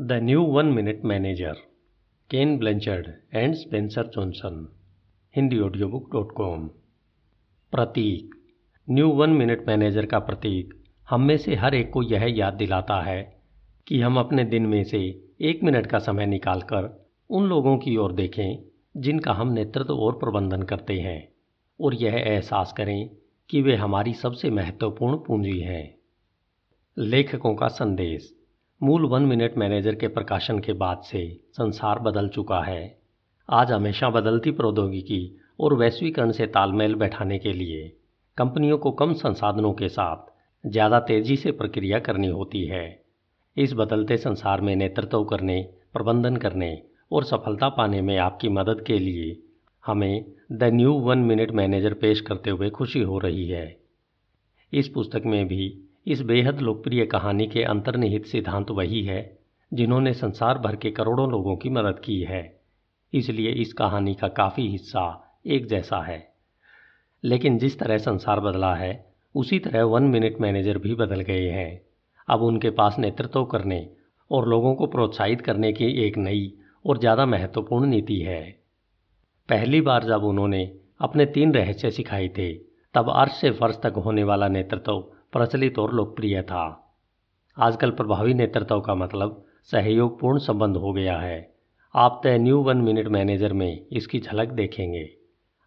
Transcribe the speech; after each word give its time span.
New 0.00 0.42
one 0.42 0.66
minute 0.66 1.04
manager 1.04 1.52
Ken 2.30 2.58
Blanchard 2.58 3.06
and 3.34 3.54
Spencer 3.54 4.06
Johnson 4.06 4.76
Hindi 5.36 5.60
audio 5.60 5.88
book 5.88 6.12
dot 6.12 6.32
com 6.32 6.68
Prateek 7.72 8.34
new 8.90 9.08
one 9.08 9.30
minute 9.30 9.66
manager 9.66 10.06
का 10.06 10.18
प्रतीक 10.18 10.74
हम 11.10 11.22
में 11.22 11.36
से 11.36 11.54
हर 11.54 11.74
एक 11.74 11.90
को 11.92 12.02
यह 12.02 12.26
याद 12.38 12.54
दिलाता 12.54 13.00
है 13.00 13.42
कि 13.86 14.00
हम 14.00 14.18
अपने 14.18 14.44
दिन 14.44 14.66
में 14.66 14.84
से 14.84 15.30
एक 15.40 15.62
मिनट 15.62 15.86
का 15.86 15.98
समय 15.98 16.26
निकालकर 16.26 17.06
उन 17.30 17.44
लोगों 17.44 17.78
की 17.78 17.96
ओर 17.96 18.12
देखें 18.12 18.58
जिनका 18.96 19.32
हम 19.32 19.52
नेतृत्व 19.52 19.94
और 19.94 20.12
प्रबंधन 20.12 20.62
करते 20.62 21.00
हैं 21.00 21.28
और 21.80 21.94
यह 21.94 22.14
एहसास 22.14 22.72
करें 22.76 23.10
कि 23.50 23.62
वे 23.62 23.76
हमारी 23.76 24.12
सबसे 24.12 24.50
महत्वपूर्ण 24.50 25.16
पूंजी 25.16 25.60
हैं। 25.60 25.98
लेखकों 26.98 27.54
का 27.54 27.68
संदेश। 27.68 28.37
मूल 28.80 29.04
वन 29.04 29.22
मिनट 29.22 29.56
मैनेजर 29.58 29.94
के 29.94 30.08
प्रकाशन 30.08 30.58
के 30.58 30.72
बाद 30.72 31.00
से 31.04 31.20
संसार 31.52 31.98
बदल 31.98 32.28
चुका 32.28 32.60
है। 32.62 32.98
आज 33.48 33.70
हमेशा 33.72 34.10
बदलती 34.10 34.50
प्रौद्योगिकी 34.50 35.40
और 35.60 35.74
वैश्वीकरण 35.74 36.32
से 36.32 36.46
तालमेल 36.46 36.94
बैठाने 36.94 37.38
के 37.38 37.52
लिए 37.52 37.88
कंपनियों 38.38 38.78
को 38.78 38.90
कम 38.90 39.12
संसाधनों 39.12 39.72
के 39.72 39.88
साथ 39.88 40.30
ज़्यादा 40.64 41.00
तेज़ी 41.00 41.36
से 41.36 41.52
प्रक्रिया 41.52 41.98
करनी 41.98 42.28
होती 42.28 42.64
है। 42.64 42.84
इस 43.56 43.72
बदलते 43.72 44.16
संसार 44.16 44.60
में 44.60 44.74
नेतृत्व 44.76 45.24
करने, 45.24 45.60
प्रबंधन 45.92 46.36
करने 46.36 46.70
और 47.12 47.24
सफलता 47.24 47.68
पाने 47.68 48.02
में 48.02 48.16
आपकी 48.18 48.48
मदद 48.50 48.84
के 48.86 48.98
लिए 48.98 49.36
हमें 49.84 50.24
the 50.52 50.70
new 50.72 50.92
one 51.00 51.18
minute 51.24 51.50
manager 51.52 51.94
पेश 51.94 52.20
करते 52.20 52.50
हुए 52.50 52.70
खुशी 52.70 53.02
हो 53.02 53.18
रही 53.18 53.48
है। 53.48 53.66
इस 54.72 54.88
पुस्तक 54.88 55.22
में 55.26 55.46
भी 55.46 55.68
इस 56.08 56.20
बेहद 56.22 56.60
लोकप्रिय 56.60 57.06
कहानी 57.06 57.46
के 57.46 57.62
अंतर्निहित 57.62 58.26
सिद्धांत 58.26 58.70
वही 58.70 59.02
है, 59.02 59.38
जिन्होंने 59.74 60.12
संसार 60.12 60.58
भर 60.58 60.76
के 60.76 60.90
करोड़ों 60.90 61.30
लोगों 61.30 61.56
की 61.56 61.70
मदद 61.70 61.98
की 62.04 62.20
है। 62.20 62.60
इसलिए 63.14 63.50
इस 63.50 63.72
कहानी 63.72 64.14
का 64.14 64.28
काफ़ी 64.28 64.68
हिस्सा 64.68 65.34
एक 65.46 65.66
जैसा 65.66 66.02
है। 66.02 66.32
लेकिन 67.24 67.58
जिस 67.58 67.78
तरह 67.78 67.98
संसार 67.98 68.40
बदला 68.40 68.74
है, 68.74 69.14
उसी 69.34 69.58
तरह 69.58 69.84
वन 69.84 70.02
मिनट 70.02 70.40
मैनेजर 70.40 70.78
भी 70.78 70.94
बदल 70.94 71.20
गए 71.20 71.48
हैं। 71.48 71.80
अब 72.28 72.42
उनके 72.42 72.70
पास 72.70 72.96
नेतृत्व 72.98 73.44
करने 73.44 73.90
और 74.30 74.48
लोगों 74.48 74.74
को 74.74 74.86
प्रोत्साहित 74.86 75.40
करने 75.40 75.72
की 75.72 75.84
एक 75.84 76.18
नई 76.18 76.54
और 76.86 76.98
ज़्यादा 76.98 77.26
महत्वपूर्ण 77.26 77.86
नीति 77.86 78.18
है। 78.20 78.58
पहली 79.48 79.80
बार 79.80 80.04
जब 80.04 80.24
उन्होंने 80.24 80.78
अपने 81.00 81.26
तीन 81.26 81.54
रहस्य 81.54 81.90
सिखाए 81.90 82.28
थे, 82.28 82.54
तब 82.94 83.10
अर्श 83.10 83.32
से 83.32 83.50
फर्श 83.50 83.80
तक 83.82 83.92
होने 83.92 84.24
वाला 84.24 84.48
नेतृत्व 84.48 85.12
प्रचलित 85.32 85.78
और 85.78 85.94
लोकप्रिय 85.94 86.42
था। 86.42 86.64
आजकल 87.56 87.90
प्रभावी 87.90 88.34
नेतृत्व 88.34 88.80
का 88.80 88.94
मतलब 88.94 89.44
सहयोगपूर्ण 89.72 90.38
संबंध 90.38 90.76
हो 90.76 90.92
गया 90.92 91.18
है। 91.18 91.48
आप 91.94 92.20
the 92.24 92.36
new 92.40 92.60
one 92.62 92.76
minute 92.76 93.08
manager 93.08 93.52
में 93.52 93.86
इसकी 93.92 94.20
झलक 94.20 94.48
देखेंगे। 94.48 95.08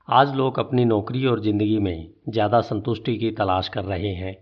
आज 0.08 0.36
लोग 0.36 0.60
अपनी 0.60 0.86
नौकरी 0.86 1.26
और 1.26 1.42
ज़िंदगी 1.42 1.80
में 1.80 2.08
ज़्यादा 2.30 2.62
संतुष्टि 2.62 3.18
की 3.18 3.32
तलाश 3.32 3.68
कर 3.68 3.84
रहे 3.84 4.14
हैं। 4.14 4.36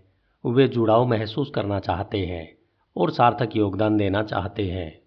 वे 0.44 0.68
जुड़ाव 0.68 1.06
महसूस 1.06 1.50
करना 1.54 1.78
चाहते 1.80 2.18
हैं 2.18 2.48
और 2.96 3.10
सार्थक 3.10 3.56
योगदान 3.56 3.96
देना 3.96 4.22
चाहते 4.22 4.70
हैं। 4.70 5.00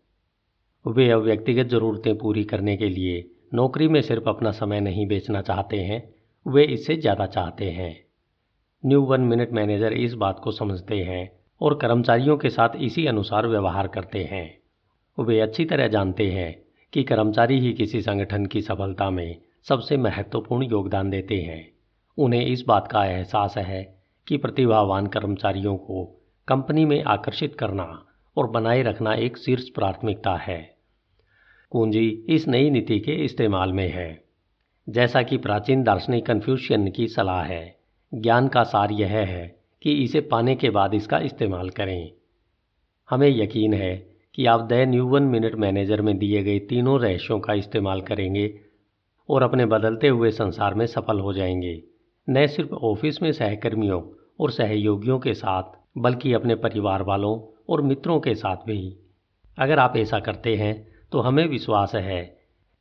वे 0.85 1.09
अब 1.09 1.21
व्यक्तिगत 1.21 1.67
ज़रूरतें 1.67 2.17
पूरी 2.17 2.43
करने 2.43 2.77
के 2.77 2.89
लिए 2.89 3.29
नौकरी 3.53 3.87
में 3.87 4.01
सिर्फ़ 4.01 4.29
अपना 4.29 4.51
समय 4.51 4.79
नहीं 4.79 5.07
बेचना 5.07 5.41
चाहते 5.41 5.77
हैं, 5.77 6.03
वे 6.45 6.63
इससे 6.63 6.95
ज़्यादा 6.95 7.25
चाहते 7.25 7.69
हैं। 7.71 8.02
न्यू 8.85 9.01
वन 9.01 9.21
मिनट 9.21 9.51
मैनेजर 9.51 9.93
इस 9.93 10.13
बात 10.13 10.39
को 10.39 10.51
समझते 10.51 11.03
हैं 11.03 11.31
और 11.61 11.75
कर्मचारियों 11.75 12.37
के 12.37 12.49
साथ 12.49 12.69
इसी 12.75 13.05
अनुसार 13.05 13.47
व्यवहार 13.47 13.87
करते 13.87 14.23
हैं। 14.23 14.57
वे 15.19 15.39
अच्छी 15.39 15.65
तरह 15.65 15.87
जानते 15.87 16.31
हैं 16.31 16.61
कि 16.93 17.03
कर्मचारी 17.03 17.59
ही 17.59 17.73
किसी 17.73 18.01
संगठन 18.01 18.45
की 18.45 18.61
सफलता 18.61 19.09
में 19.09 19.37
सबसे 19.63 19.97
महत्वपूर्ण 19.97 20.65
योगदान 20.65 21.09
देते 21.09 21.35
हैं। 21.35 21.71
उन्हें 22.17 22.45
इस 22.45 22.63
बात 22.67 22.87
का 22.87 23.05
एहसास 23.05 23.57
है 23.57 23.95
कि 24.27 24.37
प्रतिभावान 24.37 25.07
कर्मचारियों 25.07 25.77
को 25.77 26.21
कंपनी 26.47 26.85
में 26.85 27.03
आकर्षित 27.03 27.55
करना 27.55 28.05
और 28.37 28.49
बनाए 28.49 28.83
रखना 28.83 29.13
एक 29.13 29.37
शीर्ष 29.37 29.69
प्राथमिकता 29.69 30.35
है। 30.35 30.75
कुंजी, 31.69 32.25
इस 32.29 32.47
नई 32.47 32.69
नीति 32.69 32.99
के 32.99 33.11
इस्तेमाल 33.11 33.73
में 33.73 33.89
है। 33.89 34.23
जैसा 34.89 35.21
कि 35.21 35.37
प्राचीन 35.37 35.83
दार्शनिक 35.83 36.25
कन्फ्यूशियन 36.25 36.91
की 36.91 37.07
सलाह 37.07 37.43
है 37.43 37.82
ज्ञान 38.13 38.47
का 38.47 38.63
सार 38.63 38.91
यह 38.91 39.09
है 39.09 39.45
कि 39.81 39.91
इसे 39.93 40.21
पाने 40.21 40.55
के 40.55 40.69
बाद 40.69 40.93
इसका 40.93 41.17
इस्तेमाल 41.19 41.69
करें। 41.69 42.11
हमें 43.09 43.27
यकीन 43.29 43.73
है 43.73 43.95
कि 44.33 44.45
आप 44.45 44.61
the 44.61 44.73
new 44.73 45.05
one 45.07 45.23
minute 45.23 45.55
manager 45.55 46.01
में 46.01 46.17
दिए 46.17 46.43
गए 46.43 46.59
तीनों 46.59 46.99
रहस्यों 46.99 47.39
का 47.39 47.53
इस्तेमाल 47.53 48.01
करेंगे 48.01 48.53
और 49.29 49.43
अपने 49.43 49.65
बदलते 49.65 50.07
हुए 50.07 50.31
संसार 50.31 50.73
में 50.73 50.85
सफल 50.85 51.19
हो 51.19 51.33
जाएँगे। 51.33 51.81
न 52.27 52.45
सिर्फ़ 52.47 52.73
ऑफ़िस 52.73 53.21
में 53.21 53.31
सहकर्मियों 53.31 54.01
और 54.39 54.51
सहयोगियों 54.51 55.19
के 55.19 55.33
साथ, 55.33 55.63
बल्कि 55.97 56.33
अपने 56.33 56.55
परिवार 56.55 57.03
वालों 57.03 57.39
और 57.69 57.81
मित्रों 57.81 58.19
के 58.19 58.35
साथ 58.35 58.57
भी। 58.57 58.97
अगर 59.57 59.79
आप 59.79 59.97
ऐसा 59.97 60.19
करते 60.19 60.55
हैं 60.55 60.75
तो 61.11 61.19
हमें 61.19 61.47
विश्वास 61.47 61.95
है 61.95 62.23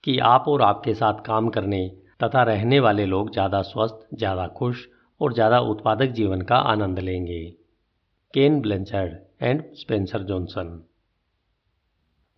कि 0.05 0.19
आप 0.19 0.45
और 0.49 0.63
आपके 0.63 0.95
साथ 0.95 1.15
काम 1.15 1.49
करने 1.49 1.89
तथा 2.25 2.43
रहने 2.43 2.81
वाले 2.81 3.07
लोग 3.07 3.33
ज़्यादा 3.33 3.63
स्वस्थ, 3.63 4.09
ज़्यादा 4.15 4.47
खुश 4.47 4.89
और 5.23 5.33
ज़्यादा 5.33 5.59
उत्पादक 5.61 6.11
जीवन 6.11 6.41
का 6.43 6.57
आनंद 6.57 6.99
लेंगे। 6.99 7.43
Ken 8.35 8.61
Blanchard 8.61 9.17
and 9.43 9.63
Spencer 9.75 10.23
Johnson. 10.23 10.69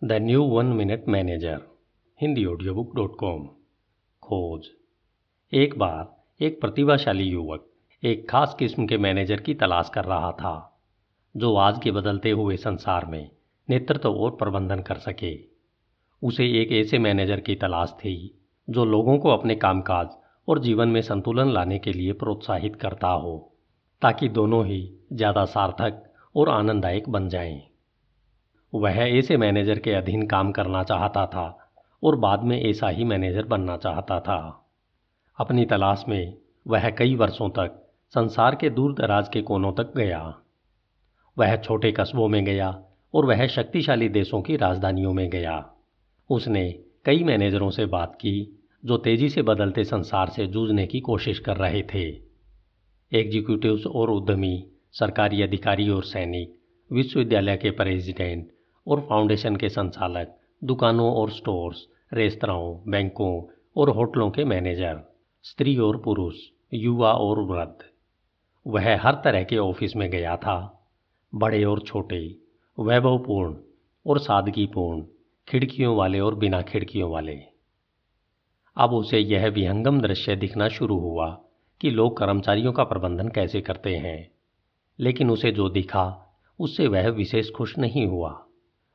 The 0.01 0.13
new 0.21 0.43
one 0.43 0.65
minute 0.73 1.07
manager, 1.07 1.61
Hindi 2.19 2.45
audio 2.45 2.73
book 2.73 2.95
dot 2.95 3.15
com. 3.19 3.47
खोज। 4.23 4.67
एक 5.51 5.77
बार 5.77 6.43
एक 6.45 6.59
प्रतिभाशाली 6.61 7.23
युवक 7.23 7.65
एक 8.03 8.29
खास 8.29 8.55
किस्म 8.59 8.85
के 8.87 8.97
मैनेजर 8.97 9.39
की 9.39 9.53
तलाश 9.53 9.89
कर 9.93 10.05
रहा 10.05 10.31
था, 10.31 10.81
जो 11.35 11.55
आज 11.55 11.79
के 11.83 11.91
बदलते 11.91 12.31
हुए 12.31 12.57
संसार 12.57 13.05
में 13.05 13.29
नेतृत्व 13.69 14.09
और 14.09 14.35
प्रबंधन 14.35 14.79
कर 14.79 14.97
सके। 14.97 15.33
उसे 16.21 16.45
एक 16.61 16.71
ऐसे 16.71 16.99
मैनेजर 16.99 17.39
की 17.39 17.55
तलाश 17.55 17.95
थी, 17.99 18.39
जो 18.67 18.85
लोगों 18.85 19.17
को 19.19 19.29
अपने 19.29 19.55
कामकाज 19.55 20.07
और 20.47 20.59
जीवन 20.59 20.87
में 20.87 21.01
संतुलन 21.01 21.51
लाने 21.51 21.79
के 21.79 21.93
लिए 21.93 22.13
प्रोत्साहित 22.13 22.75
करता 22.75 23.07
हो, 23.07 23.51
ताकि 24.01 24.29
दोनों 24.29 24.65
ही 24.65 24.97
ज़्यादा 25.13 25.45
सार्थक 25.45 26.03
और 26.35 26.49
आनंददायक 26.49 27.09
बन 27.09 27.29
जाएँ। 27.29 27.61
वह 28.73 28.91
ऐसे 28.91 29.37
मैनेजर 29.37 29.79
के 29.79 29.91
अधीन 29.91 30.27
काम 30.27 30.51
करना 30.51 30.83
चाहता 30.83 31.25
था 31.25 31.71
और 32.03 32.15
बाद 32.15 32.43
में 32.43 32.61
ऐसा 32.61 32.89
ही 32.89 33.03
मैनेजर 33.03 33.45
बनना 33.45 33.77
चाहता 33.77 34.19
था। 34.19 34.67
अपनी 35.39 35.65
तलाश 35.65 36.05
में 36.09 36.37
वह 36.67 36.89
कई 36.89 37.15
वर्षों 37.15 37.49
तक 37.49 37.81
संसार 38.09 38.55
के 38.55 38.69
दूर 38.69 38.93
दराज 38.93 39.29
के 39.29 39.41
कोनों 39.41 39.73
तक 39.73 39.93
गया। 39.97 40.35
वह 41.37 41.55
छोटे 41.55 41.91
कस्बों 41.91 42.27
में 42.27 42.45
गया 42.45 42.83
और 43.13 43.25
वह 43.25 43.47
शक्तिशाली 43.47 44.09
देशों 44.09 44.41
की 44.41 44.55
राजधानियों 44.55 45.13
में 45.13 45.29
गया। 45.29 45.69
उसने 46.29 46.79
कई 47.05 47.23
मैनेजरों 47.23 47.69
से 47.69 47.85
बात 47.85 48.15
की 48.15 48.54
जो 48.85 48.97
तेज़ी 48.97 49.29
से 49.29 49.41
बदलते 49.41 49.83
संसार 49.83 50.29
से 50.29 50.47
जूझने 50.47 50.87
की 50.87 50.99
कोशिश 50.99 51.39
कर 51.39 51.57
रहे 51.57 51.83
थे। 51.83 52.09
एग्जीक्यूटिव्स 53.13 53.87
और 53.87 54.09
उद्यमी, 54.09 54.67
सरकारी 54.91 55.41
अधिकारी 55.41 55.89
और 55.89 56.03
सैनिक, 56.03 56.59
विश्वविद्यालय 56.93 57.57
के 57.57 57.71
प्रेसिडेंट 57.71 58.51
और 58.87 59.01
फाउंडेशन 59.09 59.55
के 59.55 59.69
संचालक, 59.69 60.39
दुकानों 60.63 61.13
और 61.13 61.29
स्टोर्स 61.29 61.87
रेस्तराओं 62.13 62.91
बैंकों 62.91 63.43
और 63.77 63.89
होटलों 63.89 64.31
के 64.31 64.45
मैनेजर 64.45 65.15
स्त्री 65.43 65.77
और 65.77 65.97
पुरुष, 65.97 66.35
युवा 66.73 67.13
और 67.13 67.39
वृद्ध। 67.39 67.77
वह 68.67 69.01
हर 69.01 69.13
तरह 69.13 69.43
के 69.43 69.57
ऑफ़िस 69.57 69.95
में 69.95 70.09
गया 70.09 70.37
था। 70.37 70.87
बड़े 71.35 71.63
और 71.63 71.79
छोटे, 71.79 72.35
वैभवपूर्ण 72.79 73.55
और 74.07 74.19
सादगीपूर्ण, 74.19 75.03
खिड़कियों 75.47 75.95
वाले 75.95 76.19
और 76.19 76.35
बिना 76.35 76.61
खिड़कियों 76.61 77.11
वाले। 77.11 77.54
अब 78.77 78.93
उसे 78.93 79.19
यह 79.19 79.47
विहंगम 79.47 80.01
दृश्य 80.01 80.35
दिखना 80.35 80.69
शुरू 80.69 80.99
हुआ 80.99 81.41
कि 81.81 81.89
लोग 81.89 82.17
कर्मचारियों 82.17 82.73
का 82.73 82.83
प्रबंधन 82.83 83.27
कैसे 83.27 83.61
करते 83.61 83.95
हैं। 83.95 84.31
लेकिन 84.99 85.29
उसे 85.29 85.51
जो 85.51 85.69
दिखा, 85.69 86.35
उससे 86.59 86.87
वह 86.87 87.09
विशेष 87.09 87.51
खुश 87.51 87.77
नहीं 87.77 88.07
हुआ। 88.07 88.45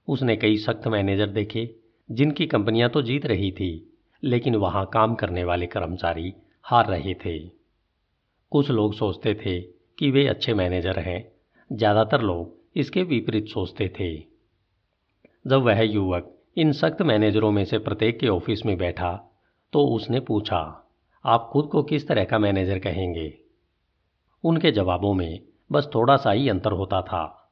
उसने 0.09 0.37
कई 0.37 0.57
सख्त 0.57 0.89
मैनेजर 0.89 1.27
देखे, 1.27 1.77
जिनकी 2.11 2.47
कंपनियाँ 2.47 2.91
तो 2.91 3.03
जीत 3.03 3.27
रही 3.27 3.53
थी, 3.53 3.99
लेकिन 4.25 4.55
वहाँ 4.55 4.91
काम 4.93 5.15
करने 5.15 5.45
वाले 5.45 5.67
कर्मचारी 5.67 6.35
हार 6.63 6.87
रहे 6.87 7.15
थे। 7.15 7.39
कुछ 8.51 8.71
लोग 8.71 8.95
सोचते 8.95 9.35
थे 9.35 9.61
कि 9.99 10.11
वे 10.11 10.27
अच्छे 10.27 10.55
मैनेजर 10.55 10.99
हैं, 10.99 11.33
ज़्यादातर 11.73 12.21
लोग 12.21 12.59
इसके 12.77 13.03
विपरीत 13.03 13.47
सोचते 13.47 13.89
थे। 14.01 14.17
जब 15.47 15.63
वह 15.63 15.81
युवक 15.81 16.39
इन 16.57 16.73
सख्त 16.73 17.03
मैनेजरों 17.03 17.51
में 17.51 17.65
से 17.65 17.79
प्रत्येक 17.79 18.21
के 18.21 18.29
ऑफ़िस 18.29 18.67
में 18.67 18.77
बैठा 18.77 19.30
तो 19.73 19.87
उसने 19.87 20.21
पूछा, 20.21 20.89
आप 21.25 21.51
खुद 21.53 21.67
को 21.67 21.83
किस 21.83 22.09
तरह 22.09 22.25
का 22.25 22.39
मैनेजर 22.39 22.79
कहेंगे? 22.79 23.39
उनके 24.45 24.73
जवाबों 24.73 25.15
में 25.15 25.41
बस 25.73 25.91
थोड़ा 25.95 26.17
सा 26.17 26.31
ही 26.31 26.49
अंतर 26.49 26.73
होता 26.73 27.03
था। 27.03 27.51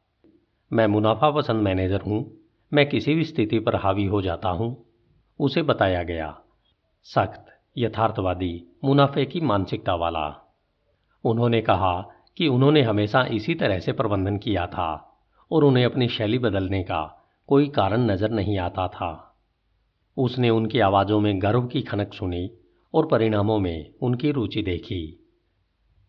मैं 0.73 0.87
मुनाफा 0.87 1.31
पसंद 1.31 1.63
मैनेजर 1.63 2.01
हूँ, 2.01 2.39
मैं 2.73 2.89
किसी 2.89 3.15
भी 3.15 3.25
स्थिति 3.25 3.59
पर 3.59 3.77
हावी 3.77 4.05
हो 4.05 4.23
जाता 4.23 4.49
हूँ, 4.49 4.87
उसे 5.41 5.63
बताया 5.63 6.03
गया। 6.03 6.41
सख्त, 7.03 7.45
यथार्थवादी, 7.79 8.67
मुनाफे 8.85 9.25
की 9.25 9.41
मानसिकता 9.41 9.95
वाला। 9.95 10.53
उन्होंने 11.25 11.61
कहा 11.61 12.11
कि 12.37 12.49
उन्होंने 12.49 12.83
हमेशा 12.83 13.23
इसी 13.23 13.55
तरह 13.55 13.79
से 13.79 13.93
प्रबंधन 13.93 14.37
किया 14.37 14.67
था 14.67 15.19
और 15.53 15.65
उन्हें 15.65 15.85
अपनी 15.85 16.09
शैली 16.09 16.39
बदलने 16.39 16.83
का 16.83 17.27
कोई 17.47 17.69
कारण 17.69 18.01
नज़र 18.01 18.31
नहीं 18.31 18.59
आता 18.59 18.89
था। 18.89 19.28
उसने 20.19 20.51
उनकी 20.51 20.81
आवाज़ों 20.81 21.21
में 21.21 21.43
गर्व 21.43 21.67
की 21.67 21.83
खनक 21.83 22.15
सुनी 22.15 22.51
और 22.95 23.07
परिणामों 23.07 23.59
में 23.59 23.91
उनकी 24.03 24.31
रुचि 24.31 24.63
देखी। 24.63 25.27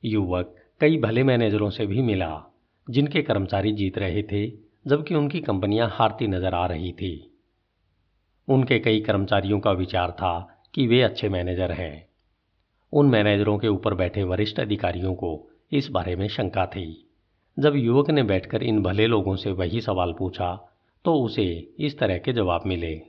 युवक 0.06 0.56
कई 0.82 0.98
भले 0.98 1.24
मैनेजरों 1.24 1.70
से 1.70 1.86
भी 1.86 2.02
मिला, 2.02 2.44
जिनके 2.90 3.22
कर्मचारी 3.22 3.72
जीत 3.72 3.98
रहे 3.98 4.24
थे, 4.24 4.48
जबकि 4.88 5.16
उनकी 5.16 5.40
कंपनियाँ 5.40 5.90
हारती 5.92 6.28
नज़र 6.28 6.54
आ 6.54 6.66
रही 6.66 6.92
थी। 6.92 7.32
उनके 8.48 8.80
कई 8.80 9.00
कर्मचारियों 9.00 9.60
का 9.60 9.72
विचार 9.72 10.12
था 10.12 10.64
कि 10.74 10.88
वे 10.88 11.02
अच्छे 11.02 11.30
मैनेजर 11.30 11.72
हैं। 11.72 12.08
उन 12.94 13.10
मैनेजरों 13.10 13.58
के 13.58 13.68
ऊपर 13.68 13.94
बैठे 13.94 14.24
वरिष्ठ 14.24 14.60
अधिकारियों 14.60 15.14
को 15.14 15.50
इस 15.72 15.90
बारे 15.90 16.16
में 16.16 16.28
शंका 16.28 16.66
थी। 16.66 17.06
जब 17.60 17.76
युवक 17.76 18.10
ने 18.10 18.24
बैठकर 18.24 18.64
इन 18.64 18.82
भले 18.84 19.08
लोगों 19.08 19.36
से 19.36 19.52
वही 19.52 19.82
सवाल 19.82 20.14
पूछा 20.14 20.56
तो 21.06 21.14
उसे 21.16 21.76
इस 21.80 22.00
तरह 22.00 22.18
के 22.18 22.34
जवाब 22.34 22.64
मिले। 22.66 23.09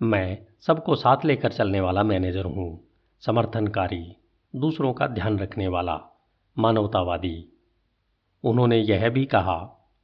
मैं 0.00 0.38
सबको 0.60 0.94
साथ 0.94 1.24
लेकर 1.24 1.52
चलने 1.52 1.80
वाला 1.80 2.02
मैनेजर 2.02 2.44
हूँ, 2.44 2.88
समर्थनकारी, 3.22 4.16
दूसरों 4.54 4.92
का 4.92 5.06
ध्यान 5.06 5.38
रखने 5.38 5.68
वाला, 5.68 6.00
मानवतावादी। 6.56 7.48
उन्होंने 8.44 8.78
यह 8.78 9.08
भी 9.08 9.24
कहा 9.24 9.56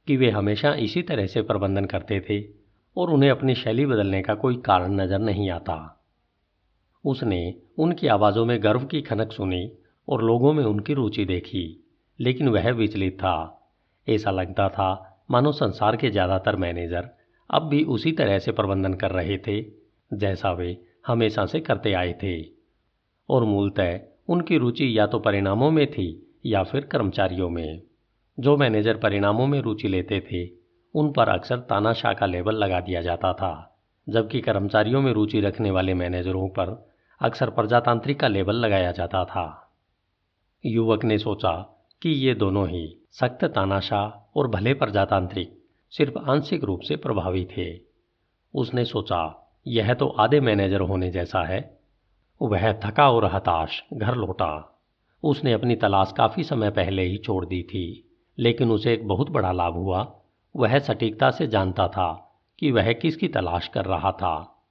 कि 0.07 0.17
वे 0.17 0.29
हमेशा 0.29 0.73
इसी 0.73 1.01
तरह 1.01 1.25
से 1.25 1.41
प्रबंधन 1.41 1.85
करते 1.85 2.19
थे 2.29 2.41
और 2.97 3.09
उन्हें 3.09 3.29
अपनी 3.29 3.55
शैली 3.55 3.85
बदलने 3.85 4.21
का 4.21 4.35
कोई 4.35 4.55
कारण 4.55 4.93
नज़र 4.93 5.19
नहीं 5.19 5.49
आता। 5.49 5.75
उसने 7.05 7.55
उनकी 7.77 8.07
आवाज़ों 8.07 8.45
में 8.45 8.63
गर्व 8.63 8.85
की 8.85 9.01
खनक 9.01 9.31
सुनी 9.31 9.71
और 10.07 10.23
लोगों 10.23 10.53
में 10.53 10.63
उनकी 10.63 10.93
रुचि 10.93 11.25
देखी, 11.25 11.83
लेकिन 12.19 12.49
वह 12.49 12.71
विचलित 12.71 13.13
था। 13.13 13.67
ऐसा 14.07 14.31
लगता 14.31 14.69
था, 14.69 15.23
मानो 15.31 15.51
संसार 15.51 15.95
के 15.95 16.09
ज़्यादातर 16.09 16.55
मैनेजर 16.55 17.09
अब 17.49 17.67
भी 17.69 17.83
उसी 17.83 18.11
तरह 18.11 18.39
से 18.39 18.51
प्रबंधन 18.51 18.93
कर 18.93 19.11
रहे 19.11 19.37
थे 19.37 19.80
जैसा 20.13 20.51
वे 20.51 20.81
हमेशा 21.07 21.45
से 21.45 21.59
करते 21.59 21.93
आए 21.93 22.13
थे। 22.23 22.45
और 23.29 23.43
मूलतः 23.43 23.99
उनकी 24.29 24.57
रुचि 24.57 24.99
या 24.99 25.07
तो 25.07 25.19
परिणामों 25.19 25.71
में 25.71 25.91
थी 25.91 26.37
या 26.45 26.63
फिर 26.63 26.81
कर्मचारियों 26.81 27.49
में। 27.49 27.81
जो 28.39 28.57
मैनेजर 28.57 28.97
परिणामों 28.97 29.47
में 29.47 29.61
रुचि 29.61 29.87
लेते 29.87 30.27
थे, 30.31 30.49
उन 30.95 31.11
पर 31.11 31.29
अक्सर 31.29 31.59
तानाशाह 31.59 32.13
का 32.13 32.25
लेबल 32.25 32.55
लगा 32.55 32.79
दिया 32.79 33.01
जाता 33.01 33.33
था, 33.33 33.79
जबकि 34.09 34.41
कर्मचारियों 34.41 35.01
में 35.01 35.13
रुचि 35.13 35.41
रखने 35.41 35.71
वाले 35.71 35.93
मैनेजरों 35.93 36.49
पर 36.49 36.89
अक्सर 37.21 37.49
प्रजातांत्रिक 37.49 38.19
का 38.19 38.27
लेबल 38.27 38.55
लगाया 38.55 38.91
जाता 38.91 39.25
था। 39.25 39.73
युवक 40.65 41.03
ने 41.03 41.17
सोचा 41.17 41.83
कि 42.01 42.09
ये 42.09 42.33
दोनों 42.33 42.69
ही 42.69 42.97
सख्त 43.11 43.45
तानाशाह 43.45 44.31
और 44.39 44.47
भले 44.47 44.73
प्रजातांत्रिक, 44.73 45.63
सिर्फ़ 45.89 46.17
आंशिक 46.17 46.63
रूप 46.63 46.79
से 46.79 46.95
प्रभावी 46.95 47.47
थे। 47.57 47.79
उसने 48.55 48.85
सोचा 48.85 49.37
यह 49.67 49.93
तो 49.93 50.07
आधे 50.07 50.39
मैनेजर 50.39 50.81
होने 50.81 51.11
जैसा 51.11 51.43
है। 51.43 51.79
वह 52.41 52.73
थका 52.73 53.11
और 53.11 53.25
हताश, 53.25 53.83
घर 53.93 54.15
लौटा। 54.15 54.79
उसने 55.23 55.53
अपनी 55.53 55.75
तलाश 55.75 56.13
काफ़ी 56.17 56.43
समय 56.43 56.69
पहले 56.69 57.01
ही 57.01 57.17
छोड़ 57.17 57.45
दी 57.45 57.63
थी, 57.63 58.09
लेकिन 58.37 58.71
उसे 58.71 58.93
एक 58.93 59.07
बहुत 59.07 59.29
बड़ा 59.29 59.51
लाभ 59.51 59.73
हुआ। 59.73 60.21
वह 60.55 60.79
सटीकता 60.79 61.31
से 61.31 61.47
जानता 61.47 61.87
था 61.87 62.39
कि 62.59 62.71
वह 62.71 62.93
किसकी 62.93 63.27
तलाश 63.27 63.67
कर 63.67 63.85
रहा 63.85 64.11
था। 64.11 64.63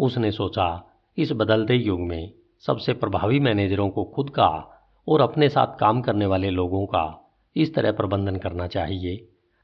उसने 0.00 0.30
सोचा, 0.30 0.84
इस 1.18 1.32
बदलते 1.32 1.74
युग 1.74 2.00
में 2.00 2.32
सबसे 2.60 2.92
प्रभावी 2.92 3.40
मैनेजरों 3.40 3.90
को 3.90 4.04
खुद 4.04 4.30
का 4.30 4.82
और 5.08 5.20
अपने 5.20 5.48
साथ 5.48 5.78
काम 5.78 6.00
करने 6.00 6.26
वाले 6.26 6.50
लोगों 6.50 6.86
का 6.86 7.34
इस 7.56 7.74
तरह 7.74 7.92
प्रबंधन 7.92 8.36
करना 8.36 8.66
चाहिए, 8.66 9.16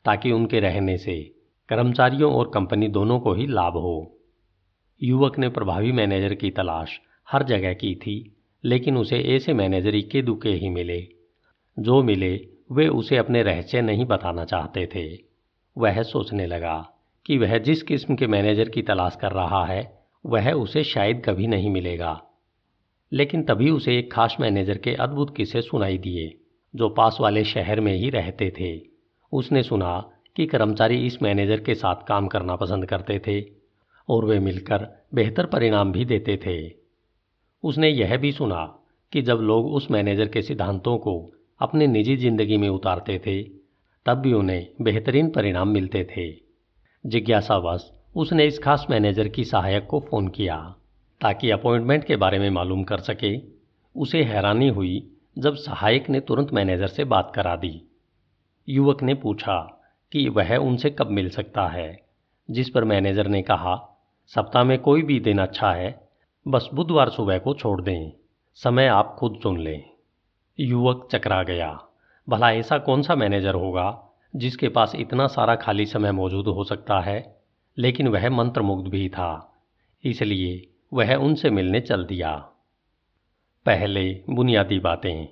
ताकि 0.05 0.33
उनके 0.33 0.61
रहने 0.61 0.99
से 0.99 1.35
कर्मचारियों 1.69 2.35
और 2.35 2.51
कंपनी 2.55 2.89
दोनों 2.89 3.21
को 3.21 3.33
ही 3.33 3.47
लाभ 3.47 3.73
हो। 3.73 4.18
युवक 5.03 5.39
ने 5.39 5.49
प्रभावी 5.49 5.93
मैनेजर 5.93 6.35
की 6.35 6.51
तलाश 6.51 7.01
हर 7.31 7.43
जगह 7.43 7.73
की 7.73 7.95
थी, 7.95 8.37
लेकिन 8.65 8.97
उसे 8.97 9.19
ऐसे 9.19 9.55
मैनेजर 9.55 9.95
इक्के 9.95 10.23
दुके 10.23 10.49
ही 10.49 10.69
मिले। 10.69 11.09
जो 11.79 12.03
मिले, 12.03 12.47
वे 12.73 12.89
उसे 12.89 13.17
अपने 13.17 13.43
रहस्य 13.43 13.81
नहीं 13.81 14.05
बताना 14.05 14.45
चाहते 14.45 14.89
थे। 14.95 15.19
वह 15.79 16.03
सोचने 16.03 16.47
लगा 16.47 16.91
कि 17.27 17.39
वह 17.39 17.59
जिस 17.59 17.83
किस्म 17.83 18.17
के 18.17 18.27
मैनेजर 18.27 18.69
की 18.69 18.83
तलाश 18.83 19.19
कर 19.21 19.33
रहा 19.33 19.65
है, 19.65 19.99
वह 20.27 20.53
उसे 20.53 20.85
शायद 20.85 21.23
कभी 21.25 21.47
नहीं 21.47 21.71
मिलेगा। 21.71 22.23
लेकिन 23.13 23.43
तभी 23.43 23.71
उसे 23.71 23.99
एक 23.99 24.13
खास 24.13 24.37
मैनेजर 24.41 24.79
के 24.79 24.95
अद्भुत 24.95 25.37
किस्से 25.37 25.61
सुनाई 25.61 25.99
दिए, 25.99 26.39
जो 26.77 26.89
पास 26.89 27.19
वाले 27.21 27.45
शहर 27.45 27.81
में 27.81 27.95
ही 27.95 28.11
रहते 28.11 28.53
थे। 28.61 28.81
उसने 29.33 29.63
सुना 29.63 30.11
कि 30.37 30.47
कर्मचारी 30.47 31.07
इस 31.07 31.23
मैनेजर 31.23 31.61
के 31.61 31.75
साथ 31.75 31.97
काम 32.09 32.27
करना 32.27 32.57
पसंद 32.57 32.87
करते 32.87 33.19
थे। 33.19 33.58
और 34.09 34.25
वे 34.25 34.39
मिलकर 34.39 35.07
बेहतर 35.15 35.47
परिणाम 35.47 35.93
भी 35.93 36.05
देते 36.05 36.37
थे। 36.47 36.73
उसने 37.65 37.89
यह 37.89 38.17
भी 38.17 38.33
सुना 38.33 38.79
कि 39.13 39.23
जब 39.23 39.39
लोग 39.39 39.73
उस 39.73 39.91
मैनेजर 39.91 40.29
के 40.29 40.43
सिद्धांतों 40.43 40.99
को 40.99 41.33
अपनी 41.61 41.87
निजी 41.87 42.17
ज़िंदगी 42.17 42.57
में 42.57 42.69
उतारते 42.69 43.19
थे, 43.19 43.43
तब 44.07 44.15
भी 44.15 44.33
उन्हें 44.33 44.67
बेहतरीन 44.81 45.31
परिणाम 45.31 45.69
मिलते 45.69 46.05
थे। 46.17 46.33
जिज्ञासावश, 47.07 47.93
उसने 48.17 48.47
इस 48.47 48.59
खास 48.59 48.87
मैनेजर 48.91 49.29
की 49.29 49.45
सहायक 49.45 49.87
को 49.87 50.01
फ़ोन 50.01 50.29
किया, 50.29 50.75
ताकि 51.21 51.51
अपॉइंटमेंट 51.51 52.05
के 52.05 52.17
बारे 52.17 52.39
में 52.39 52.51
मालूम 52.51 52.85
कर 52.85 52.99
सके। 52.99 53.41
उसे 53.97 54.23
हैरानी 54.23 54.69
हुई 54.69 55.11
जब 55.39 55.55
सहायक 55.55 56.11
ने 56.11 56.21
तुरंत 56.21 56.53
मैनेजर 56.53 56.87
से 56.87 57.05
बात 57.05 57.33
करा 57.35 57.57
दी। 57.57 57.89
युवक 58.69 59.03
ने 59.03 59.15
पूछा 59.15 59.81
कि 60.13 60.29
वह 60.29 60.57
उनसे 60.57 60.91
कब 60.91 61.11
मिल 61.11 61.31
सकता 61.31 61.69
है, 61.69 62.03
जिस 62.51 62.71
पर 62.71 62.85
मैनेजर 62.85 63.27
ने 63.27 63.43
कहा 63.43 63.95
सप्ताह 64.35 64.65
में 64.65 64.79
कोई 64.79 65.03
भी 65.03 65.21
दिन 65.21 65.39
अच्छा 65.39 65.73
है, 65.73 66.09
बस 66.49 66.71
बुधवार 66.75 67.09
सुबह 67.09 67.39
को 67.39 67.55
छोड़ 67.55 67.83
दें। 67.83 68.13
समय 68.55 68.87
आप 68.87 69.17
खुद 69.19 69.41
चुन 69.43 69.59
लें। 69.59 69.91
युवक 70.61 71.09
चकरा 71.13 71.43
गया। 71.43 71.83
भला 72.29 72.53
ऐसा 72.53 72.79
कौन 72.79 73.03
सा 73.03 73.15
मैनेजर 73.15 73.55
होगा, 73.55 74.09
जिसके 74.37 74.69
पास 74.69 74.95
इतना 74.95 75.27
सारा 75.27 75.57
खाली 75.57 75.87
समय 75.87 76.13
मौजूद 76.13 76.47
हो 76.47 76.65
सकता 76.65 77.01
है? 77.01 77.41
लेकिन 77.79 78.09
वह 78.09 78.31
मंत्रमुग्ध 78.31 78.91
भी 78.91 79.09
था। 79.09 79.63
इसलिए 80.05 80.71
वह 80.93 81.15
उनसे 81.15 81.51
मिलने 81.51 81.81
चल 81.81 82.05
दिया। 82.05 82.35
पहले 83.67 84.23
बुनियादी 84.31 84.79
बातें। 84.79 85.29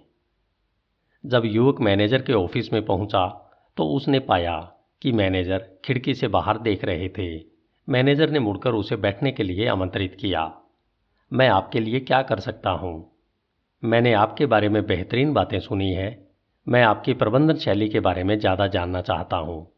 जब 1.26 1.42
युवक 1.44 1.80
मैनेजर 1.80 2.22
के 2.22 2.32
ऑफ़िस 2.32 2.72
में 2.72 2.84
पहुँचा 2.84 3.50
तो 3.76 3.84
उसने 3.84 4.18
पाया 4.18 4.72
कि 5.02 5.12
मैनेजर 5.12 5.68
खिड़की 5.84 6.14
से 6.14 6.28
बाहर 6.28 6.58
देख 6.58 6.84
रहे 6.84 7.08
थे। 7.08 7.55
मैनेजर 7.88 8.30
ने 8.30 8.38
मुड़कर 8.38 8.70
उसे 8.70 8.96
बैठने 8.96 9.32
के 9.32 9.42
लिए 9.42 9.68
आमंत्रित 9.68 10.16
किया। 10.20 10.54
मैं 11.32 11.48
आपके 11.48 11.80
लिए 11.80 12.00
क्या 12.00 12.22
कर 12.22 12.40
सकता 12.40 12.70
हूँ? 12.70 13.12
मैंने 13.84 14.12
आपके 14.12 14.46
बारे 14.46 14.68
में 14.68 14.86
बेहतरीन 14.86 15.32
बातें 15.32 15.60
सुनी 15.60 15.92
है। 15.92 16.28
मैं 16.68 16.82
आपकी 16.82 17.14
प्रबंधन 17.14 17.54
शैली 17.54 17.88
के 17.88 18.00
बारे 18.00 18.24
में 18.24 18.38
ज़्यादा 18.38 18.66
जानना 18.66 19.00
चाहता 19.00 19.36
हूँ। 19.36 19.72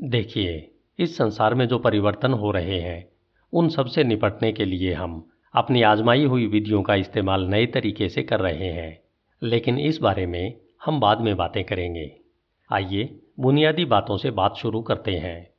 देखिए, 0.00 0.70
इस 0.98 1.16
संसार 1.16 1.54
में 1.54 1.68
जो 1.68 1.78
परिवर्तन 1.78 2.32
हो 2.32 2.50
रहे 2.50 2.80
हैं, 2.80 3.08
उन 3.52 3.68
सबसे 3.68 4.04
निपटने 4.04 4.52
के 4.52 4.64
लिए 4.64 4.92
हम 4.92 5.30
अपनी 5.54 5.82
आजमाई 5.82 6.24
हुई 6.24 6.46
विधियों 6.46 6.82
का 6.82 6.94
इस्तेमाल 6.94 7.46
नए 7.46 7.66
तरीके 7.66 8.08
से 8.08 8.22
कर 8.22 8.40
रहे 8.40 8.68
हैं। 8.68 9.02
लेकिन 9.42 9.78
इस 9.78 9.98
बारे 9.98 10.26
में 10.26 10.60
हम 10.84 11.00
बाद 11.00 11.20
में 11.20 11.36
बातें 11.36 11.64
करेंगे। 11.64 12.16
आइए, 12.72 13.18
बुनियादी 13.40 13.84
बातों 13.84 14.16
से 14.16 14.30
बात 14.30 14.54
शुरू 14.56 14.82
करते 14.82 15.16
हैं। 15.16 15.51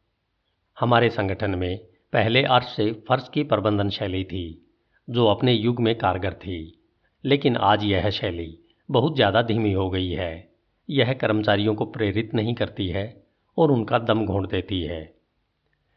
हमारे 0.78 1.10
संगठन 1.10 1.56
में 1.56 1.78
पहले 2.14 2.44
अर्श 2.44 2.66
से 2.66 2.92
फर्श 3.08 3.30
की 3.34 3.44
प्रबंधन 3.44 3.90
शैली 3.90 4.24
थी, 4.24 4.72
जो 5.08 5.26
अपने 5.26 5.54
युग 5.54 5.80
में 5.80 5.96
कारगर 5.96 6.34
थी। 6.34 6.80
लेकिन 7.24 7.58
आज 7.58 7.84
यह 7.84 8.10
शैली 8.10 8.58
बहुत 8.90 9.16
ज़्यादा 9.16 9.42
धीमी 9.42 9.72
हो 9.74 9.90
गई 9.90 10.10
है। 10.10 10.50
यह 10.90 11.14
कर्मचारियों 11.14 11.76
को 11.76 11.86
प्रेरित 11.86 12.34
नहीं 12.34 12.54
करती 12.54 12.88
है 12.88 13.24
और 13.58 13.72
उनका 13.72 14.00
दम 14.00 14.26
घोंट 14.26 14.50
देती 14.50 14.82
है। 14.82 15.14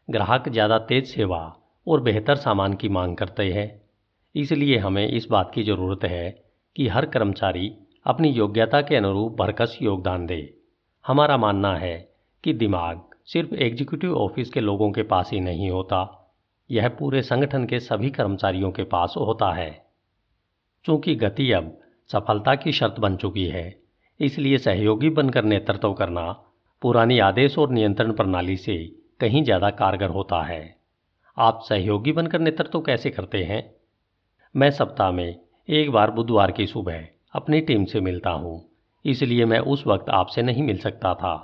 ग्राहक 0.09 0.49
ज़्यादा 0.49 0.77
तेज 0.79 1.07
सेवा 1.07 1.39
और 1.87 2.01
बेहतर 2.01 2.35
सामान 2.35 2.73
की 2.73 2.89
मांग 2.89 3.17
करते 3.17 3.51
हैं। 3.51 3.81
इसलिए 4.35 4.77
हमें 4.77 5.07
इस 5.07 5.27
बात 5.31 5.51
की 5.55 5.63
ज़रूरत 5.63 6.03
है 6.03 6.29
कि 6.75 6.87
हर 6.87 7.05
कर्मचारी 7.05 7.71
अपनी 8.05 8.29
योग्यता 8.29 8.81
के 8.81 8.95
अनुरूप 8.95 9.37
भरकस 9.39 9.77
योगदान 9.81 10.25
दे। 10.25 10.41
हमारा 11.05 11.37
मानना 11.37 11.75
है 11.77 12.13
कि 12.43 12.53
दिमाग 12.53 13.06
सिर्फ़ 13.27 13.53
एग्जीक्यूटिव 13.55 14.15
ऑफ़िस 14.15 14.49
के 14.49 14.59
लोगों 14.59 14.91
के 14.91 15.03
पास 15.05 15.29
ही 15.31 15.39
नहीं 15.39 15.69
होता। 15.69 15.99
यह 16.69 16.87
पूरे 16.89 17.21
संगठन 17.21 17.65
के 17.65 17.79
सभी 17.79 18.09
कर्मचारियों 18.11 18.71
के 18.71 18.83
पास 18.85 19.13
होता 19.17 19.51
है। 19.53 19.69
चूँकि 20.85 21.15
गति 21.15 21.51
अब 21.51 21.77
सफलता 22.09 22.55
की 22.55 22.71
शर्त 22.71 22.99
बन 22.99 23.15
चुकी 23.15 23.45
है, 23.45 23.75
इसलिए 24.19 24.57
सहयोगी 24.57 25.09
बनकर 25.11 25.43
नेतृत्व 25.45 25.93
करना 25.93 26.31
पुरानी 26.81 27.19
आदेश 27.19 27.57
और 27.57 27.71
नियंत्रण 27.71 28.11
प्रणाली 28.11 28.55
से 28.57 28.77
कहीं 29.19 29.43
ज़्यादा 29.43 29.69
कारगर 29.71 30.09
होता 30.09 30.41
है। 30.43 30.75
आप 31.37 31.61
सहयोगी 31.63 32.11
बनकर 32.11 32.39
नेतृत्व 32.39 32.79
कैसे 32.81 33.09
करते 33.09 33.43
हैं? 33.43 33.63
मैं 34.55 34.69
सप्ताह 34.71 35.11
में 35.11 35.39
एक 35.69 35.91
बार 35.91 36.11
बुधवार 36.11 36.51
की 36.51 36.67
सुबह 36.67 37.07
अपनी 37.35 37.61
टीम 37.61 37.85
से 37.85 38.01
मिलता 38.01 38.29
हूँ, 38.31 38.61
इसलिए 39.05 39.45
मैं 39.45 39.59
उस 39.59 39.85
वक्त 39.87 40.09
आपसे 40.11 40.41
नहीं 40.41 40.63
मिल 40.63 40.77
सकता 40.79 41.13
था। 41.15 41.35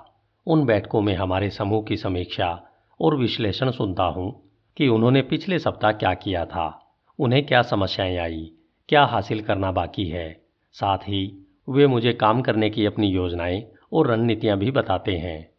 उन 0.47 0.65
बैठकों 0.65 1.01
में 1.01 1.15
हमारे 1.15 1.49
समूह 1.49 1.83
की 1.83 1.97
समीक्षा 1.97 2.67
और 3.01 3.17
विश्लेषण 3.17 3.71
सुनता 3.71 4.03
हूँ 4.03 4.49
कि 4.77 4.87
उन्होंने 4.87 5.21
पिछले 5.21 5.59
सप्ताह 5.59 5.91
क्या 5.91 6.13
किया 6.13 6.45
था, 6.45 6.95
उन्हें 7.19 7.45
क्या 7.45 7.61
समस्याएँ 7.61 8.17
आई, 8.17 8.51
क्या 8.89 9.03
हासिल 9.03 9.41
करना 9.41 9.71
बाकी 9.71 10.05
है। 10.05 10.41
साथ 10.71 10.97
ही 10.97 11.45
वे 11.69 11.87
मुझे 11.87 12.13
काम 12.13 12.41
करने 12.41 12.69
की 12.69 12.85
अपनी 12.85 13.07
योजनाएँ 13.07 13.63
और 13.93 14.07
रणनीतियाँ 14.07 14.57
भी 14.57 14.71
बताते 14.71 15.17
हैं। 15.17 15.49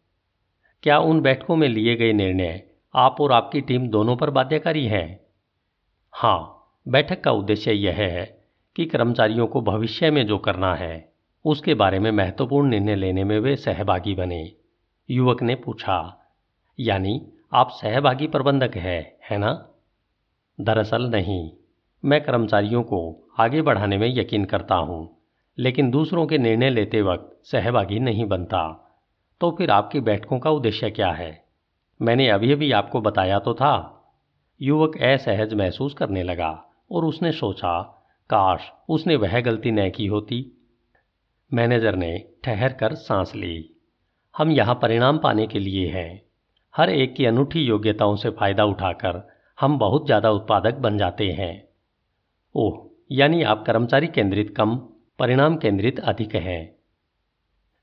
क्या 0.83 0.99
उन 0.99 1.21
बैठकों 1.21 1.55
में 1.55 1.67
लिए 1.67 1.95
गए 1.95 2.13
निर्णय 2.13 2.63
आप 2.95 3.21
और 3.21 3.31
आपकी 3.31 3.61
टीम 3.61 3.87
दोनों 3.87 4.15
पर 4.15 4.29
बाध्यकारी 4.29 4.85
हैं? 4.85 5.19
हाँ 6.13 6.71
बैठक 6.87 7.21
का 7.21 7.31
उद्देश्य 7.31 7.71
यह 7.71 7.93
है 7.93 8.45
कि 8.75 8.85
कर्मचारियों 8.85 9.47
को 9.47 9.61
भविष्य 9.61 10.11
में 10.11 10.27
जो 10.27 10.37
करना 10.37 10.75
है, 10.75 11.13
उसके 11.45 11.73
बारे 11.73 11.99
में 11.99 12.11
महत्वपूर्ण 12.11 12.69
निर्णय 12.69 12.95
लेने 12.95 13.23
में 13.23 13.39
वे 13.39 13.55
सहभागी 13.55 14.15
बने। 14.15 14.55
युवक 15.09 15.41
ने 15.43 15.55
पूछा, 15.55 16.27
यानी 16.79 17.31
आप 17.53 17.69
सहभागी 17.69 18.27
प्रबंधक 18.27 18.75
हैं, 18.75 19.17
है 19.29 19.37
ना? 19.37 19.69
दरअसल 20.61 21.09
नहीं। 21.09 21.51
मैं 22.05 22.23
कर्मचारियों 22.23 22.83
को 22.83 23.29
आगे 23.39 23.61
बढ़ाने 23.61 23.97
में 23.97 24.07
यकीन 24.17 24.45
करता 24.45 24.75
हूँ, 24.75 25.17
लेकिन 25.57 25.91
दूसरों 25.91 26.27
के 26.27 26.37
निर्णय 26.37 26.69
लेते 26.69 27.01
वक्त 27.01 27.45
सहभागी 27.45 27.99
नहीं 27.99 28.25
बनता। 28.25 28.91
तो 29.41 29.51
फिर 29.51 29.71
आपकी 29.71 29.99
बैठकों 29.99 30.39
का 30.39 30.49
उद्देश्य 30.49 30.89
क्या 30.89 31.11
है? 31.11 31.45
मैंने 32.01 32.29
अभी 32.29 32.51
अभी 32.53 32.71
आपको 32.71 33.01
बताया 33.01 33.39
तो 33.39 33.53
था। 33.53 33.91
युवक 34.61 34.97
असहज 34.97 35.53
महसूस 35.53 35.93
करने 35.93 36.23
लगा 36.23 36.65
और 36.91 37.05
उसने 37.05 37.31
सोचा, 37.31 37.81
काश 38.29 38.71
उसने 38.89 39.15
वह 39.15 39.41
गलती 39.41 39.71
न 39.71 39.89
की 39.89 40.07
होती। 40.07 40.45
मैनेजर 41.53 41.95
ने 41.95 42.29
ठहर 42.43 42.73
कर 42.73 42.95
सांस 42.95 43.35
ली। 43.35 43.74
हम 44.35 44.51
यहाँ 44.51 44.75
परिणाम 44.75 45.17
पाने 45.17 45.45
के 45.47 45.59
लिए 45.59 45.87
हैं। 45.87 46.21
हर 46.73 46.89
एक 46.89 47.15
की 47.15 47.25
अनूठी 47.25 47.59
योग्यताओं 47.59 48.15
से 48.15 48.29
फ़ायदा 48.29 48.65
उठाकर 48.65 49.21
हम 49.57 49.77
बहुत 49.79 50.05
ज़्यादा 50.05 50.31
उत्पादक 50.31 50.75
बन 50.77 50.97
जाते 50.97 51.29
हैं। 51.31 51.53
ओह, 52.55 52.81
यानी 53.11 53.43
आप 53.43 53.63
कर्मचारी 53.67 54.07
केंद्रित 54.07 54.53
कम, 54.57 54.75
परिणाम 55.19 55.55
केंद्रित 55.57 55.99
अधिक 56.01 56.35
हैं। 56.37 56.75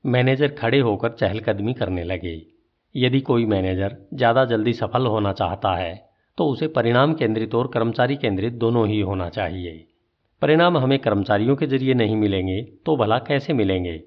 मैनेजर 0.03 0.55
खड़े 0.55 0.79
होकर 0.79 1.11
चहलकदमी 1.11 1.73
करने 1.73 2.03
लगे। 2.03 2.41
यदि 2.95 3.19
कोई 3.21 3.45
मैनेजर 3.47 3.95
ज़्यादा 4.13 4.45
जल्दी 4.45 4.73
सफल 4.73 5.05
होना 5.07 5.33
चाहता 5.33 5.75
है 5.75 5.93
तो 6.37 6.47
उसे 6.47 6.67
परिणाम 6.69 7.13
केंद्रित 7.13 7.55
और 7.55 7.67
कर्मचारी 7.67 8.15
केंद्रित 8.15 8.53
दोनों 8.55 8.87
ही 8.87 8.99
होना 9.01 9.29
चाहिए। 9.29 9.85
परिणाम 10.41 10.77
हमें 10.77 10.97
कर्मचारियों 10.99 11.55
के 11.55 11.67
ज़रिए 11.67 11.93
नहीं 11.93 12.15
मिलेंगे 12.15 12.61
तो 12.85 12.95
भला 12.97 13.17
कैसे 13.19 13.53
मिलेंगे? 13.53 14.01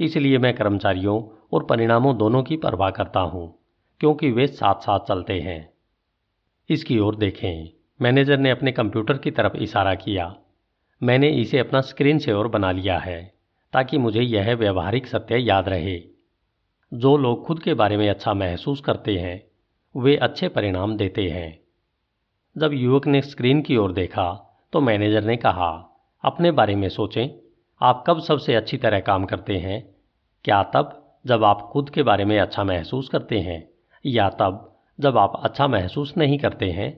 इसलिए 0.00 0.38
मैं 0.38 0.54
कर्मचारियों 0.54 1.20
और 1.54 1.64
परिणामों 1.64 2.16
दोनों 2.16 2.42
की 2.42 2.56
परवाह 2.56 2.90
करता 2.90 3.20
हूँ, 3.20 3.58
क्योंकि 4.00 4.30
वे 4.30 4.46
साथ 4.46 4.74
साथ 4.74 5.00
चलते 5.00 5.40
हैं। 5.40 5.72
इसकी 6.70 6.98
ओर 6.98 7.16
देखें, 7.16 7.70
मैनेजर 8.02 8.38
ने 8.38 8.50
अपने 8.50 8.72
कंप्यूटर 8.72 9.18
की 9.18 9.30
तरफ़ 9.30 9.56
इशारा 9.56 9.94
किया। 9.94 10.34
मैंने 11.02 11.28
इसे 11.28 11.58
अपना 11.58 11.80
स्क्रीन 11.80 12.18
सेवर 12.18 12.46
बना 12.46 12.72
लिया 12.72 12.98
है, 12.98 13.34
ताकि 13.72 13.98
मुझे 13.98 14.20
यह 14.20 14.54
व्यवहारिक 14.54 15.06
सत्य 15.06 15.36
याद 15.36 15.68
रहे। 15.68 15.98
जो 16.92 17.16
लोग 17.16 17.44
खुद 17.46 17.62
के 17.62 17.74
बारे 17.74 17.96
में 17.96 18.08
अच्छा 18.10 18.34
महसूस 18.34 18.80
करते 18.80 19.16
हैं, 19.18 19.42
वे 19.94 20.16
अच्छे 20.16 20.48
परिणाम 20.48 20.96
देते 20.96 21.28
हैं। 21.28 21.60
जब 22.56 22.72
युवक 22.72 23.06
ने 23.06 23.20
स्क्रीन 23.22 23.62
की 23.62 23.76
ओर 23.76 23.92
देखा 23.92 24.50
तो 24.72 24.80
मैनेजर 24.80 25.24
ने 25.24 25.36
कहा, 25.36 25.70
अपने 26.24 26.50
बारे 26.50 26.74
में 26.76 26.88
सोचें, 26.88 27.28
आप 27.80 28.04
कब 28.06 28.20
सबसे 28.20 28.54
अच्छी 28.54 28.76
तरह 28.76 29.00
काम 29.00 29.24
करते 29.24 29.56
हैं? 29.56 29.94
क्या 30.44 30.62
तब 30.62 31.03
जब 31.24 31.44
आप 31.44 31.68
खुद 31.72 31.90
के 31.90 32.02
बारे 32.02 32.24
में 32.24 32.38
अच्छा 32.40 32.64
महसूस 32.64 33.08
करते 33.08 33.38
हैं, 33.38 33.68
या 34.04 34.28
तब 34.30 34.70
जब 34.98 35.18
आप 35.18 35.40
अच्छा 35.44 35.66
महसूस 35.68 36.14
नहीं 36.16 36.38
करते 36.38 36.70
हैं? 36.70 36.92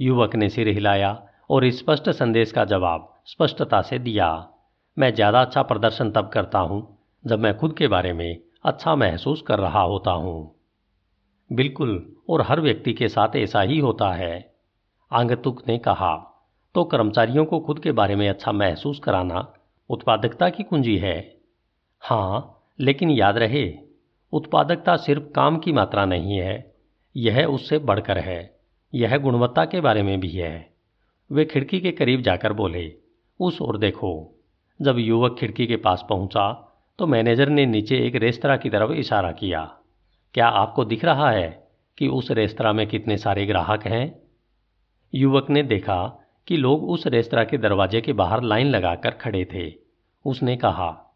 युवक 0.00 0.34
ने 0.36 0.48
सिर 0.48 0.68
हिलाया 0.68 1.12
और 1.50 1.70
स्पष्ट 1.70 2.10
संदेश 2.10 2.52
का 2.52 2.64
जवाब 2.64 3.08
स्पष्टता 3.26 3.80
से 3.82 3.98
दिया, 3.98 4.48
मैं 4.96 5.14
ज़्यादा 5.14 5.40
अच्छा 5.40 5.62
प्रदर्शन 5.62 6.10
तब 6.10 6.28
करता 6.28 6.58
हूँ, 6.58 6.98
जब 7.24 7.40
मैं 7.40 7.56
खुद 7.58 7.76
के 7.76 7.88
बारे 7.88 8.12
में 8.12 8.40
अच्छा 8.64 8.94
महसूस 8.94 9.42
कर 9.42 9.58
रहा 9.58 9.82
होता 9.82 10.10
हूँ। 10.10 10.54
बिल्कुल, 11.50 12.14
और 12.30 12.42
हर 12.42 12.60
व्यक्ति 12.60 12.92
के 12.92 13.08
साथ 13.08 13.36
ऐसा 13.36 13.60
ही 13.60 13.78
होता 13.78 14.12
है। 14.12 14.52
आंगतुक 15.10 15.62
ने 15.68 15.78
कहा 15.78 16.14
तो 16.74 16.84
कर्मचारियों 16.84 17.44
को 17.44 17.58
खुद 17.60 17.78
के 17.78 17.92
बारे 17.92 18.16
में 18.16 18.28
अच्छा 18.28 18.52
महसूस 18.52 18.98
कराना 18.98 19.46
उत्पादकता 19.90 20.48
की 20.48 20.62
कुंजी 20.62 20.96
है? 20.96 21.18
हाँ 22.02 22.58
लेकिन 22.82 23.10
याद 23.10 23.38
रहे, 23.38 23.74
उत्पादकता 24.32 24.96
सिर्फ़ 24.96 25.22
काम 25.22 25.58
की 25.58 25.72
मात्रा 25.72 26.04
नहीं 26.04 26.38
है, 26.38 26.74
यह 27.16 27.44
उससे 27.44 27.78
बढ़कर 27.78 28.18
है, 28.18 28.56
यह 28.94 29.16
गुणवत्ता 29.18 29.64
के 29.64 29.80
बारे 29.80 30.02
में 30.02 30.20
भी 30.20 30.28
है। 30.28 30.72
वे 31.30 31.44
खिड़की 31.44 31.80
के 31.80 31.92
करीब 31.92 32.22
जाकर 32.22 32.52
बोले, 32.52 32.94
उस 33.40 33.60
ओर 33.62 33.78
देखो, 33.78 34.38
जब 34.82 34.98
युवक 34.98 35.36
खिड़की 35.38 35.66
के 35.66 35.76
पास 35.76 36.04
पहुँचा 36.08 36.68
तो 36.98 37.06
मैनेजर 37.06 37.48
ने 37.48 37.66
नीचे 37.66 37.96
एक 37.96 38.14
रेस्तरा 38.14 38.56
की 38.56 38.70
तरफ़ 38.70 38.92
इशारा 38.92 39.32
किया। 39.32 39.64
क्या 40.34 40.46
आपको 40.46 40.84
दिख 40.84 41.04
रहा 41.04 41.30
है 41.30 41.68
कि 41.98 42.08
उस 42.08 42.30
रेस्तरा 42.30 42.72
में 42.72 42.86
कितने 42.86 43.16
सारे 43.16 43.46
ग्राहक 43.46 43.86
हैं? 43.86 44.22
युवक 45.14 45.50
ने 45.50 45.62
देखा 45.62 46.26
कि 46.46 46.56
लोग 46.56 46.90
उस 46.90 47.06
रेस्तरा 47.06 47.44
के 47.44 47.58
दरवाजे 47.58 48.00
के 48.00 48.12
बाहर 48.12 48.42
लाइन 48.42 48.66
लगाकर 48.66 49.10
खड़े 49.10 49.44
थे। 49.54 49.72
उसने 50.24 50.56
कहा 50.56 51.11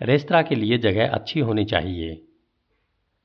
रेस्तरा 0.00 0.40
के 0.42 0.54
लिए 0.54 0.78
जगह 0.78 1.08
अच्छी 1.08 1.40
होनी 1.40 1.64
चाहिए। 1.64 2.20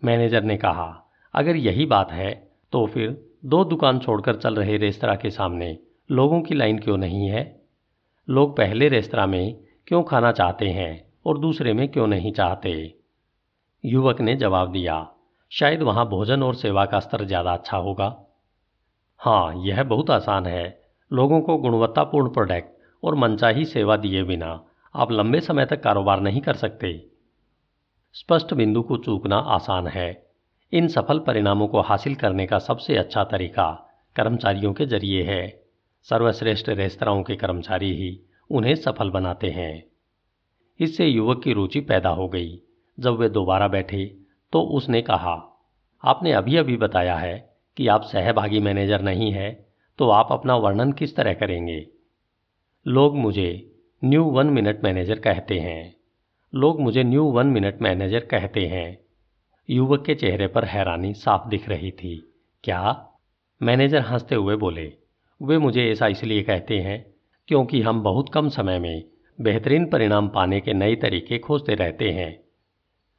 मैनेजर 0.01 0.43
ने 0.43 0.57
कहा, 0.57 0.87
अगर 1.33 1.55
यही 1.55 1.85
बात 1.85 2.11
है 2.11 2.33
तो 2.73 2.85
फिर 2.85 3.17
दो 3.45 3.63
दुकान 3.63 3.99
छोड़कर 3.99 4.35
चल 4.35 4.55
रहे 4.55 4.77
रेस्तरा 4.77 5.15
के 5.15 5.29
सामने 5.29 5.77
लोगों 6.09 6.41
की 6.41 6.55
लाइन 6.55 6.79
क्यों 6.79 6.97
नहीं 6.97 7.27
है? 7.27 7.43
लोग 8.27 8.55
पहले 8.57 8.89
रेस्तरा 8.89 9.25
में 9.25 9.55
क्यों 9.87 10.03
खाना 10.03 10.31
चाहते 10.31 10.69
हैं 10.69 10.91
और 11.25 11.37
दूसरे 11.39 11.73
में 11.73 11.87
क्यों 11.87 12.07
नहीं 12.07 12.31
चाहते? 12.31 12.71
युवक 13.83 14.21
ने 14.21 14.35
जवाब 14.35 14.71
दिया, 14.71 15.07
शायद 15.51 15.81
वहाँ 15.81 16.07
भोजन 16.09 16.43
और 16.43 16.55
सेवा 16.55 16.85
का 16.85 16.99
स्तर 16.99 17.25
ज़्यादा 17.25 17.53
अच्छा 17.53 17.77
होगा। 17.77 18.15
हाँ 19.19 19.53
यह 19.65 19.83
बहुत 19.83 20.09
आसान 20.11 20.45
है। 20.45 20.79
लोगों 21.11 21.41
को 21.41 21.57
गुणवत्तापूर्ण 21.57 22.29
प्रोडक्ट 22.29 22.73
और 23.03 23.15
मनचाही 23.15 23.65
सेवा 23.65 23.97
दिए 23.97 24.23
बिना 24.23 24.53
आप 24.95 25.11
लंबे 25.11 25.39
समय 25.39 25.65
तक 25.65 25.83
कारोबार 25.83 26.21
नहीं 26.21 26.41
कर 26.41 26.55
सकते। 26.55 27.07
स्पष्ट 28.13 28.53
बिंदु 28.53 28.81
को 28.81 28.97
चूकना 28.97 29.37
आसान 29.37 29.87
है। 29.87 30.27
इन 30.73 30.87
सफल 30.87 31.19
परिणामों 31.19 31.67
को 31.67 31.81
हासिल 31.81 32.15
करने 32.15 32.45
का 32.47 32.59
सबसे 32.59 32.97
अच्छा 32.97 33.23
तरीका 33.23 33.89
कर्मचारियों 34.15 34.73
के 34.73 34.85
ज़रिए 34.85 35.23
है। 35.23 35.63
सर्वश्रेष्ठ 36.03 36.69
रेस्तराओं 36.69 37.23
के 37.23 37.35
कर्मचारी 37.35 37.93
ही 37.93 38.19
उन्हें 38.49 38.75
सफल 38.75 39.09
बनाते 39.09 39.49
हैं। 39.49 39.83
इससे 40.79 41.05
युवक 41.05 41.43
की 41.43 41.53
रुचि 41.53 41.79
पैदा 41.79 42.09
हो 42.09 42.27
गई। 42.29 42.61
जब 42.99 43.17
वे 43.17 43.29
दोबारा 43.29 43.67
बैठे 43.67 44.17
तो 44.53 44.61
उसने 44.61 45.01
कहा, 45.01 45.65
आपने 46.03 46.31
अभी 46.31 46.57
अभी 46.57 46.77
बताया 46.77 47.15
है 47.15 47.55
कि 47.77 47.87
आप 47.87 48.03
सहभागी 48.03 48.59
मैनेजर 48.59 49.01
नहीं 49.01 49.31
हैं 49.31 49.65
तो 49.99 50.09
आप 50.09 50.31
अपना 50.31 50.55
वर्णन 50.55 50.91
किस 50.91 51.15
तरह 51.15 51.33
करेंगे? 51.33 51.87
लोग 52.87 53.17
मुझे 53.17 53.74
न्यू 54.05 54.23
वन 54.23 54.47
मिनट 54.47 54.83
मैनेजर 54.83 55.19
कहते 55.19 55.59
हैं। 55.59 55.95
लोग 56.55 56.81
मुझे 56.81 57.03
न्यू 57.03 57.23
वन 57.23 57.47
मिनट 57.47 57.81
मैनेजर 57.81 58.19
कहते 58.19 58.67
हैं। 58.67 58.99
युवक 59.69 60.05
के 60.05 60.15
चेहरे 60.15 60.47
पर 60.47 60.65
हैरानी 60.65 61.13
साफ़ 61.13 61.47
दिख 61.47 61.69
रही 61.69 61.91
थी। 61.91 62.33
क्या? 62.63 63.09
मैनेजर 63.61 64.01
हँसते 64.01 64.35
हुए 64.35 64.55
बोले, 64.55 64.93
वे 65.41 65.57
मुझे 65.57 65.91
ऐसा 65.91 66.07
इसलिए 66.07 66.43
कहते 66.43 66.79
हैं 66.79 67.13
क्योंकि 67.47 67.81
हम 67.81 68.03
बहुत 68.03 68.29
कम 68.29 68.49
समय 68.49 68.79
में 68.79 69.03
बेहतरीन 69.41 69.85
परिणाम 69.85 70.27
पाने 70.27 70.59
के 70.61 70.73
नए 70.73 70.95
तरीके 70.95 71.37
खोजते 71.37 71.73
रहते 71.75 72.11
हैं। 72.11 72.43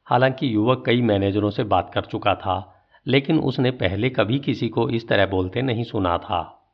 हालाँकि 0.05 0.55
युवक 0.55 0.83
कई 0.85 1.01
मैनेजरों 1.01 1.49
से 1.49 1.63
बात 1.63 1.91
कर 1.93 2.01
चुका 2.01 2.35
था, 2.35 2.85
लेकिन 3.07 3.39
उसने 3.39 3.71
पहले 3.71 4.09
कभी 4.09 4.39
किसी 4.39 4.69
को 4.69 4.89
इस 4.89 5.07
तरह 5.07 5.25
बोलते 5.25 5.61
नहीं 5.61 5.83
सुना 5.83 6.17
था। 6.17 6.71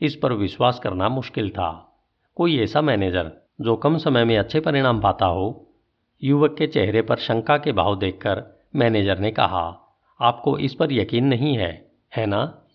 इस 0.00 0.16
पर 0.16 0.32
विश्वास 0.32 0.78
करना 0.78 1.08
मुश्किल 1.08 1.50
था। 1.50 1.88
कोई 2.36 2.58
ऐसा 2.58 2.80
मैनेजर 2.80 3.30
जो 3.60 3.76
कम 3.76 3.96
समय 3.98 4.24
में 4.24 4.38
अच्छे 4.38 4.60
परिणाम 4.60 5.00
पाता 5.00 5.26
हो? 5.26 5.74
युवक 6.22 6.56
के 6.58 6.66
चेहरे 6.66 7.02
पर 7.02 7.16
शंका 7.16 7.56
के 7.56 7.72
भाव 7.72 7.98
देखकर 7.98 8.42
मैनेजर 8.76 9.18
ने 9.18 9.30
कहा, 9.30 9.94
आपको 10.20 10.58
इस 10.58 10.74
पर 10.74 10.92
यकीन 10.92 11.24
नहीं 11.24 11.56
है 11.56 11.90
है 12.16 12.26
ना? 12.26 12.66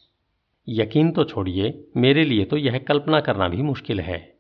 यकीन 0.68 1.12
तो 1.12 1.24
छोड़िए, 1.24 1.88
मेरे 1.98 2.24
लिए 2.24 2.46
तो 2.46 2.58
यह 2.58 2.78
कल्पना 2.78 3.20
करना 3.20 3.48
भी 3.48 3.62
मुश्किल 3.62 4.00
है। 4.00 4.34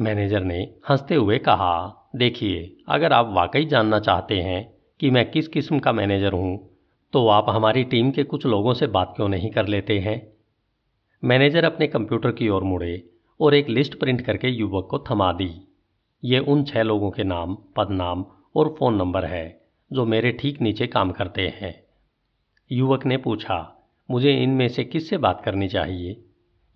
मैनेजर 0.00 0.42
ने 0.44 0.74
हँसते 0.88 1.14
हुए 1.14 1.38
कहा, 1.38 2.08
देखिए, 2.16 2.76
अगर 2.88 3.12
आप 3.12 3.30
वाकई 3.32 3.64
जानना 3.64 4.00
चाहते 4.00 4.40
हैं 4.40 4.74
कि 5.00 5.10
मैं 5.10 5.30
किस 5.30 5.48
किस्म 5.48 5.78
का 5.78 5.92
मैनेजर 5.92 6.32
हूँ 6.32 6.70
तो 7.12 7.28
आप 7.28 7.46
हमारी 7.48 7.84
टीम 7.84 8.10
के 8.10 8.22
कुछ 8.24 8.46
लोगों 8.46 8.74
से 8.74 8.86
बात 8.86 9.12
क्यों 9.16 9.28
नहीं 9.28 9.50
कर 9.50 9.66
लेते 9.66 9.98
हैं? 9.98 10.32
मैनेजर 11.24 11.64
अपने 11.64 11.86
कंप्यूटर 11.86 12.32
की 12.32 12.48
ओर 12.48 12.62
मुड़े 12.62 13.10
और 13.40 13.54
एक 13.54 13.68
लिस्ट 13.68 14.00
प्रिंट 14.00 14.20
करके 14.20 14.48
युवक 14.48 14.88
को 14.90 14.98
थमा 14.98 15.32
दी। 15.32 15.68
ये 16.24 16.38
उन 16.38 16.64
छह 16.64 16.82
लोगों 16.82 17.10
के 17.10 17.24
नाम, 17.24 17.54
पदनाम 17.54 18.26
और 18.56 18.76
फ़ोन 18.78 18.94
नंबर 18.94 19.24
है, 19.24 19.68
जो 19.92 20.04
मेरे 20.04 20.32
ठीक 20.32 20.60
नीचे 20.60 20.86
काम 20.86 21.10
करते 21.10 21.48
हैं। 21.48 21.84
युवक 22.72 23.06
ने 23.06 23.16
पूछा, 23.16 23.88
मुझे 24.10 24.42
इनमें 24.42 24.68
से 24.68 24.84
किससे 24.84 25.18
बात 25.18 25.42
करनी 25.44 25.68
चाहिए? 25.68 26.24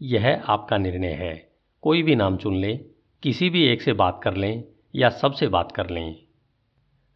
यह 0.03 0.43
आपका 0.47 0.79
निर्णय 0.79 1.13
है। 1.13 1.53
कोई 1.83 2.03
भी 2.03 2.17
नाम 2.17 2.37
चुन 2.37 2.57
लें, 2.57 2.81
किसी 3.23 3.51
भी 3.51 3.65
एक 3.65 3.83
से 3.83 3.93
बात 3.93 4.21
कर 4.25 4.35
लें 4.35 4.65
या 4.95 5.11
सबसे 5.11 5.49
बात 5.49 5.73
कर 5.73 5.91
लें। 5.91 6.17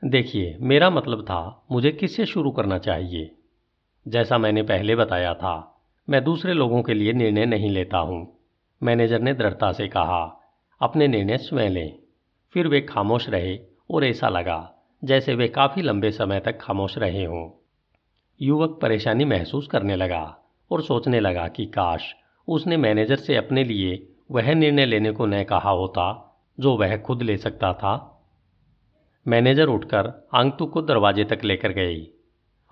देखिए, 0.05 0.57
मेरा 0.61 0.91
मतलब 0.91 1.23
था, 1.23 1.67
मुझे 1.73 1.91
किससे 1.91 2.27
शुरू 2.27 2.51
करना 2.51 2.79
चाहिए? 2.79 3.35
जैसा 4.09 4.39
मैंने 4.39 4.63
पहले 4.63 4.97
बताया 4.97 5.35
था, 5.35 5.83
मैं 6.11 6.25
दूसरे 6.25 6.55
लोगों 6.55 6.83
के 6.83 6.95
लिए 6.95 7.13
निर्णय 7.13 7.47
नहीं 7.47 7.71
लेता 7.71 7.99
हूँ। 7.99 8.34
मैनेजर 8.85 9.21
ने 9.21 9.35
दृढ़ता 9.35 9.73
से 9.73 9.89
कहा, 9.89 10.41
अपने 10.81 11.09
निर्णय 11.09 11.37
स्वयं 11.37 11.71
लें। 11.71 11.99
फिर 12.53 12.69
वे 12.69 12.81
खामोश 12.81 13.29
रहे 13.29 13.59
और 13.91 14.05
ऐसा 14.05 14.29
लगा, 14.29 14.75
जैसे 15.05 15.35
वे 15.35 15.49
काफ़ी 15.49 15.83
लंबे 15.83 16.11
समय 16.11 16.41
तक 16.41 16.59
खामोश 16.61 16.99
रहे 16.99 17.25
हों। 17.25 17.51
युवक 18.43 18.79
परेशानी 18.83 19.25
महसूस 19.25 19.67
करने 19.67 19.97
लगा 19.97 20.39
और 20.71 20.83
सोचने 20.83 21.21
लगा 21.21 21.49
कि, 21.49 21.67
काश 21.67 22.15
उसने 22.49 22.77
मैनेजर 22.77 23.17
से 23.17 23.37
अपने 23.37 23.65
लिए 23.65 24.09
वह 24.31 24.55
निर्णय 24.55 24.87
लेने 24.87 25.11
को 25.11 25.27
न 25.27 25.45
कहा 25.45 25.71
होता, 25.71 26.37
जो 26.61 26.77
वह 26.77 26.97
खुद 26.97 27.23
ले 27.23 27.37
सकता 27.37 27.73
था। 27.73 28.25
मैनेजर 29.29 29.67
उठकर 29.67 30.29
आंगतू 30.35 30.67
को 30.67 30.83
दरवाजे 30.83 31.25
तक 31.25 31.45
लेकर 31.45 31.73
गई। 31.73 32.11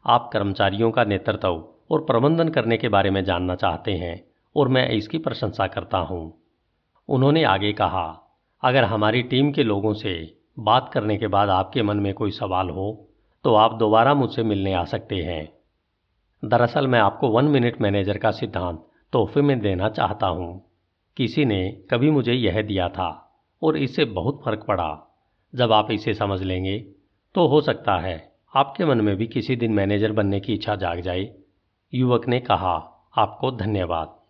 आप 0.06 0.30
कर्मचारियों 0.32 0.90
का 0.90 1.04
नेतृत्व 1.04 1.68
और 1.90 2.04
प्रबंधन 2.04 2.48
करने 2.48 2.76
के 2.76 2.88
बारे 2.88 3.10
में 3.10 3.24
जानना 3.24 3.54
चाहते 3.54 3.92
हैं 3.92 4.31
और 4.56 4.68
मैं 4.68 4.88
इसकी 4.88 5.18
प्रशंसा 5.18 5.66
करता 5.66 5.98
हूँ। 5.98 6.22
उन्होंने 7.08 7.44
आगे 7.44 7.72
कहा, 7.72 8.06
अगर 8.62 8.84
हमारी 8.84 9.22
टीम 9.22 9.52
के 9.52 9.62
लोगों 9.62 9.92
से 9.94 10.14
बात 10.58 10.90
करने 10.94 11.16
के 11.16 11.26
बाद 11.26 11.48
आपके 11.48 11.82
मन 11.82 11.96
में 11.96 12.12
कोई 12.14 12.30
सवाल 12.30 12.70
हो 12.70 13.08
तो 13.44 13.54
आप 13.54 13.74
दोबारा 13.74 14.14
मुझसे 14.14 14.42
मिलने 14.42 14.72
आ 14.74 14.84
सकते 14.84 15.16
हैं। 15.16 15.48
दरअसल 16.42 16.86
मैं 16.86 17.00
आपको 17.00 17.28
वन 17.28 17.44
मिनट 17.44 17.80
मैनेजर 17.80 18.18
का 18.18 18.30
सिद्धांत 18.30 18.84
तोहफे 19.12 19.40
में 19.40 19.58
देना 19.60 19.88
चाहता 19.88 20.26
हूँ। 20.26 20.62
किसी 21.16 21.44
ने 21.44 21.60
कभी 21.90 22.10
मुझे 22.10 22.32
यह 22.32 22.60
दिया 22.62 22.88
था 22.88 23.08
और 23.62 23.76
इससे 23.76 24.04
बहुत 24.04 24.40
फ़र्क 24.44 24.64
पड़ा। 24.68 24.90
जब 25.54 25.72
आप 25.72 25.90
इसे 25.90 26.14
समझ 26.14 26.40
लेंगे 26.42 26.78
तो 27.34 27.46
हो 27.46 27.60
सकता 27.60 27.98
है 27.98 28.16
आपके 28.54 28.84
मन 28.84 29.00
में 29.00 29.16
भी 29.16 29.26
किसी 29.26 29.56
दिन 29.56 29.72
मैनेजर 29.72 30.12
बनने 30.12 30.40
की 30.40 30.54
इच्छा 30.54 30.76
जाग 30.76 31.00
जाए। 31.00 31.28
युवक 31.92 32.28
ने 32.28 32.40
कहा, 32.40 32.74
आपको 33.16 33.50
धन्यवाद। 33.52 34.21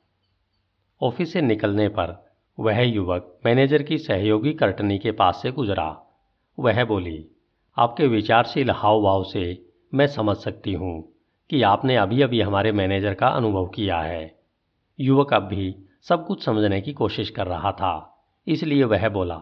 ऑफ़िस 1.02 1.32
से 1.32 1.40
निकलने 1.40 1.88
पर 1.88 2.30
वह 2.60 2.80
युवक 2.80 3.40
मैनेजर 3.46 3.82
की 3.82 3.98
सहयोगी 3.98 4.52
कर्टनी 4.52 4.98
के 4.98 5.12
पास 5.12 5.40
से 5.42 5.50
गुजरा। 5.52 6.16
वह 6.58 6.84
बोली, 6.84 7.28
आपके 7.78 8.06
विचारशील 8.06 8.70
हाव 8.70 9.02
भाव 9.02 9.24
से 9.24 9.66
मैं 9.94 10.06
समझ 10.06 10.36
सकती 10.36 10.72
हूँ 10.72 11.12
कि 11.50 11.62
आपने 11.62 11.96
अभी 11.96 12.22
अभी 12.22 12.40
हमारे 12.40 12.72
मैनेजर 12.72 13.14
का 13.14 13.26
अनुभव 13.26 13.66
किया 13.66 14.00
है। 14.00 14.38
युवक 15.00 15.34
अब 15.34 15.42
भी 15.42 15.74
सब 16.02 16.26
कुछ 16.26 16.44
समझने 16.44 16.80
की 16.80 16.92
कोशिश 16.92 17.30
कर 17.30 17.46
रहा 17.46 17.72
था, 17.72 18.24
इसलिए 18.46 18.84
वह 18.84 19.08
बोला, 19.08 19.40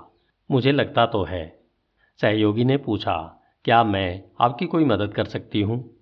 मुझे 0.51 0.73
लगता 0.73 1.07
तो 1.07 1.25
है। 1.25 1.61
सहयोगी 2.21 2.65
ने 2.65 2.77
पूछा, 2.77 3.43
क्या 3.65 3.85
मैं 3.85 4.23
आपकी 4.41 4.67
कोई 4.67 4.85
मदद 4.85 5.15
कर 5.15 5.25
सकती 5.25 5.63
हूँ? 5.63 5.97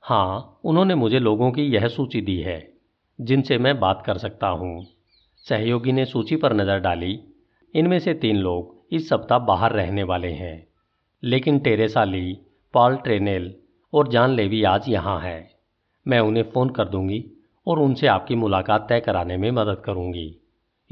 हाँ 0.00 0.60
उन्होंने 0.64 0.94
मुझे 0.94 1.18
लोगों 1.18 1.50
की 1.52 1.62
यह 1.62 1.88
सूची 1.88 2.20
दी 2.20 2.40
है। 2.40 2.73
जिनसे 3.20 3.58
मैं 3.58 3.80
बात 3.80 4.02
कर 4.06 4.18
सकता 4.18 4.48
हूँ। 4.48 4.86
सहयोगी 5.36 5.92
ने 5.92 6.04
सूची 6.04 6.36
पर 6.36 6.52
नज़र 6.52 6.78
डाली। 6.78 7.20
इनमें 7.74 7.98
से 7.98 8.14
तीन 8.14 8.36
लोग 8.36 8.86
इस 8.92 9.08
सप्ताह 9.08 9.38
बाहर 9.38 9.72
रहने 9.72 10.02
वाले 10.02 10.32
हैं। 10.32 10.66
लेकिन 11.22 11.58
टेरेसा 11.58 12.04
ली, 12.04 12.38
पॉल 12.72 12.96
ट्रेनेल 12.96 13.54
और 13.92 14.08
जान 14.08 14.30
लेवी 14.30 14.64
आज 14.64 14.88
यहाँ 14.88 15.20
है। 15.20 15.50
मैं 16.08 16.20
उन्हें 16.20 16.44
फ़ोन 16.44 16.70
कर 16.70 16.88
दूँगी 16.88 17.30
और 17.66 17.78
उनसे 17.78 18.06
आपकी 18.06 18.34
मुलाकात 18.34 18.86
तय 18.88 19.00
कराने 19.00 19.36
में 19.36 19.50
मदद 19.50 19.82
करूँगी। 19.84 20.36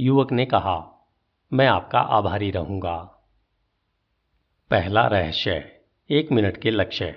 युवक 0.00 0.32
ने 0.32 0.44
कहा, 0.44 1.08
मैं 1.52 1.66
आपका 1.66 2.00
आभारी 2.00 2.50
रहूँगा। 2.50 2.96
पहला 4.70 5.06
रहस्य, 5.06 5.64
एक 6.10 6.32
मिनट 6.32 6.56
के 6.56 6.70
लक्ष्य। 6.70 7.14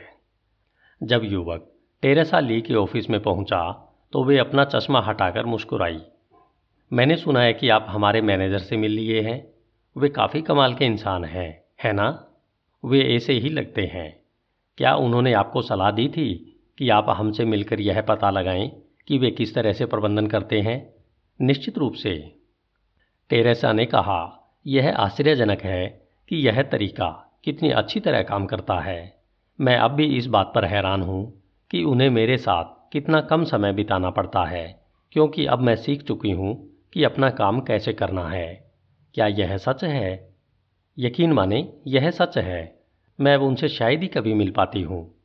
जब 1.03 1.21
युवक 1.23 1.71
टेरेसा 2.01 2.39
ली 2.39 2.61
के 2.61 2.73
ऑफ़िस 2.75 3.09
में 3.09 3.19
पहुँचा 3.19 3.84
तो 4.11 4.23
वे 4.23 4.37
अपना 4.37 4.65
चश्मा 4.65 5.01
हटाकर 5.01 5.45
मुस्कुराई। 5.45 5.99
मैंने 6.93 7.15
सुना 7.15 7.41
है 7.41 7.53
कि 7.53 7.69
आप 7.69 7.85
हमारे 7.89 8.21
मैनेजर 8.21 8.59
से 8.59 8.77
मिल 8.77 8.91
लिए 8.91 9.21
हैं। 9.21 9.47
वे 9.97 10.09
काफ़ी 10.09 10.41
कमाल 10.41 10.73
के 10.73 10.85
इंसान 10.85 11.25
हैं, 11.25 11.63
है 11.83 11.93
ना? 11.93 12.27
वे 12.85 13.15
ऐसे 13.15 13.33
ही 13.33 13.49
लगते 13.49 13.81
हैं। 13.81 14.21
क्या 14.77 14.95
उन्होंने 14.95 15.33
आपको 15.33 15.61
सलाह 15.61 15.91
दी 15.91 16.07
थी 16.07 16.59
कि 16.77 16.89
आप 16.89 17.05
हमसे 17.09 17.45
मिलकर 17.45 17.79
यह 17.79 18.01
पता 18.01 18.29
लगाएँ 18.29 18.71
कि 19.07 19.17
वे 19.17 19.31
किस 19.31 19.55
तरह 19.55 19.73
से 19.73 19.85
प्रबंधन 19.85 20.27
करते 20.27 20.61
हैं? 20.61 20.93
निश्चित 21.41 21.77
रूप 21.77 21.93
से। 21.93 22.35
टेरेसा 23.29 23.73
ने 23.73 23.85
कहा, 23.85 24.51
यह 24.67 24.95
आश्चर्यजनक 24.95 25.61
है 25.61 26.07
कि 26.29 26.35
यह 26.35 26.61
तरीका 26.63 27.39
कितनी 27.43 27.69
अच्छी 27.69 27.99
तरह 27.99 28.23
काम 28.23 28.45
करता 28.45 28.79
है। 28.79 29.17
मैं 29.61 29.77
अब 29.77 29.91
भी 29.91 30.17
इस 30.17 30.27
बात 30.27 30.51
पर 30.55 30.65
हैरान 30.65 31.01
हूँ 31.01 31.43
कि 31.71 31.83
उन्हें 31.83 32.09
मेरे 32.09 32.37
साथ 32.37 32.74
कितना 32.91 33.21
कम 33.21 33.43
समय 33.43 33.73
बिताना 33.73 34.09
पड़ता 34.09 34.45
है, 34.45 34.85
क्योंकि 35.11 35.45
अब 35.45 35.59
मैं 35.59 35.75
सीख 35.75 36.03
चुकी 36.03 36.31
हूँ 36.31 36.69
कि 36.93 37.03
अपना 37.03 37.29
काम 37.29 37.59
कैसे 37.59 37.93
करना 37.93 38.29
है। 38.29 38.71
क्या 39.13 39.27
यह 39.27 39.57
सच 39.57 39.83
है? 39.83 40.33
यकीन 40.99 41.33
माने, 41.33 41.73
यह 41.87 42.11
सच 42.11 42.37
है। 42.37 42.79
मैं 43.19 43.35
अब 43.35 43.41
उनसे 43.41 43.69
शायद 43.69 44.01
ही 44.01 44.07
कभी 44.07 44.33
मिल 44.33 44.51
पाती 44.51 44.81
हूँ। 44.81 45.15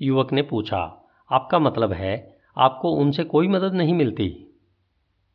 युवक 0.00 0.32
ने 0.32 0.42
पूछा, 0.42 1.08
आपका 1.30 1.58
मतलब 1.58 1.92
है 1.92 2.36
आपको 2.58 2.90
उनसे 2.90 3.24
कोई 3.24 3.48
मदद 3.48 3.74
नहीं 3.74 3.94
मिलती? 3.94 4.54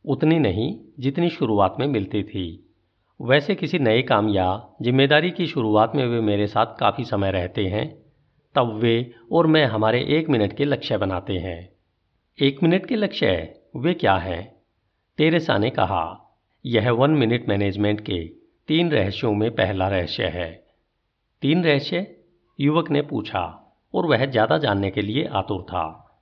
उतनी 0.05 0.39
नहीं, 0.39 0.79
जितनी 0.99 1.29
शुरुआत 1.29 1.75
में 1.79 1.87
मिलती 1.87 2.23
थी। 2.23 2.73
वैसे 3.21 3.55
किसी 3.55 3.79
नए 3.79 4.01
काम 4.01 4.29
या 4.29 4.69
ज़िम्मेदारी 4.81 5.31
की 5.31 5.47
शुरुआत 5.47 5.95
में 5.95 6.05
वे 6.05 6.21
मेरे 6.21 6.47
साथ 6.47 6.65
काफ़ी 6.79 7.03
समय 7.03 7.31
रहते 7.31 7.65
हैं 7.65 8.06
तब 8.57 8.73
वे 8.73 9.11
और 9.31 9.47
मैं 9.47 9.65
हमारे 9.65 10.01
एक 10.01 10.29
मिनट 10.29 10.57
के 10.57 10.65
लक्ष्य 10.65 10.97
बनाते 10.97 11.37
हैं। 11.37 11.69
एक 12.41 12.63
मिनट 12.63 12.85
के 12.85 12.95
लक्ष्य 12.95 13.59
वे 13.75 13.93
क्या 13.93 14.15
हैं? 14.15 14.57
टेरेसा 15.17 15.57
ने 15.57 15.69
कहा, 15.69 16.33
यह 16.65 16.91
वन 16.91 17.11
मिनट 17.11 17.49
मैनेजमेंट 17.49 18.01
के 18.01 18.25
तीन 18.67 18.91
रहस्यों 18.91 19.33
में 19.33 19.51
पहला 19.51 19.87
रहस्य 19.87 20.23
है। 20.23 20.63
तीन 21.41 21.63
रहस्य? 21.63 22.15
युवक 22.61 22.91
ने 22.91 23.01
पूछा 23.01 23.73
और 23.93 24.05
वह 24.05 24.25
ज़्यादा 24.25 24.57
जानने 24.57 24.91
के 24.91 25.01
लिए 25.01 25.25
आतुर 25.25 25.61
था। 25.61 26.17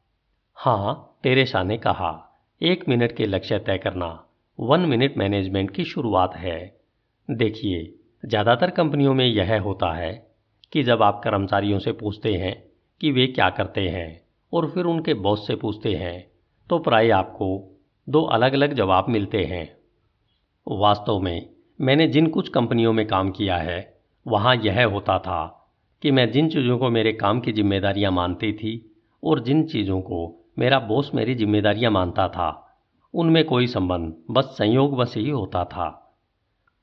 हाँ 0.53 1.19
टेरेसा 1.23 1.63
ने 1.63 1.77
कहा, 1.77 2.41
एक 2.63 2.89
मिनट 2.89 3.11
के 3.11 3.25
लक्ष्य 3.25 3.59
तय 3.59 3.77
करना 3.77 4.27
वन 4.59 4.79
मिनट 4.79 5.17
मैनेजमेंट 5.17 5.71
की 5.71 5.85
शुरुआत 5.85 6.35
है। 6.35 6.79
देखिए, 7.31 7.99
ज़्यादातर 8.25 8.69
कंपनियों 8.69 9.13
में 9.13 9.25
यह 9.25 9.61
होता 9.61 9.93
है 9.93 10.24
कि 10.73 10.83
जब 10.83 11.03
आप 11.03 11.21
कर्मचारियों 11.23 11.79
से 11.79 11.91
पूछते 11.91 12.33
हैं 12.33 12.55
कि 13.01 13.11
वे 13.11 13.27
क्या 13.27 13.49
करते 13.49 13.87
हैं 13.89 14.21
और 14.53 14.69
फिर 14.69 14.85
उनके 14.85 15.13
बॉस 15.13 15.47
से 15.47 15.55
पूछते 15.55 15.93
हैं 15.95 16.27
तो 16.69 16.79
प्राय 16.79 17.09
आपको 17.09 17.47
दो 18.09 18.21
अलग 18.21 18.53
अलग 18.53 18.73
जवाब 18.73 19.05
मिलते 19.09 19.43
हैं। 19.43 19.77
वास्तव 20.67 21.19
में, 21.19 21.49
मैंने 21.81 22.07
जिन 22.07 22.27
कुछ 22.27 22.49
कंपनियों 22.49 22.93
में 22.93 23.05
काम 23.07 23.31
किया 23.31 23.57
है, 23.57 23.97
वहाँ 24.27 24.55
यह 24.55 24.85
होता 24.85 25.19
था 25.19 25.71
कि 26.01 26.11
मैं 26.11 26.31
जिन 26.31 26.49
चीज़ों 26.49 26.77
को 26.77 26.89
मेरे 26.89 27.13
काम 27.13 27.39
की 27.39 27.51
जिम्मेदारियाँ 27.51 28.11
मानती 28.11 28.53
थी 28.53 28.73
और 29.23 29.39
जिन 29.39 29.63
चीज़ों 29.63 30.01
को 30.01 30.51
मेरा 30.59 30.79
बॉस 30.79 31.11
मेरी 31.15 31.35
जिम्मेदारियाँ 31.35 31.91
मानता 31.91 32.27
था, 32.27 32.77
उनमें 33.13 33.43
कोई 33.45 33.67
संबंध, 33.67 34.13
बस 34.31 34.43
संयोग 34.43 34.95
बस 34.97 35.13
ही 35.17 35.29
होता 35.29 35.65
था। 35.65 35.89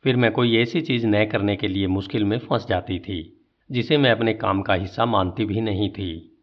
फिर 0.05 0.16
मैं 0.16 0.33
कोई 0.33 0.57
ऐसी 0.57 0.81
चीज़ 0.81 1.07
न 1.07 1.25
करने 1.25 1.57
के 1.57 1.68
लिए 1.68 1.87
मुश्किल 1.87 2.25
में 2.25 2.38
फंस 2.38 2.66
जाती 2.68 2.99
थी। 2.99 3.41
जिसे 3.72 3.96
मैं 3.98 4.11
अपने 4.11 4.35
काम 4.35 4.62
का 4.62 4.74
हिस्सा 4.74 5.04
मानती 5.04 5.44
भी 5.44 5.61
नहीं 5.61 5.90
थी। 5.90 6.42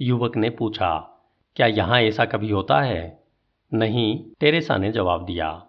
युवक 0.00 0.36
ने 0.36 0.50
पूछा, 0.50 0.98
क्या 1.56 1.66
यहाँ 1.66 2.00
ऐसा 2.00 2.24
कभी 2.24 2.50
होता 2.50 2.80
है? 2.80 3.22
नहीं, 3.74 4.24
टेरेसा 4.40 4.76
ने 4.76 4.92
जवाब 4.92 5.24
दिया, 5.24 5.66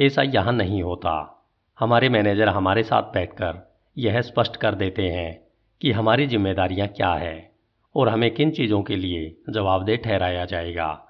ऐसा 0.00 0.22
यहाँ 0.22 0.52
नहीं 0.52 0.82
होता। 0.82 1.44
हमारे 1.80 2.08
मैनेजर 2.08 2.48
हमारे 2.48 2.82
साथ 2.82 3.02
बैठकर 3.02 3.74
यह 3.98 4.20
स्पष्ट 4.20 4.56
कर 4.56 4.74
देते 4.74 5.08
हैं 5.08 5.40
कि 5.80 5.92
हमारी 5.92 6.26
जिम्मेदारियाँ 6.26 6.88
क्या 6.88 7.14
है 7.14 7.52
और 7.96 8.08
हमें 8.08 8.30
किन 8.30 8.50
चीज़ों 8.50 8.82
के 8.82 8.96
लिए 8.96 9.52
जवाबदेह 9.52 9.96
ठहराया 9.96 10.44
जाएगा। 10.44 11.06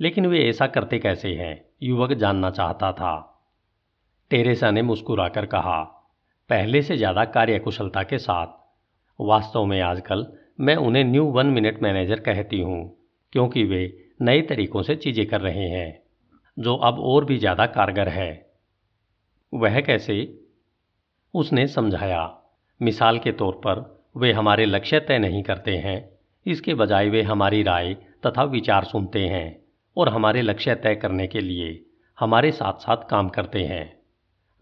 लेकिन 0.00 0.26
वे 0.26 0.48
ऐसा 0.48 0.66
करते 0.66 0.98
कैसे 0.98 1.34
हैं, 1.34 1.64
युवक 1.82 2.12
जानना 2.12 2.50
चाहता 2.50 2.92
था। 2.92 3.44
टेरेसा 4.30 4.70
ने 4.70 4.82
मुस्कुराकर 4.82 5.46
कहा 5.46 5.98
पहले 6.50 6.82
से 6.82 6.96
ज़्यादा 6.96 7.24
कार्यकुशलता 7.24 8.02
के 8.02 8.18
साथ। 8.18 8.46
वास्तव 9.18 9.64
में 9.64 9.80
आजकल 9.80 10.26
मैं 10.60 10.76
उन्हें 10.76 11.04
न्यू 11.04 11.24
वन 11.24 11.46
मिनट 11.46 11.82
मैनेजर 11.82 12.20
कहती 12.20 12.60
हूँ, 12.60 12.96
क्योंकि 13.32 13.64
वे 13.64 13.98
नए 14.22 14.42
तरीकों 14.42 14.82
से 14.82 14.96
चीज़ें 14.96 15.26
कर 15.26 15.40
रहे 15.40 15.68
हैं, 15.68 16.02
जो 16.56 16.74
अब 16.76 16.98
और 17.00 17.24
भी 17.24 17.38
ज़्यादा 17.38 17.66
कारगर 17.66 18.08
है। 18.08 18.46
वह 19.52 19.80
कैसे? 19.80 20.38
उसने 21.34 21.66
समझाया। 21.66 22.38
मिसाल 22.80 23.18
के 23.18 23.32
तौर 23.32 23.52
पर, 23.52 24.02
वे 24.16 24.32
हमारे 24.32 24.66
लक्ष्य 24.66 25.00
तय 25.00 25.18
नहीं 25.18 25.42
करते 25.42 25.76
हैं। 25.76 26.10
इसके 26.46 26.74
बजाय 26.74 27.08
वे 27.08 27.22
हमारी 27.22 27.62
राय 27.62 27.94
तथा 28.26 28.42
विचार 28.42 28.84
सुनते 28.84 29.20
हैं 29.20 29.64
और 29.96 30.08
हमारे 30.08 30.42
लक्ष्य 30.42 30.74
तय 30.74 30.94
करने 30.94 31.26
के 31.26 31.40
लिए 31.40 31.84
हमारे 32.18 32.50
साथ 32.52 32.72
साथ 32.72 33.08
काम 33.10 33.28
करते 33.28 33.64
हैं। 33.64 34.01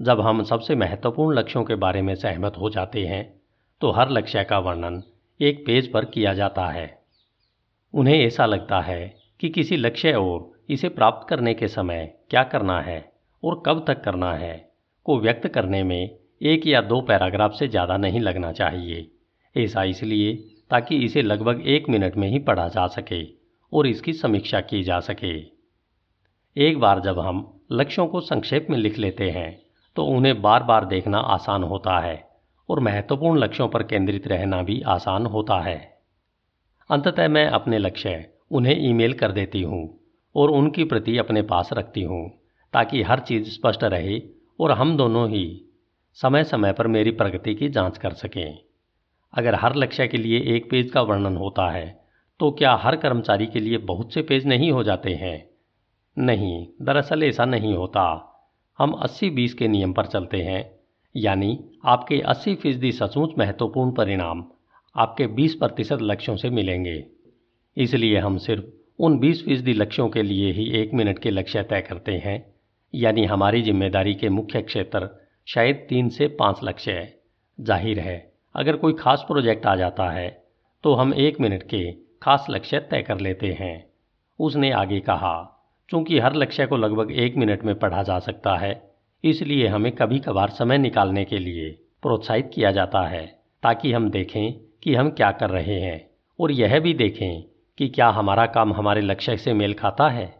जब 0.00 0.20
हम 0.20 0.42
सबसे 0.44 0.74
महत्वपूर्ण 0.74 1.38
लक्ष्यों 1.38 1.64
के 1.64 1.74
बारे 1.74 2.02
में 2.02 2.14
सहमत 2.14 2.52
हो 2.58 2.70
जाते 2.70 3.04
हैं 3.06 3.24
तो 3.80 3.90
हर 3.90 4.10
लक्ष्य 4.10 4.44
का 4.44 4.58
वर्णन 4.58 5.02
एक 5.40 5.64
पेज 5.66 5.90
पर 5.92 6.04
किया 6.04 6.32
जाता 6.34 6.66
है। 6.66 6.88
उन्हें 7.94 8.16
ऐसा 8.16 8.46
लगता 8.46 8.80
है 8.80 9.14
कि 9.40 9.48
किसी 9.48 9.76
लक्ष्य 9.76 10.12
और 10.12 10.50
इसे 10.70 10.88
प्राप्त 10.88 11.28
करने 11.28 11.54
के 11.54 11.68
समय 11.68 12.12
क्या 12.30 12.42
करना 12.44 12.80
है 12.80 13.00
और 13.42 13.62
कब 13.66 13.84
तक 13.88 14.02
करना 14.04 14.32
है 14.34 14.54
को 15.06 15.18
व्यक्त 15.20 15.46
करने 15.48 15.82
में 15.82 16.10
एक 16.42 16.66
या 16.66 16.80
दो 16.82 17.00
पैराग्राफ 17.00 17.52
से 17.52 17.68
ज़्यादा 17.68 17.96
नहीं 17.96 18.20
लगना 18.20 18.52
चाहिए। 18.52 19.10
ऐसा 19.56 19.82
इसलिए 19.84 20.34
ताकि 20.70 20.96
इसे 20.96 21.22
लगभग 21.22 21.62
एक 21.66 21.88
मिनट 21.88 22.16
में 22.16 22.28
ही 22.28 22.38
पढ़ा 22.40 22.68
जा 22.68 22.86
सके 22.88 23.22
और 23.72 23.86
इसकी 23.86 24.12
समीक्षा 24.12 24.60
की 24.62 24.82
जा 24.82 25.00
सके। 25.00 25.38
एक 26.56 26.78
बार 26.78 27.00
जब 27.00 27.18
हम 27.18 27.48
लक्ष्यों 27.72 28.06
को 28.06 28.20
संक्षेप 28.20 28.66
में 28.70 28.78
लिख 28.78 28.98
लेते 28.98 29.30
हैं 29.30 29.50
तो 30.00 30.04
उन्हें 30.06 30.42
बार 30.42 30.62
बार 30.62 30.84
देखना 30.84 31.18
आसान 31.18 31.62
होता 31.62 31.98
है 32.00 32.28
और 32.68 32.80
महत्वपूर्ण 32.80 33.38
लक्ष्यों 33.38 33.68
पर 33.68 33.82
केंद्रित 33.82 34.28
रहना 34.28 34.62
भी 34.62 34.80
आसान 34.80 35.26
होता 35.26 35.60
है। 35.60 35.98
अंततः 36.90 37.28
मैं 37.28 37.46
अपने 37.46 37.78
लक्ष्य, 37.78 38.30
उन्हें 38.50 38.76
ईमेल 38.80 39.12
कर 39.12 39.32
देती 39.32 39.62
हूँ 39.62 40.00
और 40.34 40.50
उनकी 40.50 40.84
प्रति 40.84 41.18
अपने 41.18 41.42
पास 41.42 41.70
रखती 41.72 42.02
हूँ, 42.02 42.30
ताकि 42.74 43.02
हर 43.02 43.20
चीज़ 43.20 43.50
स्पष्ट 43.50 43.84
रहे 43.84 44.20
और 44.60 44.72
हम 44.72 44.96
दोनों 44.96 45.28
ही 45.28 45.44
समय 46.14 46.44
समय 46.44 46.72
पर 46.72 46.86
मेरी 46.86 47.10
प्रगति 47.10 47.54
की 47.54 47.68
जाँच 47.68 47.98
कर 47.98 48.12
सकें। 48.12 48.58
अगर 49.34 49.54
हर 49.54 49.76
लक्ष्य 49.76 50.08
के 50.08 50.18
लिए 50.18 50.40
एक 50.56 50.70
पेज 50.70 50.90
का 50.90 51.02
वर्णन 51.02 51.36
होता 51.36 51.70
है 51.70 52.00
तो 52.40 52.50
क्या 52.50 52.74
हर 52.74 52.96
कर्मचारी 52.96 53.46
के 53.46 53.60
लिए 53.60 53.78
बहुत 53.78 54.14
से 54.14 54.22
पेज 54.22 54.46
नहीं 54.46 54.72
हो 54.72 54.82
जाते 54.82 55.14
हैं? 55.14 55.50
नहीं, 56.18 56.66
दरअसल 56.82 57.24
ऐसा 57.24 57.44
नहीं 57.44 57.76
होता। 57.76 58.26
हम 58.80 58.92
80-20 59.04 59.52
के 59.54 59.66
नियम 59.68 59.92
पर 59.92 60.06
चलते 60.06 60.36
हैं, 60.42 60.70
यानी 61.14 61.58
आपके 61.84 62.20
80 62.28 62.54
फ़ीसदी 62.56 62.92
सचमुच 62.92 63.30
महत्वपूर्ण 63.38 63.90
परिणाम 63.92 64.44
आपके 64.96 65.26
20 65.34 65.54
प्रतिशत 65.54 65.98
लक्ष्यों 66.02 66.36
से 66.36 66.50
मिलेंगे। 66.50 67.04
इसलिए 67.76 68.18
हम 68.18 68.38
सिर्फ़ 68.38 68.64
उन 68.98 69.18
20 69.18 69.44
फ़ीसदी 69.44 69.72
लक्ष्यों 69.72 70.08
के 70.08 70.22
लिए 70.22 70.50
ही 70.52 70.68
एक 70.80 70.94
मिनट 70.94 71.18
के 71.18 71.30
लक्ष्य 71.30 71.62
तय 71.62 71.80
करते 71.80 72.12
हैं, 72.16 72.44
यानी 72.94 73.24
हमारी 73.24 73.62
ज़िम्मेदारी 73.62 74.14
के 74.14 74.28
मुख्य 74.30 74.62
क्षेत्र 74.62 75.08
शायद 75.46 75.86
तीन 75.88 76.08
से 76.08 76.28
पाँच 76.40 76.60
लक्ष्य 76.64 76.92
है। 76.92 77.14
ज़ाहिर 77.58 78.00
है, 78.00 78.32
अगर 78.54 78.76
कोई 78.76 78.92
खास 78.98 79.24
प्रोजेक्ट 79.28 79.66
आ 79.66 79.76
जाता 79.76 80.10
है 80.10 80.28
तो 80.84 80.94
हम 80.94 81.14
एक 81.14 81.40
मिनट 81.40 81.62
के 81.64 81.90
खास 82.22 82.46
लक्ष्य 82.50 82.78
तय 82.80 83.02
कर 83.02 83.20
लेते 83.20 83.56
हैं। 83.60 83.84
उसने 84.38 84.70
आगे 84.72 85.00
कहा 85.02 85.38
चूँकि 85.90 86.18
हर 86.18 86.34
लक्ष्य 86.34 86.66
को 86.66 86.76
लगभग 86.76 87.10
एक 87.12 87.36
मिनट 87.36 87.64
में 87.64 87.74
पढ़ा 87.78 88.02
जा 88.02 88.18
सकता 88.18 88.56
है, 88.56 88.80
इसलिए 89.24 89.66
हमें 89.68 89.90
कभी 89.92 90.18
कभार 90.18 90.50
समय 90.50 90.78
निकालने 90.78 91.24
के 91.24 91.38
लिए 91.38 91.70
प्रोत्साहित 92.02 92.50
किया 92.54 92.70
जाता 92.72 93.06
है, 93.06 93.26
ताकि 93.62 93.92
हम 93.92 94.08
देखें 94.10 94.52
कि 94.82 94.94
हम 94.94 95.10
क्या 95.10 95.30
कर 95.32 95.50
रहे 95.50 95.80
हैं, 95.80 96.08
और 96.38 96.50
यह 96.52 96.78
भी 96.80 96.94
देखें 96.94 97.42
कि 97.78 97.88
क्या 97.88 98.08
हमारा 98.08 98.46
काम 98.48 98.72
हमारे 98.72 99.00
लक्ष्य 99.00 99.36
से 99.36 99.52
मेल 99.54 99.74
खाता 99.74 100.08
है। 100.08 100.32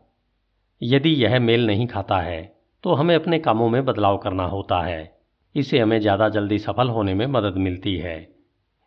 यदि 0.81 1.11
यह 1.15 1.39
मेल 1.41 1.67
नहीं 1.67 1.87
खाता 1.87 2.19
है 2.19 2.43
तो 2.85 2.95
हमें 2.95 3.15
अपने 3.15 3.39
कामों 3.39 3.69
में 3.69 3.85
बदलाव 3.85 4.17
करना 4.19 4.45
होता 4.45 4.81
है। 4.83 5.21
इससे 5.55 5.79
हमें 5.79 5.99
ज़्यादा 6.01 6.29
जल्दी 6.29 6.59
सफल 6.59 6.89
होने 6.89 7.15
में 7.15 7.27
मदद 7.27 7.57
मिलती 7.59 7.97
है। 7.97 8.17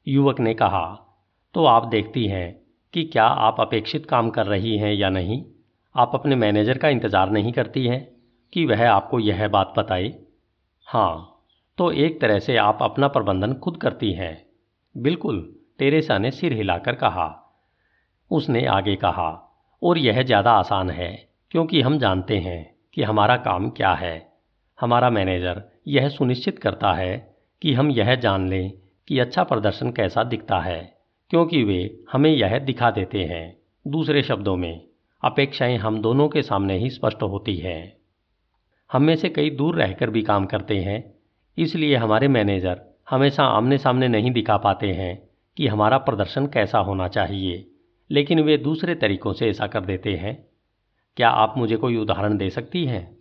युवक 0.07 0.39
ने 0.39 0.53
कहा 0.53 0.85
तो 1.55 1.65
आप 1.65 1.87
देखती 1.87 2.25
हैं 2.27 2.51
कि 2.93 3.03
क्या 3.03 3.25
आप 3.25 3.59
अपेक्षित 3.59 4.05
काम 4.05 4.29
कर 4.29 4.45
रही 4.45 4.77
हैं 4.77 4.93
या 4.93 5.09
नहीं? 5.09 5.43
आप 5.95 6.11
अपने 6.13 6.35
मैनेजर 6.35 6.77
का 6.77 6.89
इंतज़ार 6.89 7.29
नहीं 7.29 7.51
करती 7.51 7.85
हैं 7.87 8.07
कि 8.53 8.65
वह 8.65 8.89
आपको 8.89 9.19
यह 9.19 9.47
बात 9.47 9.73
बताए? 9.77 10.13
हाँ 10.87 11.41
तो 11.77 11.91
एक 11.91 12.19
तरह 12.21 12.39
से 12.39 12.55
आप 12.57 12.79
अपना 12.81 13.07
प्रबंधन 13.07 13.53
खुद 13.53 13.77
करती 13.77 14.11
हैं। 14.13 14.45
बिल्कुल, 14.95 15.37
टेरेसा 15.79 16.17
ने 16.17 16.31
सिर 16.31 16.53
हिलाकर 16.53 16.95
कहा। 16.95 17.27
उसने 18.31 18.65
आगे 18.65 18.95
कहा, 18.95 19.29
और 19.81 19.97
यह 19.97 20.21
ज़्यादा 20.23 20.51
आसान 20.51 20.89
है, 20.89 21.11
क्योंकि 21.51 21.81
हम 21.81 21.97
जानते 21.99 22.37
हैं 22.37 22.75
कि 22.93 23.03
हमारा 23.03 23.35
काम 23.37 23.69
क्या 23.69 23.93
है। 23.93 24.31
हमारा 24.79 25.09
मैनेजर 25.09 25.61
यह 25.87 26.09
सुनिश्चित 26.09 26.59
करता 26.59 26.93
है 26.93 27.35
कि 27.61 27.73
हम 27.73 27.91
यह 27.91 28.15
जान 28.15 28.49
लें 28.49 28.71
कि 29.07 29.19
अच्छा 29.19 29.43
प्रदर्शन 29.43 29.91
कैसा 29.91 30.23
दिखता 30.23 30.59
है, 30.59 30.81
क्योंकि 31.31 31.63
वे 31.63 32.03
हमें 32.11 32.31
यह 32.31 32.57
दिखा 32.59 32.91
देते 32.91 33.23
हैं 33.23 33.45
दूसरे 33.85 34.23
शब्दों 34.23 34.55
में 34.55 34.92
अपेक्षाएँ 35.23 35.77
हम 35.77 36.01
दोनों 36.01 36.29
के 36.29 36.41
सामने 36.41 36.77
ही 36.77 36.89
स्पष्ट 36.89 37.23
होती 37.23 37.55
हैं। 37.55 37.97
हम 38.91 39.03
में 39.03 39.15
से 39.15 39.29
कई 39.29 39.49
दूर 39.49 39.75
रहकर 39.75 40.09
भी 40.09 40.21
काम 40.21 40.45
करते 40.45 40.77
हैं, 40.77 41.13
इसलिए 41.57 41.95
हमारे 41.95 42.27
मैनेजर 42.27 42.81
हमेशा 43.09 43.43
आमने 43.43 43.77
सामने 43.77 44.07
नहीं 44.07 44.31
दिखा 44.31 44.57
पाते 44.57 44.91
हैं 44.91 45.29
कि 45.57 45.67
हमारा 45.67 45.97
प्रदर्शन 45.97 46.47
कैसा 46.47 46.79
होना 46.79 47.07
चाहिए, 47.07 47.67
लेकिन 48.11 48.39
वे 48.39 48.57
दूसरे 48.57 48.95
तरीकों 48.95 49.33
से 49.33 49.49
ऐसा 49.49 49.67
कर 49.67 49.81
देते 49.81 50.15
हैं। 50.15 50.47
क्या 51.17 51.29
आप 51.29 51.53
मुझे 51.57 51.75
कोई 51.75 51.97
उदाहरण 51.97 52.37
दे 52.37 52.49
सकती 52.49 52.85
हैं? 52.85 53.17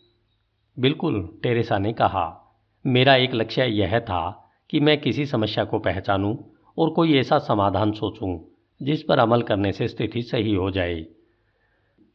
बिल्कुल, 0.79 1.41
टेरेसा 1.43 1.79
ने 1.79 1.93
कहा। 1.93 2.55
मेरा 2.87 3.17
एक 3.17 3.35
लक्ष्य 3.35 3.65
यह 3.65 4.01
था 4.01 4.53
कि 4.71 4.81
मैं 4.81 5.01
किसी 5.01 5.27
समस्या 5.27 5.65
को 5.65 5.79
पहचानूं 5.79 6.37
और 6.79 6.91
कोई 6.91 7.17
ऐसा 7.17 7.39
समाधान 7.39 7.93
सोचूं 7.93 8.39
जिस 8.83 9.03
पर 9.03 9.19
अमल 9.19 9.43
करने 9.43 9.73
से 9.73 9.89
स्थिति 9.89 10.23
सही 10.23 10.55
हो 10.55 10.71
जाए। 10.71 11.07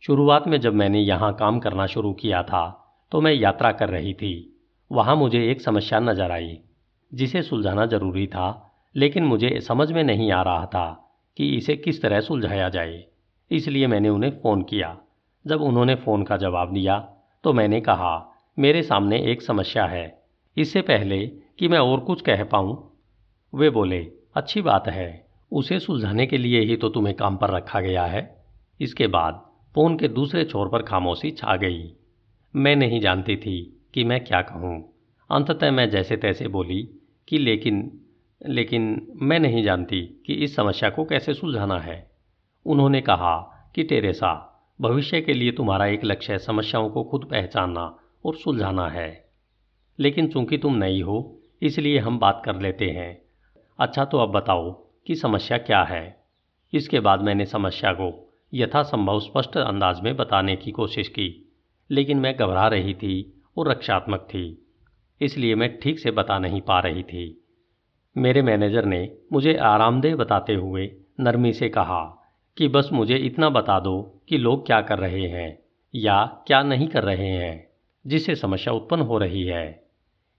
शुरुआत 0.03 0.47
में 0.47 0.59
जब 0.61 0.73
मैंने 0.73 0.99
यहाँ 0.99 1.33
काम 1.33 1.59
करना 1.59 1.85
शुरू 1.85 2.13
किया 2.13 2.41
था 2.43 2.65
तो 3.11 3.21
मैं 3.21 3.33
यात्रा 3.33 3.71
कर 3.71 3.89
रही 3.89 4.13
थी। 4.13 4.33
वहाँ 4.91 5.15
मुझे 5.15 5.43
एक 5.51 5.61
समस्या 5.61 5.99
नज़र 5.99 6.31
आई, 6.31 6.57
जिसे 7.11 7.41
सुलझाना 7.41 7.85
ज़रूरी 7.85 8.25
था, 8.27 8.71
लेकिन 8.95 9.23
मुझे 9.23 9.59
समझ 9.61 9.91
में 9.91 10.03
नहीं 10.03 10.31
आ 10.31 10.41
रहा 10.41 10.65
था 10.65 10.85
कि 11.37 11.49
इसे 11.57 11.75
किस 11.75 12.01
तरह 12.01 12.19
सुलझाया 12.19 12.69
जाए। 12.69 13.03
इसलिए 13.51 13.87
मैंने 13.87 14.09
उन्हें 14.09 14.31
फ़ोन 14.41 14.61
किया। 14.61 14.95
जब 15.45 15.61
उन्होंने 15.61 15.95
फ़ोन 15.95 16.23
का 16.23 16.37
जवाब 16.37 16.73
दिया 16.73 16.97
तो 17.43 17.53
मैंने 17.53 17.81
कहा, 17.81 18.33
मेरे 18.57 18.83
सामने 18.83 19.19
एक 19.31 19.41
समस्या 19.41 19.85
है। 19.85 20.21
इससे 20.57 20.81
पहले 20.81 21.25
कि 21.59 21.67
मैं 21.67 21.79
और 21.79 21.99
कुछ 21.99 22.21
कह 22.21 22.43
पाऊँ? 22.43 22.77
वे 23.53 23.69
बोले, 23.69 23.99
अच्छी 24.35 24.61
बात 24.61 24.87
है। 24.87 25.27
उसे 25.51 25.79
सुलझाने 25.79 26.25
के 26.25 26.37
लिए 26.37 26.61
ही 26.61 26.75
तो 26.75 26.89
तुम्हें 26.89 27.15
काम 27.15 27.37
पर 27.37 27.51
रखा 27.51 27.81
गया 27.81 28.05
है। 28.05 28.25
इसके 28.79 29.07
बाद 29.07 29.45
फ़ोन 29.77 29.97
के 29.97 30.07
दूसरे 30.07 30.45
छोर 30.45 30.69
पर 30.69 30.81
खामोशी 30.81 31.31
छा 31.31 31.55
गई। 31.55 31.93
मैं 32.55 32.75
नहीं 32.75 32.99
जानती 32.99 33.37
थी 33.37 33.85
कि 33.93 34.03
मैं 34.03 34.25
क्या 34.25 34.41
कहूँ। 34.41 34.93
अंततः 35.31 35.71
मैं 35.71 35.89
जैसे 35.89 36.17
तैसे 36.17 36.47
बोली 36.47 36.89
कि 37.27 37.37
लेकिन 37.37 38.01
लेकिन 38.47 39.07
मैं 39.15 39.39
नहीं 39.39 39.63
जानती 39.63 40.23
कि 40.25 40.33
इस 40.33 40.55
समस्या 40.55 40.89
को 40.89 41.05
कैसे 41.05 41.33
सुलझाना 41.33 41.79
है। 41.79 42.11
उन्होंने 42.65 43.01
कहा 43.01 43.69
कि, 43.75 43.83
टेरेसा, 43.83 44.63
भविष्य 44.81 45.21
के 45.21 45.33
लिए 45.33 45.51
तुम्हारा 45.51 45.85
एक 45.85 46.05
लक्ष्य 46.05 46.37
समस्याओं 46.37 46.89
को 46.89 47.03
खुद 47.03 47.25
पहचानना 47.31 47.99
और 48.25 48.35
सुलझाना 48.35 48.89
है। 48.89 49.29
लेकिन 49.99 50.27
चूँकि 50.27 50.57
तुम 50.57 50.75
नई 50.75 51.01
हो, 51.01 51.39
इसलिए 51.61 51.99
हम 51.99 52.19
बात 52.19 52.41
कर 52.45 52.61
लेते 52.61 52.85
हैं। 52.85 53.21
अच्छा 53.79 54.05
तो 54.05 54.17
अब 54.17 54.31
बताओ 54.31 54.71
कि 55.07 55.15
समस्या 55.15 55.57
क्या 55.57 55.83
है? 55.83 56.23
इसके 56.73 56.99
बाद 56.99 57.21
मैंने 57.21 57.45
समस्या 57.45 57.93
को 57.93 58.23
यथासंभव 58.53 59.19
स्पष्ट 59.19 59.57
अंदाज 59.57 59.99
में 60.01 60.15
बताने 60.15 60.55
की 60.55 60.71
कोशिश 60.71 61.07
की, 61.07 61.27
लेकिन 61.89 62.19
मैं 62.19 62.35
घबरा 62.35 62.67
रही 62.67 62.93
थी 62.93 63.33
और 63.57 63.69
रक्षात्मक 63.69 64.27
थी, 64.29 64.45
इसलिए 65.21 65.55
मैं 65.55 65.77
ठीक 65.79 65.99
से 65.99 66.11
बता 66.11 66.37
नहीं 66.39 66.61
पा 66.61 66.79
रही 66.79 67.03
थी। 67.03 67.43
मेरे 68.15 68.41
मैनेजर 68.41 68.85
ने 68.85 69.09
मुझे 69.33 69.55
आरामदेह 69.55 70.15
बताते 70.15 70.53
हुए 70.53 70.89
नरमी 71.19 71.53
से 71.53 71.69
कहा 71.69 72.03
कि 72.57 72.67
बस 72.67 72.89
मुझे 72.93 73.15
इतना 73.15 73.49
बता 73.49 73.79
दो 73.79 74.01
कि 74.29 74.37
लोग 74.37 74.65
क्या 74.65 74.81
कर 74.81 74.99
रहे 74.99 75.27
हैं 75.27 75.57
या 75.93 76.23
क्या 76.47 76.61
नहीं 76.63 76.87
कर 76.87 77.03
रहे 77.03 77.27
हैं, 77.27 77.67
जिससे 78.05 78.35
समस्या 78.35 78.73
उत्पन्न 78.73 79.01
हो 79.01 79.17
रही 79.17 79.43
है। 79.43 79.83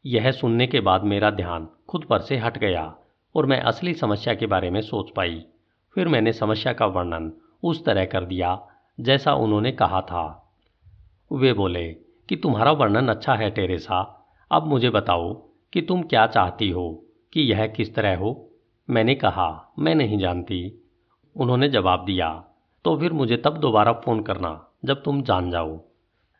यह 0.05 0.31
सुनने 0.31 0.67
के 0.67 0.81
बाद 0.81 1.05
मेरा 1.05 1.31
ध्यान 1.31 1.69
खुद 1.89 2.05
पर 2.05 2.21
से 2.21 2.37
हट 2.37 2.59
गया 2.59 2.95
और 3.35 3.47
मैं 3.47 3.61
असली 3.61 3.95
समस्या 3.95 4.35
के 4.35 4.47
बारे 4.47 4.71
में 4.71 4.81
सोच 4.81 5.11
पाई। 5.11 5.43
फिर 5.97 6.09
मैंने 6.09 6.33
समस्या 6.33 6.73
का 6.73 6.87
वर्णन 6.87 7.33
उस 7.63 7.85
तरह 7.85 8.05
कर 8.05 8.25
दिया 8.25 8.61
जैसा 9.01 9.35
उन्होंने 9.35 9.73
कहा 9.73 10.01
था। 10.01 10.55
वे 11.33 11.53
बोले 11.53 11.89
कि 12.29 12.37
तुम्हारा 12.37 12.73
वर्णन 12.73 13.09
अच्छा 13.09 13.35
है 13.35 13.51
टेरेसा, 13.51 14.27
अब 14.51 14.67
मुझे 14.67 14.91
बताओ 14.91 15.33
कि 15.73 15.83
तुम 15.83 16.03
क्या 16.03 16.27
चाहती 16.27 16.71
हो, 16.71 17.05
कि 17.33 17.41
यह 17.41 17.67
किस 17.67 17.95
तरह 17.95 18.17
हो? 18.17 18.51
मैंने 18.91 19.15
कहा, 19.15 19.73
मैं 19.79 19.95
नहीं 19.95 20.19
जानती। 20.19 20.85
उन्होंने 21.37 21.69
जवाब 21.69 22.05
दिया 22.05 22.45
तो 22.85 22.97
फिर 22.97 23.13
मुझे 23.13 23.37
तब 23.37 23.57
दोबारा 23.57 23.93
फ़ोन 23.93 24.23
करना 24.23 24.51
जब 24.85 25.03
तुम 25.03 25.23
जान 25.23 25.51
जाओ। 25.51 25.81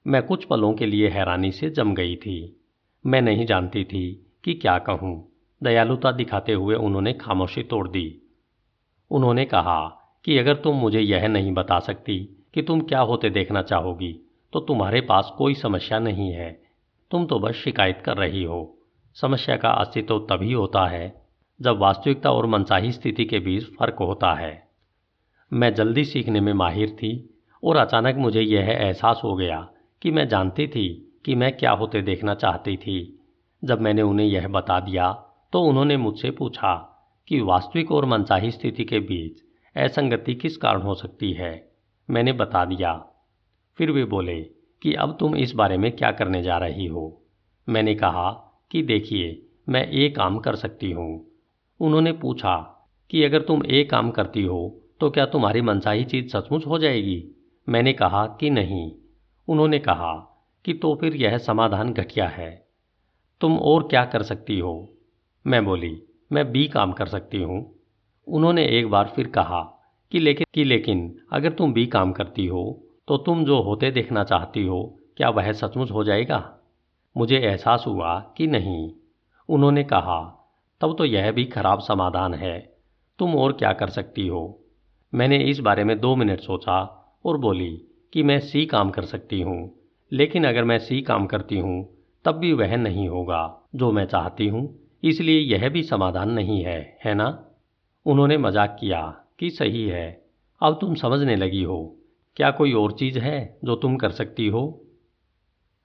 मैं 0.07 0.23
कुछ 0.23 0.45
पलों 0.45 0.73
के 0.75 0.87
लिए 0.87 1.09
हैरानी 1.09 1.53
से 1.53 1.71
जम 1.71 1.95
गई 1.95 2.17
थी। 2.17 2.61
मैं 3.07 3.23
नहीं 3.23 3.47
जानती 3.47 3.85
थी 3.85 4.31
कि 4.45 4.55
क्या 4.55 4.79
कहूँ। 4.79 5.29
दयालुता 5.63 6.13
दिखाते 6.13 6.53
हुए 6.53 6.75
उन्होंने 6.75 7.13
खामोशी 7.13 7.63
तोड़ 7.63 7.89
दी। 7.89 8.23
उन्होंने 9.11 9.45
कहा 9.45 9.98
कि 10.29 10.37
अगर 10.39 10.55
तुम 10.55 10.77
मुझे 10.77 11.01
यह 11.01 11.27
नहीं 11.29 11.53
बता 11.53 11.79
सकती 11.79 12.19
कि 12.55 12.63
तुम 12.63 12.81
क्या 12.81 13.01
होते 13.01 13.31
देखना 13.31 13.63
चाहोगी 13.63 14.13
तो 14.53 14.61
तुम्हारे 14.61 15.01
पास 15.01 15.31
कोई 15.39 15.55
समस्या 15.55 15.99
नहीं 15.99 16.31
है। 16.33 16.51
तुम 17.11 17.27
तो 17.27 17.39
बस 17.39 17.55
शिकायत 17.55 18.03
कर 18.05 18.17
रही 18.17 18.43
हो। 18.45 18.79
समस्या 19.17 19.57
का 19.57 19.71
अस्तित्व 19.71 20.19
तभी 20.19 20.53
होता 20.53 20.87
है 20.87 21.23
जब 21.61 21.79
वास्तविकता 21.79 22.31
और 22.31 22.47
मनसाही 22.47 22.93
स्थिति 22.93 23.25
के 23.25 23.39
बीच 23.39 23.65
फ़र्क 23.65 23.97
होता 24.01 24.35
है। 24.35 24.69
मैं 25.53 25.75
जल्दी 25.75 26.05
सीखने 26.05 26.41
में 26.41 26.53
माहिर 26.53 26.91
थी 26.91 27.41
और 27.65 27.77
अचानक 27.77 28.17
मुझे 28.17 28.41
यह 28.41 28.71
एहसास 28.71 29.21
हो 29.25 29.35
गया 29.37 29.69
कि 30.03 30.11
मैं 30.11 30.29
जानती 30.29 30.69
थी 30.69 30.89
कि 31.25 31.35
मैं 31.35 31.57
क्या 31.57 31.71
होते 31.71 32.03
देखना 32.03 32.35
चाहती 32.35 32.77
थी। 32.77 33.19
जब 33.65 33.81
मैंने 33.81 34.03
उन्हें 34.03 34.27
यह 34.27 34.49
बता 34.49 34.81
दिया 34.81 35.13
तो 35.53 35.63
उन्होंने 35.63 35.97
मुझसे 35.97 36.31
पूछा 36.31 36.77
कि 37.29 37.41
वास्तविक 37.41 37.93
और 37.93 38.05
मनचाही 38.05 38.51
स्थिति 38.51 38.85
के 38.85 39.01
बीच 39.01 39.48
असंगति 39.79 40.35
किस 40.35 40.57
कारण 40.57 40.83
हो 40.83 40.95
सकती 40.95 41.33
है? 41.33 41.73
मैंने 42.11 42.33
बता 42.33 42.65
दिया। 42.65 43.07
फिर 43.79 43.91
वे 43.91 44.05
बोले 44.05 44.41
कि 44.83 44.95
अब 44.95 45.17
तुम 45.21 45.37
इस 45.37 45.53
बारे 45.53 45.79
में 45.79 45.97
क्या 45.97 46.13
करने 46.13 46.43
जा 46.43 46.59
रही 46.59 46.87
हो? 46.87 47.23
मैंने 47.69 47.95
कहा 47.95 48.31
कि 48.71 48.83
देखिए, 48.83 49.47
मैं 49.69 49.89
एक 49.89 50.17
काम 50.17 50.39
कर 50.39 50.57
सकती 50.57 50.93
हूँ। 50.93 51.27
उन्होंने 51.81 52.13
पूछा 52.13 52.57
कि 53.11 53.25
अगर 53.25 53.43
तुम 53.43 53.67
एक 53.67 53.91
काम 53.91 54.11
करती 54.11 54.43
हो 54.43 54.81
तो 55.01 55.11
क्या 55.11 55.27
तुम्हारी 55.27 55.61
मनसाही 55.61 56.05
चीज़ 56.05 56.29
सचमुच 56.29 56.67
हो 56.67 56.79
जाएगी? 56.79 57.29
मैंने 57.69 57.93
कहा 57.93 58.27
कि 58.27 58.51
नहीं। 58.51 58.93
उन्होंने 59.49 59.79
कहा 59.79 60.15
कि 60.65 60.75
तो 60.75 60.95
फिर 60.95 61.17
यह 61.17 61.39
समाधान 61.39 61.93
घटिया 61.93 62.29
है। 62.29 62.69
तुम 63.41 63.59
और 63.59 63.83
क्या 63.83 64.05
कर 64.05 64.23
सकती 64.23 64.59
हो? 64.59 64.95
मैं 65.47 65.65
बोली, 65.65 66.03
मैं 66.33 66.53
बी 66.53 66.69
काम 66.69 66.93
कर 66.93 67.07
सकती 67.07 67.43
हूँ। 67.43 67.78
उन्होंने 68.29 68.65
एक 68.69 68.89
बार 68.91 69.13
फिर 69.17 69.27
कहा 69.27 69.61
कि 70.13 70.19
लेकिन 70.19 70.47
कि 70.55 70.65
लेकिन, 70.65 71.19
अगर 71.33 71.53
तुम 71.53 71.73
बी 71.73 71.87
काम 71.87 72.13
करती 72.13 72.47
हो 72.47 72.85
तो 73.09 73.17
तुम 73.17 73.45
जो 73.45 73.61
होते 73.63 73.91
देखना 73.91 74.25
चाहती 74.25 74.65
हो, 74.67 74.99
क्या 75.17 75.29
वह 75.31 75.53
सचमुच 75.53 75.91
हो 75.91 76.05
जाएगा? 76.05 76.39
मुझे 77.17 77.39
एहसास 77.39 77.85
हुआ 77.87 78.19
कि 78.37 78.47
नहीं। 78.47 78.91
उन्होंने 79.49 79.85
कहा, 79.85 80.21
तब 80.81 80.95
तो 80.99 81.05
यह 81.05 81.31
भी 81.33 81.45
खराब 81.45 81.81
समाधान 81.81 82.35
है। 82.35 82.59
तुम 83.19 83.35
और 83.35 83.53
क्या 83.53 83.73
कर 83.73 83.89
सकती 83.89 84.27
हो? 84.29 84.65
मैंने 85.15 85.39
इस 85.39 85.61
बारे 85.61 85.85
में 85.85 86.01
दो 86.01 86.17
मिनट 86.17 86.41
सोचा 86.41 86.81
और 87.25 87.39
बोली 87.39 87.83
कि 88.13 88.23
मैं 88.23 88.39
सी 88.41 88.67
काम 88.67 88.91
कर 88.91 89.05
सकती 89.05 89.41
हूँ, 89.43 89.75
लेकिन 90.13 90.47
अगर 90.47 90.65
मैं 90.65 90.79
सी 90.79 91.01
काम 91.03 91.27
करती 91.27 91.59
हूँ, 91.59 91.89
तब 92.25 92.33
भी 92.33 92.53
वह 92.53 92.77
नहीं 92.77 93.09
होगा, 93.09 93.69
जो 93.75 93.93
मैं 93.93 94.07
चाहती 94.07 94.49
हूँ। 94.49 94.69
इसलिए 95.05 95.41
यह 95.41 95.69
भी 95.69 95.83
समाधान 95.83 96.31
नहीं 96.31 96.63
है 96.65 96.99
है 97.05 97.15
ना? 97.15 97.45
उन्होंने 98.09 98.39
मज़ाक 98.39 98.77
किया 98.81 99.27
कि 99.39 99.51
सही 99.51 99.85
है। 99.85 100.25
अब 100.63 100.79
तुम 100.81 100.95
समझने 100.95 101.37
लगी 101.37 101.63
हो। 101.63 101.97
क्या 102.37 102.51
कोई 102.51 102.73
और 102.73 102.93
चीज़ 102.93 103.19
है 103.19 103.59
जो 103.65 103.77
तुम 103.77 103.97
कर 103.97 104.11
सकती 104.11 104.47
हो? 104.49 104.85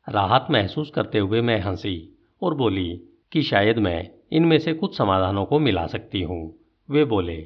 राहत 0.09 0.47
महसूस 0.51 0.89
करते 0.89 1.19
हुए 1.19 1.41
मैं 1.41 1.61
हँसी 1.61 2.17
और 2.41 2.55
बोली 2.55 3.01
कि 3.31 3.41
शायद 3.41 3.77
मैं 3.77 4.09
इनमें 4.31 4.59
से 4.59 4.73
कुछ 4.73 4.97
समाधानों 4.97 5.45
को 5.45 5.59
मिला 5.59 5.87
सकती 5.87 6.21
हूँ। 6.21 6.59
वे 6.89 7.05
बोले 7.05 7.37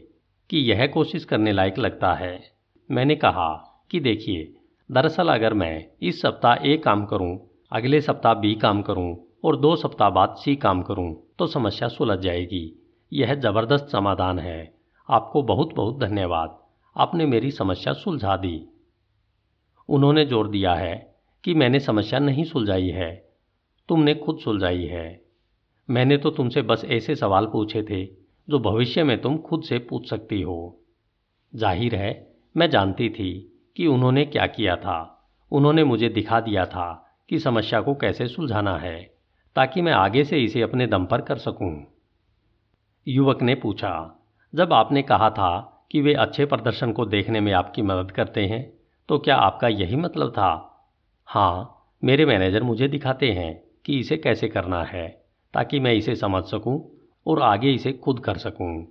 कि 0.49 0.57
यह 0.57 0.87
कोशिश 0.87 1.25
करने 1.25 1.51
लायक 1.51 1.77
लगता 1.77 2.13
है। 2.13 2.51
मैंने 2.91 3.15
कहा 3.15 3.83
कि 3.91 3.99
देखिए 3.99 4.55
दरअसल 4.91 5.27
अगर 5.27 5.53
मैं 5.53 5.85
इस 6.01 6.21
सप्ताह 6.21 6.55
ए 6.65 6.77
काम 6.77 7.05
करूँ, 7.05 7.49
अगले 7.71 8.01
सप्ताह 8.01 8.33
बी 8.33 8.55
काम 8.55 8.81
करूँ 8.81 9.17
और 9.43 9.55
दो 9.55 9.75
सप्ताह 9.75 10.09
बाद 10.09 10.35
सी 10.37 10.55
काम 10.55 10.81
करूँ, 10.81 11.23
तो 11.39 11.47
समस्या 11.47 11.87
सुलझ 11.87 12.19
जाएगी। 12.19 12.76
यह 13.13 13.35
ज़बरदस्त 13.35 13.87
समाधान 13.91 14.39
है। 14.39 14.73
आपको 15.09 15.43
बहुत 15.43 15.73
बहुत 15.75 15.99
धन्यवाद। 15.99 16.59
आपने 16.97 17.25
मेरी 17.25 17.51
समस्या 17.51 17.93
सुलझा 17.93 18.37
दी। 18.37 18.69
उन्होंने 19.89 20.25
ज़ोर 20.25 20.47
दिया 20.47 20.73
है 20.73 21.15
कि 21.43 21.53
मैंने 21.53 21.79
समस्या 21.79 22.19
नहीं 22.19 22.43
सुलझाई 22.43 22.87
है। 22.87 23.27
तुमने 23.89 24.15
खुद 24.15 24.37
सुलझाई 24.37 24.85
है। 24.85 25.21
मैंने 25.89 26.17
तो 26.17 26.29
तुमसे 26.29 26.61
बस 26.61 26.85
ऐसे 26.85 27.15
सवाल 27.15 27.45
पूछे 27.45 27.83
थे, 27.83 28.05
जो 28.49 28.59
भविष्य 28.59 29.03
में 29.03 29.21
तुम 29.21 29.37
खुद 29.37 29.63
से 29.63 29.79
पूछ 29.79 30.09
सकती 30.09 30.41
हो। 30.41 30.79
ज़ाहिर 31.55 31.95
है, 31.95 32.35
मैं 32.57 32.69
जानती 32.69 33.09
थी 33.09 33.59
कि 33.77 33.87
उन्होंने 33.87 34.25
क्या 34.25 34.47
किया 34.47 34.75
था। 34.75 35.27
उन्होंने 35.51 35.83
मुझे 35.83 36.09
दिखा 36.09 36.39
दिया 36.39 36.65
था 36.65 37.17
कि 37.29 37.39
समस्या 37.39 37.81
को 37.81 37.95
कैसे 37.95 38.27
सुलझाना 38.27 38.77
है, 38.77 39.13
ताकि 39.55 39.81
मैं 39.81 39.91
आगे 39.91 40.23
से 40.23 40.39
इसे 40.39 40.61
अपने 40.61 40.87
दम 40.87 41.05
पर 41.05 41.21
कर 41.21 41.37
सकूँ। 41.37 41.96
युवक 43.07 43.41
ने 43.41 43.53
पूछा, 43.55 43.89
जब 44.53 44.73
आपने 44.73 45.01
कहा 45.01 45.29
था 45.29 45.49
कि 45.91 45.99
वे 46.01 46.13
अच्छे 46.13 46.45
प्रदर्शन 46.45 46.91
को 46.91 47.05
देखने 47.05 47.39
में 47.39 47.51
आपकी 47.53 47.81
मदद 47.81 48.09
करते 48.11 48.45
हैं 48.45 48.61
तो 49.09 49.17
क्या 49.19 49.35
आपका 49.35 49.67
यही 49.67 49.95
मतलब 49.95 50.31
था? 50.31 50.49
हाँ 51.27 51.89
मेरे 52.03 52.25
मैनेजर 52.25 52.63
मुझे 52.63 52.87
दिखाते 52.87 53.31
हैं 53.31 53.53
कि 53.85 53.99
इसे 53.99 54.17
कैसे 54.17 54.47
करना 54.47 54.83
है, 54.83 55.07
ताकि 55.53 55.79
मैं 55.79 55.93
इसे 55.93 56.15
समझ 56.15 56.43
सकूँ 56.43 56.79
और 57.25 57.41
आगे 57.41 57.71
इसे 57.71 57.93
खुद 57.93 58.19
कर 58.19 58.37
सकूँ। 58.37 58.85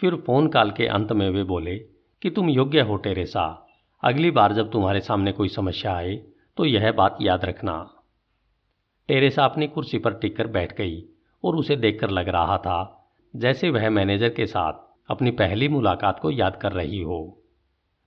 फिर 0.00 0.16
फ़ोन 0.16 0.48
कॉल 0.48 0.70
के 0.70 0.86
अंत 0.86 1.12
में 1.12 1.28
वे 1.30 1.44
बोले, 1.44 1.76
कि 1.76 2.30
तुम 2.30 2.48
योग्य 2.50 2.80
हो, 2.80 2.96
टेरेसा। 2.96 3.44
अगली 4.02 4.30
बार 4.30 4.52
जब 4.52 4.70
तुम्हारे 4.70 5.00
सामने 5.00 5.32
कोई 5.32 5.48
समस्या 5.48 5.94
आए 5.94 6.16
तो 6.58 6.64
यह 6.64 6.90
बात 6.92 7.18
याद 7.20 7.44
रखना। 7.44 7.76
टेरेसा 9.08 9.44
अपनी 9.44 9.66
कुर्सी 9.68 9.98
पर 9.98 10.14
टिक 10.14 10.36
कर 10.36 10.46
बैठ 10.48 10.76
गई 10.78 11.02
और 11.44 11.56
उसे 11.56 11.76
देखकर 11.76 12.10
लग 12.10 12.28
रहा 12.30 12.58
था 12.58 12.98
जैसे 13.34 13.70
वह 13.70 13.88
मैनेजर 13.90 14.28
के 14.28 14.46
साथ 14.46 14.72
अपनी 15.10 15.30
पहली 15.30 15.68
मुलाकात 15.68 16.18
को 16.20 16.30
याद 16.30 16.56
कर 16.56 16.72
रही 16.72 17.00
हो। 17.02 17.44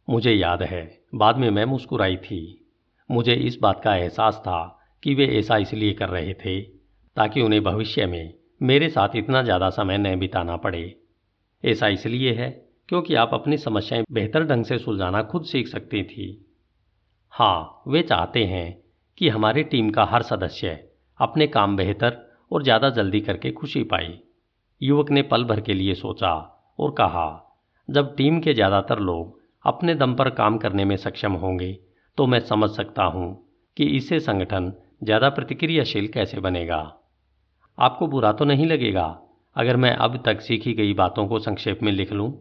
मुझे 0.08 0.32
याद 0.32 0.64
है, 0.64 1.00
बाद 1.16 1.38
में 1.38 1.50
मैं 1.50 1.66
मुस्कुराई 1.66 2.18
थी। 2.18 2.68
मुझे 3.10 3.34
इस 3.34 3.58
बात 3.62 3.82
का 3.84 3.96
एहसास 3.96 4.36
था 4.38 4.60
कि 5.04 5.14
वे 5.16 5.26
ऐसा 5.28 5.58
इसलिए 5.58 5.94
कर 5.94 6.10
रहे 6.10 6.34
थे 6.34 6.62
ताकि 7.18 7.42
उन्हें 7.42 7.64
भविष्य 7.64 8.06
में 8.06 8.34
मेरे 8.62 8.90
साथ 8.90 9.16
इतना 9.16 9.42
ज़्यादा 9.44 9.70
समय 9.70 9.98
न 9.98 10.16
बिताना 10.20 10.58
पड़े। 10.58 10.96
ऐसा 11.64 11.88
इसलिए 11.88 12.34
है 12.34 12.50
क्योंकि 12.90 13.16
आप 13.16 13.34
अपनी 13.34 13.58
समस्याएँ 13.58 14.04
बेहतर 14.12 14.44
ढंग 14.44 14.66
से 14.66 14.78
सुलझाना 14.78 15.22
खुद 15.24 15.46
सीख 15.46 15.68
सकती 15.68 16.04
थी। 16.04 16.28
हाँ 17.34 17.84
वे 17.88 18.02
चाहते 18.02 18.44
हैं 18.46 18.84
कि 19.18 19.30
हमारी 19.30 19.64
टीम 19.64 19.90
का 19.90 20.04
हर 20.04 20.22
सदस्य 20.22 20.78
अपने 21.20 21.48
काम 21.48 21.76
बेहतर 21.78 22.22
और 22.52 22.64
ज़्यादा 22.64 22.90
जल्दी 22.90 23.22
करके 23.22 23.52
खुशी 23.52 23.84
पाए। 23.84 24.20
युवक 24.82 25.10
ने 25.12 25.22
पल 25.22 25.44
भर 25.44 25.60
के 25.62 25.74
लिए 25.74 25.94
सोचा 25.96 26.34
और 26.80 26.92
कहा, 26.92 27.28
जब 27.90 28.16
टीम 28.16 28.40
के 28.40 28.54
ज़्यादातर 28.54 29.00
लोग 29.00 29.40
अपने 29.66 29.96
दम 29.96 30.14
पर 30.16 30.30
काम 30.32 30.58
करने 30.58 30.86
में 30.86 30.96
सक्षम 30.98 31.34
होंगे 31.36 31.72
तो 32.18 32.26
मैं 32.28 32.40
समझ 32.42 32.70
सकता 32.70 33.04
हूँ 33.06 33.28
कि 33.78 33.86
इससे 33.98 34.20
संगठन 34.20 34.72
ज़्यादा 35.04 35.30
प्रतिक्रियाशील 35.30 36.08
कैसे 36.08 36.40
बनेगा। 36.40 36.78
आपको 37.78 38.08
बुरा 38.08 38.32
तो 38.32 38.46
नहीं 38.46 38.66
लगेगा 38.66 39.06
अगर 39.56 39.78
मैं 39.78 39.92
अब 39.96 40.22
तक 40.26 40.42
सीखी 40.42 40.74
गई 40.74 40.94
बातों 40.94 41.28
को 41.28 41.40
संक्षेप 41.40 41.80
में 41.84 41.92
लिख 41.92 42.12
लूँ? 42.14 42.32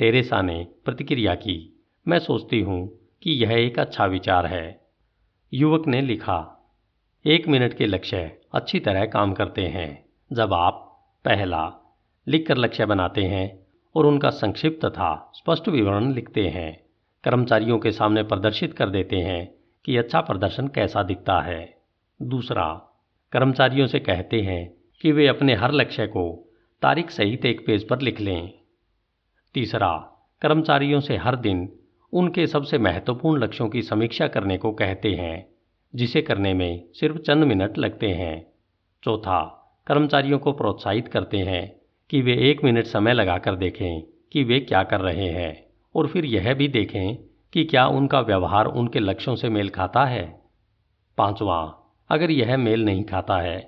टेरेसा 0.00 0.40
ने 0.42 0.66
प्रतिक्रिया 0.84 1.34
की, 1.34 1.56
मैं 2.06 2.18
सोचती 2.18 2.60
हूँ 2.60 2.86
कि 3.22 3.30
यह 3.34 3.52
एक 3.56 3.78
अच्छा 3.78 4.06
विचार 4.06 4.46
है। 4.46 4.80
युवक 5.52 5.86
ने 5.86 6.00
लिखा, 6.02 6.38
एक 7.24 7.48
मिनट 7.48 7.76
के 7.78 7.86
लक्ष्य 7.86 8.30
अच्छी 8.54 8.80
तरह 8.80 9.04
काम 9.08 9.32
करते 9.32 9.66
हैं। 9.66 10.04
जब 10.30 10.52
आप 10.52 10.83
पहला, 11.24 11.72
लिखकर 12.28 12.56
लक्ष्य 12.56 12.86
बनाते 12.86 13.24
हैं 13.24 13.66
और 13.94 14.06
उनका 14.06 14.30
संक्षिप्त 14.30 14.84
तथा 14.84 15.32
स्पष्ट 15.34 15.68
विवरण 15.68 16.12
लिखते 16.12 16.48
हैं। 16.48 16.84
कर्मचारियों 17.24 17.78
के 17.78 17.92
सामने 17.92 18.22
प्रदर्शित 18.22 18.74
कर 18.74 18.90
देते 18.90 19.16
हैं 19.16 19.54
कि 19.84 19.96
अच्छा 19.96 20.20
प्रदर्शन 20.20 20.68
कैसा 20.68 21.02
दिखता 21.02 21.40
है। 21.40 21.78
दूसरा, 22.22 22.74
कर्मचारियों 23.32 23.86
से 23.86 23.98
कहते 23.98 24.40
हैं 24.40 24.74
कि 25.00 25.12
वे 25.12 25.26
अपने 25.26 25.54
हर 25.54 25.72
लक्ष्य 25.72 26.06
को 26.06 26.52
तारीख 26.82 27.10
सहित 27.10 27.46
एक 27.46 27.66
पेज 27.66 27.88
पर 27.88 28.00
लिख 28.00 28.20
लें। 28.20 28.52
तीसरा, 29.54 29.98
कर्मचारियों 30.42 31.00
से 31.00 31.16
हर 31.16 31.36
दिन 31.36 31.72
उनके 32.12 32.46
सबसे 32.46 32.78
महत्वपूर्ण 32.78 33.42
लक्ष्यों 33.42 33.68
की 33.68 33.82
समीक्षा 33.82 34.28
करने 34.28 34.58
को 34.58 34.72
कहते 34.72 35.14
हैं, 35.14 35.46
जिसे 35.94 36.22
करने 36.22 36.54
में 36.54 36.84
सिर्फ़ 36.92 37.16
चंद 37.16 37.44
मिनट 37.44 37.78
लगते 37.78 38.08
हैं। 38.08 38.52
चौथा 39.04 39.60
कर्मचारियों 39.86 40.38
को 40.38 40.52
प्रोत्साहित 40.52 41.08
करते 41.08 41.38
हैं 41.38 41.80
कि 42.10 42.20
वे 42.22 42.34
एक 42.50 42.64
मिनट 42.64 42.84
समय 42.84 43.12
लगाकर 43.12 43.56
देखें 43.56 44.02
कि 44.32 44.44
वे 44.44 44.60
क्या 44.60 44.82
कर 44.82 45.00
रहे 45.00 45.28
हैं 45.28 45.66
और 45.94 46.06
फिर 46.06 46.24
यह 46.24 46.54
भी 46.54 46.68
देखें 46.68 47.16
कि 47.52 47.64
क्या 47.64 47.86
उनका 47.86 48.20
व्यवहार 48.20 48.66
उनके 48.66 49.00
लक्ष्यों 49.00 49.34
से 49.36 49.48
मेल 49.48 49.68
खाता 49.68 50.04
है। 50.04 50.24
पांचवा, 51.18 51.58
अगर 52.10 52.30
यह 52.30 52.56
मेल 52.56 52.84
नहीं 52.84 53.04
खाता 53.04 53.36
है 53.38 53.58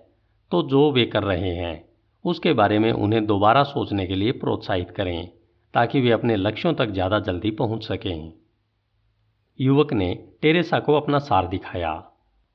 तो 0.53 0.63
जो 0.63 0.91
वे 0.93 1.05
कर 1.07 1.23
रहे 1.23 1.55
हैं, 1.55 1.85
उसके 2.25 2.53
बारे 2.53 2.79
में 2.79 2.91
उन्हें 2.93 3.25
दोबारा 3.27 3.63
सोचने 3.63 4.07
के 4.07 4.15
लिए 4.15 4.33
प्रोत्साहित 4.33 4.91
करें 4.91 5.29
ताकि 5.75 6.01
वे 6.01 6.11
अपने 6.11 6.37
लक्ष्यों 6.37 6.75
तक 6.75 6.91
ज़्यादा 6.91 7.19
जल्दी 7.19 7.51
पहुँच 7.51 7.85
सकें। 7.85 8.33
युवक 9.61 9.93
ने 9.93 10.15
टेरेसा 10.43 10.79
को 10.79 10.95
अपना 10.95 11.19
सार 11.19 11.49
दिखाया। 11.49 11.93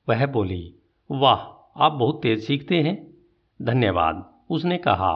वह 0.08 0.26
बोली, 0.26 0.76
वाह, 1.10 1.40
आप 1.78 1.92
बहुत 1.92 2.22
तेज 2.24 2.44
सीखते 2.44 2.76
हैं। 2.76 3.11
धन्यवाद। 3.62 4.24
उसने 4.50 4.78
कहा 4.78 5.14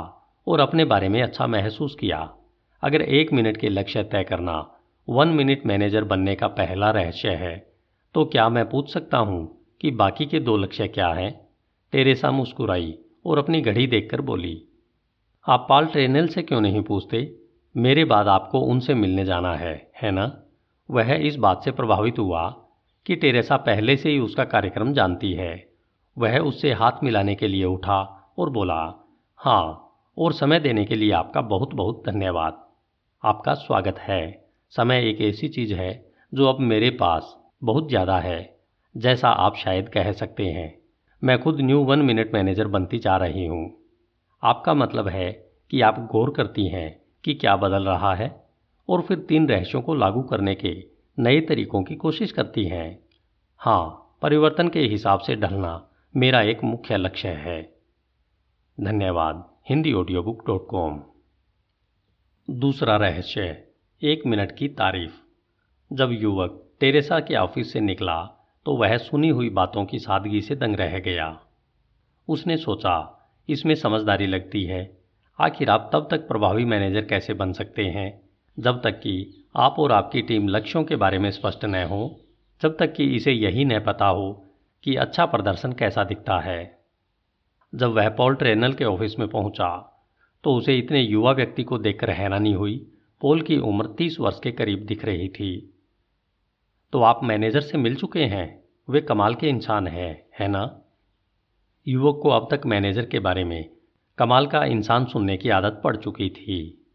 और 0.47 0.59
अपने 0.59 0.85
बारे 0.85 1.09
में 1.09 1.21
अच्छा 1.23 1.47
महसूस 1.47 1.95
किया। 1.99 2.17
अगर 2.83 3.01
एक 3.01 3.31
मिनट 3.33 3.57
के 3.57 3.69
लक्ष्य 3.69 4.03
तय 4.03 4.23
करना 4.23 4.57
वन 5.07 5.27
मिनट 5.27 5.65
मैनेजर 5.65 6.03
बनने 6.03 6.35
का 6.35 6.47
पहला 6.47 6.89
रहस्य 6.91 7.29
है 7.29 7.55
तो 8.15 8.25
क्या 8.25 8.47
मैं 8.49 8.69
पूछ 8.69 8.93
सकता 8.93 9.17
हूँ 9.17 9.65
कि 9.81 9.91
बाकी 9.91 10.25
के 10.25 10.39
दो 10.39 10.57
लक्ष्य 10.57 10.87
क्या 10.87 11.07
हैं? 11.07 11.31
टेरेसा 11.93 12.31
मुस्कुराई 12.31 12.93
और 13.25 13.37
अपनी 13.37 13.61
घड़ी 13.61 13.87
देखकर 13.87 14.21
बोली, 14.21 14.61
आप 15.45 15.65
पाल 15.69 15.85
ट्रेनल 15.85 16.27
से 16.27 16.41
क्यों 16.41 16.61
नहीं 16.61 16.81
पूछते? 16.81 17.35
मेरे 17.75 18.05
बाद 18.05 18.27
आपको 18.27 18.59
उनसे 18.59 18.93
मिलने 18.93 19.25
जाना 19.25 19.53
है 19.55 19.91
है 20.01 20.11
ना? 20.11 20.31
वह 20.89 21.13
इस 21.13 21.35
बात 21.35 21.63
से 21.63 21.71
प्रभावित 21.71 22.19
हुआ 22.19 22.47
कि 23.05 23.15
टेरेसा 23.15 23.57
पहले 23.57 23.95
से 23.97 24.09
ही 24.09 24.19
उसका 24.19 24.43
कार्यक्रम 24.43 24.93
जानती 24.93 25.33
है। 25.33 25.67
वह 26.17 26.37
उससे 26.39 26.73
हाथ 26.73 27.03
मिलाने 27.03 27.35
के 27.35 27.47
लिए 27.47 27.65
उठा 27.65 28.14
और 28.37 28.49
बोला 28.49 29.07
हाँ 29.35 29.95
और 30.17 30.33
समय 30.33 30.59
देने 30.59 30.85
के 30.85 30.95
लिए 30.95 31.11
आपका 31.11 31.41
बहुत 31.41 31.73
बहुत 31.73 32.03
धन्यवाद। 32.05 32.65
आपका 33.25 33.53
स्वागत 33.53 33.97
है। 33.97 34.47
समय 34.69 35.09
एक 35.09 35.21
ऐसी 35.21 35.47
चीज़ 35.47 35.73
है 35.73 36.11
जो 36.33 36.45
अब 36.45 36.59
मेरे 36.59 36.89
पास 36.89 37.37
बहुत 37.63 37.89
ज़्यादा 37.89 38.19
है, 38.19 38.57
जैसा 38.97 39.29
आप 39.29 39.55
शायद 39.55 39.89
कह 39.89 40.11
सकते 40.11 40.45
हैं। 40.45 40.79
मैं 41.23 41.41
खुद 41.41 41.61
न्यू 41.61 41.83
वन 41.83 41.99
मिनट 41.99 42.33
मैनेजर 42.33 42.67
बनती 42.67 42.99
जा 42.99 43.17
रही 43.17 43.45
हूँ। 43.45 43.73
आपका 44.43 44.73
मतलब 44.73 45.07
है 45.07 45.31
कि 45.71 45.81
आप 45.81 45.99
गौर 46.11 46.29
करती 46.29 46.67
हैं 46.67 47.01
कि 47.23 47.33
क्या 47.33 47.55
बदल 47.55 47.83
रहा 47.83 48.15
है? 48.15 48.45
और 48.89 49.01
फिर 49.01 49.19
तीन 49.19 49.47
रहस्यों 49.47 49.81
को 49.81 49.95
लागू 49.95 50.21
करने 50.21 50.55
के 50.55 50.83
नए 51.19 51.41
तरीकों 51.41 51.83
की 51.83 51.95
कोशिश 51.95 52.31
करती 52.31 52.65
हैं। 52.65 52.99
हाँ 53.57 54.17
परिवर्तन 54.21 54.67
के 54.67 54.79
हिसाब 54.79 55.19
से 55.19 55.35
ढलना 55.35 55.89
मेरा 56.15 56.41
एक 56.41 56.63
मुख्य 56.63 56.97
लक्ष्य 56.97 57.29
है। 57.29 57.74
धन्यवाद। 58.79 59.43
Hindi 59.69 59.93
audio 59.93 60.23
book 60.23 60.47
dot 60.47 60.67
com 60.67 61.01
दूसरा 62.49 62.95
रहस्य, 62.95 63.63
एक 64.01 64.25
मिनट 64.27 64.51
की 64.51 64.67
तारीफ़। 64.67 65.11
जब 65.93 66.09
युवक 66.11 66.69
टेरेसा 66.79 67.19
के 67.19 67.35
ऑफ़िस 67.35 67.73
से 67.73 67.79
निकला 67.79 68.23
तो 68.65 68.75
वह 68.75 68.97
सुनी 68.97 69.29
हुई 69.29 69.49
बातों 69.49 69.85
की 69.85 69.99
सादगी 69.99 70.41
से 70.41 70.55
दंग 70.55 70.75
रह 70.75 70.99
गया। 70.99 71.39
उसने 72.27 72.57
सोचा, 72.57 73.27
इसमें 73.49 73.75
समझदारी 73.75 74.27
लगती 74.27 74.63
है। 74.63 74.97
आखिर 75.39 75.69
आप 75.69 75.89
तब 75.93 76.07
तक 76.11 76.27
प्रभावी 76.27 76.65
मैनेजर 76.65 77.05
कैसे 77.05 77.33
बन 77.33 77.53
सकते 77.53 77.85
हैं? 77.85 78.21
जब 78.59 78.81
तक 78.81 78.99
कि 78.99 79.45
आप 79.55 79.75
और 79.79 79.91
आपकी 79.91 80.21
टीम 80.21 80.47
लक्ष्यों 80.47 80.83
के 80.83 80.95
बारे 80.95 81.19
में 81.19 81.31
स्पष्ट 81.31 81.65
न 81.65 81.83
हो, 81.83 82.19
जब 82.61 82.77
तक 82.77 82.93
कि 82.93 83.15
इसे 83.15 83.31
यही 83.31 83.65
न 83.65 83.79
पता 83.79 84.07
हो 84.07 84.45
कि 84.83 84.95
अच्छा 84.95 85.25
प्रदर्शन 85.25 85.73
कैसा 85.73 86.03
दिखता 86.03 86.39
है। 86.39 86.74
जब 87.75 87.91
वह 87.91 88.09
पॉल 88.09 88.35
ट्रेनल 88.35 88.73
के 88.73 88.85
ऑफ़िस 88.85 89.19
में 89.19 89.27
पहुँचा 89.27 89.91
तो 90.43 90.53
उसे 90.55 90.77
इतने 90.77 91.01
युवा 91.01 91.31
व्यक्ति 91.31 91.63
को 91.63 91.77
देखकर 91.77 92.09
हैरानी 92.09 92.51
हुई। 92.53 92.75
पोल 93.21 93.41
की 93.41 93.57
उम्र 93.57 93.87
तीस 93.97 94.19
वर्ष 94.19 94.39
के 94.39 94.51
करीब 94.51 94.85
दिख 94.85 95.05
रही 95.05 95.27
थी। 95.29 95.73
तो 96.93 97.01
आप 97.01 97.23
मैनेजर 97.23 97.61
से 97.61 97.77
मिल 97.77 97.95
चुके 97.95 98.23
हैं? 98.23 98.63
वे 98.89 99.01
कमाल 99.01 99.35
के 99.35 99.49
इंसान 99.49 99.87
हैं, 99.87 100.25
है 100.39 100.47
ना? 100.47 100.81
युवक 101.87 102.19
को 102.23 102.29
अब 102.29 102.47
तक 102.51 102.65
मैनेजर 102.65 103.05
के 103.05 103.19
बारे 103.19 103.43
में 103.43 103.69
कमाल 104.17 104.47
का 104.47 104.63
इंसान 104.65 105.05
सुनने 105.05 105.37
की 105.37 105.49
आदत 105.49 105.81
पड़ 105.83 105.95
चुकी 105.97 106.29
थी। 106.29 106.85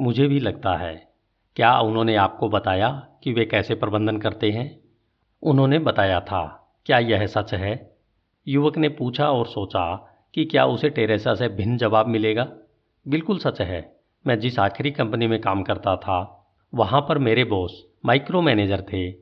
मुझे 0.00 0.26
भी 0.26 0.40
लगता 0.40 0.76
है, 0.76 1.12
क्या 1.56 1.78
उन्होंने 1.78 2.16
आपको 2.16 2.48
बताया 2.48 2.90
कि 3.22 3.32
वे 3.32 3.44
कैसे 3.44 3.74
प्रबंधन 3.74 4.18
करते 4.18 4.50
हैं? 4.50 4.80
उन्होंने 5.42 5.78
बताया 5.78 6.20
था। 6.20 6.44
क्या 6.86 6.98
यह 6.98 7.26
सच 7.26 7.54
है? 7.54 7.96
युवक 8.46 8.78
ने 8.78 8.88
पूछा 8.88 9.30
और 9.30 9.46
सोचा 9.46 10.12
कि 10.34 10.44
क्या 10.44 10.66
उसे 10.66 10.90
टेरेसा 10.90 11.34
से 11.34 11.48
भिन्न 11.48 11.76
जवाब 11.76 12.06
मिलेगा? 12.06 12.48
बिल्कुल 13.08 13.38
सच 13.38 13.60
है। 13.60 13.96
मैं 14.26 14.38
जिस 14.40 14.58
आखिरी 14.58 14.90
कंपनी 14.90 15.26
में 15.26 15.40
काम 15.40 15.62
करता 15.62 15.96
था, 15.96 16.46
वहाँ 16.74 17.00
पर 17.00 17.18
मेरे 17.18 17.44
बॉस 17.44 17.86
माइक्रो 18.04 18.42
मैनेजर 18.42 18.84
थे, 18.92 19.14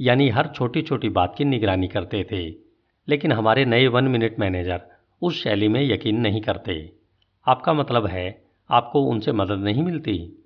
यानी 0.00 0.28
हर 0.28 0.46
छोटी 0.46 0.82
छोटी 0.82 1.08
बात 1.08 1.34
की 1.38 1.44
निगरानी 1.44 1.88
करते 1.88 2.26
थे, 2.32 2.48
लेकिन 3.08 3.32
हमारे 3.32 3.64
नए 3.64 3.86
वन 3.86 4.04
मिनट 4.04 4.38
मैनेजर 4.38 4.80
उस 5.22 5.42
शैली 5.42 5.68
में 5.68 5.82
यकीन 5.82 6.20
नहीं 6.20 6.40
करते। 6.40 6.92
आपका 7.46 7.72
मतलब 7.72 8.06
है, 8.06 8.44
आपको 8.70 9.02
उनसे 9.02 9.32
मदद 9.32 9.58
नहीं 9.58 9.82
मिलती? 9.82 10.44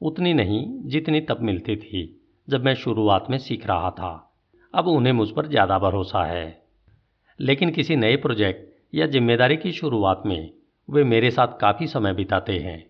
उतनी 0.00 0.34
नहीं, 0.34 0.80
जितनी 0.82 1.20
तब 1.20 1.40
मिलती 1.40 1.76
थी, 1.76 2.22
जब 2.48 2.64
मैं 2.64 2.74
शुरुआत 2.74 3.26
में 3.30 3.38
सीख 3.38 3.66
रहा 3.66 3.90
था। 3.90 4.34
अब 4.74 4.88
उन्हें 4.88 5.12
मुझ 5.12 5.30
पर 5.30 5.46
ज़्यादा 5.46 5.78
भरोसा 5.78 6.24
है। 6.24 6.62
लेकिन 7.40 7.70
किसी 7.70 7.96
नए 7.96 8.16
प्रोजेक्ट 8.16 8.71
या 8.92 9.06
ज़िम्मेदारी 9.06 9.56
की 9.56 9.72
शुरुआत 9.72 10.22
में 10.26 10.50
वे 10.88 11.04
मेरे 11.04 11.30
साथ 11.30 11.58
काफ़ी 11.60 11.86
समय 11.86 12.14
बिताते 12.14 12.58
हैं। 12.58 12.84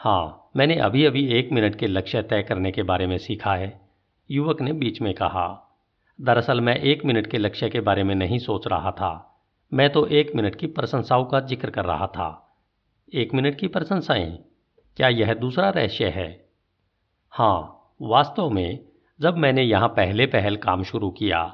हाँ 0.00 0.50
मैंने 0.56 0.76
अभी 0.76 1.04
अभी 1.04 1.26
एक 1.38 1.48
मिनट 1.52 1.74
के 1.76 1.86
लक्ष्य 1.86 2.22
तय 2.22 2.42
करने 2.42 2.72
के 2.72 2.82
बारे 2.82 3.06
में 3.06 3.16
सीखा 3.18 3.54
है, 3.54 3.80
युवक 4.30 4.60
ने 4.62 4.72
बीच 4.72 5.00
में 5.00 5.12
कहा। 5.14 5.46
दरअसल 6.18 6.60
मैं 6.60 6.76
एक 6.76 7.04
मिनट 7.04 7.26
के 7.26 7.38
लक्ष्य 7.38 7.68
के 7.68 7.80
बारे 7.80 8.04
में 8.04 8.14
नहीं 8.14 8.38
सोच 8.38 8.66
रहा 8.66 8.90
था, 8.90 9.12
मैं 9.72 9.90
तो 9.92 10.06
एक 10.06 10.34
मिनट 10.36 10.56
की 10.56 10.66
प्रशंसाओं 10.68 11.24
का 11.24 11.40
ज़िक्र 11.40 11.70
कर 11.70 11.84
रहा 11.84 12.06
था। 12.06 12.30
एक 13.12 13.34
मिनट 13.34 13.58
की 13.58 13.68
प्रशंसाएँ? 13.68 14.30
क्या 14.96 15.08
यह 15.08 15.34
दूसरा 15.34 15.70
रहस्य 15.70 16.08
है? 16.08 16.28
हाँ 17.32 17.94
वास्तव 18.02 18.50
में 18.50 18.78
जब 19.20 19.36
मैंने 19.36 19.62
यहाँ 19.62 19.88
पहले 19.88 20.26
पहल 20.26 20.56
काम 20.56 20.82
शुरू 20.82 21.10
किया 21.10 21.44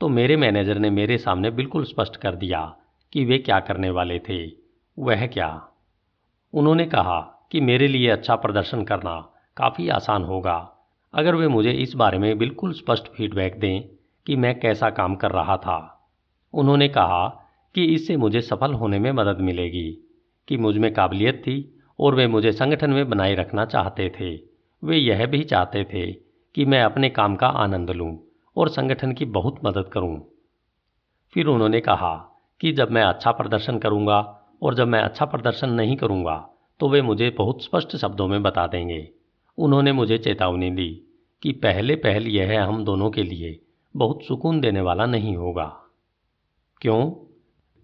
तो 0.00 0.08
मेरे 0.08 0.36
मैनेजर 0.36 0.78
ने 0.78 0.90
मेरे 0.90 1.18
सामने 1.18 1.50
बिल्कुल 1.50 1.84
स्पष्ट 1.84 2.16
कर 2.16 2.36
दिया 2.36 2.60
कि 3.12 3.24
वे 3.24 3.38
क्या 3.38 3.60
करने 3.60 3.90
वाले 3.90 4.18
थे। 4.18 4.46
वह 4.98 5.26
क्या? 5.26 5.68
उन्होंने 6.54 6.86
कहा 6.86 7.48
कि 7.52 7.60
मेरे 7.60 7.88
लिए 7.88 8.08
अच्छा 8.08 8.36
प्रदर्शन 8.36 8.84
करना 8.84 9.32
काफ़ी 9.56 9.88
आसान 9.88 10.24
होगा। 10.24 10.72
अगर 11.14 11.34
वे 11.34 11.48
मुझे 11.48 11.70
इस 11.70 11.94
बारे 11.94 12.18
में 12.18 12.38
बिल्कुल 12.38 12.72
स्पष्ट 12.72 13.08
फीडबैक 13.08 13.60
दें 13.60 13.82
कि 14.26 14.36
मैं 14.36 14.60
कैसा 14.60 14.90
काम 14.90 15.14
कर 15.14 15.30
रहा 15.30 15.56
था। 15.56 16.08
उन्होंने 16.54 16.88
कहा 16.88 17.48
कि 17.74 17.84
इससे 17.84 18.16
मुझे 18.16 18.40
सफल 18.40 18.72
होने 18.72 18.98
में 18.98 19.12
मदद 19.12 19.40
मिलेगी, 19.40 20.08
कि 20.48 20.56
मुझमें 20.56 20.94
काबिलियत 20.94 21.34
थी 21.34 21.82
और 22.00 22.14
वे 22.14 22.26
मुझे 22.26 22.52
संगठन 22.52 22.90
में 22.90 23.08
बनाए 23.08 23.34
रखना 23.34 23.64
चाहते 23.64 24.12
थे। 24.20 24.34
वे 24.84 24.96
यह 24.96 25.26
भी 25.26 25.44
चाहते 25.44 25.84
थे 25.84 26.12
कि 26.54 26.64
मैं 26.64 26.82
अपने 26.82 27.08
काम 27.08 27.36
का 27.36 27.46
आनंद 27.46 27.90
लूँ 27.90 28.18
और 28.56 28.68
संगठन 28.68 29.12
की 29.12 29.24
बहुत 29.24 29.60
मदद 29.64 29.88
करूँ। 29.88 30.28
फिर 31.34 31.46
उन्होंने 31.46 31.80
कहा 31.80 32.28
कि 32.62 32.72
जब 32.72 32.90
मैं 32.90 33.02
अच्छा 33.02 33.32
प्रदर्शन 33.32 33.78
करूँगा 33.78 34.48
और 34.62 34.74
जब 34.74 34.88
मैं 34.88 35.00
अच्छा 35.00 35.24
प्रदर्शन 35.24 35.70
नहीं 35.70 35.96
करूँगा 35.96 36.48
तो 36.80 36.88
वे 36.88 37.02
मुझे 37.02 37.30
बहुत 37.30 37.64
स्पष्ट 37.64 37.96
शब्दों 37.96 38.28
में 38.28 38.42
बता 38.42 38.66
देंगे। 38.66 39.08
उन्होंने 39.58 39.92
मुझे 39.92 40.18
चेतावनी 40.18 40.70
दी 40.70 40.88
कि 41.42 41.52
पहले 41.52 41.96
पहल 41.96 42.26
यह 42.26 42.64
हम 42.64 42.84
दोनों 42.84 43.10
के 43.10 43.22
लिए, 43.22 43.60
बहुत 43.96 44.24
सुकून 44.24 44.60
देने 44.60 44.80
वाला 44.80 45.06
नहीं 45.06 45.36
होगा। 45.36 45.66
क्यों? 46.80 47.10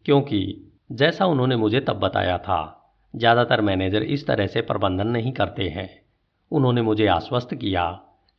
क्योंकि 0.05 0.71
जैसा 0.93 1.27
उन्होंने 1.27 1.57
मुझे 1.57 1.81
तब 1.81 1.93
बताया 1.93 2.38
था, 2.38 2.91
ज़्यादातर 3.17 3.61
मैनेजर 3.61 4.03
इस 4.03 4.27
तरह 4.27 4.47
से 4.47 4.61
प्रबंधन 4.61 5.07
नहीं 5.07 5.33
करते 5.33 5.69
हैं। 5.69 6.03
उन्होंने 6.51 6.83
मुझे 6.83 7.07
आश्वस्त 7.07 7.55
किया 7.55 7.91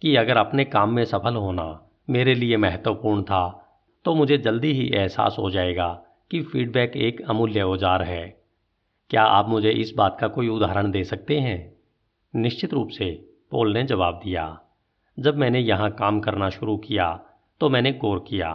कि 0.01 0.15
अगर 0.15 0.37
अपने 0.37 0.65
काम 0.65 0.93
में 0.93 1.05
सफल 1.05 1.35
होना 1.35 1.91
मेरे 2.09 2.35
लिए 2.35 2.57
महत्वपूर्ण 2.57 3.23
था 3.23 3.65
तो 4.05 4.15
मुझे 4.15 4.37
जल्दी 4.37 4.71
ही 4.73 4.89
एहसास 4.89 5.35
हो 5.39 5.49
जाएगा 5.49 6.05
कि 6.31 6.41
फीडबैक 6.41 6.95
एक 6.97 7.21
अमूल्य 7.21 7.61
औज़ार 7.61 8.01
है। 8.03 8.25
क्या 9.11 9.23
आप 9.23 9.47
मुझे 9.49 9.71
इस 9.71 9.93
बात 9.97 10.17
का 10.21 10.27
कोई 10.27 10.47
उदाहरण 10.47 10.91
दे 10.91 11.03
सकते 11.03 11.39
हैं? 11.39 11.59
निश्चित 12.33 12.73
रूप 12.73 12.89
से, 12.89 13.11
पोल 13.51 13.73
ने 13.73 13.83
जवाब 13.83 14.19
दिया। 14.23 14.45
जब 15.17 15.37
मैंने 15.37 15.59
यहाँ 15.59 15.89
काम 15.91 16.19
करना 16.19 16.49
शुरू 16.49 16.77
किया 16.77 17.07
तो 17.61 17.69
मैंने 17.69 17.91
गौर 17.93 18.23
किया 18.27 18.51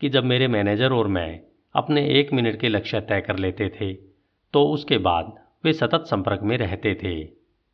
कि 0.00 0.08
जब 0.08 0.24
मेरे 0.24 0.48
मैनेजर 0.48 0.92
और 0.92 1.08
मैं 1.08 1.40
अपने 1.74 2.06
एक 2.10 2.32
मिनट 2.32 2.60
के 2.60 2.68
लक्ष्य 2.68 3.00
तय 3.00 3.20
कर 3.20 3.38
लेते 3.38 3.68
थे 3.70 3.92
तो 4.54 4.62
उसके 4.64 4.98
बाद 4.98 5.32
वे 5.64 5.72
सतत 5.72 6.04
संपर्क 6.06 6.42
में 6.42 6.56
रहते 6.58 6.94
थे। 6.94 7.14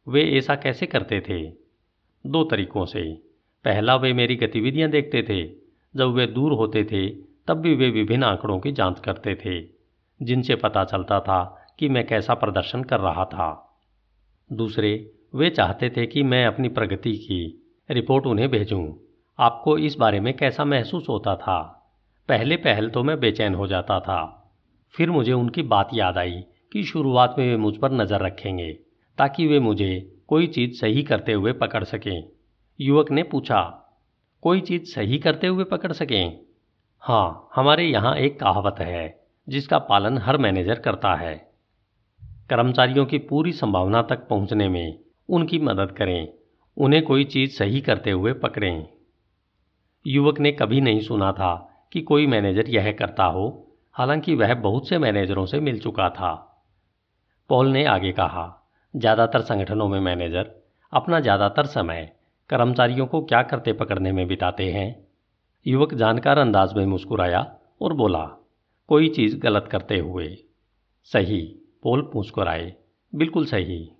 वे 0.07 0.23
ऐसा 0.39 0.55
कैसे 0.55 0.87
करते 0.87 1.21
थे? 1.21 1.43
दो 2.25 2.43
तरीकों 2.45 2.85
से। 2.85 3.03
पहला, 3.65 3.97
वे 3.97 4.13
मेरी 4.13 4.37
गतिविधियाँ 4.37 4.91
देखते 4.91 5.23
थे। 5.23 5.45
जब 5.95 6.15
वे 6.15 6.27
दूर 6.27 6.53
होते 6.53 6.85
थे 6.85 7.07
तब 7.47 7.55
भी 7.55 7.75
वे 7.75 7.91
विभिन्न 7.91 8.25
आंकड़ों 8.25 8.61
की 8.61 8.73
जाँच 8.73 9.01
करते 9.01 9.35
थे, 9.35 9.69
जिनसे 10.23 10.55
पता 10.55 10.85
चलता 10.85 11.21
था 11.21 11.67
कि 11.79 11.89
मैं 11.89 12.07
कैसा 12.07 12.35
प्रदर्शन 12.35 12.83
कर 12.83 13.01
रहा 13.01 13.25
था। 13.25 13.79
दूसरे, 14.53 15.11
वे 15.35 15.51
चाहते 15.51 15.91
थे 15.91 16.07
कि 16.07 16.23
मैं 16.23 16.47
अपनी 16.47 16.69
प्रगति 16.69 17.17
की 17.17 17.69
रिपोर्ट 17.91 18.27
उन्हें 18.27 18.51
भेजूं। 18.51 18.93
आपको 19.39 19.79
इस 19.79 19.97
बारे 19.97 20.21
में 20.21 20.37
कैसा 20.37 20.65
महसूस 20.65 21.09
होता 21.09 21.37
था? 21.37 21.79
पहले 22.29 22.57
पहल 22.57 22.91
तो 22.91 23.03
मैं 23.03 23.21
बेचैन 23.21 23.55
हो 23.55 23.67
जाता 23.67 24.01
था। 24.01 24.51
फिर 24.97 25.11
मुझे 25.11 25.33
उनकी 25.33 25.63
बात 25.63 25.89
याद 25.95 26.19
आई 26.19 26.45
कि 26.73 26.83
शुरुआत 26.83 27.35
में 27.39 27.51
वे 27.51 27.57
मुझ 27.57 27.77
पर 27.77 27.93
नज़र 27.93 28.21
रखेंगे, 28.21 28.73
ताकि 29.19 29.47
वे 29.47 29.61
मुझे 29.61 30.21
कोई 30.29 30.47
चीज़ 30.47 30.73
सही 30.73 31.03
करते 31.03 31.33
हुए 31.33 31.53
पकड़ 31.53 31.85
सकें। 31.85 32.25
युवक 32.81 33.11
ने 33.11 33.23
पूछा, 33.23 33.63
कोई 34.43 34.61
चीज़ 34.61 34.85
सही 34.85 35.19
करते 35.19 35.47
हुए 35.47 35.65
पकड़ 35.65 35.93
सकें? 35.93 36.41
हाँ 37.05 37.51
हमारे 37.55 37.85
यहाँ 37.85 38.17
एक 38.17 38.41
कहावत 38.41 38.75
है, 38.79 39.23
जिसका 39.49 39.79
पालन 39.79 40.19
हर 40.19 40.39
मैनेजर 40.39 40.79
करता 40.79 41.15
है। 41.15 41.35
कर्मचारियों 42.51 43.07
की 43.07 43.19
पूरी 43.19 43.53
संभावना 43.53 44.03
तक 44.03 44.29
पहुँचने 44.29 44.69
में 44.69 44.99
उनकी 45.29 45.59
मदद 45.59 45.91
करें, 45.91 46.29
उन्हें 46.77 47.03
कोई 47.03 47.25
चीज़ 47.25 47.51
सही 47.51 47.81
करते 47.81 48.11
हुए 48.11 48.33
पकड़ें। 48.33 48.87
युवक 50.07 50.41
ने 50.41 50.53
कभी 50.53 50.81
नहीं 50.81 51.01
सुना 51.01 51.33
था 51.33 51.55
कि 51.93 52.01
कोई 52.01 52.27
मैनेजर 52.27 52.69
यह 52.69 52.93
करता 52.93 53.25
हो, 53.25 53.75
हालाँकि 53.93 54.35
वह 54.35 54.55
बहुत 54.55 54.89
से 54.89 54.99
मैनेजरों 54.99 55.47
से 55.47 55.61
मिल 55.61 55.79
चुका 55.79 56.11
था। 56.11 56.35
पॉल 57.49 57.69
ने 57.69 57.85
आगे 57.85 58.13
कहा, 58.13 58.71
ज़्यादातर 58.97 59.41
संगठनों 59.41 59.89
में 59.89 60.01
मैनेजर 60.01 60.63
अपना 60.93 61.21
ज़्यादातर 61.21 61.67
समय 61.67 62.13
कर्मचारियों 62.51 63.07
को 63.07 63.25
क्या 63.25 63.43
करते 63.43 63.73
पकड़ने 63.73 64.13
में 64.13 64.29
बिताते 64.29 64.73
हैं? 64.73 65.12
युवक 65.67 65.93
जानकार 65.95 66.39
अंदाज 66.39 66.73
में 66.75 66.87
मुस्कुराया 66.87 67.41
और 67.81 67.93
बोला, 67.93 68.25
कोई 68.89 69.09
चीज़ 69.09 69.37
गलत 69.39 69.69
करते 69.73 69.99
हुए। 69.99 70.27
सही 71.11 71.41
पोल 71.83 72.11
मुस्कुराए, 72.17 72.75
बिल्कुल 73.13 73.47
सही। 73.47 73.91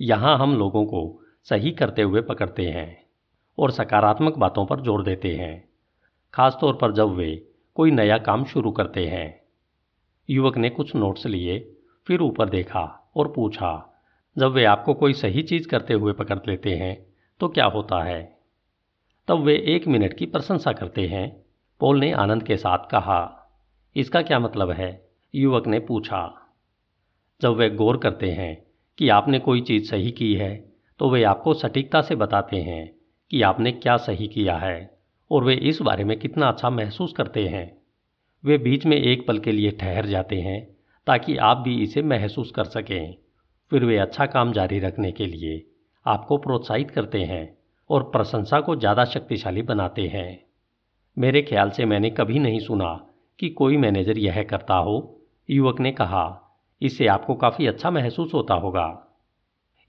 यहाँ 0.00 0.36
हम 0.38 0.56
लोगों 0.56 0.84
को 0.86 1.00
सही 1.46 1.70
करते 1.70 2.02
हुए 2.02 2.20
पकड़ते 2.20 2.66
हैं 2.66 2.96
और 3.58 3.70
सकारात्मक 3.70 4.38
बातों 4.38 4.64
पर 4.66 4.80
ज़ोर 4.80 5.02
देते 5.02 5.34
हैं, 5.34 5.64
खासतौर 6.34 6.76
पर 6.76 6.92
जब 6.92 7.14
वे 7.14 7.34
कोई 7.76 7.90
नया 7.90 8.18
काम 8.18 8.44
शुरू 8.44 8.70
करते 8.70 9.06
हैं। 9.06 9.40
युवक 10.28 10.56
ने 10.56 10.70
कुछ 10.70 10.94
नोट्स 10.96 11.26
लिए, 11.26 11.58
फिर 12.06 12.20
ऊपर 12.20 12.48
देखा 12.48 12.84
और 13.16 13.32
पूछा, 13.32 13.90
जब 14.36 14.52
वे 14.52 14.64
आपको 14.64 14.94
कोई 14.94 15.12
सही 15.14 15.42
चीज़ 15.42 15.68
करते 15.68 15.94
हुए 15.94 16.12
पकड़ 16.12 16.38
लेते 16.48 16.74
हैं 16.74 16.96
तो 17.40 17.48
क्या 17.48 17.64
होता 17.66 18.02
है? 18.04 18.33
तब 19.28 19.40
वे 19.40 19.54
एक 19.68 19.86
मिनट 19.86 20.16
की 20.16 20.26
प्रशंसा 20.26 20.72
करते 20.72 21.06
हैं। 21.06 21.28
पोल 21.80 21.98
ने 22.00 22.10
आनंद 22.12 22.42
के 22.42 22.56
साथ 22.56 22.90
कहा, 22.90 23.20
इसका 23.96 24.22
क्या 24.22 24.38
मतलब 24.38 24.70
है? 24.70 24.90
युवक 25.34 25.66
ने 25.66 25.78
पूछा। 25.80 26.22
जब 27.40 27.56
वे 27.56 27.68
गौर 27.70 27.96
करते 27.96 28.30
हैं 28.30 28.56
कि 28.98 29.08
आपने 29.08 29.38
कोई 29.38 29.60
चीज़ 29.60 29.90
सही 29.90 30.10
की 30.10 30.34
है 30.34 30.54
तो 31.00 31.08
वे 31.10 31.22
आपको 31.22 31.54
सटीकता 31.54 32.00
से 32.02 32.14
बताते 32.14 32.56
हैं 32.56 32.90
कि 33.30 33.40
आपने 33.42 33.72
क्या 33.72 33.96
सही 33.96 34.26
किया 34.28 34.56
है, 34.56 34.90
और 35.30 35.44
वे 35.44 35.54
इस 35.54 35.80
बारे 35.82 36.04
में 36.04 36.18
कितना 36.18 36.48
अच्छा 36.48 36.70
महसूस 36.70 37.12
करते 37.12 37.46
हैं। 37.48 37.66
वे 38.44 38.58
बीच 38.58 38.86
में 38.86 38.96
एक 38.96 39.26
पल 39.26 39.38
के 39.38 39.52
लिए 39.52 39.70
ठहर 39.70 40.06
जाते 40.06 40.40
हैं 40.40 40.62
ताकि 41.06 41.36
आप 41.38 41.58
भी 41.58 41.82
इसे 41.82 42.02
महसूस 42.02 42.50
कर 42.50 42.64
सकें। 42.66 43.14
फिर 43.72 43.84
वे 43.84 43.96
अच्छा 43.98 44.26
काम 44.26 44.52
जारी 44.52 44.78
रखने 44.78 45.12
के 45.12 45.26
लिए 45.26 45.62
आपको 46.06 46.36
प्रोत्साहित 46.38 46.90
करते 46.90 47.22
हैं। 47.22 47.46
और 47.90 48.02
प्रशंसा 48.02 48.60
को 48.60 48.76
ज़्यादा 48.76 49.04
शक्तिशाली 49.04 49.62
बनाते 49.62 50.06
हैं। 50.06 50.44
मेरे 51.16 51.42
ख्याल 51.42 51.70
से 51.70 51.84
मैंने 51.84 52.10
कभी 52.10 52.38
नहीं 52.38 52.60
सुना 52.60 52.92
कि 53.38 53.48
कोई 53.50 53.76
मैनेजर 53.76 54.18
यह 54.18 54.42
करता 54.42 54.74
हो। 54.76 54.96
युवक 55.48 55.80
ने 55.80 55.92
कहा, 55.92 56.40
इससे 56.82 57.06
आपको 57.06 57.34
काफ़ी 57.34 57.66
अच्छा 57.66 57.90
महसूस 57.90 58.34
होता 58.34 58.54
होगा। 58.54 58.86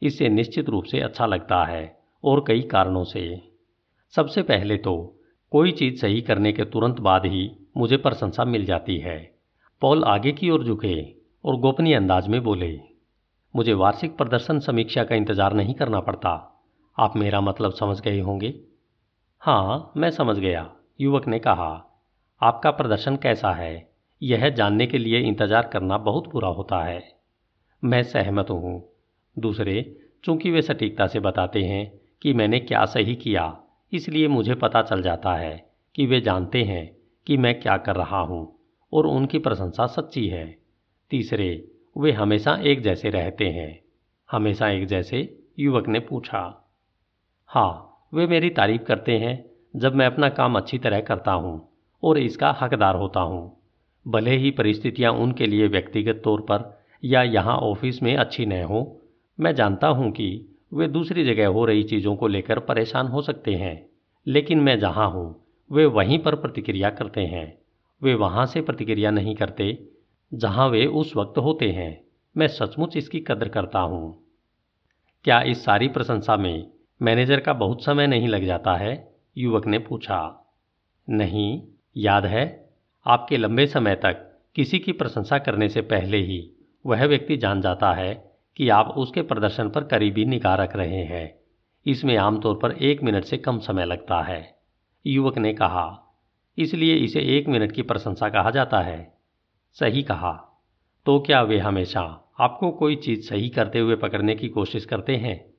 इससे 0.01 0.29
निश्चित 0.29 0.69
रूप 0.69 0.83
से 0.83 0.99
अच्छा 0.99 1.25
लगता 1.25 1.63
है 1.65 1.97
और 2.23 2.43
कई 2.47 2.61
कारणों 2.61 3.03
से। 3.03 3.41
सबसे 4.13 4.41
पहले 4.41 4.77
तो 4.77 4.95
कोई 5.51 5.71
चीज़ 5.71 5.99
सही 6.01 6.21
करने 6.21 6.51
के 6.53 6.65
तुरंत 6.65 6.99
बाद 6.99 7.25
ही 7.25 7.49
मुझे 7.77 7.97
प्रशंसा 7.97 8.45
मिल 8.45 8.65
जाती 8.65 8.97
है। 8.97 9.17
पॉल 9.81 10.03
आगे 10.03 10.31
की 10.31 10.49
ओर 10.49 10.63
झुके 10.63 11.01
और 11.43 11.55
गोपनीय 11.55 11.95
अंदाज 11.95 12.27
में 12.27 12.41
बोले, 12.43 12.79
मुझे 13.53 13.73
वार्षिक 13.73 14.17
प्रदर्शन 14.17 14.59
समीक्षा 14.59 15.03
का 15.03 15.15
इंतज़ार 15.15 15.53
नहीं 15.53 15.73
करना 15.73 15.99
पड़ता। 15.99 16.54
आप 16.97 17.15
मेरा 17.17 17.41
मतलब 17.41 17.73
समझ 17.73 17.99
गए 18.01 18.19
होंगे। 18.19 18.53
हाँ 19.41 19.91
मैं 19.97 20.09
समझ 20.11 20.37
गया, 20.39 20.69
युवक 21.01 21.27
ने 21.27 21.39
कहा। 21.39 21.71
आपका 22.41 22.71
प्रदर्शन 22.71 23.15
कैसा 23.15 23.51
है? 23.51 23.89
यह 24.21 24.49
जानने 24.49 24.87
के 24.87 24.97
लिए 24.97 25.19
इंतज़ार 25.19 25.67
करना 25.67 25.97
बहुत 25.97 26.27
बुरा 26.27 26.47
होता 26.47 26.83
है। 26.83 27.03
मैं 27.83 28.03
सहमत 28.03 28.49
हूँ। 28.49 28.81
दूसरे, 29.37 29.95
चूँकि 30.23 30.51
वे 30.51 30.61
सटीकता 30.61 31.07
से 31.07 31.19
बताते 31.19 31.63
हैं 31.63 31.99
कि 32.21 32.33
मैंने 32.33 32.59
क्या 32.59 32.85
सही 32.85 33.15
किया, 33.15 33.57
इसलिए 33.93 34.27
मुझे 34.27 34.55
पता 34.55 34.81
चल 34.81 35.01
जाता 35.01 35.35
है 35.35 35.69
कि 35.95 36.05
वे 36.05 36.21
जानते 36.21 36.63
हैं 36.63 36.95
कि 37.27 37.37
मैं 37.37 37.59
क्या 37.59 37.77
कर 37.77 37.95
रहा 37.95 38.19
हूँ 38.19 38.59
और 38.93 39.05
उनकी 39.05 39.39
प्रशंसा 39.39 39.87
सच्ची 39.87 40.27
है। 40.27 40.45
तीसरे, 41.11 41.67
वे 41.97 42.11
हमेशा 42.11 42.55
एक 42.55 42.81
जैसे 42.81 43.09
रहते 43.09 43.49
हैं। 43.49 43.79
हमेशा 44.29 44.69
एक 44.69 44.87
जैसे 44.87 45.43
युवक 45.59 45.87
ने 45.87 45.99
पूछा। 45.99 46.61
हाँ 47.49 48.07
वे 48.13 48.25
मेरी 48.27 48.49
तारीफ़ 48.49 48.83
करते 48.83 49.17
हैं 49.17 49.33
जब 49.75 49.95
मैं 49.95 50.05
अपना 50.05 50.29
काम 50.29 50.55
अच्छी 50.55 50.77
तरह 50.77 50.99
करता 51.01 51.31
हूँ 51.31 51.53
और 52.03 52.17
इसका 52.17 52.49
हकदार 52.61 52.95
होता 52.95 53.19
हूँ। 53.19 53.41
भले 54.05 54.35
ही 54.37 54.51
परिस्थितियाँ 54.51 55.11
उनके 55.13 55.47
लिए 55.47 55.67
व्यक्तिगत 55.67 56.21
तौर 56.23 56.41
पर 56.41 56.63
या 57.03 57.21
यहाँ 57.23 57.55
ऑफ़िस 57.57 58.01
में 58.03 58.15
अच्छी 58.17 58.45
न 58.45 58.61
हो, 58.63 59.01
मैं 59.39 59.53
जानता 59.55 59.87
हूँ 59.87 60.11
कि 60.11 60.27
वे 60.73 60.87
दूसरी 60.87 61.25
जगह 61.25 61.47
हो 61.47 61.65
रही 61.65 61.83
चीज़ों 61.83 62.15
को 62.15 62.27
लेकर 62.27 62.59
परेशान 62.59 63.07
हो 63.07 63.21
सकते 63.21 63.55
हैं, 63.55 63.85
लेकिन 64.27 64.59
मैं 64.59 64.79
जहाँ 64.79 65.09
हूँ, 65.11 65.35
वे 65.71 65.85
वहीं 65.85 66.19
पर 66.19 66.35
प्रतिक्रिया 66.35 66.89
करते 66.89 67.25
हैं। 67.25 67.47
वे 68.01 68.13
वहाँ 68.15 68.45
से 68.45 68.61
प्रतिक्रिया 68.61 69.11
नहीं 69.11 69.35
करते 69.35 69.77
जहाँ 70.31 70.67
वे 70.69 70.85
उस 70.85 71.15
वक्त 71.17 71.37
होते 71.37 71.71
हैं। 71.71 71.91
मैं 72.35 72.47
सचमुच 72.47 72.97
इसकी 72.97 73.19
कदर 73.19 73.49
करता 73.49 73.79
हूँ। 73.79 74.15
क्या 75.25 75.41
इस 75.41 75.65
सारी 75.65 75.87
प्रशंसा 75.87 76.37
में 76.37 76.74
मैनेजर 77.05 77.39
का 77.39 77.53
बहुत 77.53 77.83
समय 77.83 78.07
नहीं 78.07 78.27
लग 78.27 78.45
जाता 78.45 78.75
है, 78.75 79.15
युवक 79.37 79.67
ने 79.67 79.79
पूछा। 79.79 80.51
नहीं, 81.09 81.63
याद 81.97 82.25
है, 82.25 82.69
आपके 83.05 83.37
लंबे 83.37 83.67
समय 83.67 83.95
तक 83.95 84.41
किसी 84.55 84.79
की 84.79 84.91
प्रशंसा 84.91 85.37
करने 85.37 85.69
से 85.69 85.81
पहले 85.81 86.17
ही 86.17 86.51
वह 86.85 87.05
व्यक्ति 87.05 87.37
जान 87.37 87.61
जाता 87.61 87.93
है 87.93 88.31
कि 88.57 88.69
आप 88.69 88.87
उसके 88.87 89.21
प्रदर्शन 89.21 89.69
पर 89.69 89.83
करीबी 89.83 90.25
निगाह 90.25 90.55
रख 90.55 90.75
रहे 90.75 91.03
हैं। 91.03 91.39
इसमें 91.85 92.17
आमतौर 92.17 92.59
पर 92.63 92.71
एक 92.71 93.03
मिनट 93.03 93.23
से 93.23 93.37
कम 93.37 93.59
समय 93.59 93.85
लगता 93.85 94.21
है। 94.21 94.55
युवक 95.07 95.37
ने 95.37 95.53
कहा, 95.53 96.17
इसलिए 96.57 96.95
इसे 96.95 97.19
एक 97.19 97.47
मिनट 97.47 97.71
की 97.71 97.81
प्रशंसा 97.81 98.29
कहा 98.29 98.49
जाता 98.49 98.79
है। 98.79 99.17
सही 99.73 100.03
कहा। 100.03 100.63
तो 101.05 101.19
क्या 101.19 101.41
वे 101.41 101.59
हमेशा 101.59 102.33
आपको 102.39 102.71
कोई 102.71 102.95
चीज़ 102.95 103.21
सही 103.21 103.49
करते 103.49 103.79
हुए 103.79 103.95
पकड़ने 103.95 104.35
की 104.35 104.49
कोशिश 104.49 104.85
करते 104.85 105.15
हैं? 105.15 105.54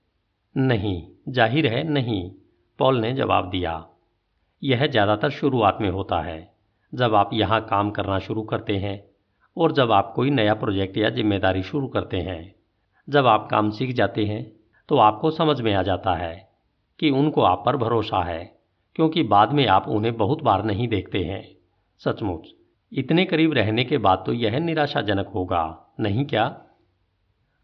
नहीं, 0.56 1.02
ज़ाहिर 1.28 1.66
है 1.66 1.82
नहीं, 1.84 2.30
पॉल 2.78 3.00
ने 3.00 3.12
जवाब 3.14 3.50
दिया। 3.50 3.72
यह 4.62 4.86
ज़्यादातर 4.86 5.30
शुरुआत 5.30 5.78
में 5.80 5.90
होता 5.90 6.20
है, 6.20 6.38
जब 6.92 7.14
आप 7.14 7.30
यहाँ 7.32 7.60
काम 7.62 7.90
करना 7.90 8.18
शुरू 8.18 8.42
करते 8.42 8.76
हैं 8.76 9.02
और 9.56 9.72
जब 9.72 9.92
आप 9.92 10.12
कोई 10.16 10.30
नया 10.30 10.54
प्रोजेक्ट 10.54 10.96
या 10.96 11.10
ज़िम्मेदारी 11.10 11.62
शुरू 11.62 11.86
करते 11.88 12.20
हैं। 12.20 12.54
जब 13.08 13.26
आप 13.26 13.48
काम 13.50 13.70
सीख 13.70 13.94
जाते 13.94 14.24
हैं 14.24 14.44
तो 14.88 14.96
आपको 14.98 15.30
समझ 15.30 15.60
में 15.60 15.72
आ 15.74 15.82
जाता 15.82 16.14
है 16.14 16.34
कि 17.00 17.10
उनको 17.12 17.42
आप 17.42 17.62
पर 17.66 17.76
भरोसा 17.76 18.22
है, 18.24 18.44
क्योंकि 18.96 19.22
बाद 19.24 19.52
में 19.52 19.66
आप 19.68 19.88
उन्हें 19.88 20.16
बहुत 20.16 20.42
बार 20.42 20.64
नहीं 20.64 20.88
देखते 20.88 21.24
हैं। 21.24 21.44
सचमुच, 22.00 22.46
इतने 22.92 23.24
करीब 23.24 23.52
रहने 23.52 23.84
के 23.84 23.98
बाद 23.98 24.22
तो 24.26 24.32
यह 24.34 24.58
निराशाजनक 24.60 25.28
होगा, 25.28 25.92
नहीं 26.00 26.24
क्या? 26.24 26.48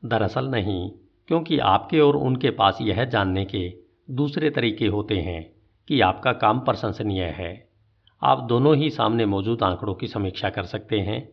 दरअसल 0.03 0.49
नहीं। 0.49 0.90
क्योंकि 1.32 1.58
आपके 1.58 2.00
और 2.00 2.16
उनके 2.16 2.50
पास 2.50 2.78
यह 2.80 3.04
जानने 3.04 3.44
के 3.44 3.74
दूसरे 4.10 4.50
तरीके 4.50 4.86
होते 4.86 5.16
हैं 5.16 5.52
कि 5.88 6.00
आपका 6.00 6.32
काम 6.32 6.60
प्रशंसनीय 6.60 7.22
है। 7.22 7.68
आप 8.22 8.40
दोनों 8.40 8.76
ही 8.76 8.90
सामने 8.90 9.26
मौजूद 9.26 9.62
आंकड़ों 9.62 9.94
की 9.94 10.06
समीक्षा 10.06 10.50
कर 10.50 10.62
सकते 10.62 11.00
हैं। 11.00 11.28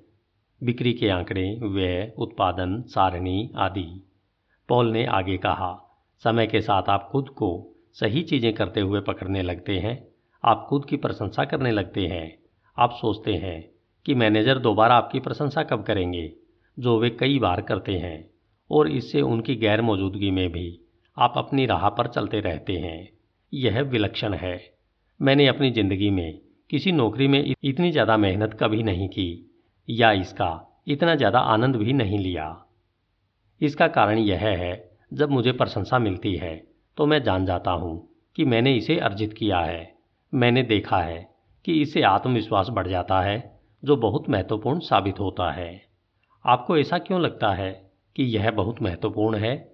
बिक्री 0.64 0.94
के 0.94 1.10
आंकड़े, 1.10 1.60
व्यय, 1.64 2.14
उत्पादन, 2.18 2.82
सारणी 2.82 3.52
आदि। 3.56 4.08
पॉल 4.70 4.92
ने 4.92 5.06
आगे 5.06 5.38
कहा, 5.38 6.00
समय 6.24 6.48
के 6.48 6.62
साथ 6.62 6.84
आप 6.90 7.10
खुद 7.12 7.30
को 7.30 7.76
सही 7.94 8.22
चीज़ें 8.22 8.54
करते 8.54 8.82
हुए 8.82 9.02
पकड़ने 9.02 9.42
लगते 9.42 9.80
हैं। 9.80 10.08
आप 10.46 10.66
खुद 10.70 10.86
की 10.86 10.98
प्रशंसा 10.98 11.46
करने 11.46 11.72
लगते 11.72 12.08
हैं। 12.08 12.40
आप 12.78 12.92
सोचते 12.92 13.34
हैं 13.34 13.70
कि 14.06 14.16
मैनेजर 14.16 14.60
दोबारा 14.60 14.96
आपकी 14.96 15.20
प्रशंसा 15.20 15.64
कब 15.64 15.84
करेंगे, 15.84 16.34
जो 16.80 17.00
वे 17.00 17.10
कई 17.10 17.40
बार 17.40 17.62
करते 17.62 17.94
हैं। 17.94 18.30
और 18.70 18.90
इससे 18.90 19.22
उनकी 19.22 19.56
गैर 19.56 19.82
मौजूदगी 19.82 20.32
में 20.32 20.50
भी 20.52 20.80
आप 21.18 21.34
अपनी 21.38 21.66
राह 21.66 21.88
पर 21.90 22.08
चलते 22.08 22.40
रहते 22.40 22.74
हैं। 22.74 23.10
यह 23.54 23.82
विलक्षण 23.82 24.34
है। 24.34 24.60
मैंने 25.20 25.48
अपनी 25.48 25.72
ज़िंदगी 25.72 26.10
में 26.10 26.40
किसी 26.70 26.92
नौकरी 26.92 27.28
में 27.28 27.56
इतनी 27.64 27.92
ज़्यादा 27.92 28.18
मेहनत 28.18 28.58
कभी 28.62 28.84
नहीं 28.84 29.08
की, 29.10 29.46
या 29.88 30.12
इसका 30.12 30.84
इतना 30.88 31.16
ज़्यादा 31.16 31.40
आनंद 31.40 31.76
भी 31.76 31.94
नहीं 31.94 32.20
लिया। 32.20 32.56
इसका 33.62 33.88
कारण 33.88 34.18
यह 34.18 34.40
है, 34.40 34.92
जब 35.14 35.30
मुझे 35.30 35.52
प्रशंसा 35.52 36.00
मिलती 36.00 36.36
है 36.36 36.56
तो 36.98 37.06
मैं 37.06 37.22
जान 37.24 37.46
जाता 37.46 37.72
हूँ 37.72 38.08
कि 38.36 38.46
मैंने 38.46 38.76
इसे 38.76 38.98
अर्जित 39.00 39.34
किया 39.34 39.60
है। 39.60 39.92
मैंने 40.34 40.64
देखा 40.64 40.98
है 40.98 41.28
कि 41.66 41.82
इससे 41.82 42.02
आत्मविश्वास 42.04 42.70
बढ़ 42.70 42.88
जाता 42.88 43.22
है, 43.22 43.60
जो 43.84 43.96
बहुत 43.98 44.30
महत्वपूर्ण 44.30 44.80
साबित 44.80 45.20
होता 45.20 45.52
है। 45.52 45.82
आपको 46.46 46.78
ऐसा 46.78 46.98
क्यों 47.00 47.22
लगता 47.22 47.54
है? 47.54 47.89
कि 48.20 48.26
यह 48.26 48.52
बहुत 48.52 48.82
महत्वपूर्ण 48.82 49.38
है, 49.38 49.72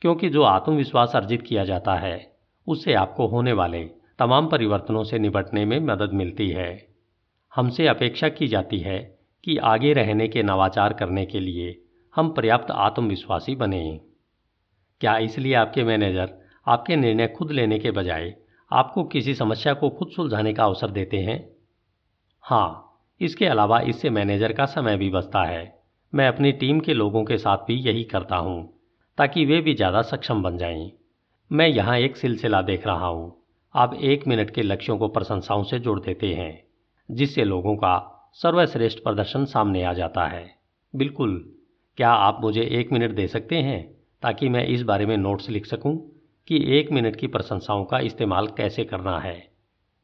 क्योंकि 0.00 0.28
जो 0.28 0.42
आत्मविश्वास 0.42 1.12
अर्जित 1.14 1.42
किया 1.42 1.64
जाता 1.64 1.94
है, 1.94 2.36
उससे 2.66 2.94
आपको 2.94 3.26
होने 3.26 3.52
वाले 3.52 3.84
तमाम 4.18 4.46
परिवर्तनों 4.46 5.04
से 5.04 5.18
निपटने 5.18 5.64
में 5.64 5.80
मदद 5.80 6.10
मिलती 6.12 6.50
है। 6.50 6.88
हमसे 7.54 7.86
अपेक्षा 7.86 8.28
की 8.28 8.48
जाती 8.48 8.78
है 8.78 9.18
कि 9.44 9.56
आगे 9.56 9.92
रहने 9.92 10.28
के 10.28 10.42
नवाचार 10.42 10.92
करने 10.92 11.26
के 11.26 11.40
लिए 11.40 11.84
हम 12.16 12.30
पर्याप्त 12.30 12.70
आत्मविश्वासी 12.70 13.54
बने। 13.54 14.00
क्या 15.00 15.18
इसलिए 15.18 15.54
आपके 15.54 15.84
मैनेजर 15.84 16.32
आपके 16.68 16.96
निर्णय 16.96 17.28
खुद 17.28 17.50
लेने 17.50 17.78
के 17.78 17.90
बजाय 17.90 18.34
आपको 18.72 19.04
किसी 19.04 19.34
समस्या 19.34 19.74
को 19.74 19.90
खुद 19.90 20.08
सुलझाने 20.08 20.54
का 20.54 20.64
अवसर 20.64 20.90
देते 20.90 21.18
हैं? 21.18 21.50
हाँ 22.40 23.00
इसके 23.20 23.46
अलावा 23.46 23.80
इससे 23.80 24.10
मैनेजर 24.10 24.52
का 24.52 24.64
समय 24.64 24.96
भी 24.96 25.10
बचता 25.10 25.42
है। 25.42 25.79
मैं 26.14 26.28
अपनी 26.28 26.52
टीम 26.52 26.80
के 26.80 26.94
लोगों 26.94 27.24
के 27.24 27.38
साथ 27.38 27.56
भी 27.56 27.74
यही 27.74 28.04
करता 28.04 28.36
हूँ, 28.36 28.80
ताकि 29.18 29.44
वे 29.44 29.60
भी 29.60 29.74
ज़्यादा 29.74 30.02
सक्षम 30.02 30.42
बन 30.42 30.58
जाएँ। 30.58 30.92
मैं 31.52 31.68
यहाँ 31.68 31.98
एक 31.98 32.16
सिलसिला 32.16 32.62
देख 32.62 32.86
रहा 32.86 33.06
हूँ। 33.06 33.44
आप 33.74 33.94
एक 33.94 34.26
मिनट 34.28 34.50
के 34.50 34.62
लक्ष्यों 34.62 34.98
को 34.98 35.08
प्रशंसाओं 35.08 35.62
से 35.62 35.78
जोड़ 35.78 36.00
देते 36.00 36.34
हैं, 36.34 36.64
जिससे 37.10 37.44
लोगों 37.44 37.76
का 37.76 38.16
सर्वश्रेष्ठ 38.34 38.98
प्रदर्शन 38.98 39.44
सामने 39.44 39.84
आ 39.84 39.92
जाता 39.92 40.26
है। 40.26 40.54
बिल्कुल, 40.96 41.54
क्या 41.96 42.10
आप 42.10 42.38
मुझे 42.40 42.62
एक 42.62 42.92
मिनट 42.92 43.10
दे 43.10 43.26
सकते 43.26 43.56
हैं, 43.56 43.94
ताकि 44.22 44.48
मैं 44.48 44.66
इस 44.66 44.82
बारे 44.82 45.06
में 45.06 45.16
नोट्स 45.16 45.50
लिख 45.50 45.66
सकूँ 45.66 46.10
कि 46.48 46.78
एक 46.78 46.92
मिनट 46.92 47.16
की 47.16 47.26
प्रशंसाओं 47.26 47.84
का 47.84 47.98
इस्तेमाल 47.98 48.46
कैसे 48.46 48.84
करना 48.84 49.18
है? 49.18 49.50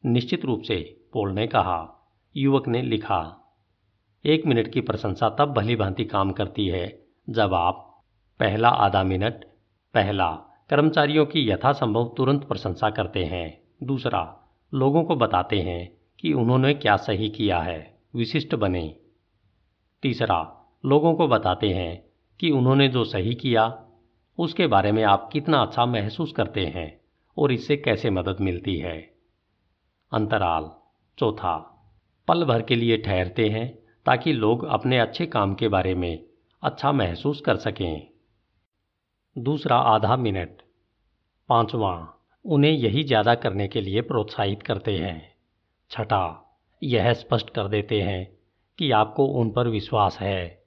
निश्चित 0.05 0.45
रूप 0.45 0.61
से, 0.61 1.07
पोल 1.13 1.31
ने 1.31 1.47
कहा। 1.47 2.07
युवक 2.37 2.67
ने 2.67 2.81
लिखा। 2.81 3.46
एक 4.27 4.45
मिनट 4.45 4.67
की 4.67 4.81
प्रशंसा 4.81 5.29
तब 5.29 5.53
भली 5.53 5.75
भांति 5.75 6.05
काम 6.05 6.31
करती 6.31 6.67
है, 6.67 7.05
जब 7.29 7.53
आप, 7.53 8.03
पहला 8.39 8.69
आधा 8.69 9.03
मिनट, 9.03 9.45
पहला, 9.93 10.31
कर्मचारियों 10.69 11.25
की 11.25 11.49
यथासंभव 11.49 12.13
तुरंत 12.17 12.43
प्रशंसा 12.43 12.89
करते 12.89 13.25
हैं। 13.25 13.61
दूसरा, 13.83 14.49
लोगों 14.73 15.03
को 15.03 15.15
बताते 15.15 15.59
हैं 15.59 15.97
कि 16.19 16.33
उन्होंने 16.33 16.73
क्या 16.73 16.97
सही 16.97 17.29
किया 17.29 17.59
है, 17.59 17.99
विशिष्ट 18.15 18.55
बने। 18.55 18.99
तीसरा, 20.01 20.69
लोगों 20.85 21.13
को 21.13 21.27
बताते 21.27 21.69
हैं 21.69 22.05
कि 22.39 22.51
उन्होंने 22.51 22.87
जो 22.87 23.03
सही 23.03 23.35
किया, 23.35 23.85
उसके 24.39 24.67
बारे 24.67 24.91
में 24.91 25.03
आप 25.03 25.29
कितना 25.33 25.57
अच्छा 25.57 25.85
महसूस 25.85 26.31
करते 26.31 26.65
हैं 26.65 27.01
और 27.37 27.51
इससे 27.51 27.77
कैसे 27.77 28.09
मदद 28.09 28.37
मिलती 28.41 28.77
है। 28.77 29.13
अंतराल, 30.13 30.71
चौथा, 31.17 31.73
पल 32.27 32.45
भर 32.45 32.61
के 32.61 32.75
लिए 32.75 32.97
ठहरते 32.97 33.49
हैं 33.49 33.86
ताकि 34.07 34.33
लोग 34.33 34.63
अपने 34.65 34.99
अच्छे 34.99 35.25
काम 35.25 35.53
के 35.55 35.67
बारे 35.67 35.95
में 35.95 36.23
अच्छा 36.63 36.91
महसूस 36.91 37.41
कर 37.41 37.55
सकें। 37.55 38.07
दूसरा 39.37 39.75
आधा 39.75 40.15
मिनट। 40.15 40.61
पांचवा, 41.49 42.13
उन्हें 42.45 42.71
यही 42.71 43.03
ज़्यादा 43.03 43.35
करने 43.35 43.67
के 43.67 43.81
लिए 43.81 44.01
प्रोत्साहित 44.01 44.63
करते 44.63 44.97
हैं। 44.97 45.35
छठा, 45.91 46.55
यह 46.83 47.13
स्पष्ट 47.13 47.49
कर 47.49 47.67
देते 47.67 48.01
हैं 48.01 48.37
कि 48.79 48.91
आपको 48.91 49.25
उन 49.25 49.51
पर 49.51 49.67
विश्वास 49.67 50.17
है 50.21 50.63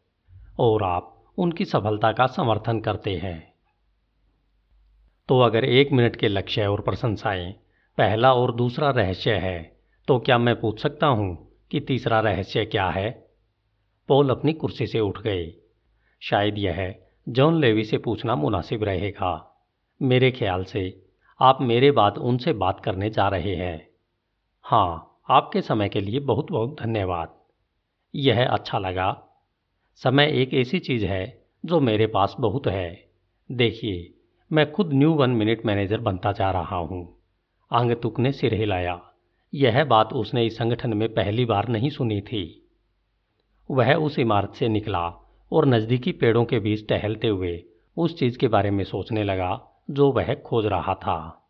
और 0.59 0.83
आप 0.83 1.33
उनकी 1.39 1.65
सफलता 1.65 2.13
का 2.13 2.27
समर्थन 2.27 2.81
करते 2.81 3.17
हैं। 3.17 3.53
तो 5.29 5.41
अगर 5.41 5.65
एक 5.65 5.93
मिनट 5.93 6.17
के 6.17 6.29
लक्ष्य 6.29 6.67
और 6.67 6.81
प्रशंसाएँ 6.81 7.53
पहला 7.99 8.35
और 8.35 8.55
दूसरा 8.55 8.91
रहस्य 8.91 9.35
है 9.35 9.77
तो 10.09 10.19
क्या 10.19 10.39
मैं 10.39 10.61
पूछ 10.61 10.83
सकता 10.83 11.07
हूँ 11.07 11.37
कि 11.71 11.81
तीसरा 11.81 12.21
रहस्य 12.21 12.65
क्या 12.65 12.89
है? 12.91 13.30
पॉल 14.11 14.31
अपनी 14.31 14.53
कुर्सी 14.53 14.87
से 14.87 15.01
उठ 15.01 15.23
गए। 15.23 15.55
शायद 16.21 16.59
यह 16.59 16.95
जॉन 17.29 17.61
लेवी 17.61 17.85
से 17.85 17.99
पूछना 17.99 18.37
मुनासिब 18.37 18.85
रहेगा। 18.85 19.61
मेरे 20.03 20.31
ख्याल 20.31 20.65
से 20.65 21.07
आप 21.41 21.59
मेरे 21.61 21.91
बाद 21.91 22.19
उनसे 22.19 22.53
बात 22.53 22.81
करने 22.81 23.11
जा 23.11 23.29
रहे 23.29 23.55
हैं। 23.55 23.89
हाँ 24.63 25.21
आपके 25.31 25.63
समय 25.63 25.89
के 25.89 26.01
लिए 26.01 26.21
बहुत 26.21 26.51
बहुत 26.51 26.77
धन्यवाद। 26.81 27.35
यह 28.15 28.49
अच्छा 28.49 28.79
लगा। 28.79 29.27
समय 29.97 30.43
एक 30.43 30.55
ऐसी 30.55 30.79
चीज़ 30.79 31.07
है 31.07 31.47
जो 31.67 31.81
मेरे 31.81 32.07
पास 32.07 32.37
बहुत 32.41 32.67
है। 32.67 33.11
देखिए, 33.53 34.15
मैं 34.53 34.73
खुद 34.73 34.93
न्यू 34.93 35.13
वन 35.13 35.31
मिनट 35.31 35.67
मैनेजर 35.67 36.01
बनता 36.01 36.33
जा 36.33 36.51
रहा 36.51 36.77
हूँ। 36.77 37.19
आंगतुक 37.73 38.21
ने 38.21 38.33
सिर 38.33 38.55
हिलाया। 38.55 39.03
यह 39.55 39.85
बात 39.85 40.13
उसने 40.13 40.47
इस 40.47 40.59
संगठन 40.59 40.95
में 40.95 41.15
पहली 41.15 41.45
बार 41.45 41.69
नहीं 41.69 41.91
सुनी 41.91 42.21
थी। 42.21 42.57
वह 43.71 43.95
उस 43.95 44.19
इमारत 44.19 44.55
से 44.55 44.69
निकला 44.69 45.15
और 45.53 45.67
नज़दीकी 45.67 46.13
पेड़ों 46.13 46.45
के 46.45 46.59
बीच 46.61 46.89
टहलते 46.89 47.29
हुए 47.29 47.65
उस 47.97 48.19
चीज़ 48.19 48.39
के 48.39 48.49
बारे 48.49 48.71
में 48.71 48.85
सोचने 48.85 49.25
लगा, 49.25 49.69
जो 49.91 50.13
वह 50.13 50.35
खोज 50.35 50.67
रहा 50.67 50.95
था। 50.95 51.49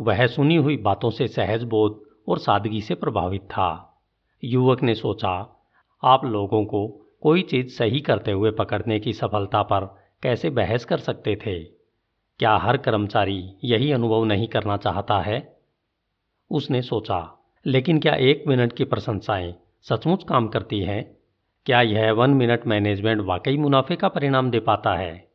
वह 0.00 0.26
सुनी 0.26 0.56
हुई 0.56 0.76
बातों 0.76 1.10
से 1.10 1.28
सहज 1.28 1.62
बोध 1.62 2.02
और 2.28 2.38
सादगी 2.38 2.80
से 2.80 2.94
प्रभावित 2.94 3.42
था। 3.42 4.00
युवक 4.44 4.82
ने 4.82 4.94
सोचा, 4.94 5.62
आप 6.04 6.24
लोगों 6.24 6.64
को 6.64 6.88
कोई 7.20 7.42
चीज़ 7.42 7.68
सही 7.68 8.00
करते 8.00 8.30
हुए 8.32 8.50
पकड़ने 8.50 9.00
की 9.00 9.12
सफलता 9.12 9.62
पर 9.62 9.98
कैसे 10.22 10.50
बहस 10.50 10.84
कर 10.84 10.98
सकते 10.98 11.36
थे? 11.36 11.64
क्या 12.38 12.56
हर 12.56 12.76
कर्मचारी 12.76 13.52
यही 13.64 13.92
अनुभव 13.92 14.24
नहीं 14.24 14.48
करना 14.48 14.76
चाहता 14.76 15.20
है? 15.20 15.56
उसने 16.50 16.82
सोचा, 16.82 17.46
लेकिन 17.66 18.00
क्या 18.00 18.14
एक 18.14 18.44
मिनट 18.48 18.72
की 18.72 18.84
प्रशंसाएँ 18.84 19.54
सचमुच 19.82 20.24
काम 20.24 20.48
करती 20.48 20.80
हैं? 20.80 21.15
क्या 21.66 21.80
यह 21.80 22.12
वन 22.12 22.30
मिनट 22.30 22.66
मैनेजमेंट 22.66 23.20
वाकई 23.20 23.56
मुनाफे 23.56 23.96
का 23.96 24.08
परिणाम 24.08 24.50
दे 24.50 24.60
पाता 24.60 24.94
है? 24.94 25.28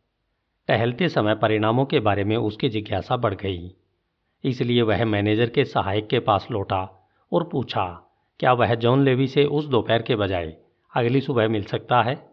टहलते 0.67 1.09
समय 1.09 1.35
परिणामों 1.35 1.85
के 1.85 1.99
बारे 1.99 2.23
में 2.23 2.37
उसकी 2.37 2.69
जिज्ञासा 2.69 3.17
बढ़ 3.17 3.33
गई। 3.33 3.75
इसलिए 4.43 4.81
वह 4.81 5.05
मैनेजर 5.05 5.49
के 5.49 5.65
सहायक 5.65 6.07
के 6.07 6.19
पास 6.19 6.47
लौटा 6.51 7.09
और 7.33 7.43
पूछा, 7.43 8.13
क्या 8.39 8.53
वह 8.53 8.75
जॉन 8.75 9.03
लेवी 9.03 9.27
से 9.27 9.45
उस 9.45 9.65
दोपहर 9.65 10.01
के 10.01 10.15
बजाय 10.15 10.57
अगली 10.95 11.21
सुबह 11.21 11.47
मिल 11.47 11.63
सकता 11.63 12.01
है? 12.01 12.29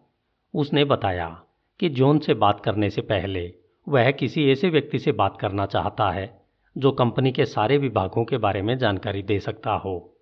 उसने 0.55 0.85
बताया 0.85 1.43
कि 1.81 1.89
जॉन 1.89 2.19
से 2.19 2.35
बात 2.35 2.61
करने 2.61 2.91
से 2.91 3.01
पहले 3.01 3.55
वह 3.89 4.11
किसी 4.11 4.51
ऐसे 4.51 4.71
व्यक्ति 4.71 4.99
से 4.99 5.13
बात 5.13 5.39
करना 5.41 5.67
चाहता 5.67 6.11
है 6.11 6.43
जो 6.79 6.93
कंपनी 6.93 7.33
के 7.33 7.45
सारे 7.45 7.79
विभागों 7.79 8.25
के 8.25 8.39
बारे 8.39 8.63
में 8.63 8.79
जानकारी 8.79 9.23
दे 9.23 9.41
सकता 9.41 9.73
हो। 9.73 10.17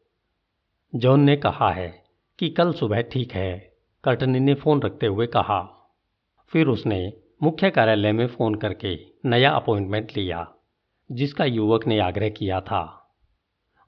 जॉन 0.94 1.20
ने 1.20 1.36
कहा 1.36 1.72
है 1.72 2.05
कि 2.38 2.48
कल 2.48 2.72
सुबह 2.72 3.00
ठीक 3.02 3.32
है 3.32 3.72
कर्टनी 4.04 4.40
ने 4.40 4.54
फ़ोन 4.54 4.82
रखते 4.82 5.06
हुए 5.06 5.26
कहा। 5.26 5.60
फिर 6.46 6.66
उसने 6.66 7.12
मुख्य 7.42 7.70
कार्यालय 7.70 8.12
में 8.12 8.26
फ़ोन 8.26 8.54
करके 8.54 8.98
नया 9.24 9.50
अपॉइंटमेंट 9.50 10.16
लिया, 10.16 10.52
जिसका 11.12 11.44
युवक 11.44 11.86
ने 11.86 11.98
आग्रह 11.98 12.28
किया 12.28 12.60
था। 12.60 13.12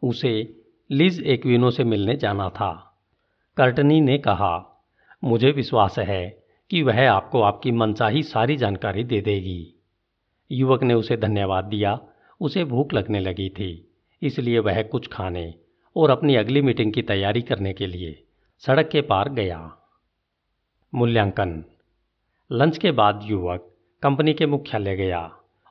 उसे 0.03 0.61
लिज 0.91 1.23
एक्विनो 1.23 1.71
से 1.71 1.85
मिलने 1.85 2.17
जाना 2.17 2.49
था। 2.49 3.01
कर्टनी 3.57 4.01
ने 4.01 4.19
कहा, 4.19 4.85
मुझे 5.25 5.51
विश्वास 5.51 5.99
है 5.99 6.45
कि 6.71 6.83
वह 6.83 7.11
आपको 7.11 7.43
आपकी 7.43 7.71
मनचाही 7.71 8.23
सारी 8.23 8.57
जानकारी 8.57 9.05
दे 9.05 9.21
देगी। 9.21 9.75
युवक 10.53 10.83
ने 10.83 10.95
उसे 10.95 11.17
धन्यवाद 11.17 11.65
दिया। 11.65 12.01
उसे 12.41 12.65
भूख 12.65 12.93
लगने 12.93 13.21
लगी 13.21 13.49
थी, 13.49 13.97
इसलिए 14.23 14.59
वह 14.59 14.83
कुछ 14.83 15.09
खाने 15.09 15.55
और 15.97 16.11
अपनी 16.11 16.37
अगली 16.37 16.63
मीटिंग 16.63 16.93
की 16.93 17.03
तैयारी 17.03 17.43
करने 17.43 17.73
के 17.73 17.87
लिए 17.87 18.25
सड़क 18.63 18.89
के 18.89 19.01
पार 19.01 19.29
गया। 19.29 19.59
मूल्यांकन। 20.95 21.65
लंच 22.53 22.79
के 22.79 22.91
बाद 22.91 23.21
युवक 23.23 23.75
कंपनी 24.03 24.33
के 24.35 24.47
मुख्यालय 24.47 24.97
गया 24.97 25.21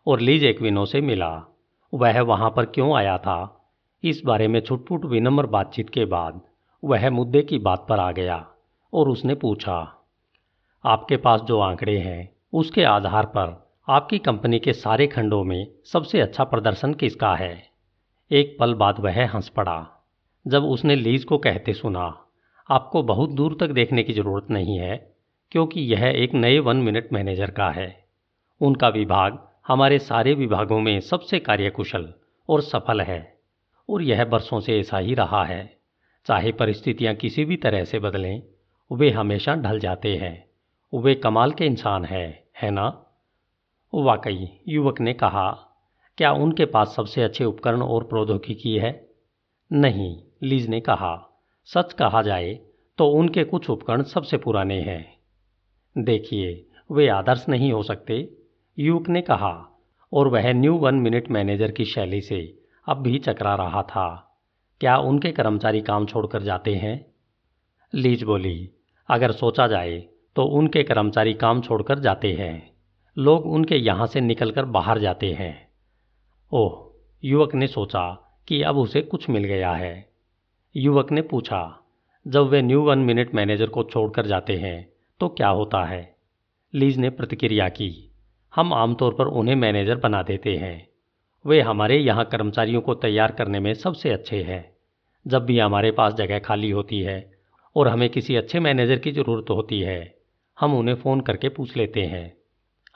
और 0.08 0.20
लीज 0.20 0.44
एक्विनो 0.44 0.86
से 0.86 1.02
मिला। 1.02 1.58
वह 1.94 2.22
वहाँ 2.22 2.50
पर 2.50 2.66
क्यों 2.66 2.98
आया 2.98 3.18
था? 3.18 3.68
इस 4.04 4.22
बारे 4.26 4.48
में 4.48 4.60
छुटपुट 4.60 5.06
विनम्र 5.06 5.46
बातचीत 5.46 5.90
के 5.90 6.06
बाद 6.06 6.42
वह 6.84 7.10
मुद्दे 7.10 7.42
की 7.42 7.58
बात 7.58 7.86
पर 7.90 8.00
आ 8.00 8.12
गया 8.12 8.48
और 8.94 9.10
उसने 9.10 9.36
पूछा, 9.36 10.06
आपके 10.86 11.18
पास 11.18 11.42
जो 11.42 11.60
आंकड़े 11.60 11.98
हैं, 11.98 12.30
उसके 12.54 12.84
आधार 12.84 13.26
पर 13.26 13.72
आपकी 13.90 14.20
कंपनी 14.20 14.60
के 14.60 14.74
सारे 14.74 15.08
खंडों 15.08 15.44
में 15.44 15.68
सबसे 15.86 16.22
अच्छा 16.22 16.44
प्रदर्शन 16.44 16.94
किसका 16.94 17.36
है? 17.36 17.70
एक 18.32 18.58
पल 18.60 18.74
बाद 18.74 19.00
वह 19.00 19.26
हंस 19.28 19.50
पड़ा। 19.50 19.88
जब 20.48 20.64
उसने 20.64 20.96
लीज 20.96 21.24
को 21.24 21.38
कहते 21.38 21.74
सुना 21.74 22.24
आपको 22.70 23.04
बहुत 23.04 23.30
दूर 23.30 23.58
तक 23.60 23.68
देखने 23.68 24.04
की 24.04 24.14
ज़रूरत 24.14 24.48
नहीं 24.52 24.78
है, 24.80 25.16
क्योंकि 25.52 25.82
यह 25.82 26.04
एक 26.06 26.34
नए 26.34 26.60
वन 26.60 26.78
मिनट 26.78 27.14
मैनेजर 27.14 27.52
का 27.52 27.70
है। 27.70 28.06
उनका 28.62 28.90
विभाग 28.90 29.48
हमारे 29.68 30.00
सारे 30.00 30.34
विभागों 30.34 30.80
में 30.80 31.00
सबसे 31.00 31.40
कार्यकुशल 31.40 32.14
और 32.50 32.62
सफल 32.62 33.02
है, 33.02 33.40
और 33.90 34.02
यह 34.02 34.26
बरसों 34.26 34.60
से 34.60 34.80
ऐसा 34.80 34.98
ही 34.98 35.14
रहा 35.14 35.44
है। 35.44 35.78
चाहे 36.26 36.52
परिस्थितियाँ 36.52 37.16
किसी 37.16 37.46
भी 37.46 37.56
तरह 37.56 37.84
से 37.84 38.00
बदलें, 38.00 38.44
वे 38.92 39.10
हमेशा 39.10 39.56
ढल 39.56 39.80
जाते 39.80 40.16
हैं। 40.16 40.48
वे 40.94 41.16
कमाल 41.16 41.52
के 41.52 41.66
इंसान 41.66 42.06
हैं, 42.06 42.44
है 42.62 42.72
ना? 42.72 43.06
वाकई, 43.94 44.60
युवक 44.68 45.02
ने 45.02 45.14
कहा, 45.14 45.52
क्या 46.18 46.32
उनके 46.32 46.66
पास 46.66 46.94
सबसे 46.96 47.24
अच्छे 47.24 47.46
उपकरण 47.46 47.82
और 47.82 48.04
प्रौद्योगिकी 48.04 48.78
है? 48.78 49.10
नहीं, 49.74 50.24
लीज 50.44 50.68
ने 50.68 50.80
कहा। 50.80 51.27
सच 51.70 51.94
कहा 51.94 52.22
जाए 52.22 52.54
तो 52.98 53.08
उनके 53.10 53.44
कुछ 53.44 53.70
उपकरण 53.70 54.04
सबसे 54.04 54.38
पुराने 54.38 54.80
हैं। 54.82 55.18
देखिए, 55.96 56.66
वे 56.92 57.08
आदर्श 57.08 57.46
नहीं 57.50 57.72
हो 57.72 57.84
सकते 57.84 58.30
युवक 58.78 59.10
ने 59.10 59.22
कहा, 59.22 59.80
और 60.14 60.28
वह 60.28 60.52
न्यू 60.54 60.76
वन 60.76 60.96
मिनट 60.96 61.30
मैनेजर 61.32 61.72
की 61.72 61.86
शैली 61.86 62.22
से 62.22 62.40
अब 62.88 62.98
भी 62.98 63.20
चकरा 63.20 63.56
रहा 63.56 63.82
था। 63.82 64.08
क्या 64.82 64.98
उनके 64.98 65.32
कर्मचारी 65.32 65.82
काम 65.82 66.06
छोड़कर 66.06 66.44
जाते 66.44 66.76
हैं? 66.76 67.06
लीज 67.94 68.24
बोली, 68.24 68.70
अगर 69.10 69.32
सोचा 69.32 69.68
जाए 69.68 70.00
तो 70.36 70.44
उनके 70.44 70.84
कर्मचारी 70.84 71.34
काम 71.34 71.62
छोड़कर 71.62 72.00
जाते 72.00 72.34
हैं। 72.34 72.72
लोग 73.18 73.46
उनके 73.46 73.76
यहाँ 73.76 74.08
से 74.08 74.22
निकलकर 74.22 74.66
बाहर 74.66 75.00
जाते 75.00 75.32
हैं। 75.34 75.56
ओह, 76.52 76.94
युवक 77.24 77.56
ने 77.56 77.68
सोचा 77.68 78.12
कि 78.48 78.62
अब 78.62 78.78
उसे 78.78 79.02
कुछ 79.02 79.30
मिल 79.30 79.44
गया 79.44 79.72
है। 79.72 80.17
युवक 80.78 81.12
ने 81.12 81.22
पूछा, 81.22 81.60
जब 82.26 82.48
वे 82.48 82.62
न्यू 82.62 82.82
वन 82.82 83.00
मिनट 83.00 83.34
मैनेजर 83.36 83.68
को 83.68 83.84
छोड़कर 83.84 84.26
जाते 84.26 84.56
हैं 84.58 84.90
तो 85.20 85.28
क्या 85.30 85.48
होता 85.50 85.84
है? 85.84 86.16
लीज 86.74 86.98
ने 86.98 87.10
प्रतिक्रिया 87.10 87.70
की, 87.70 88.12
हम 88.54 88.74
आमतौर 88.74 89.14
पर 89.14 89.28
उन्हें 89.28 89.56
मैनेजर 89.56 89.96
बना 89.96 90.22
देते 90.24 90.56
हैं। 90.56 90.88
वे 91.46 91.60
हमारे 91.62 91.98
यहाँ 91.98 92.26
कर्मचारियों 92.26 92.82
को 92.82 92.94
तैयार 92.96 93.32
करने 93.32 93.60
में 93.60 93.74
सबसे 93.74 94.10
अच्छे 94.10 94.42
हैं। 94.44 94.78
जब 95.26 95.46
भी 95.46 95.58
हमारे 95.60 95.92
पास 95.92 96.14
जगह 96.14 96.40
खाली 96.40 96.70
होती 96.70 97.00
है 97.02 97.32
और 97.76 97.88
हमें 97.88 98.10
किसी 98.10 98.36
अच्छे 98.36 98.60
मैनेजर 98.60 99.00
की 99.00 99.12
ज़रूरत 99.12 99.50
होती 99.50 99.80
है, 99.82 100.16
हम 100.58 100.76
उन्हें 100.76 100.96
फ़ोन 100.96 101.22
करके 101.22 101.50
पूछ 101.50 101.76
लेते 101.78 102.02
हैं। 102.02 102.38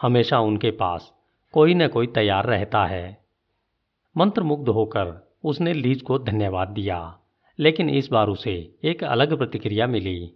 हमेशा 0.01 0.39
उनके 0.39 0.71
पास 0.71 1.11
कोई 1.53 1.73
न 1.73 1.87
कोई 1.87 2.07
तैयार 2.07 2.45
रहता 2.45 2.85
है। 2.85 3.17
मंत्रमुग्ध 4.15 4.69
होकर 4.69 5.33
उसने 5.43 5.73
लीज 5.73 6.01
को 6.01 6.19
धन्यवाद 6.19 6.67
दिया। 6.67 7.17
लेकिन 7.61 7.89
इस 7.89 8.09
बार 8.11 8.27
उसे 8.27 8.75
एक 8.83 9.03
अलग 9.03 9.37
प्रतिक्रिया 9.37 9.87
मिली। 9.87 10.33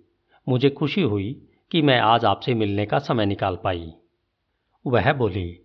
मुझे 0.49 0.69
खुशी 0.69 1.01
हुई 1.01 1.47
कि 1.71 1.81
मैं 1.81 1.99
आज 1.99 2.25
आपसे 2.25 2.53
मिलने 2.53 2.85
का 2.85 2.99
समय 2.99 3.25
निकाल 3.25 3.57
पाई। 3.63 3.93
वह 4.87 5.13
बोली, 5.13 5.59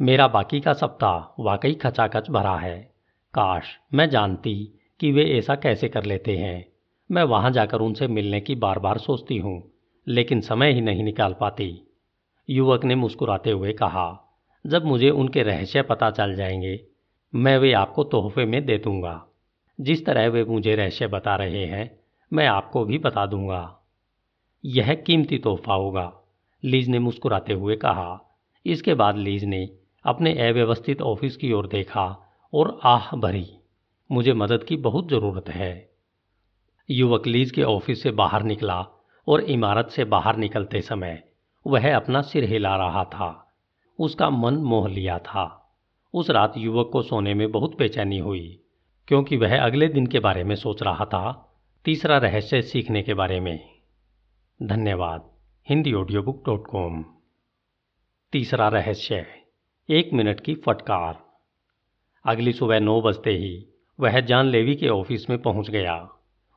मेरा 0.00 0.28
बाकी 0.28 0.60
का 0.60 0.72
सप्ताह 0.72 1.42
वाकई 1.42 1.74
खचाखच 1.74 2.30
भरा 2.30 2.56
है। 2.56 2.94
काश 3.34 3.64
मैं 3.94 4.10
जानती 4.10 4.78
कि 5.00 5.12
वे 5.12 5.24
ऐसा 5.38 5.54
कैसे 5.54 5.88
कर 5.88 6.04
लेते 6.04 6.36
हैं। 6.36 6.72
मैं 7.10 7.22
वहाँ 7.22 7.50
जाकर 7.50 7.78
उनसे 7.78 8.06
मिलने 8.06 8.40
की 8.40 8.54
बार 8.54 8.78
बार 8.78 8.98
सोचती 8.98 9.38
हूँ, 9.38 9.72
लेकिन 10.08 10.40
समय 10.40 10.72
ही 10.72 10.80
नहीं 10.80 11.04
निकाल 11.04 11.34
पाती। 11.40 11.86
युवक 12.50 12.84
ने 12.84 12.94
मुस्कुराते 12.94 13.50
हुए 13.50 13.72
कहा, 13.72 14.38
जब 14.66 14.84
मुझे 14.84 15.10
उनके 15.10 15.42
रहस्य 15.42 15.82
पता 15.82 16.10
चल 16.10 16.34
जाएँगे, 16.34 16.86
मैं 17.34 17.58
वे 17.58 17.72
आपको 17.72 18.04
तोहफे 18.04 18.44
में 18.44 18.66
दे 18.66 18.78
दूँगा। 18.78 19.26
जिस 19.80 20.06
तरह 20.06 20.28
वे 20.28 20.44
मुझे 20.44 20.74
रहस्य 20.74 21.06
बता 21.06 21.36
रहे 21.36 21.66
हैं, 21.66 22.00
मैं 22.32 22.46
आपको 22.46 22.84
भी 22.84 22.98
बता 22.98 23.26
दूँगा। 23.26 23.78
यह 24.64 24.94
कीमती 24.94 25.38
तोहफा 25.38 25.74
होगा, 25.74 26.12
लीज 26.64 26.88
ने 26.88 26.98
मुस्कुराते 26.98 27.52
हुए 27.52 27.76
कहा। 27.76 28.36
इसके 28.66 28.94
बाद 28.94 29.16
लीज 29.16 29.44
ने 29.44 29.70
अपने 30.04 30.48
अव्यवस्थित 30.48 31.02
ऑफ़िस 31.02 31.36
की 31.36 31.52
ओर 31.52 31.66
देखा 31.66 32.32
और 32.54 32.80
आह 32.82 33.16
भरी, 33.16 33.46
मुझे 34.12 34.32
मदद 34.32 34.64
की 34.64 34.76
बहुत 34.76 35.08
ज़रूरत 35.08 35.48
है। 35.48 35.90
युवक 36.90 37.26
लीज 37.26 37.50
के 37.50 37.62
ऑफ़िस 37.62 38.02
से 38.02 38.10
बाहर 38.10 38.42
निकला 38.42 38.86
और 39.28 39.40
इमारत 39.40 39.88
से 39.88 40.04
बाहर 40.04 40.36
निकलते 40.36 40.80
समय 40.80 41.22
वह 41.66 41.96
अपना 41.96 42.22
सिर 42.22 42.44
हिला 42.44 42.76
रहा 42.76 43.04
था। 43.04 43.54
उसका 43.98 44.30
मन 44.30 44.54
मोह 44.54 44.88
लिया 44.88 45.18
था। 45.18 45.72
उस 46.14 46.30
रात 46.30 46.52
युवक 46.56 46.90
को 46.92 47.02
सोने 47.02 47.34
में 47.34 47.50
बहुत 47.52 47.78
बेचैनी 47.78 48.18
हुई। 48.18 48.60
क्योंकि 49.10 49.36
वह 49.36 49.62
अगले 49.62 49.88
दिन 49.88 50.06
के 50.06 50.18
बारे 50.18 50.44
में 50.44 50.54
सोच 50.54 50.82
रहा 50.82 51.04
था, 51.04 51.52
तीसरा 51.84 52.18
रहस्य 52.18 52.62
सीखने 52.62 53.02
के 53.02 53.14
बारे 53.14 53.40
में। 53.40 53.68
धन्यवाद, 54.62 55.30
Hindi 55.68 55.92
audio 55.92 56.22
book 56.22 56.42
dot 56.46 56.66
com 56.66 57.04
तीसरा 58.32 58.68
रहस्य, 58.68 59.26
एक 59.90 60.10
मिनट 60.12 60.40
की 60.40 60.54
फटकार। 60.54 61.18
अगली 62.26 62.52
सुबह 62.52 62.80
नौ 62.80 63.00
बजते 63.00 63.30
ही 63.30 63.66
वह 64.00 64.20
जान 64.20 64.46
लेवी 64.46 64.76
के 64.76 64.88
ऑफ़िस 64.88 65.30
में 65.30 65.42
पहुँच 65.42 65.70
गया। 65.70 66.08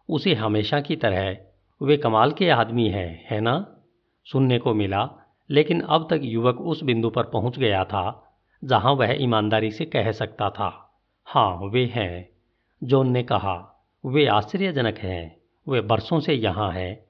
उसे 0.10 0.34
हमेशा 0.34 0.82
की 0.82 0.96
तरह 0.96 1.38
वे 1.82 1.98
कमाल 1.98 2.32
के 2.32 2.50
आदमी 2.50 2.90
हैं, 2.90 3.28
है 3.30 3.42
ना? 3.42 3.76
सुनने 4.26 4.60
को 4.60 4.74
मिला, 4.74 5.10
लेकिन 5.50 5.82
अब 5.82 6.08
तक 6.10 6.20
युवक 6.24 6.62
उस 6.62 6.84
बिंदु 6.84 7.10
पर 7.10 7.24
पहुँच 7.24 7.60
गया 7.60 7.84
था 7.84 8.36
जहाँ 8.64 8.94
वह 8.94 9.24
ईमानदारी 9.24 9.72
से 9.72 9.86
कह 9.86 10.12
सकता 10.12 10.50
था 10.50 11.02
हाँ 11.28 11.60
वे 11.64 11.86
हैं। 11.86 12.33
जॉन 12.84 13.10
ने 13.10 13.24
कहा, 13.24 13.84
वे 14.06 14.28
आश्चर्यजनक 14.28 14.98
हैं, 14.98 15.36
वे 15.70 15.82
बरसों 15.82 16.20
से 16.20 16.34
यहाँ 16.34 16.72
हैं, 16.72 17.06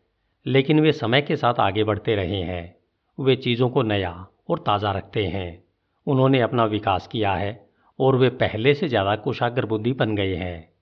लेकिन 0.48 0.80
वे 0.80 0.92
समय 0.92 1.22
के 1.22 1.36
साथ 1.36 1.54
आगे 1.54 1.84
बढ़ते 1.84 2.16
रहे 2.16 2.42
हैं। 2.42 2.76
वे 3.20 3.36
चीज़ों 3.36 3.70
को 3.70 3.82
नया 3.82 4.28
और 4.50 4.60
ताज़ा 4.60 4.92
रखते 4.92 5.26
हैं। 5.26 5.64
उन्होंने 6.08 6.40
अपना 6.42 6.66
विकास 6.66 7.08
किया 7.08 7.34
है 7.34 7.68
और 8.00 8.16
वे 8.16 8.30
पहले 8.30 8.74
से 8.74 8.88
ज़्यादा 8.88 9.16
कुशाग्र 9.16 9.66
बुद्धि 9.66 9.94
बन 9.94 10.16
गए 10.16 10.36
हैं। 10.36 10.74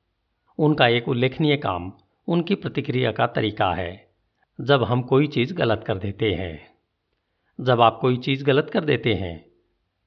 उनका 0.58 0.88
एक 0.88 1.10
उल्लेखनीय 1.10 1.58
काम 1.58 1.94
उनकी 2.28 2.56
प्रतिक्रिया 2.56 3.12
का 3.12 3.28
तरीका 3.28 3.74
है। 3.74 4.12
जब 4.62 4.84
हम 4.84 5.02
कोई 5.02 5.28
चीज़ 5.28 5.54
गलत 5.54 5.84
कर 5.88 5.98
देते 5.98 6.34
हैं, 6.34 6.68
जब 7.62 7.82
आप 7.82 7.98
कोई 8.02 8.18
चीज़ 8.18 8.46
गलत 8.46 8.70
कर 8.74 8.86
देते 8.86 9.14
हैं, 9.14 9.46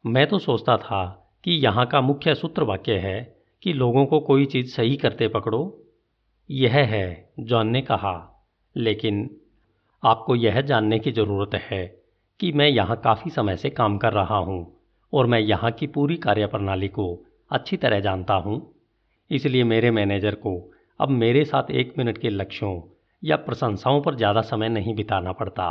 मैं 0.07 0.27
तो 0.27 0.39
सोचता 0.39 0.77
था 0.77 1.31
कि 1.45 1.53
यहाँ 1.53 1.87
का 1.87 2.01
मुख्य 2.01 2.35
सूत्र 2.35 2.63
वाक्य 2.63 2.93
है 2.93 3.34
कि 3.65 3.73
लोगों 3.73 4.05
को 4.07 4.21
कोई 4.21 4.45
चीज़ 4.47 4.75
सही 4.75 4.97
करते 4.97 5.29
पकड़ो, 5.29 5.81
यह 6.51 6.73
है 6.73 7.33
जॉन 7.41 7.69
ने 7.69 7.81
कहा 7.83 8.31
लेकिन 8.77 9.29
आपको 10.03 10.35
यह 10.37 10.61
जानने 10.61 10.99
की 10.99 11.13
ज़रूरत 11.13 11.55
है 11.55 11.85
कि 12.41 12.51
मैं 12.53 12.69
यहाँ 12.69 12.97
काफ़ी 13.05 13.31
समय 13.31 13.57
से 13.57 13.71
काम 13.71 13.97
कर 13.99 14.13
रहा 14.13 14.37
हूँ 14.37 14.81
और 15.13 15.27
मैं 15.27 15.39
यहाँ 15.41 15.71
की 15.71 15.87
पूरी 15.87 16.17
कार्यप्रणाली 16.17 16.89
को 16.89 17.07
अच्छी 17.51 17.77
तरह 17.77 18.01
जानता 18.01 18.35
हूँ। 18.35 18.61
इसलिए 19.31 19.65
मेरे 19.65 19.91
मैनेजर 19.91 20.35
को 20.35 20.53
अब 21.01 21.11
मेरे 21.11 21.45
साथ 21.45 21.71
एक 21.71 21.95
मिनट 21.99 22.19
के 22.19 22.31
लक्ष्यों 22.31 22.81
या 23.23 23.37
प्रशंसाओं 23.37 24.01
पर 24.03 24.15
ज़्यादा 24.15 24.41
समय 24.41 24.69
नहीं 24.69 24.95
बिताना 24.95 25.33
पड़ता। 25.33 25.69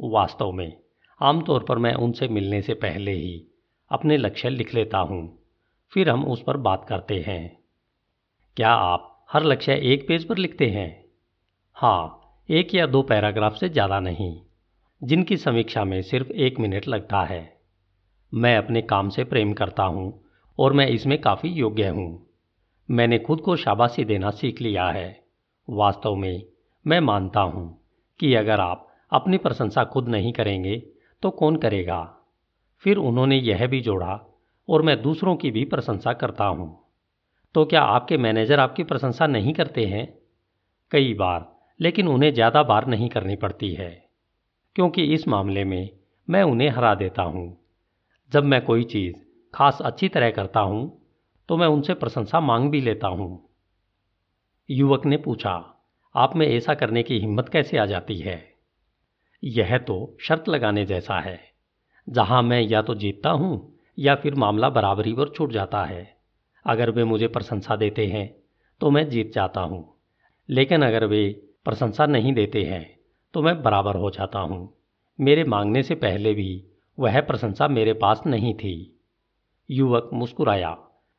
वास्तव 0.00 0.52
में, 0.52 0.72
आमतौर 1.20 1.64
पर 1.64 1.78
मैं 1.78 1.94
उनसे 1.94 2.28
मिलने 2.28 2.62
से 2.62 2.74
पहले 2.74 3.12
ही 3.12 3.42
अपने 3.90 4.16
लक्ष्य 4.16 4.50
लिख 4.50 4.74
लेता 4.74 4.98
हूँ। 4.98 5.39
फिर 5.92 6.08
हम 6.10 6.24
उस 6.24 6.42
पर 6.42 6.56
बात 6.56 6.84
करते 6.88 7.18
हैं। 7.26 7.58
क्या 8.56 8.70
आप 8.70 9.26
हर 9.32 9.44
लक्ष्य 9.44 9.74
एक 9.92 10.06
पेज 10.08 10.24
पर 10.24 10.38
लिखते 10.38 10.66
हैं? 10.66 11.04
हाँ 11.76 12.16
एक 12.48 12.74
या 12.74 12.86
दो 12.86 13.02
पैराग्राफ 13.02 13.56
से 13.56 13.68
ज़्यादा 13.68 14.00
नहीं, 14.00 14.40
जिनकी 15.02 15.36
समीक्षा 15.36 15.84
में 15.84 16.00
सिर्फ़ 16.02 16.28
एक 16.28 16.58
मिनट 16.60 16.88
लगता 16.88 17.22
है। 17.22 17.42
मैं 18.32 18.56
अपने 18.58 18.82
काम 18.82 19.08
से 19.08 19.24
प्रेम 19.24 19.52
करता 19.52 19.82
हूँ 19.82 20.12
और 20.58 20.72
मैं 20.72 20.88
इसमें 20.88 21.20
काफ़ी 21.20 21.48
योग्य 21.48 21.88
हूँ। 21.88 22.26
मैंने 22.88 23.18
खुद 23.18 23.40
को 23.40 23.56
शाबाशी 23.56 24.04
देना 24.04 24.30
सीख 24.30 24.60
लिया 24.60 24.88
है। 24.88 25.08
वास्तव 25.68 26.14
में 26.14 26.42
मैं 26.86 27.00
मानता 27.00 27.40
हूँ 27.40 27.68
कि 28.20 28.34
अगर 28.34 28.60
आप 28.60 28.86
अपनी 29.12 29.38
प्रशंसा 29.38 29.84
खुद 29.84 30.08
नहीं 30.08 30.32
करेंगे 30.32 30.78
तो 31.22 31.30
कौन 31.30 31.56
करेगा? 31.56 32.02
फिर 32.84 32.96
उन्होंने 32.96 33.36
यह 33.36 33.66
भी 33.66 33.80
जोड़ा 33.80 34.26
और 34.70 34.82
मैं 34.82 35.02
दूसरों 35.02 35.36
की 35.36 35.50
भी 35.50 35.64
प्रशंसा 35.64 36.12
करता 36.12 36.44
हूँ। 36.44 36.86
तो 37.54 37.64
क्या 37.64 37.82
आपके 37.82 38.16
मैनेजर 38.16 38.60
आपकी 38.60 38.84
प्रशंसा 38.84 39.26
नहीं 39.26 39.52
करते 39.52 39.84
हैं? 39.84 40.18
कई 40.90 41.14
बार, 41.14 41.56
लेकिन 41.80 42.08
उन्हें 42.08 42.34
ज़्यादा 42.34 42.62
बार 42.62 42.86
नहीं 42.86 43.08
करनी 43.08 43.36
पड़ती 43.36 43.74
है। 43.74 44.10
क्योंकि 44.74 45.02
इस 45.04 45.28
मामले 45.28 45.64
में 45.64 45.90
मैं 46.30 46.42
उन्हें 46.42 46.68
हरा 46.68 46.94
देता 46.94 47.22
हूँ। 47.22 47.66
जब 48.32 48.44
मैं 48.44 48.64
कोई 48.64 48.84
चीज़ 48.84 49.14
खास 49.54 49.78
अच्छी 49.82 50.08
तरह 50.08 50.30
करता 50.30 50.60
हूँ 50.60 51.02
तो 51.48 51.56
मैं 51.56 51.66
उनसे 51.66 51.94
प्रशंसा 51.94 52.40
मांग 52.40 52.70
भी 52.70 52.80
लेता 52.80 53.08
हूँ। 53.08 53.50
युवक 54.70 55.06
ने 55.06 55.16
पूछा, 55.16 55.82
आप 56.16 56.36
में 56.36 56.46
ऐसा 56.46 56.74
करने 56.74 57.02
की 57.02 57.18
हिम्मत 57.18 57.48
कैसे 57.48 57.78
आ 57.78 57.86
जाती 57.86 58.18
है? 58.18 58.54
यह 59.44 59.78
तो 59.78 60.16
शर्त 60.20 60.48
लगाने 60.48 60.86
जैसा 60.86 61.20
है। 61.20 61.40
जहाँ 62.08 62.42
मैं 62.42 62.60
या 62.60 62.82
तो 62.82 62.94
जीतता 62.94 63.30
हूँ 63.30 63.69
या 64.00 64.14
फिर 64.14 64.34
मामला 64.34 64.68
बराबरी 64.70 65.12
पर 65.12 65.28
छूट 65.28 65.52
जाता 65.52 65.84
है। 65.84 66.16
अगर 66.66 66.90
वे 66.90 67.04
मुझे 67.04 67.28
प्रशंसा 67.28 67.76
देते 67.76 68.06
हैं 68.06 68.34
तो 68.80 68.90
मैं 68.90 69.08
जीत 69.08 69.32
जाता 69.32 69.60
हूँ। 69.60 69.94
लेकिन 70.48 70.82
अगर 70.82 71.04
वे 71.04 71.42
प्रशंसा 71.64 72.06
नहीं 72.06 72.32
देते 72.32 72.62
हैं 72.62 73.00
तो 73.34 73.42
मैं 73.42 73.62
बराबर 73.62 73.96
हो 73.96 74.10
जाता 74.10 74.38
हूँ। 74.38 74.76
मेरे 75.20 75.44
मांगने 75.44 75.82
से 75.82 75.94
पहले 75.94 76.34
भी 76.34 76.64
वह 76.98 77.20
प्रशंसा 77.20 77.68
मेरे 77.68 77.92
पास 77.92 78.22
नहीं 78.26 78.54
थी। 78.54 79.00
युवक 79.70 80.10
मुस्कुराया। 80.12 80.76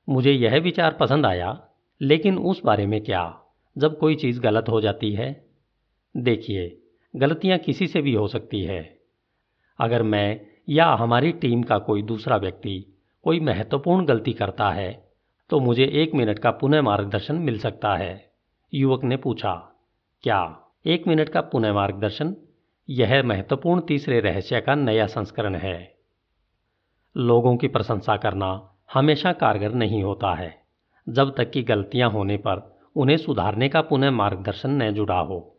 मुझे 0.10 0.32
यह 0.32 0.58
विचार 0.60 0.94
पसंद 0.94 1.26
आया, 1.26 1.68
लेकिन 2.02 2.38
उस 2.38 2.62
बारे 2.66 2.86
में 2.86 3.02
क्या? 3.02 3.42
जब 3.78 3.98
कोई 4.00 4.16
चीज़ 4.16 4.42
गलत 4.42 4.70
हो 4.70 4.82
जाती 4.82 5.14
है? 5.14 5.46
देखिए, 6.18 6.82
गलतियाँ 7.16 7.58
किसी 7.58 7.88
से 7.88 8.02
भी 8.02 8.14
हो 8.14 8.28
सकती 8.28 8.62
है। 8.62 9.00
अगर 9.80 10.04
मैं 10.04 10.51
या 10.70 10.86
हमारी 10.86 11.32
टीम 11.32 11.64
का 11.64 11.78
कोई 11.78 12.01
दूसरा 12.01 12.38
व्यक्ति 12.38 12.97
कोई 13.24 13.39
महत्वपूर्ण 13.39 14.05
गलती 14.05 14.34
करता 14.34 14.70
है 14.70 15.12
तो 15.49 15.59
मुझे 15.59 15.86
एक 15.86 16.14
मिनट 16.16 16.39
का 16.39 16.51
पुनः 16.51 16.82
मार्गदर्शन 16.82 17.36
मिल 17.36 17.59
सकता 17.59 17.95
है। 17.95 18.32
युवक 18.74 19.03
ने 19.03 19.18
पूछा, 19.18 19.53
क्या 20.24 20.59
एक 20.86 21.07
मिनट 21.07 21.30
का 21.30 21.41
पुनः 21.41 21.74
मार्गदर्शन? 21.74 22.36
यह 22.89 23.24
महत्वपूर्ण 23.24 23.82
तीसरे 23.82 24.20
रहस्य 24.20 24.62
का 24.62 24.76
नया 24.76 25.07
संस्करण 25.07 25.55
है। 25.55 25.95
लोगों 27.18 27.57
की 27.57 27.68
प्रशंसा 27.68 28.18
करना 28.18 28.76
हमेशा 28.93 29.34
कारगर 29.34 29.74
नहीं 29.74 30.03
होता 30.03 30.34
है। 30.34 30.62
जब 31.09 31.36
तक 31.36 31.51
कि 31.51 31.64
गलतियाँ 31.64 32.09
होने 32.09 32.38
पर 32.38 32.82
उन्हें 32.95 33.18
सुधारने 33.18 33.70
का 33.70 33.82
पुनः 33.82 34.12
मार्गदर्शन 34.12 34.84
न 34.84 34.91
जुड़ा 34.91 35.20
हो। 35.20 35.57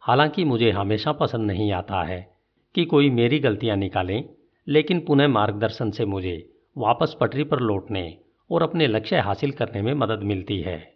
हालाँकि 0.00 0.44
मुझे 0.44 0.70
हमेशा 0.70 1.12
पसंद 1.12 1.50
नहीं 1.50 1.72
आता 1.72 2.02
है 2.02 2.31
कि 2.74 2.84
कोई 2.84 3.10
मेरी 3.10 3.38
गलतियाँ 3.38 3.76
निकालें, 3.76 4.24
लेकिन 4.68 5.00
पुनः 5.00 5.28
मार्गदर्शन 5.28 5.90
से 5.90 6.04
मुझे 6.04 6.50
वापस 6.78 7.16
पटरी 7.20 7.44
पर 7.44 7.60
लौटने 7.60 8.18
और 8.50 8.62
अपने 8.62 8.86
लक्ष्य 8.86 9.16
हासिल 9.16 9.50
करने 9.50 9.82
में 9.82 9.94
मदद 9.94 10.20
मिलती 10.22 10.60
है। 10.60 10.94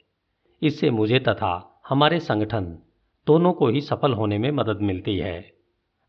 इससे 0.62 0.90
मुझे 0.90 1.18
तथा 1.18 1.82
हमारे 1.88 2.20
संगठन 2.20 2.78
दोनों 3.26 3.52
को 3.52 3.68
ही 3.68 3.80
सफल 3.80 4.12
होने 4.12 4.38
में 4.38 4.50
मदद 4.50 4.78
मिलती 4.82 5.16
है। 5.16 5.52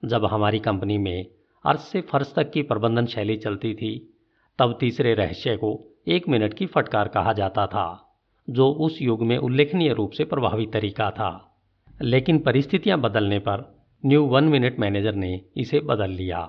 जब 0.05 0.25
हमारी 0.25 0.59
कंपनी 0.59 0.97
में 0.97 1.25
अर्थ 1.65 1.79
से 1.79 2.01
फर्श 2.01 2.33
तक 2.35 2.51
की 2.51 2.61
प्रबंधन 2.61 3.05
शैली 3.05 3.37
चलती 3.37 3.73
थी, 3.73 4.13
तब 4.59 4.77
तीसरे 4.79 5.13
रहस्य 5.13 5.57
को 5.57 5.97
एक 6.07 6.29
मिनट 6.29 6.53
की 6.53 6.65
फटकार 6.65 7.07
कहा 7.07 7.33
जाता 7.33 7.67
था, 7.67 8.17
जो 8.49 8.71
उस 8.71 9.01
युग 9.01 9.23
में 9.23 9.37
उल्लेखनीय 9.37 9.93
रूप 9.93 10.11
से 10.11 10.23
प्रभावी 10.23 10.65
तरीका 10.65 11.11
था। 11.11 11.59
लेकिन 12.01 12.39
परिस्थितियाँ 12.39 12.99
बदलने 12.99 13.39
पर 13.39 13.76
न्यू 14.03 14.23
वन 14.25 14.43
मिनट 14.43 14.77
मैनेजर 14.79 15.15
ने 15.15 15.29
इसे 15.57 15.79
बदल 15.79 16.09
लिया। 16.09 16.47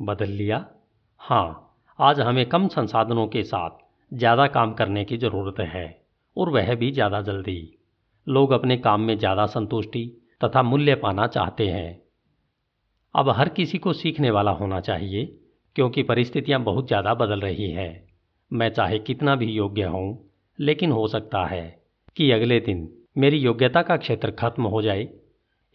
बदल 0.00 0.30
लिया? 0.30 0.64
हाँ 1.20 1.78
आज 1.98 2.20
हमें 2.20 2.44
कम 2.48 2.66
संसाधनों 2.68 3.26
के 3.26 3.42
साथ 3.42 3.78
ज़्यादा 4.12 4.46
काम 4.46 4.72
करने 4.72 5.04
की 5.04 5.16
ज़रूरत 5.16 5.60
है, 5.60 5.86
और 6.36 6.50
वह 6.50 6.74
भी 6.74 6.90
ज़्यादा 6.92 7.20
जल्दी। 7.22 7.58
लोग 8.26 8.52
अपने 8.52 8.76
काम 8.76 9.00
में 9.00 9.16
ज़्यादा 9.18 9.46
संतुष्टि 9.46 10.04
तथा 10.44 10.62
मूल्य 10.62 10.94
पाना 10.94 11.26
चाहते 11.26 11.68
हैं। 11.68 12.00
अब 13.14 13.30
हर 13.30 13.48
किसी 13.48 13.78
को 13.78 13.92
सीखने 13.92 14.30
वाला 14.30 14.50
होना 14.52 14.80
चाहिए, 14.80 15.24
क्योंकि 15.76 16.02
परिस्थितियाँ 16.02 16.62
बहुत 16.62 16.86
ज़्यादा 16.86 17.14
बदल 17.14 17.40
रही 17.40 17.70
हैं। 17.70 17.92
मैं 18.50 18.68
चाहे 18.70 18.98
कितना 19.00 19.36
भी 19.36 19.52
योग्य 19.52 19.84
हूँ 19.88 20.18
लेकिन 20.58 20.92
हो 20.92 21.06
सकता 21.08 21.46
है 21.46 21.68
कि 22.16 22.30
अगले 22.30 22.60
दिन 22.60 22.88
मेरी 23.18 23.38
योग्यता 23.38 23.82
का 23.82 23.96
क्षेत्र 23.96 24.30
खत्म 24.30 24.62
हो 24.64 24.82
जाए 24.82 25.08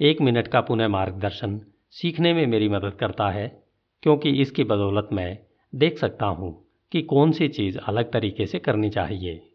एक 0.02 0.22
मिनट 0.22 0.48
का 0.48 0.62
पुनः 0.62 0.88
मार्गदर्शन 0.88 1.62
सीखने 1.90 2.34
में 2.34 2.48
मेरी 2.48 2.70
मदद 2.70 2.94
करता 2.94 3.30
है, 3.30 3.64
क्योंकि 4.04 4.30
इसकी 4.30 4.64
बदौलत 4.64 5.10
मैं 5.14 5.40
देख 5.76 5.98
सकता 5.98 6.26
हूँ 6.26 6.68
कि 6.92 7.02
कौन 7.02 7.32
सी 7.32 7.48
चीज़ 7.48 7.78
अलग 7.78 8.12
तरीके 8.12 8.46
से 8.46 8.60
करनी 8.60 8.90
चाहिए। 8.90 9.52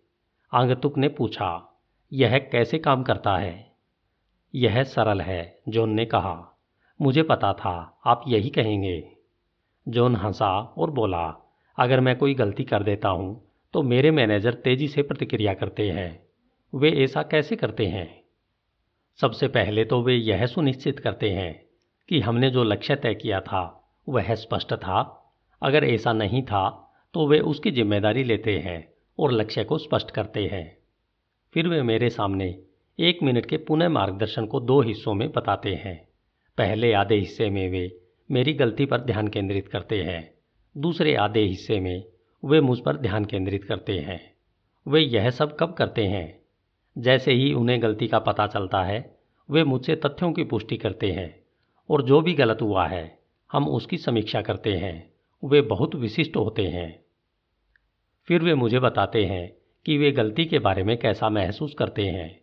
आंगतुक 0.54 0.98
ने 0.98 1.08
पूछा, 1.08 1.78
यह 2.12 2.38
कैसे 2.38 2.78
काम 2.78 3.02
करता 3.02 3.36
है? 3.36 3.72
यह 4.54 4.82
सरल 4.82 5.20
है, 5.20 5.58
जॉन 5.68 5.90
ने 5.90 6.04
कहा। 6.04 6.58
मुझे 7.02 7.22
पता 7.22 7.52
था, 7.52 8.00
आप 8.06 8.24
यही 8.28 8.50
कहेंगे। 8.50 9.12
जॉन 9.88 10.16
हंसा 10.16 10.58
और 10.58 10.90
बोला, 10.90 11.54
अगर 11.78 12.00
मैं 12.00 12.16
कोई 12.16 12.34
गलती 12.34 12.64
कर 12.64 12.82
देता 12.82 13.08
हूँ 13.08 13.50
तो 13.72 13.82
मेरे 13.82 14.10
मैनेजर 14.10 14.54
तेज़ी 14.54 14.88
से 14.88 15.02
प्रतिक्रिया 15.02 15.54
करते 15.54 15.90
हैं। 15.90 16.26
वे 16.74 16.90
ऐसा 16.90 17.22
कैसे 17.22 17.56
करते 17.56 17.86
हैं? 17.86 18.25
सबसे 19.20 19.48
पहले 19.48 19.84
तो 19.84 20.02
वे 20.02 20.14
यह 20.14 20.46
सुनिश्चित 20.46 20.98
करते 20.98 21.30
हैं 21.30 21.52
कि 22.08 22.20
हमने 22.20 22.50
जो 22.50 22.64
लक्ष्य 22.64 22.96
तय 22.96 23.14
किया 23.14 23.40
था, 23.40 23.90
वह 24.08 24.34
स्पष्ट 24.34 24.74
था। 24.74 25.22
अगर 25.62 25.84
ऐसा 25.84 26.12
नहीं 26.12 26.42
था 26.42 26.92
तो 27.14 27.26
वे 27.28 27.38
उसकी 27.40 27.70
ज़िम्मेदारी 27.70 28.24
लेते 28.24 28.58
हैं 28.58 28.92
और 29.18 29.32
लक्ष्य 29.32 29.64
को 29.64 29.78
स्पष्ट 29.78 30.10
करते 30.10 30.46
हैं। 30.46 30.76
फिर 31.54 31.68
वे 31.68 31.82
मेरे 31.82 32.10
सामने 32.10 32.58
एक 32.98 33.22
मिनट 33.22 33.46
के 33.46 33.56
पुनः 33.56 33.88
मार्गदर्शन 33.88 34.46
को 34.46 34.60
दो 34.60 34.80
हिस्सों 34.80 35.14
में 35.14 35.30
बताते 35.32 35.74
हैं। 35.74 35.96
पहले 36.58 36.92
आधे 36.92 37.14
हिस्से 37.14 37.50
में 37.50 37.68
वे 37.70 38.00
मेरी 38.30 38.52
गलती 38.52 38.86
पर 38.86 39.00
ध्यान 39.00 39.28
केंद्रित 39.28 39.68
करते 39.68 40.02
हैं। 40.02 40.30
दूसरे 40.76 41.14
आधे 41.14 41.40
हिस्से 41.40 41.80
में 41.80 42.04
वे 42.42 42.60
मुझ 42.60 42.78
पर 42.80 42.96
ध्यान 42.96 43.24
केंद्रित 43.24 43.64
करते 43.64 43.98
हैं। 43.98 44.20
वे 44.86 45.00
यह 45.00 45.30
सब 45.30 45.56
कब 45.60 45.72
करते 45.72 46.04
हैं? 46.04 46.45
जैसे 46.98 47.32
ही 47.32 47.54
उन्हें 47.54 47.82
गलती 47.82 48.08
का 48.08 48.18
पता 48.18 48.46
चलता 48.46 48.82
है, 48.82 49.18
वे 49.50 49.64
मुझसे 49.64 49.96
तथ्यों 49.96 50.32
की 50.32 50.44
पुष्टि 50.44 50.76
करते 50.76 51.12
हैं, 51.12 51.42
और 51.90 52.02
जो 52.02 52.20
भी 52.20 52.34
गलत 52.34 52.58
हुआ 52.62 52.86
है, 52.86 53.18
हम 53.52 53.68
उसकी 53.68 53.96
समीक्षा 53.96 54.40
करते 54.40 54.72
हैं। 54.72 55.12
वे 55.44 55.60
बहुत 55.60 55.94
विशिष्ट 55.94 56.36
होते 56.36 56.66
हैं। 56.66 57.04
फिर 58.28 58.42
वे 58.42 58.54
मुझे 58.54 58.78
बताते 58.78 59.24
हैं 59.24 59.56
कि 59.86 59.98
वे 59.98 60.12
गलती 60.12 60.44
के 60.44 60.58
बारे 60.58 60.82
में 60.82 60.96
कैसा 60.96 61.28
महसूस 61.28 61.74
करते 61.74 62.06
हैं, 62.06 62.40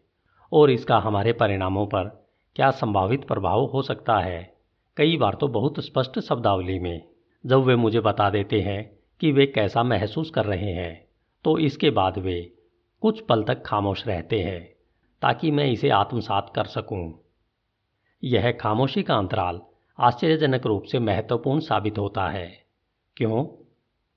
और 0.52 0.72
इसका 0.72 0.98
हमारे 0.98 1.34
परिणामों 1.34 1.86
पर 1.86 2.28
क्या 2.56 2.72
संभावित 2.72 3.24
प्रभाव 3.24 3.66
हो 3.66 3.82
सकता 3.82 4.20
है। 4.20 4.54
कई 4.98 5.18
बार 5.18 5.34
तो 5.34 5.48
बहुत 5.48 5.80
स्पष्ट 5.80 6.20
शब्दावली 6.20 6.80
में 6.80 7.02
जब 7.46 7.60
वे 7.60 7.76
मुझे 7.76 8.00
बता 8.00 8.30
देते 8.30 8.62
हैं 8.62 9.00
कि 9.20 9.32
वे 9.32 9.46
कैसा 9.46 9.84
महसूस 9.84 10.30
कर 10.30 10.46
रहे 10.46 10.74
हैं 10.74 11.08
तो 11.46 11.58
इसके 11.58 11.90
बाद 11.90 12.18
वे 12.18 12.53
कुछ 13.04 13.20
पल 13.22 13.44
तक 13.44 13.64
खामोश 13.66 14.08
रहते 14.08 14.40
हैं, 14.40 14.74
ताकि 15.22 15.52
मैं 15.52 15.66
इसे 15.66 15.90
आत्मसात 15.90 16.52
कर 16.56 16.64
सकूँ। 16.64 17.20
यह 18.24 18.52
खामोशी 18.52 19.04
का 19.04 19.16
अंतराल 19.16 19.62
आश्चर्यजनक 20.00 20.66
रूप 20.66 20.84
से 20.84 21.00
महत्वपूर्ण 21.00 21.60
साबित 21.60 21.98
होता 21.98 22.28
है। 22.28 22.64
क्यों? 23.18 23.44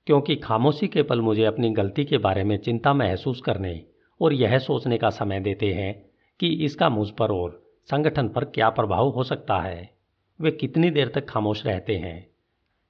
क्योंकि 0.05 0.35
खामोशी 0.35 0.87
के 0.87 1.03
पल 1.03 1.21
मुझे 1.21 1.45
अपनी 1.45 1.69
गलती 1.69 2.05
के 2.05 2.17
बारे 2.17 2.43
में 2.43 2.57
चिंता 2.57 2.93
महसूस 2.93 3.41
करने 3.41 3.85
और 4.21 4.33
यह 4.33 4.59
सोचने 4.59 4.97
का 4.97 5.09
समय 5.09 5.39
देते 5.39 5.73
हैं 5.73 6.05
कि 6.39 6.47
इसका 6.47 6.89
मुझ 6.89 7.09
पर 7.09 7.31
और 7.31 7.63
संगठन 7.89 8.29
पर 8.29 8.45
क्या 8.45 8.69
प्रभाव 8.69 9.09
हो 9.09 9.23
सकता 9.23 9.59
है। 9.59 9.93
वे 10.41 10.51
कितनी 10.51 10.89
देर 10.89 11.07
तक 11.07 11.29
खामोश 11.29 11.65
रहते 11.65 11.95
हैं? 11.95 12.27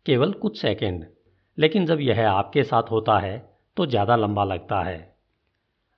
केवल 0.05 0.31
कुछ 0.31 0.61
सेकंड। 0.61 1.05
लेकिन 1.57 1.85
जब 1.85 2.01
यह 2.01 2.31
आपके 2.31 2.63
साथ 2.63 2.83
होता 2.83 3.19
है 3.19 3.55
तो 3.77 3.85
ज़्यादा 3.85 4.15
लंबा 4.15 4.43
लगता 4.43 4.83
है। 4.83 5.16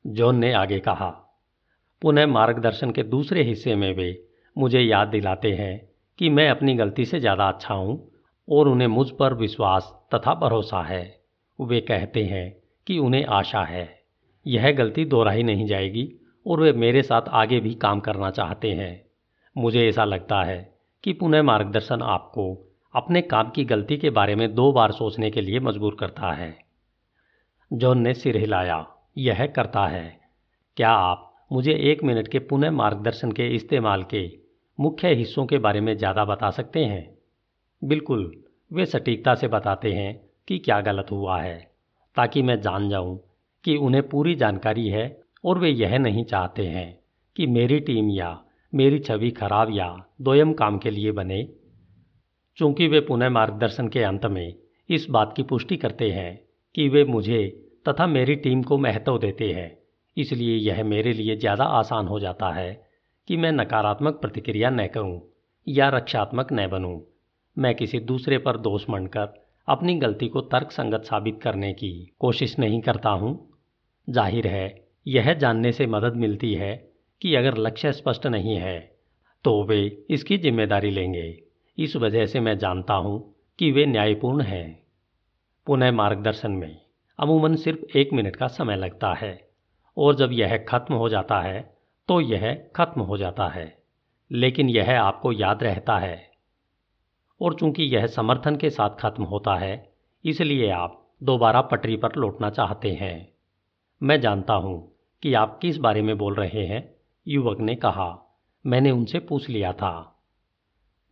जॉन 0.06 0.36
ने 0.36 0.52
आगे 0.54 0.80
कहा, 0.80 1.10
पुनः 2.02 2.28
मार्गदर्शन 2.28 2.91
के 2.91 3.04
दूसरे 3.04 3.43
हिस्से 3.43 3.76
में 3.76 3.93
वे 3.95 4.28
मुझे 4.56 4.82
याद 4.82 5.08
दिलाते 5.08 5.52
हैं 5.52 5.89
कि 6.20 6.30
मैं 6.30 6.50
अपनी 6.50 6.74
गलती 6.74 7.06
से 7.06 7.20
ज़्यादा 7.20 7.47
अच्छा 7.47 7.74
हूँ 7.74 8.12
और 8.47 8.68
उन्हें 8.68 8.88
मुझ 8.88 9.10
पर 9.10 9.34
विश्वास 9.34 9.91
तथा 10.16 10.34
भरोसा 10.34 10.82
है। 10.84 11.04
वे 11.60 11.82
कहते 11.82 12.24
हैं 12.24 12.52
कि 12.88 12.97
उन्हें 12.97 13.26
आशा 13.26 13.64
है। 13.64 13.88
यह 14.45 14.72
गलती 14.72 15.06
दोहराई 15.06 15.43
नहीं 15.43 15.66
जाएगी 15.66 16.12
और 16.45 16.60
वे 16.60 16.72
मेरे 16.74 17.02
साथ 17.02 17.22
आगे 17.30 17.60
भी 17.60 17.74
काम 17.76 18.00
करना 18.00 18.30
चाहते 18.32 18.72
हैं। 18.72 19.06
मुझे 19.56 19.88
ऐसा 19.89 20.06
लगता 20.06 20.43
है 20.43 20.76
कि 21.04 21.14
पुनः 21.14 21.43
मार्गदर्शन 21.43 22.02
आपको 22.02 22.54
अपने 22.93 23.22
काम 23.22 23.50
की 23.50 23.66
गलती 23.66 23.97
के 23.97 24.10
बारे 24.10 24.36
में 24.36 24.54
दो 24.56 24.72
बार 24.72 24.91
सोचने 24.91 25.32
के 25.32 25.41
लिए 25.41 25.60
मजबूर 25.60 25.97
करता 26.00 26.32
है। 26.32 26.58
जॉन 27.72 28.00
ने 28.00 28.14
सिर 28.14 28.38
हिलाया। 28.38 28.86
यह 29.20 29.45
करता 29.45 29.86
है। 29.88 30.20
क्या 30.78 30.89
आप 30.89 31.26
मुझे 31.51 31.74
एक 31.91 32.03
मिनट 32.03 32.28
के 32.28 32.39
पुनः 32.39 32.72
मार्गदर्शन 32.72 33.32
के 33.32 33.47
इस्तेमाल 33.47 34.03
के 34.03 34.22
मुख्य 34.80 35.13
हिस्सों 35.13 35.45
के 35.45 35.57
बारे 35.57 35.82
में 35.82 35.95
ज़्यादा 35.97 36.26
बता 36.26 36.49
सकते 36.49 36.84
हैं? 36.86 37.17
बिल्कुल, 37.82 38.32
वे 38.72 38.86
सटीकता 38.86 39.36
से 39.36 39.47
बताते 39.47 39.91
हैं 39.93 40.13
कि 40.47 40.57
क्या 40.57 40.80
गलत 40.82 41.11
हुआ 41.11 41.41
है, 41.41 41.57
ताकि 42.17 42.41
मैं 42.41 42.59
जान 42.61 42.89
जाऊँ 42.89 43.17
कि 43.65 43.76
उन्हें 43.76 44.07
पूरी 44.09 44.36
जानकारी 44.36 44.88
है 44.88 45.22
और 45.45 45.59
वे 45.59 45.70
यह 45.70 45.97
नहीं 45.97 46.24
चाहते 46.24 46.67
हैं 46.67 46.99
कि 47.36 47.47
मेरी 47.47 47.80
टीम 47.80 48.09
या 48.09 48.38
मेरी 48.74 48.99
छवि 48.99 49.32
खराब 49.32 49.70
या 49.72 49.95
दोयम 50.22 50.53
काम 50.53 50.78
के 50.78 50.91
लिए 50.91 51.11
बने। 51.11 51.47
चूँकि 52.57 52.88
वे 52.88 52.99
पुनः 52.99 53.30
मार्गदर्शन 53.30 53.88
के 53.88 54.03
अंत 54.03 54.26
में 54.26 54.53
इस 54.89 55.07
बात 55.09 55.34
की 55.38 55.43
पुष्टि 55.43 55.78
करते 55.78 56.09
हैं 56.09 56.39
कि 56.76 56.89
वे 56.89 57.03
मुझे 57.05 57.65
तथा 57.86 58.07
मेरी 58.07 58.36
टीम 58.38 58.63
को 58.63 58.77
महत्व 58.77 59.17
देते 59.17 59.51
हैं। 59.51 59.71
इसलिए 60.17 60.55
यह 60.57 60.84
मेरे 60.84 61.13
लिए 61.13 61.36
ज़्यादा 61.36 61.63
आसान 61.73 62.07
हो 62.07 62.19
जाता 62.19 62.51
है 62.53 62.71
कि 63.27 63.38
मैं 63.38 63.51
नकारात्मक 63.51 64.19
प्रतिक्रिया 64.21 64.69
न 64.69 64.88
करूँ 64.88 65.21
या 65.67 65.89
रक्षात्मक 65.89 66.53
न 66.53 66.67
बनूं। 66.67 66.99
मैं 67.57 67.73
किसी 67.75 67.99
दूसरे 68.01 68.38
पर 68.38 68.57
दोष 68.59 68.89
मंडकर 68.89 69.34
अपनी 69.67 69.95
गलती 69.95 70.27
को 70.27 70.41
तर्क 70.43 70.71
संगत 70.71 71.03
साबित 71.03 71.39
करने 71.43 71.71
की 71.73 71.91
कोशिश 72.19 72.57
नहीं 72.59 72.82
करता 72.82 73.09
हूँ। 73.11 73.34
ज़ाहिर 74.07 74.47
है, 74.47 74.88
यह 75.05 75.34
जानने 75.34 75.71
से 75.71 75.88
मदद 75.88 76.15
मिलती 76.15 76.53
है 76.53 76.75
कि 77.21 77.36
अगर 77.36 77.57
लक्ष्य 77.57 77.91
स्पष्ट 77.91 78.27
नहीं 78.27 78.55
है 78.57 78.80
तो 79.45 79.63
वे 79.63 79.82
इसकी 80.09 80.38
ज़िम्मेदारी 80.38 80.89
लेंगे। 80.91 81.27
इस 81.77 81.95
वजह 81.95 82.25
से 82.25 82.39
मैं 82.39 82.57
जानता 82.57 82.93
हूँ 82.95 83.19
कि 83.59 83.71
वे 83.71 83.86
न्यायपूर्ण 83.86 84.41
हैं। 84.43 84.80
पुनः 85.67 85.91
मार्गदर्शन 85.91 86.51
में। 86.51 86.77
अमूमन 87.20 87.55
सिर्फ़ 87.55 87.97
एक 87.97 88.13
मिनट 88.13 88.36
का 88.36 88.47
समय 88.47 88.76
लगता 88.76 89.13
है, 89.13 89.49
और 89.97 90.15
जब 90.15 90.30
यह 90.32 90.57
खत्म 90.57 90.93
हो 90.93 91.09
जाता 91.09 91.39
है 91.39 91.78
तो 92.09 92.22
यह 92.22 92.70
खत्म 92.76 93.01
हो 93.01 93.17
जाता 93.17 93.47
है। 93.47 93.78
लेकिन 94.32 94.70
यह 94.70 95.01
आपको 95.01 95.32
याद 95.32 95.63
रहता 95.63 95.97
है। 95.97 96.32
और 97.41 97.53
चूँकि 97.53 97.84
यह 97.84 98.07
समर्थन 98.07 98.55
के 98.55 98.70
साथ 98.70 98.89
खत्म 98.89 99.24
होता 99.24 99.55
है, 99.55 99.93
इसलिए 100.26 100.70
आप 100.70 101.11
दोबारा 101.24 101.61
पटरी 101.61 101.97
पर 101.97 102.15
लौटना 102.17 102.49
चाहते 102.49 102.91
हैं। 102.91 103.32
मैं 104.03 104.22
जानता 104.22 104.53
हूँ 104.53 104.91
कि 105.24 105.34
आप 105.34 105.59
किस 105.61 105.78
बारे 105.78 106.01
में 106.01 106.17
बोल 106.17 106.36
रहे 106.36 106.65
हैं, 106.65 106.95
युवक 107.28 107.59
ने 107.59 107.76
कहा। 107.76 108.39
मैंने 108.65 108.91
उनसे 108.91 109.20
पूछ 109.20 109.49
लिया 109.49 109.74
था। 109.74 110.22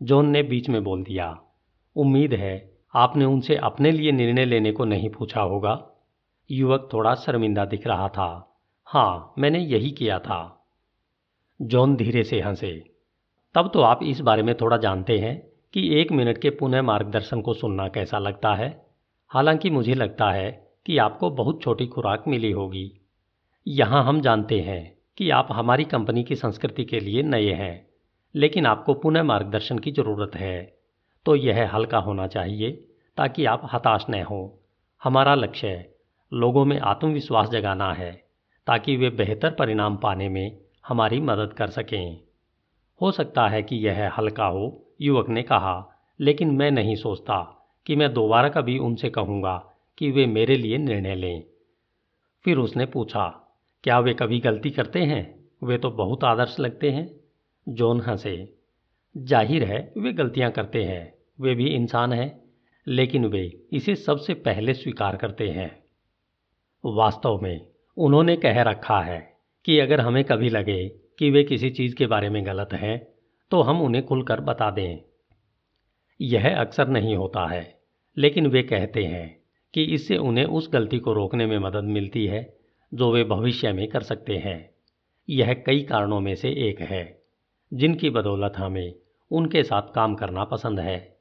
जॉन 0.03 0.29
ने 0.29 0.43
बीच 0.43 0.69
में 0.69 0.83
बोल 0.83 1.03
दिया, 1.03 1.39
उम्मीद 1.95 2.33
है 2.33 2.77
आपने 2.95 3.25
उनसे 3.25 3.55
अपने 3.55 3.91
लिए 3.91 4.11
निर्णय 4.11 4.45
लेने 4.45 4.71
को 4.71 4.85
नहीं 4.85 5.09
पूछा 5.09 5.41
होगा। 5.41 5.89
युवक 6.51 6.89
थोड़ा 6.93 7.15
शर्मिंदा 7.15 7.65
दिख 7.65 7.87
रहा 7.87 8.09
था। 8.09 8.59
हाँ 8.85 9.33
मैंने 9.37 9.59
यही 9.59 9.91
किया 9.91 10.19
था। 10.19 10.67
जॉन 11.61 11.95
धीरे 11.95 12.23
से 12.23 12.41
हंसे। 12.41 12.93
तब 13.55 13.71
तो 13.73 13.81
आप 13.81 13.99
इस 14.03 14.21
बारे 14.21 14.43
में 14.43 14.55
थोड़ा 14.55 14.77
जानते 14.77 15.17
हैं 15.17 15.47
कि 15.73 16.01
एक 16.01 16.11
मिनट 16.11 16.37
के 16.37 16.49
पुनः 16.49 16.81
मार्गदर्शन 16.81 17.41
को 17.41 17.53
सुनना 17.53 17.87
कैसा 17.87 18.19
लगता 18.19 18.53
है। 18.55 18.85
हालाँकि 19.29 19.69
मुझे 19.69 19.93
लगता 19.93 20.31
है 20.31 20.71
कि 20.85 20.97
आपको 20.97 21.29
बहुत 21.29 21.61
छोटी 21.61 21.87
खुराक 21.87 22.23
मिली 22.27 22.51
होगी। 22.51 23.01
यहाँ 23.67 24.03
हम 24.03 24.21
जानते 24.21 24.59
हैं 24.59 24.97
कि 25.17 25.29
आप 25.29 25.47
हमारी 25.51 25.83
कंपनी 25.83 26.23
की 26.23 26.35
संस्कृति 26.35 26.85
के 26.85 26.99
लिए 26.99 27.23
नए 27.23 27.51
हैं, 27.51 27.87
लेकिन 28.35 28.65
आपको 28.65 28.93
पुनः 28.93 29.23
मार्गदर्शन 29.23 29.79
की 29.79 29.91
ज़रूरत 29.91 30.35
है। 30.35 30.77
तो 31.25 31.35
यह 31.35 31.75
हल्का 31.75 31.97
होना 31.97 32.27
चाहिए 32.27 32.71
ताकि 33.17 33.45
आप 33.45 33.69
हताश 33.73 34.05
न 34.09 34.23
हो। 34.23 34.59
हमारा 35.03 35.35
लक्ष्य 35.35 35.93
लोगों 36.33 36.65
में 36.65 36.79
आत्मविश्वास 36.79 37.49
जगाना 37.49 37.93
है, 37.93 38.23
ताकि 38.67 38.97
वे 38.97 39.09
बेहतर 39.09 39.51
परिणाम 39.51 39.97
पाने 39.97 40.29
में 40.29 40.57
हमारी 40.87 41.19
मदद 41.19 41.53
कर 41.53 41.69
सकें। 41.69 42.19
हो 43.01 43.11
सकता 43.11 43.47
है 43.47 43.63
कि 43.63 43.75
यह 43.75 44.11
हल्का 44.17 44.45
हो, 44.45 44.87
युवक 45.01 45.29
ने 45.29 45.43
कहा, 45.43 45.99
लेकिन 46.19 46.51
मैं 46.51 46.71
नहीं 46.71 46.95
सोचता 46.95 47.67
कि 47.85 47.95
मैं 47.95 48.13
दोबारा 48.13 48.49
कभी 48.49 48.77
उनसे 48.77 49.09
कहूँगा 49.09 49.73
कि 49.97 50.11
वे 50.11 50.25
मेरे 50.25 50.55
लिए 50.55 50.77
निर्णय 50.77 51.15
लें। 51.15 51.43
फिर 52.45 52.57
उसने 52.57 52.85
पूछा, 52.85 53.27
क्या 53.83 53.99
वे 53.99 54.13
कभी 54.13 54.39
गलती 54.39 54.69
करते 54.69 55.03
हैं? 55.03 55.39
वे 55.63 55.77
तो 55.77 55.91
बहुत 55.91 56.23
आदर्श 56.23 56.59
लगते 56.59 56.91
हैं। 56.91 57.19
जॉन 57.69 58.01
हंसे, 58.01 58.53
ज़ाहिर 59.17 59.63
है 59.63 59.93
वे 59.97 60.13
गलतियाँ 60.13 60.51
करते 60.51 60.83
हैं, 60.83 61.13
वे 61.41 61.55
भी 61.55 61.67
इंसान 61.67 62.13
हैं, 62.13 62.41
लेकिन 62.87 63.25
वे 63.25 63.61
इसे 63.73 63.95
सबसे 63.95 64.33
पहले 64.33 64.73
स्वीकार 64.73 65.15
करते 65.15 65.49
हैं। 65.49 65.86
वास्तव 66.83 67.39
में 67.41 67.67
उन्होंने 67.97 68.35
कह 68.35 68.61
रखा 68.61 68.99
है 69.01 69.19
कि 69.65 69.79
अगर 69.79 70.01
हमें 70.01 70.23
कभी 70.23 70.49
लगे 70.49 70.87
कि 71.19 71.29
वे 71.29 71.43
किसी 71.43 71.69
चीज़ 71.69 71.95
के 71.95 72.07
बारे 72.07 72.29
में 72.29 72.45
गलत 72.45 72.73
हैं 72.73 73.07
तो 73.51 73.61
हम 73.61 73.81
उन्हें 73.81 74.05
खुलकर 74.05 74.39
बता 74.39 74.69
दें। 74.71 74.99
यह 76.21 76.59
अक्सर 76.61 76.87
नहीं 76.87 77.15
होता 77.15 77.45
है, 77.47 77.79
लेकिन 78.17 78.47
वे 78.47 78.63
कहते 78.63 79.03
हैं 79.03 79.39
कि 79.73 79.83
इससे 79.83 80.17
उन्हें 80.17 80.45
उस 80.45 80.69
गलती 80.73 80.99
को 80.99 81.13
रोकने 81.13 81.45
में 81.45 81.57
मदद 81.59 81.83
मिलती 81.83 82.25
है, 82.27 82.57
जो 82.93 83.11
वे 83.11 83.23
भविष्य 83.23 83.71
में 83.73 83.87
कर 83.87 84.01
सकते 84.01 84.37
हैं। 84.37 84.69
यह 85.29 85.53
कई 85.65 85.81
कारणों 85.81 86.19
में 86.19 86.33
से 86.35 86.49
एक 86.69 86.81
है, 86.81 87.21
जिनकी 87.71 88.09
बदौलत 88.09 88.53
हमें 88.57 88.93
उनके 89.31 89.63
साथ 89.63 89.93
काम 89.95 90.15
करना 90.15 90.43
पसंद 90.43 90.79
है। 90.79 91.17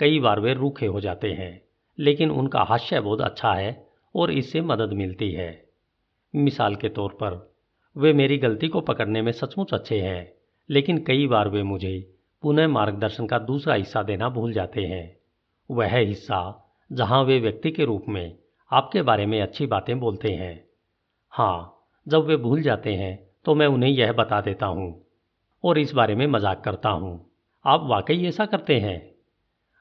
कई 0.00 0.20
बार 0.20 0.40
वे 0.40 0.54
रूखे 0.54 0.86
हो 0.86 1.00
जाते 1.00 1.32
हैं, 1.32 1.62
लेकिन 1.98 2.30
उनका 2.30 2.62
हास्य 2.62 3.00
बहुत 3.00 3.20
अच्छा 3.20 3.52
है 3.52 3.91
और 4.14 4.30
इससे 4.30 4.60
मदद 4.60 4.92
मिलती 4.92 5.30
है। 5.32 5.50
मिसाल 6.34 6.76
के 6.76 6.88
तौर 6.88 7.12
पर, 7.12 7.52
वे 7.96 8.12
मेरी 8.12 8.38
गलती 8.38 8.68
को 8.68 8.80
पकड़ने 8.80 9.22
में 9.22 9.32
सचमुच 9.32 9.74
अच्छे 9.74 10.00
हैं, 10.00 10.32
लेकिन 10.70 10.98
कई 10.98 11.26
बार 11.26 11.48
वे 11.48 11.62
मुझे 11.62 12.18
पुनः 12.42 12.68
मार्गदर्शन 12.68 13.26
का 13.26 13.38
दूसरा 13.38 13.74
हिस्सा 13.74 14.02
देना 14.02 14.28
भूल 14.28 14.52
जाते 14.52 14.80
हैं। 14.80 15.16
वह 15.70 15.96
हिस्सा, 15.96 16.68
जहाँ 16.90 17.22
वे 17.24 17.38
व्यक्ति 17.40 17.70
के 17.70 17.84
रूप 17.84 18.04
में 18.08 18.36
आपके 18.70 19.02
बारे 19.02 19.26
में 19.26 19.40
अच्छी 19.42 19.66
बातें 19.66 19.98
बोलते 20.00 20.32
हैं। 20.32 20.64
हाँ 21.30 21.86
जब 22.06 22.26
वे 22.26 22.36
भूल 22.36 22.62
जाते 22.62 22.94
हैं 22.94 23.18
तो 23.44 23.54
मैं 23.54 23.66
उन्हें 23.66 23.90
यह 23.90 24.12
बता 24.12 24.40
देता 24.40 24.66
हूँ 24.66 25.06
और 25.64 25.78
इस 25.78 25.92
बारे 25.92 26.14
में 26.14 26.26
मज़ाक 26.26 26.62
करता 26.64 26.88
हूँ। 26.88 27.30
आप 27.64 27.86
वाकई 27.86 28.24
ऐसा 28.26 28.46
करते 28.46 28.78
हैं? 28.80 29.14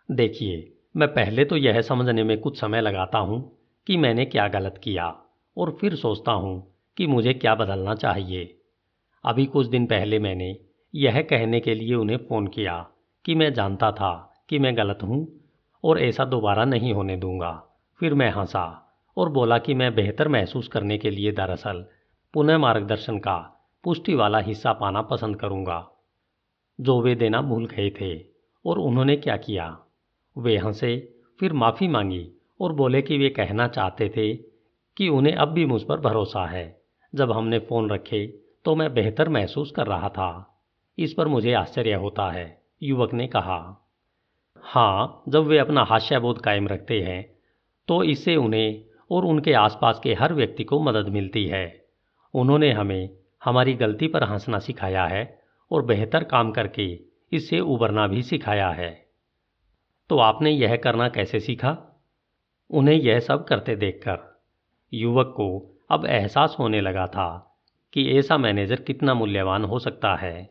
देखिए, 0.10 0.72
मैं 0.98 1.08
पहले 1.08 1.46
तो 1.46 1.58
यह 1.58 1.82
समझने 1.82 2.24
में 2.24 2.38
कुछ 2.38 2.60
समय 2.60 2.82
लगाता 2.82 3.18
हूँ 3.18 3.40
कि 3.88 3.98
मैंने 3.98 4.26
क्या 4.26 4.48
गलत 4.48 4.82
किया 4.84 5.16
और 5.58 5.78
फिर 5.82 5.96
सोचता 5.96 6.32
हूँ 6.32 6.76
कि 6.98 7.08
मुझे 7.08 7.34
क्या 7.34 7.56
बदलना 7.56 7.96
चाहिए। 7.96 8.58
अभी 9.26 9.46
कुछ 9.46 9.68
दिन 9.68 9.86
पहले 9.86 10.20
मैंने 10.20 10.60
यह 10.96 11.22
कहने 11.22 11.60
के 11.60 11.76
लिए 11.76 11.96
उन्हें 11.96 12.18
फ़ोन 12.18 12.48
किया 12.48 12.88
कि 13.26 13.36
मैं 13.36 13.54
जानता 13.54 13.92
था 13.92 14.44
कि 14.50 14.60
मैं 14.60 14.78
गलत 14.78 15.00
हूँ 15.04 15.42
और 15.84 16.00
ऐसा 16.00 16.26
दोबारा 16.26 16.66
नहीं 16.66 16.94
होने 16.94 17.18
दूँगा। 17.18 17.64
फिर 18.00 18.14
मैं 18.14 18.30
हंसा 18.32 18.94
और 19.18 19.30
बोला 19.30 19.58
कि 19.58 19.74
मैं 19.74 19.96
बेहतर 19.96 20.28
महसूस 20.28 20.68
करने 20.68 20.98
के 20.98 21.10
लिए 21.10 21.32
दरअसल 21.32 21.86
पुनः 22.34 22.58
मार्गदर्शन 22.58 23.18
का 23.18 23.38
पुष्टि 23.84 24.16
वाला 24.16 24.40
हिस्सा 24.40 24.74
पाना 24.74 25.02
पसंद 25.02 25.36
करूँगा। 25.36 25.92
जो 26.82 27.02
वे 27.02 27.16
देना 27.16 27.42
भूल 27.42 27.66
गए 27.66 27.90
थे 28.02 28.26
और 28.66 28.80
उन्होंने 28.80 29.16
क्या 29.16 29.38
किया? 29.38 29.80
वे 30.38 30.58
हंसे, 30.58 31.14
फिर 31.40 31.54
माफ़ी 31.54 31.88
मांगी 31.88 32.32
और 32.62 32.74
बोले 32.74 33.01
कि 33.01 33.18
वे 33.18 33.30
कहना 33.30 33.68
चाहते 33.68 34.09
थे 34.09 34.34
कि 34.97 35.09
उन्हें 35.09 35.34
अब 35.34 35.47
भी 35.47 35.66
मुझ 35.66 35.82
पर 35.84 35.99
भरोसा 35.99 36.45
है। 36.45 36.82
जब 37.14 37.32
हमने 37.32 37.59
फ़ोन 37.59 37.89
रखे 37.89 38.26
तो 38.66 38.76
मैं 38.76 38.93
बेहतर 38.93 39.30
महसूस 39.30 39.72
कर 39.72 39.88
रहा 39.88 40.09
था। 40.09 40.59
इस 40.97 41.14
पर 41.14 41.28
मुझे 41.28 41.53
आश्चर्य 41.53 41.93
होता 41.93 42.30
है, 42.32 42.62
युवक 42.84 43.14
ने 43.14 43.28
कहा। 43.28 43.88
हाँ 44.64 45.24
जब 45.30 45.43
वे 45.43 45.57
अपना 45.57 45.84
हास्याबोध 45.84 46.41
कायम 46.41 46.68
रखते 46.68 47.01
हैं 47.01 47.24
तो 47.88 48.03
इससे 48.03 48.36
उन्हें 48.36 48.84
और 49.12 49.26
उनके 49.26 49.53
आसपास 49.53 49.99
के 50.03 50.14
हर 50.14 50.34
व्यक्ति 50.34 50.64
को 50.64 50.80
मदद 50.80 51.07
मिलती 51.09 51.45
है। 51.45 51.86
उन्होंने 52.34 52.72
हमें 52.72 53.09
हमारी 53.43 53.74
गलती 53.74 54.07
पर 54.07 54.24
हंसना 54.24 54.59
सिखाया 54.59 55.05
है 55.05 55.41
और 55.72 55.86
बेहतर 55.86 56.24
काम 56.24 56.51
करके 56.51 56.86
इससे 57.32 57.59
उबरना 57.59 58.07
भी 58.07 58.22
सिखाया 58.22 58.70
है। 58.70 58.89
तो 60.09 60.18
आपने 60.18 60.51
यह 60.51 60.76
करना 60.76 61.09
कैसे 61.09 61.39
सीखा? 61.39 61.91
उन्हें 62.72 62.95
यह 62.95 63.19
सब 63.19 63.45
करते 63.45 63.76
देखकर 63.76 64.41
युवक 64.93 65.34
को 65.38 65.78
अब 65.91 66.05
एहसास 66.05 66.55
होने 66.59 66.82
लगा 66.82 67.07
था 67.07 67.57
कि 67.93 68.17
ऐसा 68.17 68.38
मैनेजर 68.38 68.76
कितना 68.76 69.13
मूल्यवान 69.13 69.63
हो 69.63 69.80
सकता 69.80 70.15
है। 70.15 70.49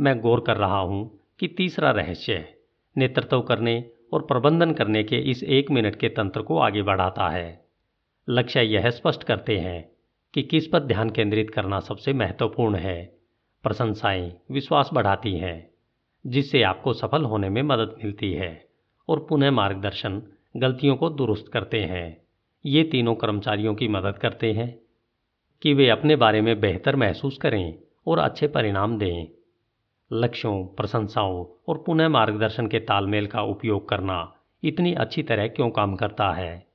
मैं 0.00 0.20
गौर 0.20 0.40
कर 0.40 0.56
रहा 0.56 0.78
हूँ 0.78 1.20
कि 1.40 1.48
तीसरा 1.48 1.90
रहस्य 1.90 2.54
नेतृत्व 2.98 3.40
करने 3.40 3.90
और 4.12 4.22
प्रबंधन 4.22 4.72
करने 4.72 5.04
के 5.04 5.16
इस 5.16 5.42
एक 5.42 5.70
मिनट 5.70 5.96
के 5.96 6.08
तंत्र 6.08 6.42
को 6.42 6.58
आगे 6.58 6.82
बढ़ाता 6.82 7.28
है। 7.28 7.66
लक्ष्य 8.28 8.62
यह 8.62 8.90
स्पष्ट 8.90 9.22
करते 9.22 9.58
हैं 9.58 9.90
कि 10.34 10.42
किस 10.42 10.66
पर 10.66 10.80
ध्यान 10.80 11.10
केंद्रित 11.10 11.50
करना 11.50 11.80
सबसे 11.80 12.12
महत्वपूर्ण 12.12 12.76
है। 12.76 13.16
प्रशंसाएँ 13.62 14.32
विश्वास 14.50 14.90
बढ़ाती 14.92 15.38
हैं, 15.38 15.70
जिससे 16.26 16.62
आपको 16.62 16.92
सफल 16.92 17.24
होने 17.24 17.48
में 17.48 17.62
मदद 17.62 17.94
मिलती 18.04 18.32
है 18.32 18.68
और 19.08 19.26
पुनः 19.28 19.50
मार्गदर्शन 19.50 20.22
गलतियों 20.56 20.96
को 20.96 21.08
दुरुस्त 21.10 21.48
करते 21.52 21.80
हैं। 21.80 22.22
ये 22.66 22.82
तीनों 22.84 23.14
कर्मचारियों 23.14 23.74
की 23.74 23.88
मदद 23.88 24.18
करते 24.18 24.52
हैं 24.52 24.78
कि 25.62 25.74
वे 25.74 25.88
अपने 25.88 26.16
बारे 26.16 26.40
में 26.40 26.60
बेहतर 26.60 26.96
महसूस 26.96 27.38
करें 27.38 27.78
और 28.06 28.18
अच्छे 28.18 28.46
परिणाम 28.46 28.98
दें। 28.98 29.26
लक्ष्यों, 30.12 30.66
प्रशंसाओं 30.66 31.46
और 31.68 31.82
पुनः 31.86 32.08
मार्गदर्शन 32.08 32.66
के 32.66 32.78
तालमेल 32.78 33.26
का 33.26 33.42
उपयोग 33.42 33.88
करना 33.88 34.36
इतनी 34.64 34.94
अच्छी 34.94 35.22
तरह 35.22 35.48
क्यों 35.48 35.70
काम 35.70 35.96
करता 35.96 36.32
है? 36.32 36.66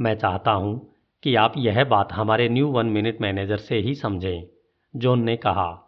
मैं 0.00 0.14
चाहता 0.14 0.50
हूँ 0.50 0.94
कि 1.22 1.34
आप 1.34 1.54
यह 1.56 1.84
बात 1.84 2.12
हमारे 2.12 2.48
न्यू 2.48 2.68
वन 2.68 2.86
मिनट 2.86 3.20
मैनेजर 3.20 3.56
से 3.56 3.76
ही 3.76 3.94
समझें, 3.94 4.44
जॉन 4.96 5.22
ने 5.22 5.36
कहा। 5.36 5.80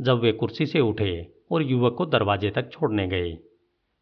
जब 0.00 0.20
वे 0.20 0.32
कुर्सी 0.32 0.66
से 0.66 0.80
उठे 0.80 1.34
और 1.52 1.62
युवक 1.62 1.94
को 1.94 2.06
दरवाजे 2.06 2.50
तक 2.50 2.72
छोड़ने 2.72 3.08
गए, 3.08 3.38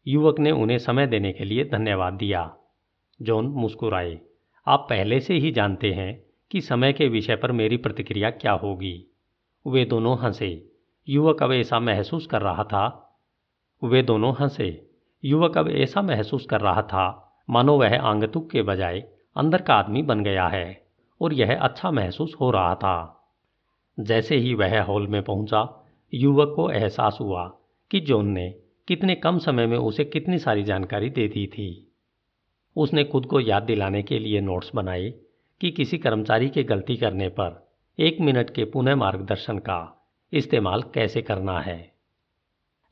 युवक 0.07 0.39
ने 0.39 0.51
उन्हें 0.51 0.77
समय 0.77 1.07
देने 1.07 1.33
के 1.33 1.43
लिए 1.43 1.65
धन्यवाद 1.65 2.13
दिया। 2.13 2.57
जॉन 3.21 3.45
मुस्कुराए। 3.45 4.19
आप 4.67 4.87
पहले 4.89 5.19
से 5.19 5.33
ही 5.33 5.51
जानते 5.51 5.93
हैं 5.93 6.23
कि 6.51 6.61
समय 6.61 6.93
के 6.93 7.07
विषय 7.07 7.35
पर 7.35 7.51
मेरी 7.51 7.77
प्रतिक्रिया 7.77 8.29
क्या 8.29 8.51
होगी। 8.51 9.05
वे 9.67 9.85
दोनों 9.85 10.17
हंसे। 10.17 10.71
युवक 11.09 11.43
अब 11.43 11.51
ऐसा 11.51 11.79
महसूस 11.79 12.27
कर 12.27 12.41
रहा 12.41 12.63
था। 12.63 13.17
वे 13.83 14.03
दोनों 14.03 14.33
हंसे। 14.39 14.89
युवक 15.25 15.57
अब 15.57 15.69
ऐसा 15.69 16.01
महसूस 16.01 16.45
कर 16.45 16.61
रहा 16.61 16.81
था। 16.81 17.37
मानो 17.49 17.77
वह 17.77 17.99
आंगतुक 17.99 18.49
के 18.49 18.61
बजाय 18.61 18.99
अंदर 19.37 19.61
का 19.61 19.73
आदमी 19.73 20.01
बन 20.01 20.23
गया 20.23 20.47
है 20.47 20.85
और 21.21 21.33
यह 21.33 21.59
अच्छा 21.59 21.91
महसूस 21.91 22.35
हो 22.41 22.51
रहा 22.51 22.75
था। 22.75 23.27
जैसे 23.99 24.35
ही 24.35 24.53
वह 24.53 24.81
हॉल 24.81 25.07
में 25.07 25.23
पहुँचा, 25.23 25.87
युवक 26.13 26.53
को 26.55 26.71
एहसास 26.71 27.17
हुआ 27.21 27.57
कि 27.91 27.99
जॉन 27.99 28.27
ने 28.27 28.55
कितने 28.87 29.15
कम 29.15 29.37
समय 29.37 29.67
में 29.67 29.77
उसे 29.77 30.05
कितनी 30.05 30.39
सारी 30.39 30.63
जानकारी 30.63 31.09
दे 31.09 31.27
दी 31.27 31.47
थी। 31.47 31.87
उसने 32.75 33.03
खुद 33.03 33.25
को 33.25 33.39
याद 33.39 33.63
दिलाने 33.63 34.03
के 34.03 34.19
लिए 34.19 34.41
नोट्स 34.41 34.71
बनाए 34.75 35.09
कि 35.61 35.71
किसी 35.71 35.97
कर्मचारी 35.97 36.49
के 36.49 36.63
गलती 36.63 36.95
करने 36.97 37.29
पर 37.29 37.71
एक 37.99 38.19
मिनट 38.21 38.49
के 38.49 38.65
पुनः 38.65 38.95
मार्गदर्शन 38.95 39.57
का 39.59 39.79
इस्तेमाल 40.33 40.81
कैसे 40.81 41.21
करना 41.21 41.59
है। 41.59 41.91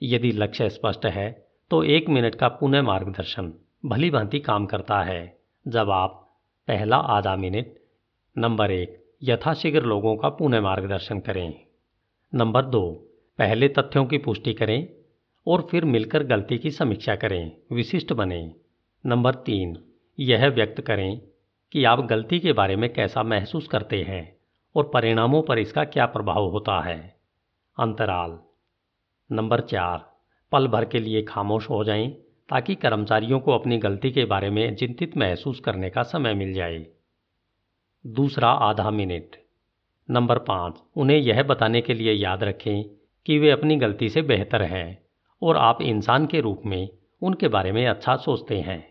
यदि 0.04 0.32
लक्ष्य 0.32 0.70
स्पष्ट 0.70 1.06
है 1.06 1.32
तो 1.72 1.84
एक 1.84 2.10
मिनट 2.10 2.36
का 2.36 2.48
पुनः 2.48 2.82
मार्गदर्शन 2.82 3.54
भली 3.86 4.10
भांति 4.10 4.40
काम 4.40 4.66
करता 4.66 5.02
है। 5.02 5.40
जब 5.68 5.90
आप 5.90 6.26
पहला 6.68 6.98
आधा 6.98 7.36
मिनट, 7.36 7.74
नंबर 8.38 8.72
एक, 8.72 9.04
यथाशीघ्र 9.24 9.84
लोगों 9.84 10.16
का 10.18 10.30
पुनः 10.30 10.62
मार्गदर्शन 10.62 11.20
करें। 11.20 11.54
नंबर 12.34 12.66
दो, 12.66 12.92
पहले 13.40 13.68
तथ्यों 13.68 14.06
की 14.06 14.18
पुष्टि 14.18 14.54
करें 14.54 14.88
और 15.48 15.68
फिर 15.72 15.86
मिलकर 15.86 16.24
गलती 16.24 16.58
की 16.58 16.72
समीक्षा 16.72 17.16
करें, 17.16 17.52
विशिष्ट 17.72 18.14
बने। 18.14 18.52
नंबर 19.06 19.36
तीन, 19.36 19.78
यह 20.20 20.48
व्यक्त 20.48 20.82
करें 20.82 21.22
कि 21.72 21.84
आप 21.84 22.06
गलती 22.06 22.40
के 22.40 22.54
बारे 22.54 22.76
में 22.76 22.94
कैसा 22.94 23.24
महसूस 23.24 23.68
करते 23.68 24.02
हैं 24.04 24.38
और 24.76 24.92
परिणामों 24.94 25.42
पर 25.42 25.60
इसका 25.60 25.84
क्या 25.84 26.06
प्रभाव 26.06 26.46
होता 26.46 26.82
है। 26.82 27.16
अंतराल, 27.80 28.40
नंबर 29.32 29.62
चार, 29.62 30.18
पल 30.52 30.68
भर 30.68 30.86
के 30.86 31.00
लिए 31.00 31.24
खामोश 31.24 31.70
हो 31.70 31.84
जाएँ 31.84 32.10
ताकि 32.50 32.76
कर्मचारियों 32.76 33.40
को 33.40 33.52
अपनी 33.52 33.78
गलती 33.78 34.12
के 34.12 34.26
बारे 34.26 34.50
में 34.50 34.76
चिंतित 34.76 35.18
महसूस 35.18 35.60
करने 35.60 35.90
का 35.90 36.04
समय 36.04 36.34
मिल 36.34 36.54
जाए। 36.54 36.86
दूसरा 38.08 38.50
आधा 38.50 38.90
मिनट, 38.90 39.36
नंबर 40.10 40.40
पाँच, 40.40 40.82
उन्हें 40.98 41.18
यह 41.18 41.44
बताने 41.44 41.82
के 41.82 41.94
लिए 41.94 42.14
याद 42.14 42.44
रखें 42.44 42.84
कि 43.26 43.40
वे 43.40 43.52
अपनी 43.52 43.76
गलती 43.76 44.10
से 44.10 44.22
बेहतर 44.22 44.62
हैं 44.62 45.04
और 45.42 45.58
आप 45.58 45.82
इंसान 45.82 46.26
के 46.26 46.42
रूप 46.42 46.62
में 46.66 46.90
उनके 47.22 47.48
बारे 47.48 47.72
में 47.72 47.86
अच्छा 47.88 48.16
सोचते 48.16 48.60
हैं। 48.60 48.84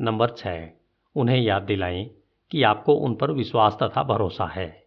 नंबर 0.00 0.30
छः 0.30 0.68
उन्हें 1.16 1.38
याद 1.38 1.62
दिलाएँ 1.62 2.04
कि 2.50 2.62
आपको 2.62 2.94
उन 2.94 3.14
पर 3.14 3.30
विश्वास 3.30 3.76
तथा 3.82 4.02
भरोसा 4.02 4.46
है 4.46 4.84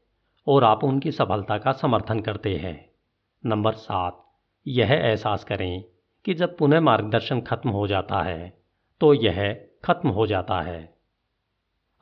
और 0.47 0.63
आप 0.63 0.83
उनकी 0.83 1.11
सफलता 1.11 1.57
का 1.57 1.71
समर्थन 1.71 2.19
करते 2.19 2.55
हैं। 2.55 2.89
नंबर 3.43 3.73
सात, 3.73 4.23
यह 4.65 4.91
एहसास 4.91 5.43
करें 5.43 5.83
कि 6.25 6.33
जब 6.33 6.57
पुनः 6.57 6.79
मार्गदर्शन 6.79 7.41
खत्म 7.41 7.69
हो 7.69 7.87
जाता 7.87 8.21
है 8.21 8.57
तो 9.01 9.13
यह 9.13 9.67
खत्म 9.85 10.09
हो 10.09 10.27
जाता 10.27 10.61
है। 10.61 10.93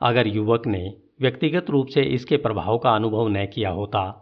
अगर 0.00 0.26
युवक 0.26 0.66
ने 0.66 0.96
व्यक्तिगत 1.20 1.70
रूप 1.70 1.86
से 1.86 2.02
इसके 2.02 2.36
प्रभाव 2.36 2.78
का 2.78 2.94
अनुभव 2.94 3.28
न 3.28 3.46
किया 3.46 3.70
होता 3.70 4.20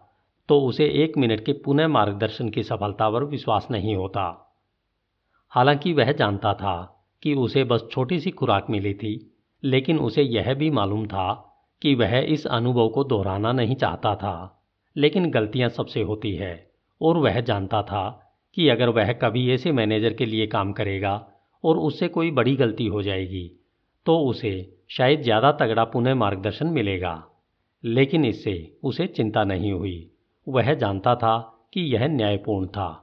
तो 0.48 0.60
उसे 0.60 0.86
एक 1.04 1.16
मिनट 1.18 1.44
के 1.44 1.52
पुनः 1.52 1.88
मार्गदर्शन 1.88 2.48
की 2.48 2.62
सफलता 2.62 3.10
पर 3.10 3.24
विश्वास 3.24 3.68
नहीं 3.70 3.94
होता। 3.96 4.51
हालाँकि 5.52 5.92
वह 5.92 6.12
जानता 6.12 6.54
था 6.54 6.74
कि 7.22 7.34
उसे 7.34 7.64
बस 7.64 7.86
छोटी 7.92 8.20
सी 8.20 8.30
खुराक 8.30 8.66
मिली 8.70 8.94
थी, 8.94 9.32
लेकिन 9.62 9.98
उसे 9.98 10.22
यह 10.22 10.52
भी 10.54 10.70
मालूम 10.70 11.06
था 11.06 11.32
कि 11.82 11.94
वह 11.94 12.18
इस 12.18 12.46
अनुभव 12.46 12.88
को 12.88 13.04
दोहराना 13.04 13.52
नहीं 13.52 13.74
चाहता 13.74 14.14
था। 14.14 14.58
लेकिन 14.96 15.30
गलतियाँ 15.30 15.68
सबसे 15.68 16.02
होती 16.02 16.34
है, 16.36 16.72
और 17.00 17.16
वह 17.16 17.40
जानता 17.40 17.82
था 17.82 18.08
कि 18.56 18.68
अगर 18.68 18.88
वह 18.88 19.12
कभी 19.12 19.50
ऐसे 19.50 19.72
मैनेजर 19.72 20.12
के 20.12 20.26
लिए 20.26 20.46
काम 20.46 20.72
करेगा 20.72 21.14
और 21.64 21.78
उससे 21.78 22.08
कोई 22.08 22.30
बड़ी 22.30 22.56
गलती 22.56 22.86
हो 22.86 23.02
जाएगी 23.02 23.50
तो 24.06 24.18
उसे 24.18 24.52
शायद 24.90 25.22
ज़्यादा 25.22 25.52
तगड़ा 25.52 25.84
पुनः 25.84 26.14
मार्गदर्शन 26.14 26.66
मिलेगा। 26.66 27.22
लेकिन 27.84 28.24
इससे 28.24 28.78
उसे 28.84 29.06
चिंता 29.06 29.44
नहीं 29.44 29.72
हुई। 29.72 30.10
वह 30.48 30.72
जानता 30.74 31.14
था 31.14 31.38
कि 31.74 31.80
यह 31.94 32.06
न्यायपूर्ण 32.06 32.66
था। 32.66 33.01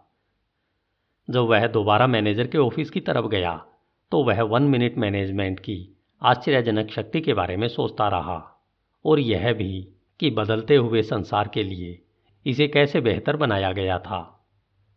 जब 1.30 1.40
वह 1.40 1.68
दोबारा 1.68 2.08
मैनेजर 2.08 2.48
के 2.48 2.58
ऑफ़िस 2.58 2.90
की 2.90 3.00
तरफ़ 3.00 3.26
गया 3.26 3.66
तो 4.12 4.24
वह 4.24 4.42
वन 4.42 4.64
मिनट 4.64 4.98
मैनेजमेंट 4.98 5.60
की 5.60 5.98
आश्चर्यजनक 6.24 6.90
शक्ति 6.92 7.22
के 7.22 7.34
बारे 7.34 7.58
में 7.58 7.68
सोचता 7.68 8.08
रहा। 8.08 8.66
और 9.06 9.20
यह 9.20 9.54
भी 9.54 9.88
कि 10.20 10.30
बदलते 10.30 10.76
हुए 10.76 11.02
संसार 11.02 11.48
के 11.48 11.64
लिए 11.64 12.02
इसे 12.46 12.68
कैसे 12.68 13.02
बेहतर 13.02 13.36
बनाया 13.36 13.72
गया 13.72 14.00
था। 14.00 14.48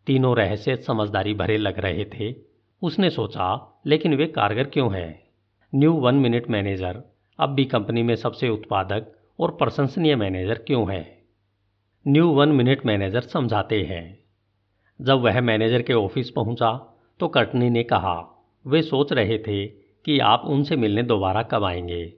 तीनों 0.06 0.36
रहस्य 0.36 0.76
समझदारी 0.76 1.34
भरे 1.34 1.58
लग 1.58 1.78
रहे 1.78 2.04
थे। 2.04 2.34
उसने 2.82 3.10
सोचा, 3.10 3.80
लेकिन 3.86 4.14
वे 4.14 4.26
कारगर 4.26 4.64
क्यों 4.64 4.94
हैं? 4.94 5.22
न्यू 5.74 5.92
वन 5.92 6.14
मिनट 6.14 6.50
मैनेजर 6.50 7.02
अब 7.40 7.50
भी 7.50 7.64
कंपनी 7.64 8.02
में 8.02 8.16
सबसे 8.16 8.48
उत्पादक 8.48 9.12
और 9.40 9.50
प्रशंसनीय 9.50 10.16
मैनेजर 10.16 10.54
क्यों 10.54 10.92
है? 10.92 11.22
न्यू 12.08 12.28
वन 12.28 12.48
मिनट 12.48 12.86
मैनेजर 12.86 13.20
समझाते 13.20 13.82
हैं। 13.82 14.21
जब 15.02 15.20
वह 15.20 15.40
मैनेजर 15.40 15.82
के 15.82 15.92
ऑफ़िस 15.92 16.30
पहुँचा 16.30 16.96
तो 17.20 17.28
कटनी 17.28 17.70
ने 17.70 17.82
कहा, 17.82 18.44
वे 18.66 18.82
सोच 18.82 19.12
रहे 19.12 19.38
थे 19.38 19.66
कि 19.66 20.18
आप 20.18 20.42
उनसे 20.44 20.76
मिलने 20.76 21.02
दोबारा 21.02 21.42
कब 21.42 21.64
आएँगे? 21.64 22.12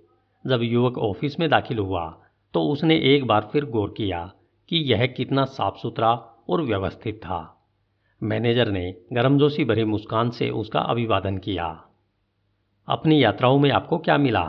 जब 0.47 0.63
युवक 0.63 0.99
ऑफ़िस 0.99 1.41
में 1.41 1.51
दाखिल 1.51 1.79
हुआ 1.79 2.21
तो 2.55 2.63
उसने 2.63 2.97
एक 2.97 3.27
बार 3.27 3.49
फिर 3.53 3.65
गौर 3.65 3.95
किया 3.97 4.33
कि 4.69 4.77
यह 4.77 5.07
कितना 5.07 5.45
साफ़ 5.45 5.77
सुथरा 5.77 6.15
और 6.51 6.63
व्यवस्थित 6.63 7.17
था। 7.17 7.67
मैनेजर 8.23 8.69
ने 8.69 8.97
गर्मजोशी 9.13 9.65
भरी 9.65 9.85
मुस्कान 9.85 10.31
से 10.31 10.51
उसका 10.51 10.81
अभिवादन 10.81 11.39
किया। 11.39 11.85
अपनी 12.89 13.25
यात्राओं 13.25 13.59
में 13.59 13.71
आपको 13.71 13.99
क्या 13.99 14.19
मिला? 14.19 14.45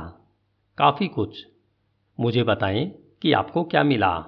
काफ़ी 0.77 1.07
कुछ। 1.07 1.47
मुझे 2.19 2.43
बताएँ 2.43 2.86
कि 3.21 3.33
आपको 3.33 3.63
क्या 3.63 3.83
मिला? 3.83 4.25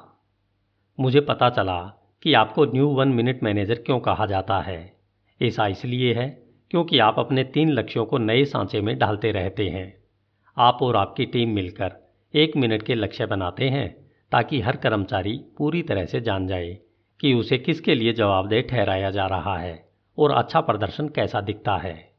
मुझे 1.00 1.22
पता 1.22 1.50
चला 1.50 1.97
कि 2.28 2.34
आपको 2.34 2.66
न्यू 2.66 2.88
वन 2.88 3.08
मिनट 3.08 3.44
मैनेजर 3.44 3.76
क्यों 3.76 4.00
कहा 4.00 4.26
जाता 4.26 4.60
है? 4.60 4.94
ऐसा 5.42 5.68
इसलिए 5.68 6.14
है 6.14 6.44
क्योंकि 6.72 7.00
आप 7.00 7.20
अपने 7.20 7.44
तीन 7.44 7.70
लक्ष्यों 7.70 8.06
को 8.06 8.18
नए 8.18 8.46
सांचे 8.46 8.82
में 8.82 8.98
डालते 8.98 9.32
रहते 9.32 9.70
हैं। 9.70 10.04
आप 10.58 10.80
और 10.82 10.96
आपकी 10.96 11.26
टीम 11.26 11.50
मिलकर 11.50 12.14
एक 12.36 12.58
मिनट 12.58 12.84
के 12.84 12.96
लक्ष्य 12.96 13.26
बनाते 13.26 13.70
हैं 13.70 14.12
ताकि 14.32 14.62
हर 14.62 14.76
कर्मचारी 14.76 15.42
पूरी 15.58 15.82
तरह 15.82 16.06
से 16.06 16.22
जान 16.22 16.48
जाए 16.48 16.78
कि 17.20 17.34
उसे 17.34 17.58
किसके 17.58 17.96
लिए 17.96 18.14
जवाबदेह 18.14 18.62
ठहराया 18.62 19.12
जा 19.12 19.28
रहा 19.28 19.58
है 19.58 19.90
और 20.18 20.32
अच्छा 20.32 20.62
प्रदर्शन 20.62 21.08
कैसा 21.08 21.42
दिखता 21.42 21.78
है। 21.78 22.12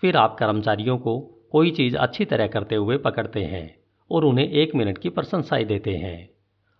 फिर 0.00 0.16
आप 0.16 0.36
कर्मचारियों 0.38 0.98
को 0.98 1.20
कोई 1.52 1.70
चीज़ 1.70 1.96
अच्छी 1.96 2.24
तरह 2.24 2.46
करते 2.46 2.74
हुए 2.74 2.96
पकड़ते 2.96 3.44
हैं 3.44 3.78
और 4.10 4.24
उन्हें 4.24 4.50
एक 4.50 4.74
मिनट 4.74 4.98
की 4.98 5.08
प्रशंसाई 5.08 5.64
देते 5.64 5.96
हैं। 5.96 6.30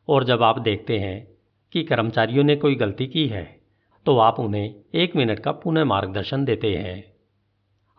और 0.08 0.24
जब 0.24 0.42
आप 0.42 0.58
देखते 0.58 0.98
हैं 0.98 1.37
कि 1.72 1.82
कर्मचारियों 1.82 2.44
ने 2.44 2.56
कोई 2.56 2.74
गलती 2.74 3.06
की 3.06 3.26
है 3.26 3.58
तो 4.06 4.16
आप 4.18 4.38
उन्हें 4.40 4.74
एक 4.94 5.16
मिनट 5.16 5.38
का 5.38 5.52
पुनः 5.52 5.84
मार्गदर्शन 5.84 6.44
देते 6.44 6.74
हैं। 6.76 7.04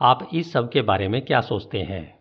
आप 0.02 0.30
इस 0.34 0.52
सब 0.52 0.70
के 0.72 0.82
बारे 0.82 1.08
में 1.08 1.22
क्या 1.22 1.42
सोचते 1.42 1.80
हैं? 1.80 2.20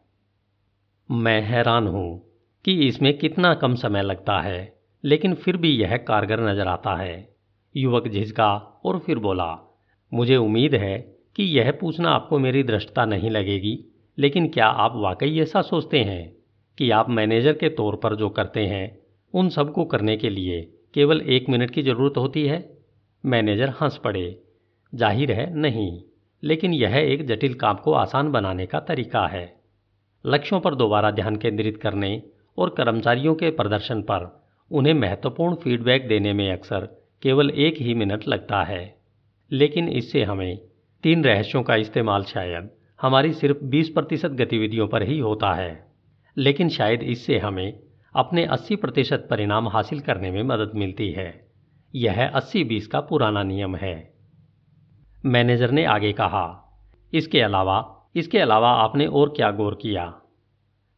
मैं 1.10 1.40
हैरान 1.42 1.86
हूँ 1.86 2.20
कि 2.64 2.74
इसमें 2.88 3.18
कितना 3.18 3.54
कम 3.54 3.74
समय 3.74 4.02
लगता 4.02 4.40
है, 4.40 4.78
लेकिन 5.04 5.34
फिर 5.34 5.56
भी 5.56 5.70
यह 5.70 5.96
कारगर 5.96 6.40
नज़र 6.40 6.68
आता 6.68 6.96
है। 6.96 7.36
युवक 7.74 8.08
झिझका 8.08 8.54
और 8.84 8.98
फिर 8.98 9.18
बोला, 9.18 9.58
मुझे 10.12 10.36
उम्मीद 10.36 10.74
है 10.74 10.98
कि 11.36 11.44
यह 11.58 11.70
पूछना 11.72 12.10
आपको 12.10 12.38
मेरी 12.38 12.62
दृष्टता 12.62 13.04
नहीं 13.04 13.30
लगेगी, 13.30 13.78
लेकिन 14.18 14.48
क्या 14.48 14.66
आप 14.66 14.92
वाकई 14.96 15.38
ऐसा 15.40 15.62
सोचते 15.62 15.98
हैं 15.98 16.32
कि 16.78 16.90
आप 16.90 17.10
मैनेजर 17.10 17.52
के 17.52 17.68
तौर 17.68 17.96
पर 17.96 18.16
जो 18.16 18.28
करते 18.28 18.66
हैं, 18.66 18.98
उन 19.34 19.48
सबको 19.48 19.84
करने 19.84 20.16
के 20.16 20.30
लिए 20.30 20.60
केवल 20.94 21.20
एक 21.20 21.48
मिनट 21.48 21.70
की 21.70 21.82
ज़रूरत 21.82 22.16
होती 22.16 22.46
है। 22.46 22.78
मैनेजर 23.26 23.68
हंस 23.68 23.96
पड़े। 23.96 24.42
ज़ाहिर 24.94 25.32
है, 25.32 25.54
नहीं, 25.54 26.02
लेकिन 26.42 26.74
यह 26.74 26.96
एक 26.96 27.26
जटिल 27.26 27.54
काम 27.54 27.76
को 27.76 27.92
आसान 27.92 28.30
बनाने 28.32 28.66
का 28.66 28.80
तरीका 28.80 29.26
है। 29.26 29.56
लक्ष्यों 30.26 30.60
पर 30.60 30.74
दोबारा 30.74 31.10
ध्यान 31.10 31.36
केंद्रित 31.36 31.76
करने 31.76 32.22
और 32.58 32.68
कर्मचारियों 32.68 33.34
के 33.34 33.50
प्रदर्शन 33.50 34.02
पर 34.02 34.46
उन्हें 34.70 34.94
महत्वपूर्ण 34.94 35.54
फीडबैक 35.54 36.08
देने 36.08 36.32
में 36.32 36.52
अक्सर 36.52 36.88
केवल 37.22 37.50
एक 37.50 37.74
ही 37.78 37.94
मिनट 37.94 38.28
लगता 38.28 38.62
है। 38.62 38.98
लेकिन 39.52 39.88
इससे 39.88 40.22
हमें 40.24 40.58
तीन 41.02 41.24
रहस्यों 41.24 41.62
का 41.62 41.76
इस्तेमाल 41.76 42.22
शायद 42.22 42.70
हमारी 43.00 43.32
सिर्फ़ 43.32 43.64
20 43.64 43.88
प्रतिशत 43.88 44.30
गतिविधियों 44.30 44.88
पर 44.88 45.02
ही 45.02 45.18
होता 45.18 45.54
है। 45.54 45.86
लेकिन 46.36 46.68
शायद 46.68 47.02
इससे 47.02 47.38
हमें 47.38 47.78
अपने 48.18 48.44
80 48.46 48.76
प्रतिशत 48.76 49.26
परिणाम 49.30 49.68
हासिल 49.68 50.00
करने 50.00 50.30
में 50.30 50.42
मदद 50.42 50.72
मिलती 50.74 51.10
है। 51.12 51.48
यह 51.94 52.28
80-20 52.28 52.86
का 52.86 53.00
पुराना 53.00 53.42
नियम 53.42 53.76
है। 53.76 54.14
मैनेजर 55.26 55.70
ने 55.70 55.84
आगे 55.84 56.12
कहा, 56.12 56.46
इसके 57.12 57.40
अलावा 57.40 57.94
इसके 58.16 58.38
अलावा 58.38 58.70
आपने 58.70 59.06
और 59.06 59.28
क्या 59.28 59.50
गौर 59.50 59.78
किया? 59.82 60.20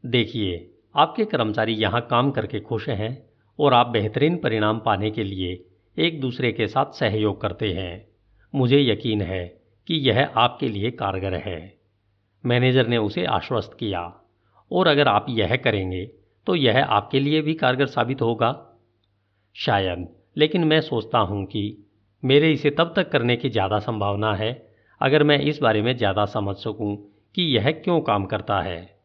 देखिए, 0.06 0.74
आपके 0.96 1.24
कर्मचारी 1.24 1.72
यहाँ 1.72 2.00
काम 2.10 2.30
करके 2.30 2.60
खुश 2.60 2.88
हैं 2.88 3.30
और 3.58 3.74
आप 3.74 3.86
बेहतरीन 3.86 4.36
परिणाम 4.36 4.78
पाने 4.78 5.10
के 5.10 5.24
लिए 5.24 5.64
एक 5.96 6.20
दूसरे 6.20 6.52
के 6.52 6.66
साथ 6.66 6.92
सहयोग 6.92 7.40
करते 7.40 7.72
हैं। 7.72 8.08
मुझे 8.54 8.80
यकीन 8.80 9.22
है 9.22 9.46
कि 9.88 9.94
यह 9.94 10.30
आपके 10.36 10.68
लिए 10.68 10.90
कारगर 10.90 11.34
है। 11.34 11.78
मैनेजर 12.46 12.86
ने 12.86 12.96
उसे 12.96 13.24
आश्वस्त 13.24 13.76
किया, 13.80 14.20
और 14.72 14.88
अगर 14.88 15.08
आप 15.08 15.26
यह 15.28 15.56
करेंगे 15.56 16.10
तो 16.46 16.54
यह 16.54 16.84
आपके 16.84 17.20
लिए 17.20 17.42
भी 17.42 17.54
कारगर 17.54 17.86
साबित 17.86 18.22
होगा। 18.22 18.50
शायद, 19.56 20.06
लेकिन 20.36 20.64
मैं 20.64 20.80
सोचता 20.80 21.18
हूँ 21.18 21.44
कि 21.46 21.86
मेरे 22.22 22.52
इसे 22.52 22.70
तब 22.70 22.92
तक 22.96 23.10
करने 23.10 23.36
की 23.36 23.48
ज़्यादा 23.48 23.78
संभावना 23.78 24.34
है, 24.34 24.52
अगर 25.00 25.22
मैं 25.22 25.38
इस 25.40 25.58
बारे 25.58 25.82
में 25.82 25.96
ज़्यादा 25.96 26.24
समझ 26.24 26.56
सकूँ 26.56 26.96
कि 27.34 27.42
यह 27.56 27.70
क्यों 27.70 28.00
काम 28.00 28.24
करता 28.24 28.60
है। 28.60 29.00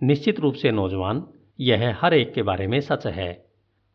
निश्चित 0.00 0.40
रूप 0.40 0.54
से 0.54 0.70
नौजवान, 0.70 1.26
यह 1.60 1.96
हर 2.00 2.14
एक 2.14 2.32
के 2.34 2.42
बारे 2.42 2.66
में 2.66 2.80
सच 2.80 3.06
है। 3.06 3.46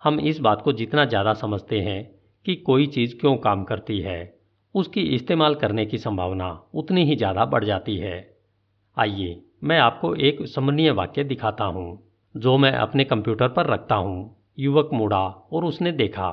हम 0.02 0.20
इस 0.20 0.40
बात 0.40 0.62
को 0.62 0.74
जितना 0.74 1.06
ज़्यादा 1.06 1.34
समझते 1.34 1.80
हैं 1.82 2.04
कि 2.46 2.56
कोई 2.56 2.88
चीज़ 2.88 3.16
क्यों 3.18 3.36
काम 3.38 3.64
करती 3.64 4.00
है, 4.00 4.34
उसकी 4.76 5.02
इस्तेमाल 5.02 5.56
करने 5.56 5.86
की 5.86 5.98
संभावना 5.98 6.50
उतनी 6.74 7.06
ही 7.06 7.16
ज़्यादा 7.16 7.46
बढ़ 7.46 7.64
जाती 7.64 7.98
है। 7.98 8.16
आइए, 8.98 9.42
मैं 9.64 9.80
आपको 9.80 10.16
एक 10.16 10.42
स्मरणीय 10.46 10.92
वाक्य 10.92 11.24
दिखाता 11.24 11.64
हूँ। 11.64 12.13
जो 12.36 12.58
मैं 12.58 12.72
अपने 12.72 13.04
कंप्यूटर 13.04 13.48
पर 13.48 13.68
रखता 13.68 13.96
हूँ, 13.96 14.36
युवक 14.60 14.90
मुड़ा 14.94 15.26
और 15.28 15.66
उसने 15.66 15.92
देखा। 15.92 16.30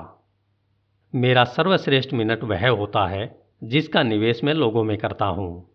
मेरा 1.15 1.45
सर्वश्रेष्ठ 1.45 2.13
मिनट 2.15 2.45
वह 2.45 2.69
होता 2.69 3.07
है 3.07 3.29
जिसका 3.65 4.03
निवेश 4.03 4.43
मैं 4.45 4.55
लोगों 4.55 4.85
में 4.85 4.97
करता 4.99 5.25
हूँ। 5.25 5.67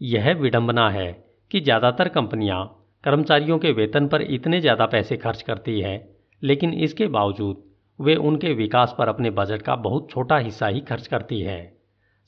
यह 0.00 0.32
विडंबना 0.34 0.88
है 0.90 1.12
कि 1.50 1.60
ज़्यादातर 1.60 2.08
कंपनियाँ 2.08 2.64
कर्मचारियों 3.04 3.58
के 3.58 3.72
वेतन 3.72 4.08
पर 4.08 4.22
इतने 4.22 4.60
ज़्यादा 4.60 4.86
पैसे 4.86 5.16
खर्च 5.16 5.42
करती 5.42 5.80
है, 5.80 6.08
लेकिन 6.42 6.72
इसके 6.74 7.06
बावजूद 7.08 7.62
वे 7.98 8.14
उनके 8.16 8.52
विकास 8.54 8.94
पर 8.98 9.08
अपने 9.08 9.30
बजट 9.30 9.62
का 9.62 9.76
बहुत 9.76 10.10
छोटा 10.10 10.36
हिस्सा 10.38 10.66
ही 10.66 10.80
खर्च 10.80 11.06
करती 11.06 11.40
है। 11.40 11.60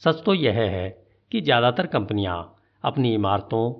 सच 0.03 0.23
तो 0.25 0.35
यह 0.35 0.61
है 0.61 0.89
कि 1.33 1.41
ज़्यादातर 1.41 1.87
कंपनियाँ 1.87 2.57
अपनी 2.85 3.15
इमारतों, 3.15 3.71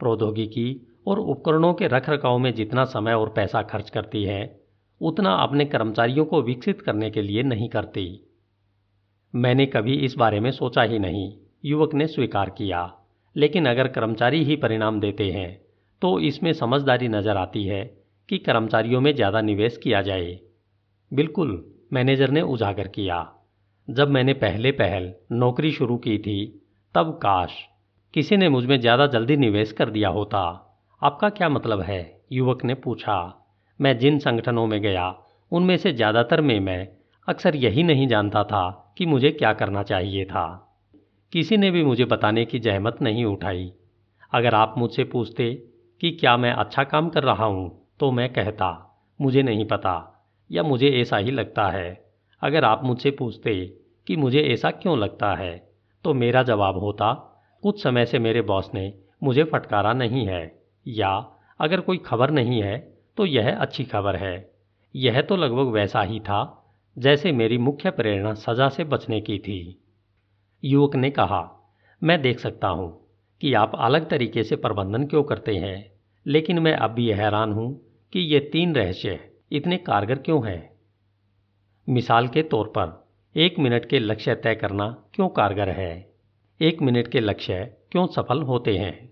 प्रौद्योगिकी 0.00 0.87
और 1.08 1.18
उपकरणों 1.20 1.72
के 1.74 1.86
रख 1.88 2.08
रखाव 2.10 2.38
में 2.38 2.52
जितना 2.54 2.84
समय 2.86 3.14
और 3.14 3.28
पैसा 3.36 3.62
खर्च 3.64 3.90
करती 3.90 4.24
है, 4.24 4.40
उतना 5.00 5.34
अपने 5.36 5.64
कर्मचारियों 5.66 6.24
को 6.24 6.42
विकसित 6.42 6.80
करने 6.80 7.10
के 7.10 7.22
लिए 7.22 7.42
नहीं 7.42 7.68
करती। 7.68 8.04
मैंने 9.34 9.66
कभी 9.66 9.94
इस 9.96 10.14
बारे 10.18 10.40
में 10.40 10.50
सोचा 10.50 10.82
ही 10.82 10.98
नहीं, 10.98 11.32
युवक 11.64 11.94
ने 11.94 12.06
स्वीकार 12.06 12.50
किया। 12.50 12.90
लेकिन 13.36 13.66
अगर 13.66 13.88
कर्मचारी 13.88 14.42
ही 14.44 14.56
परिणाम 14.56 15.00
देते 15.00 15.30
हैं 15.30 15.50
तो 16.02 16.18
इसमें 16.20 16.52
समझदारी 16.52 17.08
नज़र 17.08 17.36
आती 17.36 17.64
है 17.64 17.82
कि 18.28 18.38
कर्मचारियों 18.38 19.00
में 19.00 19.14
ज़्यादा 19.14 19.40
निवेश 19.40 19.76
किया 19.76 20.02
जाए। 20.02 20.38
बिल्कुल, 21.12 21.64
मैनेजर 21.92 22.30
ने 22.30 22.40
उजागर 22.42 22.88
किया। 22.88 23.26
जब 23.88 24.08
मैंने 24.08 24.32
पहले 24.34 24.70
पहल 24.72 25.12
नौकरी 25.32 25.70
शुरू 25.72 25.96
की 25.96 26.18
थी, 26.18 26.44
तब 26.94 27.18
काश 27.22 27.52
किसी 28.14 28.36
ने 28.36 28.48
मुझमें 28.48 28.78
ज़्यादा 28.80 29.06
जल्दी 29.06 29.36
निवेश 29.36 29.72
कर 29.72 29.90
दिया 29.90 30.08
होता। 30.08 30.67
आपका 31.02 31.28
क्या 31.28 31.48
मतलब 31.48 31.80
है? 31.80 32.20
युवक 32.32 32.64
ने 32.64 32.74
पूछा। 32.74 33.44
मैं 33.80 33.98
जिन 33.98 34.18
संगठनों 34.18 34.66
में 34.66 34.80
गया, 34.82 35.14
उनमें 35.52 35.76
से 35.76 35.92
ज़्यादातर 35.92 36.40
में 36.40 36.58
मैं 36.60 36.88
अक्सर 37.28 37.56
यही 37.56 37.82
नहीं 37.82 38.08
जानता 38.08 38.44
था 38.44 38.94
कि 38.98 39.06
मुझे 39.06 39.30
क्या 39.30 39.52
करना 39.52 39.82
चाहिए 39.82 40.24
था। 40.24 40.46
किसी 41.32 41.56
ने 41.56 41.70
भी 41.70 41.84
मुझे 41.84 42.04
बताने 42.04 42.44
की 42.44 42.58
जहमत 42.58 42.98
नहीं 43.02 43.24
उठाई। 43.24 43.72
अगर 44.32 44.54
आप 44.54 44.74
मुझसे 44.78 45.04
पूछते 45.04 45.52
कि 46.00 46.10
क्या 46.10 46.36
मैं 46.36 46.52
अच्छा 46.52 46.84
काम 46.84 47.08
कर 47.08 47.22
रहा 47.22 47.44
हूँ 47.44 47.70
तो 48.00 48.10
मैं 48.10 48.32
कहता, 48.32 49.00
मुझे 49.20 49.42
नहीं 49.42 49.64
पता, 49.64 50.26
या 50.50 50.62
मुझे 50.62 50.90
ऐसा 50.90 51.16
ही 51.16 51.30
लगता 51.30 51.68
है। 51.68 51.90
अगर 52.42 52.64
आप 52.64 52.84
मुझसे 52.84 53.10
पूछते 53.10 53.54
कि 54.06 54.16
मुझे 54.16 54.42
ऐसा 54.42 54.70
क्यों 54.70 54.98
लगता 54.98 55.34
है 55.34 55.56
तो 56.04 56.14
मेरा 56.14 56.42
जवाब 56.42 56.78
होता, 56.78 57.12
कुछ 57.62 57.82
समय 57.82 58.06
से 58.06 58.18
मेरे 58.18 58.42
बॉस 58.42 58.70
ने 58.74 58.92
मुझे 59.22 59.44
फटकारा 59.44 59.92
नहीं 59.92 60.26
है। 60.26 60.57
या 60.88 61.10
अगर 61.60 61.80
कोई 61.80 61.98
खबर 61.98 62.30
नहीं 62.30 62.62
है 62.62 62.78
तो 63.16 63.26
यह 63.26 63.56
अच्छी 63.56 63.84
खबर 63.84 64.16
है। 64.16 64.50
यह 64.94 65.20
तो 65.22 65.36
लगभग 65.36 65.72
वैसा 65.72 66.02
ही 66.02 66.20
था, 66.20 66.64
जैसे 66.96 67.32
मेरी 67.32 67.58
मुख्य 67.58 67.90
प्रेरणा 67.90 68.34
सज़ा 68.34 68.68
से 68.68 68.84
बचने 68.84 69.20
की 69.20 69.38
थी। 69.38 69.78
युवक 70.62 70.96
ने 70.96 71.10
कहा, 71.10 71.70
मैं 72.02 72.20
देख 72.22 72.38
सकता 72.38 72.68
हूँ 72.68 72.90
कि 73.40 73.52
आप 73.54 73.72
अलग 73.74 74.08
तरीके 74.10 74.42
से 74.42 74.56
प्रबंधन 74.56 75.06
क्यों 75.06 75.22
करते 75.22 75.56
हैं, 75.56 75.92
लेकिन 76.26 76.58
मैं 76.58 76.72
अब 76.72 76.90
भी 76.90 77.10
हैरान 77.10 77.52
हूँ 77.52 77.72
कि 78.12 78.20
ये 78.20 78.40
तीन 78.40 78.74
रहस्य 78.74 79.18
इतने 79.52 79.76
कारगर 79.76 80.18
क्यों 80.18 80.46
हैं? 80.48 80.70
मिसाल 81.88 82.28
के 82.28 82.42
तौर 82.42 82.66
पर, 82.68 83.06
एक 83.36 83.58
मिनट 83.58 83.84
के 83.84 83.98
लक्ष्य 83.98 84.34
तय 84.34 84.54
करना 84.54 84.88
क्यों 85.14 85.28
कारगर 85.28 85.68
है? 85.68 86.10
एक 86.60 86.82
मिनट 86.82 87.08
के 87.08 87.20
लक्ष्य 87.20 87.64
क्यों 87.92 88.06
सफल 88.06 88.42
होते 88.42 88.76
हैं? 88.78 89.07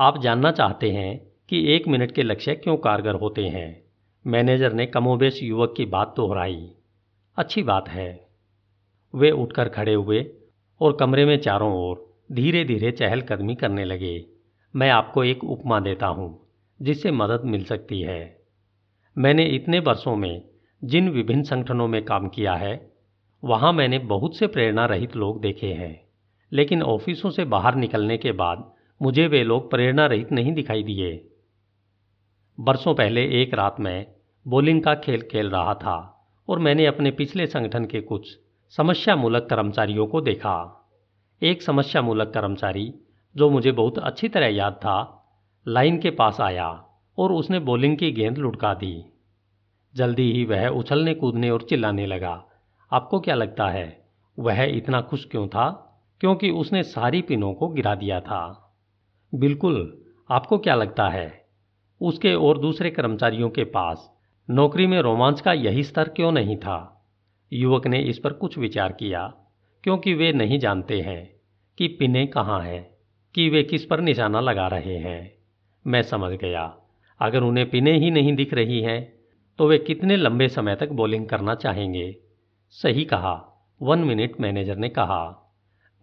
आप 0.00 0.20
जानना 0.20 0.50
चाहते 0.50 0.90
हैं 0.90 1.26
कि 1.48 1.74
एक 1.74 1.88
मिनट 1.88 2.12
के 2.12 2.22
लक्ष्य 2.22 2.54
क्यों 2.54 2.76
कारगर 2.76 3.14
होते 3.14 3.48
हैं? 3.48 3.82
मैनेजर 4.26 4.72
ने 4.72 4.86
कमोबेश 4.86 5.42
युवक 5.42 5.74
की 5.76 5.84
बात 5.84 6.14
दोहराई। 6.16 6.70
अच्छी 7.36 7.62
बात 7.62 7.88
है। 7.88 8.28
वे 9.14 9.30
उठकर 9.30 9.68
खड़े 9.68 9.94
हुए 9.94 10.26
और 10.80 10.96
कमरे 11.00 11.24
में 11.24 11.38
चारों 11.38 11.72
ओर 11.72 12.14
धीरे 12.32 12.64
धीरे 12.64 12.90
चहलकदमी 12.90 13.54
करने 13.54 13.84
लगे। 13.84 14.24
मैं 14.76 14.90
आपको 14.90 15.24
एक 15.24 15.44
उपमा 15.44 15.80
देता 15.80 16.06
हूँ, 16.06 16.46
जिससे 16.82 17.10
मदद 17.10 17.42
मिल 17.44 17.64
सकती 17.64 18.00
है। 18.00 18.40
मैंने 19.18 19.44
इतने 19.44 19.78
वर्षों 19.78 20.16
में 20.16 20.42
जिन 20.84 21.08
विभिन्न 21.08 21.42
संगठनों 21.42 21.88
में 21.88 22.04
काम 22.04 22.28
किया 22.28 22.54
है, 22.54 22.92
वहाँ 23.44 23.72
मैंने 23.72 23.98
बहुत 23.98 24.36
से 24.36 24.46
प्रेरणा 24.46 24.86
रहित 24.86 25.16
लोग 25.16 25.40
देखे 25.40 25.72
हैं। 25.72 26.06
लेकिन 26.52 26.82
ऑफिसों 26.82 27.30
से 27.30 27.44
बाहर 27.44 27.74
निकलने 27.74 28.16
के 28.16 28.32
बाद 28.32 28.75
मुझे 29.02 29.26
वे 29.26 29.44
लोग 29.44 29.70
प्रेरणा 29.70 30.06
रहित 30.06 30.32
नहीं 30.32 30.52
दिखाई 30.52 30.82
दिए। 30.82 31.30
वर्षों 32.60 32.94
पहले 32.94 33.42
एक 33.42 33.54
रात 33.54 33.80
में 33.80 34.06
बॉलिंग 34.48 34.82
का 34.82 34.94
खेल 34.94 35.22
खेल 35.22 35.50
रहा 35.50 35.74
था 35.74 36.28
और 36.48 36.58
मैंने 36.58 36.86
अपने 36.86 37.10
पिछले 37.10 37.46
संगठन 37.46 37.84
के 37.84 38.00
कुछ 38.00 38.38
समस्या 38.68 39.16
मूलक 39.16 39.46
कर्मचारियों 39.50 40.06
को 40.06 40.20
देखा। 40.20 40.88
एक 41.42 41.62
समस्या 41.62 42.02
मूलक 42.02 42.28
कर्मचारी, 42.28 42.94
जो 43.36 43.50
मुझे 43.50 43.72
बहुत 43.72 43.98
अच्छी 43.98 44.28
तरह 44.28 44.46
याद 44.46 44.72
था, 44.72 45.26
लाइन 45.68 45.98
के 45.98 46.10
पास 46.10 46.40
आया 46.40 46.84
और 47.18 47.32
उसने 47.32 47.58
बॉलिंग 47.58 47.98
की 47.98 48.12
गेंद 48.12 48.38
लुटका 48.38 48.74
दी। 48.74 49.04
जल्दी 49.94 50.32
ही 50.32 50.44
वह 50.44 50.68
उछलने 50.68 51.14
कूदने 51.14 51.50
और 51.50 51.62
चिल्लाने 51.62 52.06
लगा। 52.06 52.44
आपको 52.92 53.20
क्या 53.20 53.34
लगता 53.34 53.68
है, 53.68 54.08
वह 54.38 54.62
इतना 54.62 55.00
खुश 55.00 55.24
क्यों 55.24 55.48
था? 55.48 55.82
क्योंकि 56.20 56.50
उसने 56.50 56.82
सारी 56.82 57.22
पिनों 57.22 57.54
को 57.54 57.68
गिरा 57.68 57.94
दिया 57.94 58.20
था। 58.20 58.62
बिल्कुल, 59.32 59.76
आपको 60.30 60.58
क्या 60.58 60.74
लगता 60.74 61.08
है? 61.08 61.44
उसके 62.00 62.34
और 62.34 62.58
दूसरे 62.58 62.90
कर्मचारियों 62.90 63.48
के 63.50 63.64
पास 63.64 64.10
नौकरी 64.48 64.86
में 64.86 65.00
रोमांच 65.00 65.40
का 65.40 65.52
यही 65.52 65.82
स्तर 65.82 66.08
क्यों 66.08 66.30
नहीं 66.32 66.56
था? 66.56 67.06
युवक 67.52 67.86
ने 67.86 68.00
इस 68.00 68.18
पर 68.18 68.32
कुछ 68.32 68.56
विचार 68.58 68.92
किया, 68.92 69.26
क्योंकि 69.84 70.14
वे 70.14 70.32
नहीं 70.32 70.58
जानते 70.58 71.00
हैं 71.00 71.28
कि 71.78 71.88
पिने 71.88 72.26
कहाँ 72.26 72.60
हैं, 72.60 72.82
कि 73.34 73.48
वे 73.48 73.62
किस 73.62 73.84
पर 73.84 74.00
निशाना 74.00 74.40
लगा 74.40 74.66
रहे 74.68 74.96
हैं। 74.96 75.32
मैं 75.86 76.02
समझ 76.02 76.32
गया, 76.32 76.64
अगर 77.20 77.42
उन्हें 77.42 77.68
पिने 77.70 77.96
ही 77.98 78.10
नहीं 78.10 78.34
दिख 78.36 78.54
रही 78.54 78.80
हैं 78.80 79.12
तो 79.58 79.66
वे 79.68 79.78
कितने 79.78 80.16
लंबे 80.16 80.48
समय 80.48 80.76
तक 80.76 80.88
बॉलिंग 80.92 81.26
करना 81.26 81.54
चाहेंगे? 81.54 82.14
सही 82.74 83.04
कहा 83.04 83.34
वन 83.80 83.98
मिनट 83.98 84.40
मैनेजर 84.40 84.76
ने 84.76 84.88
कहा। 84.88 85.22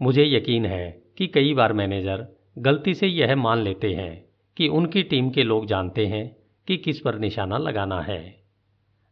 मुझे 0.01 0.25
यकीन 0.25 0.65
है 0.65 0.89
कि 1.17 1.27
कई 1.27 1.53
बार 1.53 1.73
मैनेजर 1.73 2.25
गलती 2.57 2.93
से 2.93 3.07
यह 3.07 3.35
मान 3.35 3.59
लेते 3.59 3.93
हैं 3.93 4.25
कि 4.57 4.67
उनकी 4.67 5.03
टीम 5.03 5.29
के 5.29 5.43
लोग 5.43 5.65
जानते 5.65 6.05
हैं 6.07 6.35
कि 6.67 6.77
किस 6.77 6.99
पर 6.99 7.17
निशाना 7.19 7.57
लगाना 7.57 8.01
है। 8.01 8.35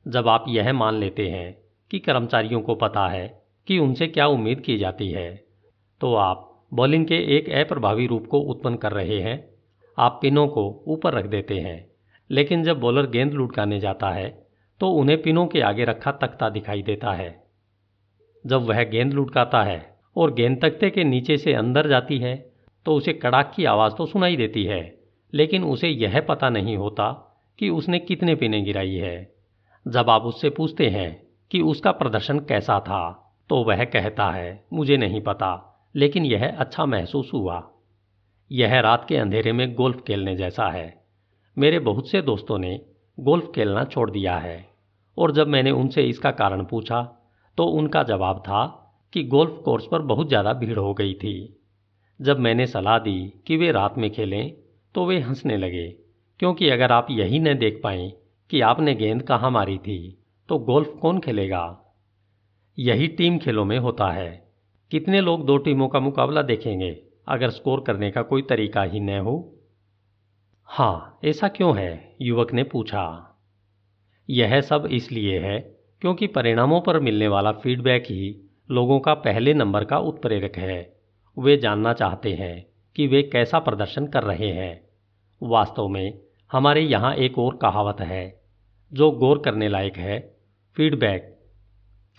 जब 0.06 0.28
आप 0.28 0.46
यह 0.48 0.72
मान 0.74 0.96
लेते 0.96 1.28
हैं 1.28 1.56
कि 1.92 2.00
कर्मचारियों 2.00 2.62
को 2.62 2.76
पता 2.76 3.08
है 3.08 3.28
कि 3.68 3.78
उनसे 3.80 4.08
क्या 4.08 4.28
उम्मीद 4.28 4.60
की 4.60 4.78
जाती 4.78 5.10
है 5.12 5.30
तो 6.02 6.14
आप 6.16 6.48
बॉलिंग 6.74 7.06
के 7.06 7.18
एक 7.38 7.50
अप्रभावी 7.50 8.06
रूप 8.08 8.28
को 8.28 8.40
उत्पन्न 8.40 8.76
कर 8.76 8.92
रहे 8.92 9.20
हैं। 9.22 9.44
आप 9.98 10.20
पिनों 10.22 10.48
को 10.48 10.84
ऊपर 10.88 11.14
रख 11.14 11.26
देते 11.26 11.60
हैं, 11.60 11.90
लेकिन 12.30 12.64
जब 12.64 12.80
बॉलर 12.80 13.10
गेंद 13.10 13.34
लुटकाने 13.34 13.80
जाता 13.80 14.10
है 14.10 14.30
तो 14.82 14.92
उन्हें 14.92 15.22
पिनों 15.22 15.46
के 15.48 15.62
आगे 15.62 15.86
रखा 15.86 16.12
तख्ता 16.12 16.50
दिखाई 16.50 16.82
देता 16.82 17.12
है। 17.14 17.44
जब 18.46 18.62
वह 18.62 18.84
गेंद 18.84 19.14
लुटकाता 19.14 19.64
है 19.64 20.00
और 20.16 20.34
गेंद 20.34 20.62
तख्ते 20.64 20.90
के 20.90 21.04
नीचे 21.04 21.38
से 21.38 21.54
अंदर 21.54 21.88
जाती 21.88 22.18
है 22.20 22.51
तो 22.86 22.96
उसे 22.96 23.14
कड़ाक 23.14 23.52
की 23.56 23.66
आवाज़ 23.66 23.94
तो 23.94 24.06
सुनाई 24.06 24.36
देती 24.36 24.64
है, 24.64 24.82
लेकिन 25.34 25.64
उसे 25.64 25.90
यह 25.90 26.20
पता 26.20 26.50
नहीं 26.50 26.78
होता 26.78 27.12
कि 27.60 27.70
उसने 27.70 28.00
कितने 28.00 28.36
पिने 28.36 28.62
गिराई 28.62 28.96
है। 28.96 29.34
जब 29.86 30.10
आप 30.10 30.24
उससे 30.24 30.50
पूछते 30.50 30.88
हैं 30.90 31.12
कि 31.52 31.62
उसका 31.64 31.92
प्रदर्शन 31.92 32.40
कैसा 32.40 32.80
था 32.80 33.18
तो 33.50 33.64
वह 33.64 33.84
कहता 33.86 34.30
है, 34.32 34.64
मुझे 34.74 34.98
नहीं 34.98 35.22
पता, 35.22 35.52
लेकिन 35.96 36.26
यह 36.26 36.48
अच्छा 36.50 36.86
महसूस 36.86 37.32
हुआ। 37.34 37.62
यह 38.52 38.80
रात 38.80 39.06
के 39.10 39.18
अंधेरे 39.18 39.52
में 39.54 39.74
गोल्फ 39.76 40.02
खेलने 40.08 40.36
जैसा 40.36 40.70
है। 40.70 40.94
मेरे 41.58 41.80
बहुत 41.82 42.10
से 42.10 42.22
दोस्तों 42.22 42.58
ने 42.58 42.80
गोल्फ 43.18 43.52
खेलना 43.56 43.84
छोड़ 43.86 44.10
दिया 44.12 44.38
है, 44.38 44.66
और 45.18 45.32
जब 45.32 45.48
मैंने 45.48 45.72
उनसे 45.72 46.04
इसका 46.04 46.32
कारण 46.34 46.64
पूछा 46.66 47.02
तो 47.58 47.66
उनका 47.70 48.04
जवाब 48.04 48.40
था 48.40 48.66
कि 49.14 49.24
गोल्फ 49.24 49.62
कोर्स 49.66 49.86
पर 49.92 50.02
बहुत 50.04 50.28
ज़्यादा 50.28 50.54
भीड़ 50.54 50.78
हो 50.80 50.94
गई 50.94 51.14
थी। 51.14 51.34
जब 52.22 52.40
मैंने 52.40 52.66
सलाह 52.68 52.98
दी 53.00 53.34
कि 53.48 53.58
वे 53.58 53.72
रात 53.72 53.98
में 53.98 54.10
खेलें 54.12 54.54
तो 54.96 55.06
वे 55.06 55.20
हंसने 55.20 55.58
लगे, 55.58 55.88
क्योंकि 56.40 56.70
अगर 56.70 56.92
आप 56.92 57.08
यही 57.12 57.40
न 57.40 57.58
देख 57.58 57.80
पाए 57.84 58.12
कि 58.50 58.62
आपने 58.62 58.94
गेंद 58.96 59.22
कहाँ 59.24 59.52
मारी 59.52 59.78
थी 59.78 60.18
तो 60.50 60.58
गोल्फ 60.60 60.94
कौन 61.02 61.20
खेलेगा? 61.20 61.64
यही 62.78 63.08
टीम 63.08 63.38
खेलों 63.38 63.66
में 63.66 63.78
होता 63.80 64.10
है। 64.12 64.30
कितने 64.92 65.22
लोग 65.22 65.46
दो 65.46 65.58
टीमों 65.58 65.88
का 65.88 66.00
मुकाबला 66.00 66.42
देखेंगे, 66.42 66.92
अगर 67.28 67.50
स्कोर 67.50 67.84
करने 67.88 68.12
का 68.12 68.22
कोई 68.22 68.42
तरीका 68.42 68.84
ही 68.84 69.00
न 69.00 69.20
हो? 69.20 69.58
हाँ 70.70 71.20
ऐसा 71.24 71.48
क्यों 71.48 71.76
है? 71.78 72.16
युवक 72.22 72.54
ने 72.54 72.64
पूछा। 72.64 73.38
यह 74.30 74.60
सब 74.62 74.88
इसलिए 74.92 75.40
है 75.40 75.60
क्योंकि 76.02 76.28
परिणामों 76.28 76.82
पर 76.82 77.00
मिलने 77.00 77.28
वाला 77.28 77.52
फीडबैक 77.52 78.04
ही 78.04 78.36
लोगों 78.72 79.00
का 79.00 79.14
पहले 79.14 79.54
नंबर 79.54 79.84
का 79.84 79.98
उत्प्रेरक 80.00 80.58
है। 80.58 81.01
वे 81.38 81.58
जानना 81.58 81.94
चाहते 81.94 82.34
हैं 82.34 82.66
कि 82.96 83.08
वे 83.08 83.24
कैसा 83.24 83.60
प्रदर्शन 83.60 84.08
कर 84.08 84.24
रहे 84.24 84.48
हैं। 84.48 84.90
वास्तव 85.44 85.88
में, 85.88 86.20
हमारे 86.52 86.82
यहाँ 86.82 87.16
एक 87.16 87.38
और 87.40 87.56
कहावत 87.56 88.02
है, 88.02 88.42
जो 88.94 89.12
गौर 89.12 89.42
करने 89.46 89.68
लायक 89.68 89.98
है, 89.98 90.20
फीडबैक। 90.76 91.40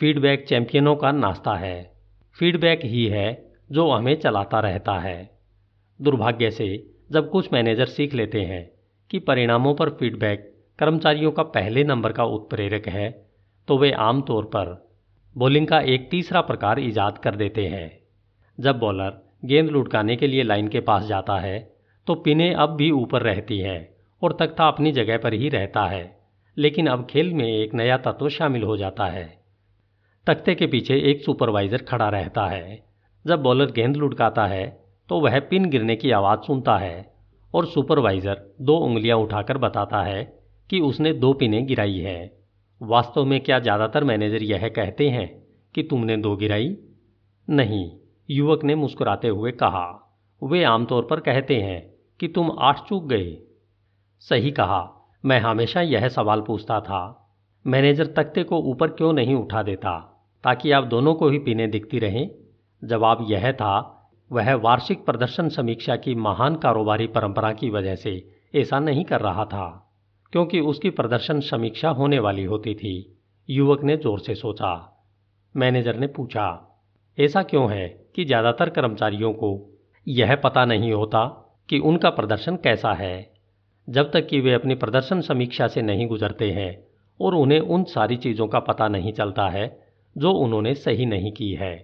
फीडबैक 0.01 0.49
चैंपियनों 0.49 0.97
का 0.97 1.13
नाश्ता 1.13 1.55
है। 1.55 1.93
फीडबैक 2.37 2.81
ही 2.85 3.07
है, 3.07 3.53
जो 3.73 3.91
हमें 3.91 4.15
चलाता 4.21 4.61
रहता 4.61 4.99
है। 4.99 5.39
दुर्भाग्य 6.03 6.51
से, 6.51 6.91
जब 7.13 7.31
कुछ 7.31 7.53
मैनेजर 7.53 7.87
सीख 7.87 8.15
लेते 8.15 8.41
हैं 8.41 8.71
कि 9.11 9.19
परिणामों 9.19 9.75
पर 9.75 9.91
फीडबैक 9.91 10.53
कर्मचारियों 10.79 11.33
का 11.33 11.43
पहले 11.43 11.85
नंबर 11.85 12.13
का 12.13 12.25
उत्प्रेरक 12.25 12.89
है 12.89 13.27
तो 13.69 13.79
वे 13.79 13.93
आमतौर 13.93 14.45
पर 14.45 14.93
बॉलिंग 15.37 15.67
का 15.67 15.81
एक 15.81 16.11
तीसरा 16.11 16.41
प्रकार 16.41 16.81
ईजाद 16.81 17.19
कर 17.19 17.37
देते 17.37 17.67
हैं। 17.67 18.02
जब 18.59 18.79
बॉलर 18.79 19.21
गेंद 19.45 19.71
लुटकाने 19.71 20.17
के 20.17 20.27
लिए 20.27 20.43
लाइन 20.43 20.69
के 20.69 20.81
पास 20.81 21.05
जाता 21.05 21.39
है 21.39 21.59
तो 22.07 22.15
पिने 22.15 22.53
अब 22.55 22.71
भी 22.71 22.91
ऊपर 22.91 23.23
रहती 23.23 23.59
है 23.59 23.79
और 24.23 24.37
तख्ता 24.41 24.67
अपनी 24.69 24.93
जगह 24.93 25.19
पर 25.19 25.35
ही 25.35 25.49
रहता 25.49 25.85
है। 25.87 26.05
लेकिन 26.57 26.87
अब 26.87 27.07
खेल 27.11 27.33
में 27.35 27.47
एक 27.47 27.75
नया 27.75 27.97
तत्व 27.97 28.29
शामिल 28.29 28.63
हो 28.63 28.77
जाता 28.77 29.07
है। 29.07 29.25
तख्ते 30.27 30.55
के 30.55 30.67
पीछे 30.67 30.99
एक 31.11 31.23
सुपरवाइजर 31.23 31.83
खड़ा 31.83 32.09
रहता 32.09 32.47
है। 32.47 32.79
जब 33.25 33.43
बॉलर 33.43 33.71
गेंद 33.71 33.97
लुटकाता 33.97 34.47
है 34.47 34.67
तो 35.09 35.21
वह 35.21 35.39
पिन 35.41 35.69
गिरने 35.71 35.97
की 35.97 36.11
आवाज़ 36.11 36.41
सुनता 36.41 36.77
है 36.79 37.11
और 37.55 37.67
सुपरवाइजर 37.67 38.43
दो 38.61 38.77
उंगलियाँ 38.77 39.19
उठाकर 39.19 39.59
बताता 39.59 40.03
है 40.03 40.23
कि 40.71 40.81
उसने 40.81 41.13
दो 41.15 41.33
पिनें 41.33 41.65
गिराई 41.67 41.99
है। 41.99 42.21
वास्तव 42.81 43.25
में 43.25 43.41
क्या 43.41 43.59
ज़्यादातर 43.59 44.05
मैनेजर 44.05 44.43
यह 44.43 44.69
कहते 44.69 45.09
हैं 45.09 45.29
कि 45.75 45.83
तुमने 45.83 46.17
दो 46.19 46.37
गिराई? 46.37 46.77
नहीं। 47.49 47.91
युवक 48.31 48.65
ने 48.65 48.75
मुस्कुराते 48.75 49.29
हुए 49.29 49.53
कहा, 49.53 50.15
वे 50.43 50.65
आमतौर 50.65 51.07
पर 51.11 51.21
कहते 51.21 51.57
हैं 51.57 51.95
कि 52.21 52.29
तुम 52.29 52.51
आठ 52.59 52.81
चूक 52.81 53.05
गए। 53.05 53.39
सही 54.19 54.51
कहा। 54.51 55.09
मैं 55.25 55.41
हमेशा 55.41 55.81
यह 55.81 56.09
सवाल 56.09 56.41
पूछता 56.41 56.81
था। 56.81 57.31
मैनेजर 57.67 58.07
तख्ते 58.07 58.43
को 58.43 58.59
ऊपर 58.59 58.89
क्यों 58.89 59.13
नहीं 59.13 59.35
उठा 59.35 59.63
देता, 59.63 59.99
ताकि 60.45 60.71
आप 60.71 60.85
दोनों 60.85 61.15
को 61.15 61.29
ही 61.29 61.39
पीने 61.39 61.67
दिखती 61.67 61.99
रहें? 61.99 62.31
जवाब 62.85 63.27
यह 63.31 63.53
था, 63.53 63.99
वह 64.33 64.55
वार्षिक 64.55 65.05
प्रदर्शन 65.07 65.49
समीक्षा 65.49 65.97
की 65.97 66.15
महान 66.15 66.57
कारोबारी 66.57 67.07
परंपरा 67.07 67.53
की 67.53 67.71
वजह 67.71 67.95
से 67.95 68.33
ऐसा 68.55 68.79
नहीं 68.79 69.05
कर 69.05 69.21
रहा 69.21 69.45
था, 69.45 69.95
क्योंकि 70.33 70.61
उसकी 70.61 70.91
प्रदर्शन 70.91 71.41
समीक्षा 71.41 71.91
होने 71.91 72.19
वाली 72.19 72.45
होती 72.45 72.75
थी। 72.75 73.21
युवक 73.51 73.85
ने 73.85 73.97
ज़ोर 73.97 74.21
से 74.21 74.35
सोचा। 74.35 75.03
मैनेजर 75.57 75.97
ने 75.97 76.07
पूछा, 76.07 76.79
ऐसा 77.19 77.43
क्यों 77.43 77.71
है? 77.73 78.02
कि 78.15 78.25
ज़्यादातर 78.25 78.71
कर्मचारियों 78.71 79.33
को 79.33 79.51
यह 80.07 80.35
पता 80.37 80.65
नहीं 80.65 80.93
होता 80.93 81.25
कि 81.69 81.79
उनका 81.79 82.11
प्रदर्शन 82.11 82.57
कैसा 82.57 82.93
है। 82.93 83.31
जब 83.89 84.11
तक 84.13 84.27
कि 84.27 84.41
वे 84.41 84.53
अपनी 84.53 84.75
प्रदर्शन 84.75 85.21
समीक्षा 85.21 85.67
से 85.67 85.83
नहीं 85.83 86.07
गुजरते 86.07 86.51
हैं 86.51 86.73
और 87.21 87.35
उन्हें 87.35 87.61
उन 87.61 87.85
सारी 87.85 88.17
चीज़ों 88.17 88.47
का 88.49 88.59
पता 88.61 88.89
नहीं 88.89 89.13
चलता 89.13 89.49
है 89.49 89.67
जो 90.17 90.33
उन्होंने 90.35 90.75
सही 90.75 91.07
नहीं 91.07 91.33
की 91.33 91.53
है। 91.55 91.75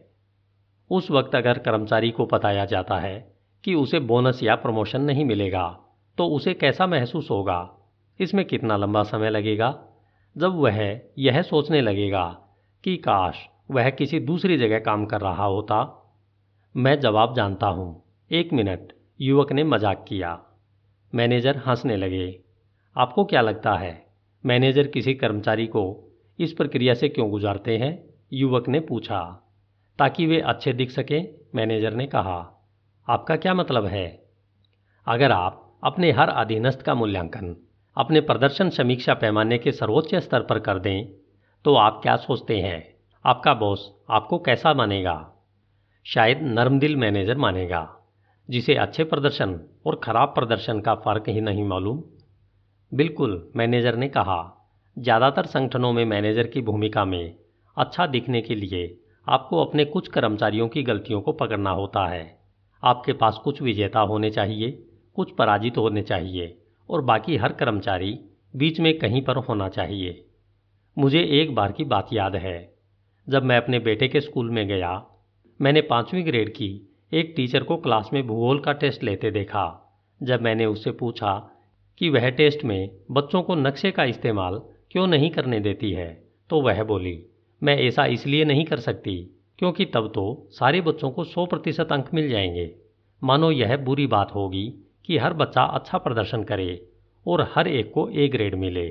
उस 0.90 1.10
वक्त 1.10 1.34
अगर 1.34 1.58
कर्मचारी 1.58 2.10
को 2.10 2.26
बताया 2.26 2.64
जाता 2.64 2.98
है 2.98 3.18
कि 3.64 3.74
उसे 3.74 4.00
बोनस 4.00 4.40
या 4.42 4.54
प्रमोशन 4.54 5.00
नहीं 5.00 5.24
मिलेगा 5.24 5.68
तो 6.18 6.26
उसे 6.26 6.54
कैसा 6.54 6.86
महसूस 6.86 7.30
होगा? 7.30 7.58
इसमें 8.20 8.44
कितना 8.44 8.76
लंबा 8.76 9.02
समय 9.02 9.30
लगेगा? 9.30 9.68
जब 10.36 10.54
वह 10.54 10.78
यह 11.18 11.40
सोचने 11.42 11.80
लगेगा 11.80 12.24
कि 12.84 12.96
काश 12.96 13.46
वह 13.70 13.90
किसी 13.90 14.20
दूसरी 14.20 14.56
जगह 14.58 14.78
काम 14.78 15.04
कर 15.06 15.20
रहा 15.20 15.44
होता 15.44 15.76
मैं 16.78 17.00
जवाब 17.00 17.34
जानता 17.34 17.66
हूँ। 17.66 18.04
एक 18.32 18.52
मिनट। 18.52 18.92
युवक 19.20 19.52
ने 19.52 19.64
मज़ाक 19.64 20.04
किया। 20.08 20.40
मैनेजर 21.14 21.56
हंसने 21.56 21.96
लगे। 21.96 22.40
आपको 22.96 23.24
क्या 23.24 23.40
लगता 23.40 23.74
है, 23.74 24.06
मैनेजर 24.46 24.86
किसी 24.86 25.14
कर्मचारी 25.14 25.66
को 25.66 26.12
इस 26.38 26.52
प्रक्रिया 26.52 26.94
से 26.94 27.08
क्यों 27.08 27.30
गुजारते 27.30 27.76
हैं? 27.78 28.04
युवक 28.32 28.68
ने 28.68 28.80
पूछा। 28.80 29.50
ताकि 29.98 30.26
वे 30.26 30.40
अच्छे 30.40 30.72
दिख 30.72 30.90
सकें, 30.90 31.34
मैनेजर 31.54 31.94
ने 31.94 32.06
कहा। 32.06 32.68
आपका 33.08 33.36
क्या 33.36 33.54
मतलब 33.54 33.84
है? 33.84 34.24
अगर 35.06 35.32
आप 35.32 35.78
अपने 35.84 36.12
हर 36.12 36.28
अधीनस्थ 36.28 36.82
का 36.82 36.94
मूल्यांकन, 36.94 37.56
अपने 37.96 38.20
प्रदर्शन 38.20 38.70
समीक्षा 38.70 39.14
पैमाने 39.14 39.58
के 39.58 39.72
सर्वोच्च 39.72 40.14
स्तर 40.14 40.42
पर 40.42 40.58
कर 40.58 40.78
दें 40.78 41.04
तो 41.64 41.74
आप 41.74 42.00
क्या 42.02 42.16
सोचते 42.16 42.60
हैं? 42.60 42.94
आपका 43.24 43.54
बॉस 43.54 43.92
आपको 44.10 44.38
कैसा 44.38 44.74
मानेगा? 44.74 45.34
शायद 46.08 46.42
नरमदिल 46.42 46.96
मैनेजर 46.96 47.36
मानेगा, 47.36 47.88
जिसे 48.48 48.74
अच्छे 48.74 49.04
प्रदर्शन 49.04 49.60
और 49.86 50.00
ख़राब 50.04 50.28
प्रदर्शन 50.28 50.80
का 50.80 50.94
फ़र्क 50.94 51.28
ही 51.28 51.40
नहीं 51.40 51.64
मालूम। 51.64 52.02
बिल्कुल, 52.92 53.52
मैनेजर 53.56 53.96
ने 53.96 54.08
कहा, 54.08 54.70
ज़्यादातर 54.98 55.46
संगठनों 55.46 55.92
में 55.92 56.04
मैनेजर 56.04 56.46
की 56.46 56.62
भूमिका 56.62 57.04
में 57.04 57.34
अच्छा 57.76 58.06
दिखने 58.06 58.40
के 58.40 58.54
लिए 58.54 59.00
आपको 59.26 59.64
अपने 59.64 59.84
कुछ 59.84 60.08
कर्मचारियों 60.08 60.68
की 60.68 60.82
गलतियों 60.82 61.20
को 61.20 61.32
पकड़ना 61.32 61.70
होता 61.70 62.06
है। 62.06 62.38
आपके 62.82 63.12
पास 63.12 63.40
कुछ 63.44 63.62
विजेता 63.62 64.00
होने 64.00 64.30
चाहिए, 64.30 64.70
कुछ 65.14 65.30
पराजित 65.30 65.78
होने 65.78 66.02
चाहिए, 66.02 66.58
और 66.88 67.00
बाकी 67.00 67.36
हर 67.36 67.52
कर्मचारी 67.52 68.18
बीच 68.56 68.80
में 68.80 68.98
कहीं 68.98 69.22
पर 69.22 69.36
होना 69.36 69.68
चाहिए। 69.68 70.24
मुझे 70.96 71.22
एक 71.40 71.54
बार 71.54 71.72
की 71.72 71.84
बात 71.84 72.08
याद 72.12 72.36
है, 72.36 72.74
जब 73.28 73.42
मैं 73.42 73.56
अपने 73.56 73.78
बेटे 73.78 74.08
के 74.08 74.20
स्कूल 74.20 74.50
में 74.50 74.68
गया 74.68 74.96
मैंने 75.60 75.80
पाँचवीं 75.80 76.24
ग्रेड 76.26 76.48
की 76.48 76.68
एक 77.12 77.32
टीचर 77.36 77.62
को 77.62 77.76
क्लास 77.76 78.10
में 78.12 78.26
भूगोल 78.26 78.58
का 78.58 78.72
टेस्ट 78.72 79.02
लेते 79.02 79.30
देखा। 79.30 79.64
जब 80.20 80.42
मैंने 80.42 80.66
उससे 80.66 80.90
पूछा 80.90 81.32
कि 82.00 82.08
वह 82.10 82.28
टेस्ट 82.30 82.64
में 82.64 82.90
बच्चों 83.10 83.42
को 83.42 83.54
नक्शे 83.54 83.90
का 83.90 84.04
इस्तेमाल 84.04 84.60
क्यों 84.90 85.06
नहीं 85.06 85.30
करने 85.30 85.60
देती 85.60 85.90
है 85.92 86.08
तो 86.50 86.60
वह 86.60 86.82
बोली, 86.84 87.22
मैं 87.62 87.76
ऐसा 87.78 88.04
इसलिए 88.06 88.44
नहीं 88.44 88.64
कर 88.64 88.80
सकती 88.80 89.16
क्योंकि 89.58 89.84
तब 89.84 90.10
तो 90.14 90.46
सारे 90.50 90.80
बच्चों 90.80 91.10
को 91.10 91.24
सौ 91.24 91.46
प्रतिशत 91.46 91.92
अंक 91.92 92.14
मिल 92.14 92.28
जाएँगे। 92.28 92.70
मानो 93.22 93.50
यह 93.50 93.76
बुरी 93.76 94.06
बात 94.06 94.34
होगी 94.34 94.66
कि 95.06 95.18
हर 95.18 95.32
बच्चा 95.32 95.62
अच्छा 95.62 95.98
प्रदर्शन 95.98 96.44
करे 96.44 96.82
और 97.26 97.48
हर 97.54 97.68
एक 97.68 97.92
को 97.92 98.08
ए 98.08 98.28
ग्रेड 98.28 98.54
मिले। 98.54 98.86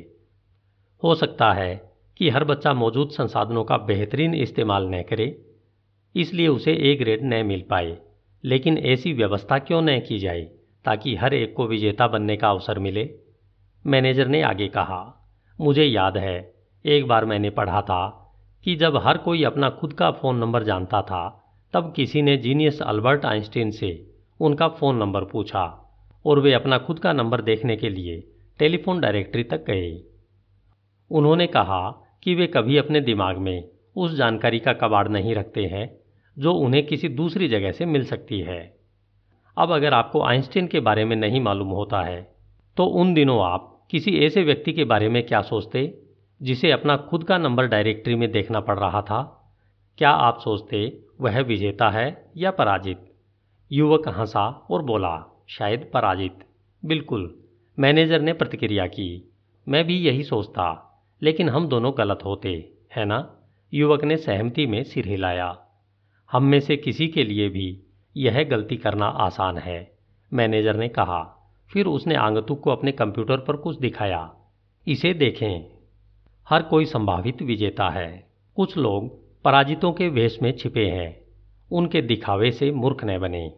हो 1.03 1.15
सकता 1.15 1.51
है 1.53 1.75
कि 2.19 2.29
हर 2.29 2.43
बच्चा 2.43 2.73
मौजूद 2.73 3.09
संसाधनों 3.09 3.63
का 3.63 3.77
बेहतरीन 3.77 4.33
इस्तेमाल 4.35 4.89
न 4.89 5.01
करे 5.01 5.35
इसलिए 6.15 6.47
उसे 6.47 6.73
ए 6.73 6.95
ग्रेड 6.95 7.23
न 7.23 7.45
मिल 7.45 7.63
पाए। 7.69 7.97
लेकिन 8.43 8.77
ऐसी 8.77 9.13
व्यवस्था 9.13 9.59
क्यों 9.59 9.81
न 9.81 9.99
की 9.99 10.19
जाए, 10.19 10.41
ताकि 10.85 11.15
हर 11.15 11.33
एक 11.33 11.53
को 11.53 11.67
विजेता 11.67 12.07
बनने 12.07 12.37
का 12.37 12.49
अवसर 12.49 12.79
मिले? 12.79 13.09
मैनेजर 13.85 14.27
ने 14.27 14.41
आगे 14.41 14.67
कहा, 14.67 15.29
मुझे 15.61 15.83
याद 15.83 16.17
है, 16.17 16.53
एक 16.85 17.07
बार 17.07 17.25
मैंने 17.25 17.49
पढ़ा 17.49 17.81
था 17.81 18.33
कि 18.63 18.75
जब 18.75 18.97
हर 18.97 19.17
कोई 19.17 19.43
अपना 19.43 19.69
खुद 19.69 19.93
का 19.93 20.11
फ़ोन 20.11 20.37
नंबर 20.37 20.63
जानता 20.63 21.01
था, 21.01 21.43
तब 21.73 21.93
किसी 21.95 22.21
ने 22.21 22.37
जीनियस 22.37 22.81
अल्बर्ट 22.81 23.25
आइंस्टीन 23.25 23.71
से 23.71 24.11
उनका 24.39 24.67
फ़ोन 24.67 24.95
नंबर 24.95 25.23
पूछा 25.23 25.93
और 26.25 26.39
वे 26.39 26.53
अपना 26.53 26.77
खुद 26.77 26.99
का 26.99 27.13
नंबर 27.13 27.41
देखने 27.41 27.77
के 27.77 27.89
लिए 27.89 28.33
टेलीफोन 28.59 28.99
डायरेक्टरी 28.99 29.43
तक 29.43 29.65
गए। 29.65 30.03
उन्होंने 31.11 31.47
कहा 31.47 32.09
कि 32.23 32.35
वे 32.35 32.47
कभी 32.47 32.77
अपने 32.77 33.01
दिमाग 33.01 33.37
में 33.37 33.69
उस 33.97 34.15
जानकारी 34.15 34.59
का 34.59 34.73
कबाड़ 34.73 35.07
नहीं 35.07 35.35
रखते 35.35 35.65
हैं, 35.65 35.89
जो 36.37 36.53
उन्हें 36.53 36.85
किसी 36.85 37.09
दूसरी 37.09 37.47
जगह 37.47 37.71
से 37.71 37.85
मिल 37.85 38.05
सकती 38.05 38.39
है। 38.39 38.59
अब 39.57 39.71
अगर 39.71 39.93
आपको 39.93 40.21
आइंस्टीन 40.21 40.67
के 40.67 40.79
बारे 40.79 41.05
में 41.05 41.15
नहीं 41.15 41.41
मालूम 41.41 41.69
होता 41.69 42.01
है 42.01 42.21
तो 42.77 42.85
उन 42.85 43.13
दिनों 43.13 43.39
आप 43.43 43.73
किसी 43.91 44.11
ऐसे 44.17 44.43
व्यक्ति 44.43 44.73
के 44.73 44.83
बारे 44.83 45.07
में 45.09 45.25
क्या 45.25 45.41
सोचते, 45.41 45.81
जिसे 46.41 46.71
अपना 46.71 46.97
खुद 46.97 47.23
का 47.23 47.37
नंबर 47.37 47.67
डायरेक्टरी 47.67 48.15
में 48.15 48.31
देखना 48.31 48.59
पड़ 48.59 48.77
रहा 48.79 49.01
था? 49.01 49.21
क्या 49.97 50.09
आप 50.09 50.39
सोचते, 50.39 50.99
वह 51.21 51.39
विजेता 51.41 51.89
है 51.89 52.31
या 52.37 52.51
पराजित? 52.51 52.99
युवक 53.71 54.07
हंसा 54.07 54.47
और 54.71 54.81
बोला, 54.81 55.15
शायद 55.49 55.89
पराजित। 55.93 56.43
बिल्कुल, 56.83 57.33
मैनेजर 57.77 58.21
ने 58.21 58.33
प्रतिक्रिया 58.33 58.85
की, 58.87 59.31
मैं 59.67 59.83
भी 59.85 59.97
यही 59.97 60.23
सोचता, 60.23 60.67
लेकिन 61.21 61.49
हम 61.49 61.67
दोनों 61.67 61.93
गलत 61.97 62.19
होते, 62.25 62.71
है 62.95 63.05
ना? 63.05 63.17
युवक 63.73 64.03
ने 64.03 64.17
सहमति 64.17 64.67
में 64.67 64.83
सिर 64.83 65.07
हिलाया। 65.07 65.57
हम 66.31 66.43
में 66.43 66.59
से 66.59 66.77
किसी 66.77 67.07
के 67.07 67.23
लिए 67.23 67.49
भी 67.49 67.83
यह 68.17 68.43
गलती 68.43 68.77
करना 68.77 69.05
आसान 69.05 69.57
है, 69.57 69.97
मैनेजर 70.33 70.75
ने 70.75 70.87
कहा। 70.87 71.33
फिर 71.73 71.85
उसने 71.85 72.15
आंगतुक 72.15 72.63
को 72.63 72.71
अपने 72.71 72.91
कंप्यूटर 72.91 73.37
पर 73.37 73.55
कुछ 73.55 73.79
दिखाया। 73.79 74.33
इसे 74.87 75.13
देखें। 75.13 75.77
हर 76.49 76.61
कोई 76.63 76.85
संभावित 76.85 77.41
विजेता 77.41 77.89
है। 77.89 78.27
कुछ 78.55 78.77
लोग 78.77 79.27
पराजितों 79.43 79.93
के 79.93 80.07
वेश 80.07 80.41
में 80.41 80.57
छिपे 80.57 80.85
हैं। 80.85 81.21
उनके 81.71 82.01
दिखावे 82.01 82.51
से 82.51 82.71
मूर्ख 82.71 83.03
न 83.03 83.19
बने। 83.19 83.53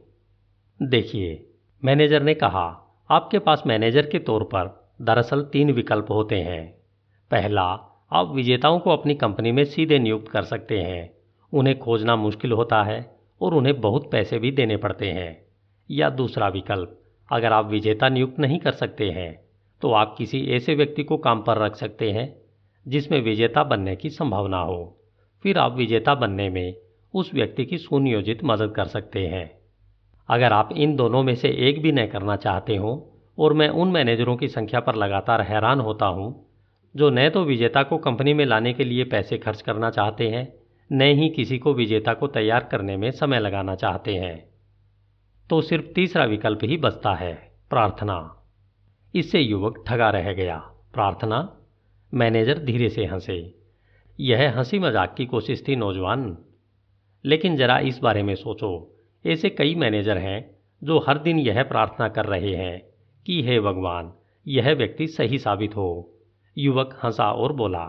देखिए, 0.81 1.49
मैनेजर 1.83 2.23
ने 2.23 2.33
कहा, 2.33 2.85
आपके 3.11 3.39
पास 3.39 3.63
मैनेजर 3.67 4.05
के 4.05 4.19
तौर 4.19 4.43
पर 4.43 4.91
दरअसल 5.01 5.49
तीन 5.53 5.71
विकल्प 5.71 6.11
होते 6.11 6.41
हैं। 6.41 6.71
पहला 7.31 7.88
आप 8.11 8.31
विजेताओं 8.35 8.79
को 8.79 8.89
अपनी 8.89 9.15
कंपनी 9.15 9.51
में 9.51 9.63
सीधे 9.65 9.99
नियुक्त 9.99 10.31
कर 10.31 10.43
सकते 10.43 10.79
हैं। 10.79 11.09
उन्हें 11.53 11.77
खोजना 11.79 12.15
मुश्किल 12.15 12.51
होता 12.51 12.81
है 12.83 12.99
और 13.41 13.53
उन्हें 13.53 13.79
बहुत 13.81 14.09
पैसे 14.11 14.39
भी 14.39 14.51
देने 14.51 14.77
पड़ते 14.77 15.11
हैं। 15.11 15.45
या 15.89 16.09
दूसरा 16.09 16.47
विकल्प, 16.47 16.97
अगर 17.29 17.53
आप 17.53 17.65
विजेता 17.65 18.09
नियुक्त 18.09 18.39
नहीं 18.39 18.59
कर 18.59 18.71
सकते 18.71 19.09
हैं 19.09 19.39
तो 19.81 19.91
आप 19.91 20.15
किसी 20.17 20.41
ऐसे 20.47 20.75
व्यक्ति 20.75 21.03
को 21.03 21.17
काम 21.17 21.41
पर 21.41 21.57
रख 21.57 21.75
सकते 21.75 22.11
हैं, 22.11 22.35
जिसमें 22.85 23.21
विजेता 23.21 23.63
बनने 23.63 23.95
की 23.95 24.09
संभावना 24.09 24.61
हो। 24.61 24.97
फिर 25.43 25.57
आप 25.57 25.75
विजेता 25.75 26.15
बनने 26.15 26.49
में 26.49 26.75
उस 27.13 27.33
व्यक्ति 27.33 27.65
की 27.65 27.77
सुनियोजित 27.77 28.43
मदद 28.43 28.73
कर 28.75 28.85
सकते 28.85 29.27
हैं। 29.27 29.49
अगर 30.29 30.53
आप 30.53 30.69
इन 30.73 30.95
दोनों 30.95 31.23
में 31.23 31.33
से 31.35 31.49
एक 31.69 31.81
भी 31.81 31.91
न 31.91 32.07
करना 32.07 32.35
चाहते 32.35 32.75
हो 32.75 32.91
और 33.37 33.53
मैं 33.53 33.69
उन 33.69 33.91
मैनेजरों 33.91 34.35
की 34.37 34.47
संख्या 34.47 34.79
पर 34.79 34.95
लगातार 34.95 35.41
हैरान 35.41 35.79
होता 35.79 36.05
हूँ 36.05 36.48
जो 36.95 37.09
न 37.09 37.29
तो 37.29 37.43
विजेता 37.43 37.83
को 37.83 37.97
कंपनी 37.97 38.33
में 38.33 38.45
लाने 38.45 38.73
के 38.73 38.83
लिए 38.83 39.03
पैसे 39.03 39.37
खर्च 39.37 39.61
करना 39.61 39.89
चाहते 39.89 40.29
हैं, 40.29 40.53
न 40.91 41.01
ही 41.01 41.29
किसी 41.29 41.57
को 41.57 41.73
विजेता 41.73 42.13
को 42.13 42.27
तैयार 42.27 42.63
करने 42.63 42.97
में 42.97 43.11
समय 43.11 43.39
लगाना 43.39 43.75
चाहते 43.75 44.15
हैं। 44.15 44.49
तो 45.49 45.61
सिर्फ़ 45.61 45.85
तीसरा 45.85 46.25
विकल्प 46.25 46.59
ही 46.63 46.77
बचता 46.77 47.13
है, 47.13 47.51
प्रार्थना। 47.69 48.43
इससे 49.15 49.39
युवक 49.39 49.83
ठगा 49.87 50.09
रह 50.09 50.33
गया। 50.33 50.57
प्रार्थना, 50.93 51.57
मैनेजर 52.13 52.57
धीरे 52.57 52.89
से 52.89 53.05
हंसे। 53.05 53.55
यह 54.19 54.57
हँसी 54.57 54.79
मज़ाक 54.79 55.15
की 55.17 55.25
कोशिश 55.25 55.63
थी, 55.67 55.75
नौजवान। 55.75 56.37
लेकिन 57.25 57.55
जरा 57.55 57.79
इस 57.79 57.99
बारे 57.99 58.23
में 58.23 58.35
सोचो। 58.35 58.97
ऐसे 59.25 59.49
कई 59.49 59.75
मैनेजर 59.75 60.17
हैं, 60.17 60.57
जो 60.83 60.99
हर 60.99 61.17
दिन 61.17 61.39
यह 61.39 61.63
प्रार्थना 61.63 62.09
कर 62.09 62.25
रहे 62.25 62.55
हैं 62.55 62.81
कि, 63.25 63.43
हे 63.43 63.59
भगवान, 63.59 64.13
यह 64.47 64.73
व्यक्ति 64.73 65.07
सही 65.07 65.37
साबित 65.37 65.75
हो। 65.75 66.18
युवक 66.57 66.99
हंसा 67.03 67.31
और 67.31 67.53
बोला, 67.53 67.85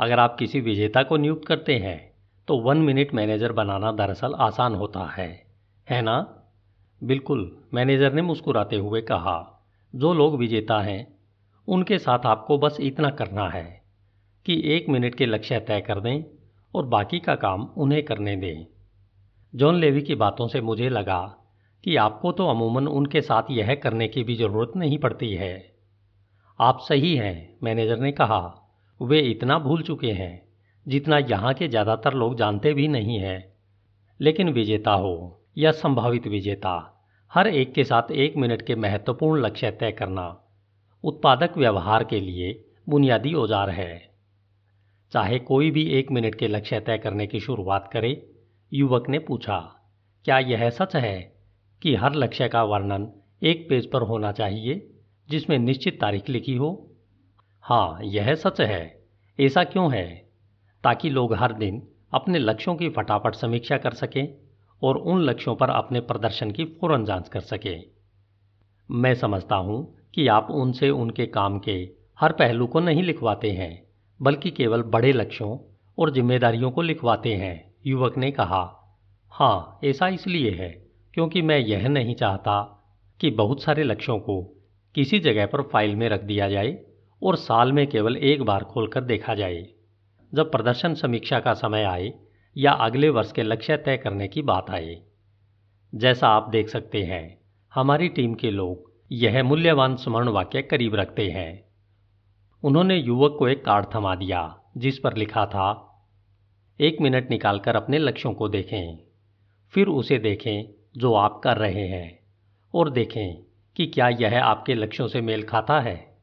अगर 0.00 0.18
आप 0.18 0.36
किसी 0.38 0.60
विजेता 0.60 1.02
को 1.02 1.16
नियुक्त 1.16 1.46
करते 1.48 1.76
हैं 1.76 1.98
तो 2.48 2.56
वन 2.58 2.78
मिनट 2.78 3.14
मैनेजर 3.14 3.52
बनाना 3.52 3.92
दरअसल 3.92 4.34
आसान 4.34 4.74
होता 4.74 5.04
है 5.06 5.46
है 5.90 6.02
ना? 6.02 6.16
बिल्कुल, 7.04 7.58
मैनेजर 7.74 8.12
ने 8.12 8.22
मुस्कुराते 8.22 8.76
हुए 8.76 9.00
कहा, 9.00 9.64
जो 9.94 10.14
लोग 10.14 10.36
विजेता 10.38 10.80
हैं, 10.80 11.16
उनके 11.68 11.98
साथ 11.98 12.26
आपको 12.26 12.58
बस 12.58 12.76
इतना 12.80 13.10
करना 13.10 13.48
है 13.48 13.82
कि 14.46 14.60
एक 14.64 14.88
मिनट 14.88 15.14
के 15.14 15.26
लक्ष्य 15.26 15.60
तय 15.60 15.80
कर 15.80 16.00
दें 16.00 16.24
और 16.74 16.86
बाकी 16.86 17.18
का 17.18 17.34
काम 17.34 17.62
उन्हें 17.76 18.02
करने 18.02 18.36
दें। 18.36 18.66
जॉन 19.54 19.74
लेवी 19.74 20.02
की 20.02 20.14
बातों 20.14 20.48
से 20.48 20.60
मुझे 20.60 20.88
लगा 20.88 21.20
कि 21.84 21.96
आपको 21.96 22.32
तो 22.32 22.46
अमूमन 22.46 22.88
उनके 22.88 23.20
साथ 23.20 23.50
यह 23.50 23.74
करने 23.74 24.08
की 24.08 24.22
भी 24.24 24.34
ज़रूरत 24.34 24.72
नहीं 24.76 24.98
पड़ती 24.98 25.34
है। 25.34 25.75
आप 26.60 26.78
सही 26.80 27.16
हैं, 27.16 27.56
मैनेजर 27.62 27.98
ने 27.98 28.12
कहा। 28.12 28.68
वे 29.02 29.20
इतना 29.20 29.58
भूल 29.58 29.82
चुके 29.82 30.12
हैं, 30.12 30.48
जितना 30.88 31.18
यहाँ 31.18 31.54
के 31.54 31.68
ज़्यादातर 31.68 32.14
लोग 32.14 32.36
जानते 32.36 32.74
भी 32.74 32.88
नहीं 32.88 33.18
हैं। 33.18 33.52
लेकिन 34.20 34.48
विजेता 34.48 34.92
हो, 34.92 35.44
या 35.58 35.72
संभावित 35.72 36.26
विजेता, 36.26 37.04
हर 37.32 37.46
एक 37.46 37.74
के 37.74 37.84
साथ 37.84 38.10
एक 38.10 38.36
मिनट 38.36 38.62
के 38.62 38.74
महत्वपूर्ण 38.74 39.42
लक्ष्य 39.42 39.70
तय 39.70 39.92
करना, 39.92 40.42
उत्पादक 41.04 41.58
व्यवहार 41.58 42.04
के 42.04 42.20
लिए 42.20 42.64
बुनियादी 42.88 43.34
औज़ार 43.34 43.70
है। 43.70 44.14
चाहे 45.12 45.38
कोई 45.38 45.70
भी 45.70 45.84
एक 45.84 46.10
मिनट 46.12 46.34
के 46.34 46.48
लक्ष्य 46.48 46.80
तय 46.80 46.98
करने 46.98 47.26
की 47.26 47.40
शुरुआत 47.40 47.90
करे, 47.92 48.30
युवक 48.72 49.08
ने 49.08 49.18
पूछा, 49.18 49.58
क्या 50.24 50.38
यह 50.38 50.70
सच 50.70 50.96
है 50.96 51.36
कि 51.82 51.94
हर 51.94 52.14
लक्ष्य 52.14 52.48
का 52.48 52.64
वर्णन 52.64 53.12
एक 53.42 53.68
पेज 53.68 53.90
पर 53.90 54.02
होना 54.02 54.32
चाहिए? 54.32 54.92
जिसमें 55.30 55.58
निश्चित 55.58 56.00
तारीख 56.00 56.28
लिखी 56.28 56.56
हो। 56.56 56.90
हाँ 57.62 57.98
यह 58.02 58.34
सच 58.34 58.60
है। 58.60 59.04
ऐसा 59.40 59.64
क्यों 59.64 59.92
है? 59.92 60.28
ताकि 60.84 61.10
लोग 61.10 61.34
हर 61.34 61.52
दिन 61.52 61.88
अपने 62.14 62.38
लक्ष्यों 62.38 62.76
की 62.76 62.88
फटाफट 62.88 63.34
समीक्षा 63.34 63.78
कर 63.78 63.90
सकें 63.90 64.34
और 64.82 64.96
उन 64.96 65.22
लक्ष्यों 65.22 65.56
पर 65.56 65.70
अपने 65.70 66.00
प्रदर्शन 66.00 66.50
की 66.50 66.64
फ़ौरन 66.64 67.04
जाँच 67.04 67.28
कर 67.28 67.40
सकें। 67.40 67.84
मैं 68.90 69.14
समझता 69.14 69.56
हूँ 69.56 69.98
कि 70.14 70.28
आप 70.28 70.50
उनसे 70.50 70.90
उनके 70.90 71.26
काम 71.26 71.58
के 71.58 71.90
हर 72.20 72.32
पहलू 72.32 72.66
को 72.66 72.80
नहीं 72.80 73.02
लिखवाते 73.02 73.50
हैं, 73.50 73.86
बल्कि 74.22 74.50
केवल 74.50 74.82
बड़े 74.82 75.12
लक्ष्यों 75.12 75.58
और 75.98 76.10
जिम्मेदारियों 76.10 76.70
को 76.70 76.82
लिखवाते 76.82 77.34
हैं, 77.34 77.74
युवक 77.86 78.18
ने 78.18 78.30
कहा। 78.30 78.96
हाँ 79.30 79.78
ऐसा 79.84 80.08
इसलिए 80.08 80.50
है 80.50 80.86
क्योंकि 81.14 81.42
मैं 81.42 81.58
यह 81.58 81.88
नहीं 81.88 82.14
चाहता 82.14 82.84
कि 83.20 83.30
बहुत 83.30 83.62
सारे 83.62 83.82
लक्ष्यों 83.82 84.18
को 84.18 84.55
किसी 84.96 85.18
जगह 85.18 85.46
पर 85.46 85.62
फ़ाइल 85.62 85.96
में 85.96 86.08
रख 86.08 86.22
दिया 86.22 86.48
जाए 86.48 86.78
और 87.22 87.36
साल 87.36 87.72
में 87.72 87.86
केवल 87.86 88.16
एक 88.16 88.42
बार 88.42 88.64
खोलकर 88.64 89.00
देखा 89.00 89.34
जाए। 89.34 89.66
जब 90.34 90.52
प्रदर्शन 90.52 90.94
समीक्षा 90.94 91.40
का 91.40 91.54
समय 91.54 91.82
आए 91.82 92.12
या 92.56 92.72
अगले 92.72 93.08
वर्ष 93.08 93.32
के 93.32 93.42
लक्ष्य 93.42 93.76
तय 93.76 93.96
करने 93.96 94.28
की 94.28 94.42
बात 94.42 94.70
आए। 94.70 95.02
जैसा 95.94 96.28
आप 96.28 96.48
देख 96.48 96.68
सकते 96.68 97.02
हैं, 97.02 97.40
हमारी 97.74 98.08
टीम 98.08 98.34
के 98.34 98.50
लोग 98.50 98.92
यह 99.12 99.42
मूल्यवान 99.42 99.96
स्मरण 99.96 100.28
वाक्य 100.28 100.62
करीब 100.62 100.94
रखते 100.94 101.30
हैं। 101.30 101.64
उन्होंने 102.64 102.96
युवक 102.96 103.36
को 103.38 103.48
एक 103.48 103.64
कार्ड 103.64 103.86
थमा 103.94 104.14
दिया, 104.14 104.60
जिस 104.76 104.98
पर 104.98 105.16
लिखा 105.16 105.46
था, 105.46 105.98
एक 106.80 107.00
मिनट 107.00 107.30
निकालकर 107.30 107.76
अपने 107.76 107.98
लक्ष्यों 107.98 108.34
को 108.34 108.48
देखें। 108.48 108.98
फिर 109.70 109.86
उसे 109.86 110.18
देखें 110.18 110.74
जो 110.96 111.14
आप 111.14 111.40
कर 111.44 111.56
रहे 111.56 111.88
हैं 111.88 112.18
और 112.74 112.90
देखें 112.90 113.46
कि 113.76 113.86
क्या 113.86 114.08
यह 114.08 114.44
आपके 114.44 114.74
लक्ष्यों 114.74 115.08
से 115.08 115.20
मेल 115.20 115.42
खाता 115.42 115.80
है? 115.80 116.18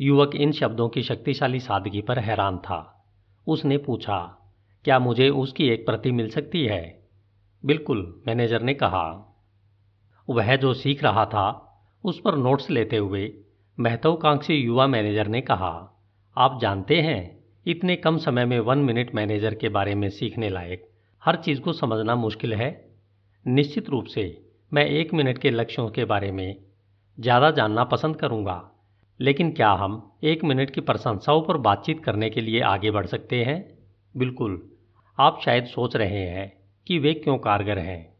युवक 0.00 0.34
इन 0.34 0.52
शब्दों 0.52 0.88
की 0.88 1.02
शक्तिशाली 1.02 1.60
सादगी 1.60 2.00
पर 2.00 2.18
हैरान 2.18 2.58
था। 2.58 3.08
उसने 3.46 3.78
पूछा, 3.78 4.38
क्या 4.84 4.98
मुझे 4.98 5.28
उसकी 5.28 5.68
एक 5.68 5.86
प्रति 5.86 6.12
मिल 6.12 6.30
सकती 6.30 6.64
है? 6.64 7.08
बिल्कुल, 7.64 8.22
मैनेजर 8.26 8.62
ने 8.62 8.74
कहा। 8.74 9.36
वह 10.30 10.56
जो 10.56 10.74
सीख 10.74 11.02
रहा 11.02 11.26
था, 11.26 11.68
उस 12.04 12.20
पर 12.20 12.36
नोट्स 12.36 12.70
लेते 12.70 12.96
हुए 12.96 13.34
महत्वाकांक्षी 13.80 14.54
युवा 14.54 14.86
मैनेजर 14.86 15.26
ने 15.26 15.40
कहा, 15.40 16.02
आप 16.36 16.58
जानते 16.62 17.00
हैं, 17.00 17.44
इतने 17.66 17.96
कम 17.96 18.18
समय 18.18 18.44
में 18.44 18.60
वन 18.60 18.78
मिनट 18.78 19.14
मैनेजर 19.14 19.54
के 19.54 19.68
बारे 19.68 19.94
में 19.94 20.10
सीखने 20.10 20.48
लायक 20.48 20.90
हर 21.24 21.36
चीज़ 21.36 21.60
को 21.60 21.72
समझना 21.72 22.14
मुश्किल 22.14 22.54
है? 22.54 22.94
निश्चित 23.46 23.90
रूप 23.90 24.04
से 24.04 24.48
मैं 24.74 24.86
एक 24.86 25.14
मिनट 25.14 25.38
के 25.38 25.50
लक्ष्यों 25.50 25.90
के 25.90 26.04
बारे 26.04 26.32
में 26.32 26.56
ज़्यादा 27.20 27.50
जानना 27.50 27.84
पसंद 27.84 28.16
करूँगा। 28.16 28.70
लेकिन 29.20 29.52
क्या 29.52 29.70
हम 29.70 30.12
एक 30.24 30.44
मिनट 30.44 30.70
की 30.70 30.80
प्रशंसाओं 30.80 31.42
पर 31.42 31.56
बातचीत 31.56 32.04
करने 32.04 32.30
के 32.30 32.40
लिए 32.40 32.60
आगे 32.60 32.90
बढ़ 32.90 33.06
सकते 33.06 33.44
हैं? 33.44 33.78
बिल्कुल। 34.16 34.70
आप 35.18 35.40
शायद 35.44 35.64
सोच 35.64 35.96
रहे 35.96 36.26
हैं 36.26 36.52
कि 36.86 36.98
वे 36.98 37.14
क्यों 37.14 37.38
कारगर 37.38 37.78
हैं। 37.78 38.16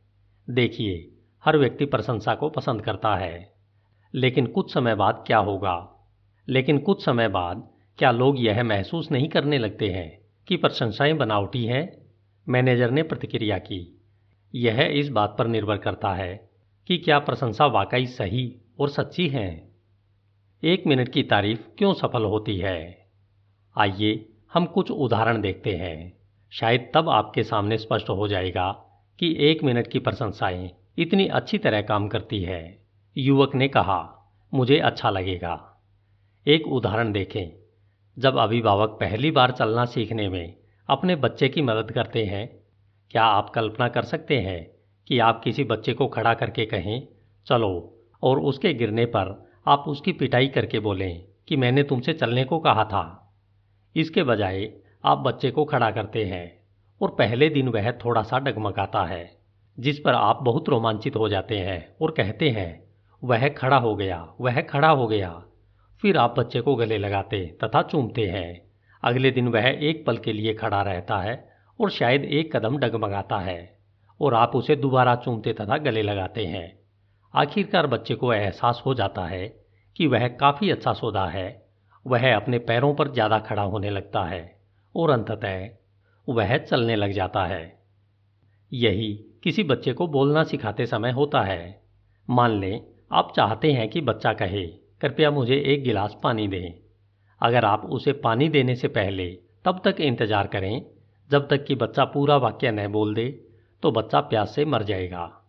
देखिए, 0.51 1.13
हर 1.45 1.57
व्यक्ति 1.57 1.85
प्रशंसा 1.85 2.35
को 2.35 2.49
पसंद 2.49 2.83
करता 2.83 3.17
है। 3.17 3.53
लेकिन 4.15 4.47
कुछ 4.47 4.75
समय 4.75 4.95
बाद 4.95 5.25
क्या 5.27 5.39
होगा? 5.39 6.05
लेकिन 6.49 6.79
कुछ 6.79 7.05
समय 7.05 7.29
बाद 7.29 7.71
क्या 7.99 8.11
लोग 8.11 8.41
यह 8.41 8.63
महसूस 8.63 9.11
नहीं 9.13 9.29
करने 9.29 9.59
लगते 9.59 9.89
हैं 9.89 10.19
कि 10.49 10.57
प्रशंसाएँ 10.57 11.13
बनावटी 11.13 11.65
हैं? 11.65 12.07
मैनेजर 12.49 12.91
ने 12.91 13.03
प्रतिक्रिया 13.03 13.59
की। 13.59 14.02
यह 14.55 14.81
इस 14.81 15.09
बात 15.09 15.37
पर 15.39 15.47
निर्भर 15.47 15.77
करता 15.77 16.15
है 16.15 16.51
कि 16.87 16.99
क्या 16.99 17.19
प्रशंसा 17.19 17.67
वाकई 17.67 18.07
सही 18.07 18.57
और 18.81 18.89
सच्ची 18.89 19.29
है। 19.29 19.73
एक 20.65 20.87
मिनट 20.87 21.09
की 21.09 21.23
तारीफ़ 21.23 21.61
क्यों 21.79 21.95
सफल 21.95 22.25
होती 22.25 22.57
है? 22.57 23.07
आइए 23.79 24.29
हम 24.53 24.67
कुछ 24.67 24.91
उदाहरण 24.91 25.41
देखते 25.41 25.73
हैं। 25.73 26.19
शायद 26.51 26.91
तब 26.95 27.09
आपके 27.09 27.43
सामने 27.43 27.79
स्पष्ट 27.79 28.11
हो 28.11 28.29
जाएगा 28.29 28.73
कि 29.19 29.37
एक 29.39 29.65
मिनट 29.65 29.87
की 29.87 29.99
प्रशंसाएँ 29.99 30.71
इतनी 30.99 31.27
अच्छी 31.27 31.59
तरह 31.59 31.83
काम 31.83 32.09
करती 32.09 32.43
है। 32.43 32.83
युवक 33.17 33.55
ने 33.55 33.69
कहा, 33.69 34.33
मुझे 34.55 34.79
अच्छा 34.79 35.11
लगेगा। 35.11 35.83
एक 36.47 36.69
उदाहरण 36.69 37.13
देखें। 37.13 37.59
जब 38.19 38.37
अभिभावक 38.37 38.91
पहली 38.91 39.31
बार 39.31 39.51
चलना 39.51 39.85
सीखने 39.85 40.29
में 40.29 40.57
अपने 40.89 41.17
बच्चे 41.17 41.49
की 41.49 41.63
मदद 41.63 41.91
करते 41.91 42.25
हैं 42.25 42.62
क्या 43.13 43.25
आप 43.25 43.51
कल्पना 43.51 43.89
कर 43.89 44.03
सकते 44.03 44.39
हैं 44.41 44.71
कि 45.09 45.19
आप 45.19 45.45
किसी 45.45 45.65
बच्चे 45.65 45.95
को 45.95 46.07
खड़ा 46.07 46.35
करके 46.35 46.67
कहें, 46.67 47.09
चलो, 47.47 47.99
और 48.23 48.41
उसके 48.41 48.75
गिरने 48.75 49.07
पर 49.07 49.51
आप 49.67 49.85
उसकी 49.89 50.13
पिटाई 50.13 50.49
करके 50.49 50.81
बोलें 50.81 51.25
कि, 51.49 51.57
मैंने 51.57 51.83
तुमसे 51.83 52.13
चलने 52.13 52.45
को 52.45 52.59
कहा 52.59 52.85
था। 52.85 53.35
इसके 53.97 54.23
बजाय 54.23 54.73
आप 55.05 55.19
बच्चे 55.19 55.51
को 55.51 55.65
खड़ा 55.65 55.91
करते 55.91 56.25
हैं 56.25 56.61
और 57.03 57.09
पहले 57.09 57.49
दिन 57.49 57.69
वह 57.69 57.93
थोड़ा 57.93 58.23
सा 58.23 58.39
डगमगाता 58.39 59.05
है, 59.05 59.37
जिस 59.81 59.99
पर 59.99 60.15
आप 60.15 60.43
बहुत 60.43 60.69
रोमांचित 60.69 61.17
हो 61.17 61.29
जाते 61.29 61.59
हैं 61.59 61.97
और 62.03 62.11
कहते 62.11 62.51
हैं, 62.51 62.85
वह 63.25 63.49
खड़ा 63.49 63.77
हो 63.77 63.97
गया, 63.97 64.35
वह 64.41 64.61
खड़ा 64.61 64.89
हो 64.89 65.07
गया। 65.07 65.45
फिर 66.03 66.17
आप 66.17 66.35
बच्चे 66.39 66.61
को 66.61 66.77
गले 66.77 66.99
लगाते 66.99 67.59
तथा 67.65 67.83
चूमते 67.83 68.27
हैं। 68.27 68.63
अगले 69.05 69.31
दिन 69.31 69.49
वह 69.49 69.65
एक 69.65 70.07
पल 70.07 70.17
के 70.17 70.33
लिए 70.33 70.55
खड़ा 70.55 70.83
रहता 70.83 71.19
है 71.19 71.52
और 71.81 71.91
शायद 71.91 72.25
एक 72.25 72.57
कदम 72.57 72.77
डगमगाता 72.77 73.39
है 73.39 73.79
और 74.21 74.35
आप 74.35 74.57
उसे 74.57 74.77
दोबारा 74.77 75.15
चूमते 75.17 75.53
तथा 75.53 75.77
गले 75.79 76.03
लगाते 76.03 76.47
हैं। 76.47 76.73
आखिरकार 77.35 77.87
बच्चे 77.87 78.15
को 78.15 78.33
एहसास 78.33 78.83
हो 78.87 78.95
जाता 78.95 79.27
है 79.27 79.47
कि 79.97 80.07
वह 80.07 80.29
काफ़ी 80.29 80.71
अच्छा 80.71 80.93
सौदा 80.93 81.27
है। 81.27 81.63
वह 82.07 82.35
अपने 82.37 82.59
पैरों 82.59 82.95
पर 82.95 83.13
ज़्यादा 83.13 83.39
खड़ा 83.39 83.63
होने 83.63 83.91
लगता 83.91 84.25
है 84.25 84.61
और 84.95 85.11
अंततः 85.11 85.69
वह 86.29 86.57
चलने 86.57 86.97
लग 86.97 87.13
जाता 87.13 87.45
है। 87.45 87.81
यही 88.73 89.13
किसी 89.43 89.63
बच्चे 89.63 89.93
को 89.93 90.07
बोलना 90.07 90.45
सिखाते 90.45 90.87
समय 90.87 91.11
होता 91.11 91.43
है। 91.43 91.83
मान 92.29 92.51
लें, 92.51 92.81
आप 93.13 93.33
चाहते 93.37 93.73
हैं 93.73 93.89
कि 93.89 94.01
बच्चा 94.01 94.33
कहे, 94.33 94.67
कृपया 95.01 95.31
मुझे 95.31 95.57
एक 95.57 95.83
गिलास 95.85 96.17
पानी 96.23 96.49
दें। 96.49 96.73
अगर 97.41 97.65
आप 97.65 97.85
उसे 97.85 98.13
पानी 98.13 98.49
देने 98.49 98.77
से 98.77 98.89
पहले 98.89 99.27
तब 99.65 99.81
तक 99.85 100.01
इंतज़ार 100.01 100.47
करें 100.47 100.85
जब 101.33 101.49
तक 101.49 101.65
कि 101.65 101.75
बच्चा 101.75 102.05
पूरा 102.05 102.37
वाक्य 102.37 102.71
न 102.71 102.89
बोल 102.89 103.15
दे 103.15 103.45
तो 103.83 103.91
बच्चा 103.91 104.21
प्यास 104.21 104.55
से 104.55 104.65
मर 104.65 104.83
जाएगा। 104.83 105.43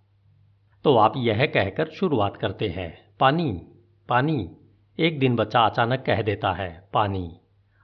तो 0.84 0.98
आप 0.98 1.14
यह 1.18 1.46
कहकर 1.46 1.90
शुरुआत 1.90 2.38
करते 2.38 2.68
हैं। 2.68 3.16
पानी 3.20 3.62
पानी। 4.10 4.58
एक 5.00 5.20
दिन 5.20 5.36
बच्चा 5.36 5.62
अचानक 5.62 6.04
कह 6.06 6.22
देता 6.22 6.52
है, 6.52 6.90
पानी। 6.94 7.40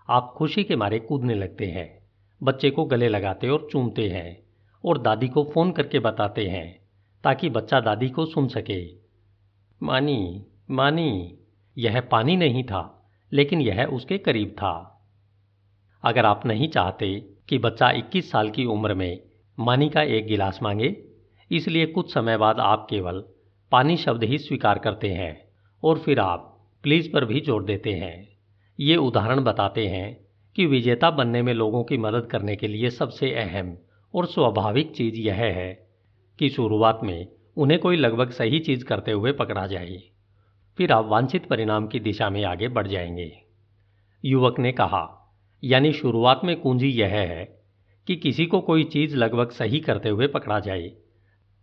आप 0.10 0.34
खुशी 0.38 0.64
के 0.64 0.76
मारे 0.76 1.00
कूदने 1.00 1.34
लगते 1.34 1.66
हैं। 1.66 2.10
बच्चे 2.44 2.70
को 2.70 2.86
गले 2.86 3.08
लगाते 3.08 3.50
और 3.50 3.68
चूमते 3.72 4.10
हैं 4.10 4.44
और 4.86 5.02
दादी 5.02 5.28
को 5.28 5.44
फ़ोन 5.44 5.72
करके 5.72 6.00
बताते 6.00 6.48
हैं, 6.48 6.80
ताकि 7.24 7.50
बच्चा 7.50 7.80
दादी 7.80 8.10
को 8.10 8.26
सुन 8.26 8.48
सके। 8.48 8.94
मानी 9.84 10.46
मानी। 10.72 11.38
यह 11.78 12.02
पानी 12.02 12.38
नहीं 12.38 12.64
था, 12.64 13.12
लेकिन 13.34 13.62
यह 13.62 13.86
उसके 13.86 14.18
करीब 14.18 14.50
था। 14.50 15.02
अगर 16.04 16.26
आप 16.26 16.46
नहीं 16.46 16.70
चाहते 16.70 17.34
कि 17.50 17.58
बच्चा 17.58 17.92
21 17.92 18.32
साल 18.32 18.50
की 18.50 18.66
उम्र 18.66 18.94
में 18.94 19.22
मानी 19.60 19.90
का 19.90 20.02
एक 20.02 20.28
गिलास 20.28 20.60
मांगे, 20.64 21.04
इसलिए 21.52 21.86
कुछ 21.86 22.14
समय 22.14 22.38
बाद 22.38 22.60
आप 22.60 22.88
केवल 22.90 23.24
पानी 23.72 23.98
शब्द 23.98 24.24
ही 24.24 24.38
स्वीकार 24.38 24.80
करते 24.80 25.10
हैं 25.10 25.48
और 25.84 26.00
फिर 26.00 26.20
आप 26.20 26.68
प्लीज़ 26.84 27.12
पर 27.12 27.26
भी 27.26 27.40
जोड़ 27.40 27.64
देते 27.64 27.94
हैं। 27.94 28.30
ये 28.80 28.96
उदाहरण 28.96 29.40
बताते 29.40 29.88
हैं 29.88 30.26
कि 30.56 30.66
विजेता 30.66 31.12
बनने 31.12 31.42
में 31.42 31.54
लोगों 31.54 31.84
की 31.84 31.98
मदद 31.98 32.26
करने 32.26 32.56
के 32.56 32.68
लिए 32.68 32.90
सबसे 32.90 33.32
अहम 33.32 33.78
और 34.16 34.26
स्वाभाविक 34.26 34.92
चीज़ 34.92 35.16
यह 35.16 35.36
है 35.36 35.90
कि 36.40 36.50
शुरुआत 36.50 37.00
में 37.04 37.28
उन्हें 37.58 37.80
कोई 37.80 37.96
लगभग 37.96 38.30
सही 38.30 38.60
चीज़ 38.60 38.86
करते 38.86 39.12
हुए 39.12 39.32
पकड़ा 39.32 39.68
जाए। 39.68 40.02
फिर 40.78 40.92
आप 40.92 41.06
वांछित 41.06 41.46
परिणाम 41.46 41.88
की 41.88 42.00
दिशा 42.00 42.30
में 42.30 42.44
आगे 42.44 42.68
बढ़ 42.68 42.88
जाएँगे। 42.88 43.42
युवक 44.26 44.60
ने 44.60 44.72
कहा 44.72 45.16
यानी 45.64 45.94
शुरुआत 45.94 46.42
में 46.44 46.60
कुंजी 46.62 46.88
यह 46.88 47.08
है 47.08 47.60
कि 48.08 48.16
किसी 48.16 48.46
को 48.46 48.62
कोई 48.62 48.84
चीज़ 48.84 49.16
लगभग 49.16 49.50
सही 49.50 49.80
करते 49.80 50.10
हुए 50.10 50.28
पकड़ा 50.28 50.60
जाए। 50.60 50.92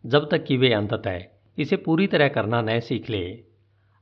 जब 0.04 0.28
तक 0.30 0.44
कि 0.44 0.56
वे 0.56 0.72
अंततः 0.72 1.22
इसे 1.58 1.76
पूरी 1.76 2.06
तरह 2.06 2.28
करना 2.28 2.62
न 2.62 2.80
सीख 2.80 3.10
ले। 3.10 3.44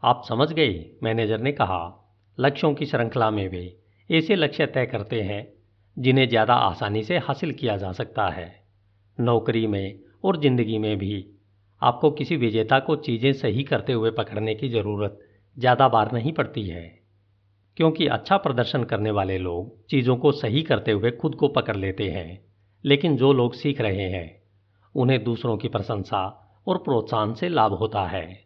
आप 0.03 0.23
समझ 0.29 0.53
गए, 0.53 0.91
मैनेजर 1.03 1.41
ने 1.41 1.53
कहा। 1.53 2.11
लक्ष्यों 2.41 2.75
की 2.75 2.87
श्रृंखला 2.87 3.31
में 3.31 3.49
वे 3.49 3.77
ऐसे 4.11 4.35
लक्ष्य 4.35 4.67
तय 4.67 4.87
करते 4.87 5.23
हैं, 5.23 5.53
जिन्हें 5.99 6.29
ज़्यादा 6.29 6.55
आसानी 6.55 7.03
से 7.03 7.19
हासिल 7.19 7.53
किया 7.53 7.77
जा 7.77 7.93
सकता 7.93 8.29
है। 8.29 8.65
नौकरी 9.21 9.67
में 9.67 9.99
और 10.25 10.41
ज़िंदगी 10.41 10.79
में 10.79 10.99
भी 10.99 11.27
आपको 11.83 12.11
किसी 12.11 12.37
विजेता 12.37 12.79
को 12.79 12.97
चीज़ें 12.97 13.33
सही 13.33 13.63
करते 13.63 13.93
हुए 13.93 14.11
पकड़ने 14.11 14.55
की 14.55 14.69
ज़रूरत 14.69 15.19
ज़्यादा 15.59 15.89
बार 15.89 16.13
नहीं 16.13 16.33
पड़ती 16.33 16.67
है। 16.69 17.04
क्योंकि 17.77 18.07
अच्छा 18.07 18.37
प्रदर्शन 18.37 18.85
करने 18.85 19.11
वाले 19.11 19.39
लोग 19.39 19.87
चीज़ों 19.87 20.17
को 20.17 20.33
सही 20.33 20.63
करते 20.63 20.93
हुए 20.93 21.11
खुद 21.11 21.35
को 21.35 21.49
पकड़ 21.49 21.77
लेते 21.77 22.05
हैं, 22.05 22.45
लेकिन 22.85 23.17
जो 23.17 23.33
लोग 23.33 23.55
सीख 23.55 23.81
रहे 23.81 24.09
हैं, 24.11 24.43
उन्हें 24.95 25.25
दूसरों 25.25 25.57
की 25.57 25.69
प्रशंसा 25.69 26.23
और 26.67 26.79
प्रोत्साहन 26.79 27.35
से 27.35 27.49
लाभ 27.49 27.73
होता 27.73 28.07
है। 28.07 28.45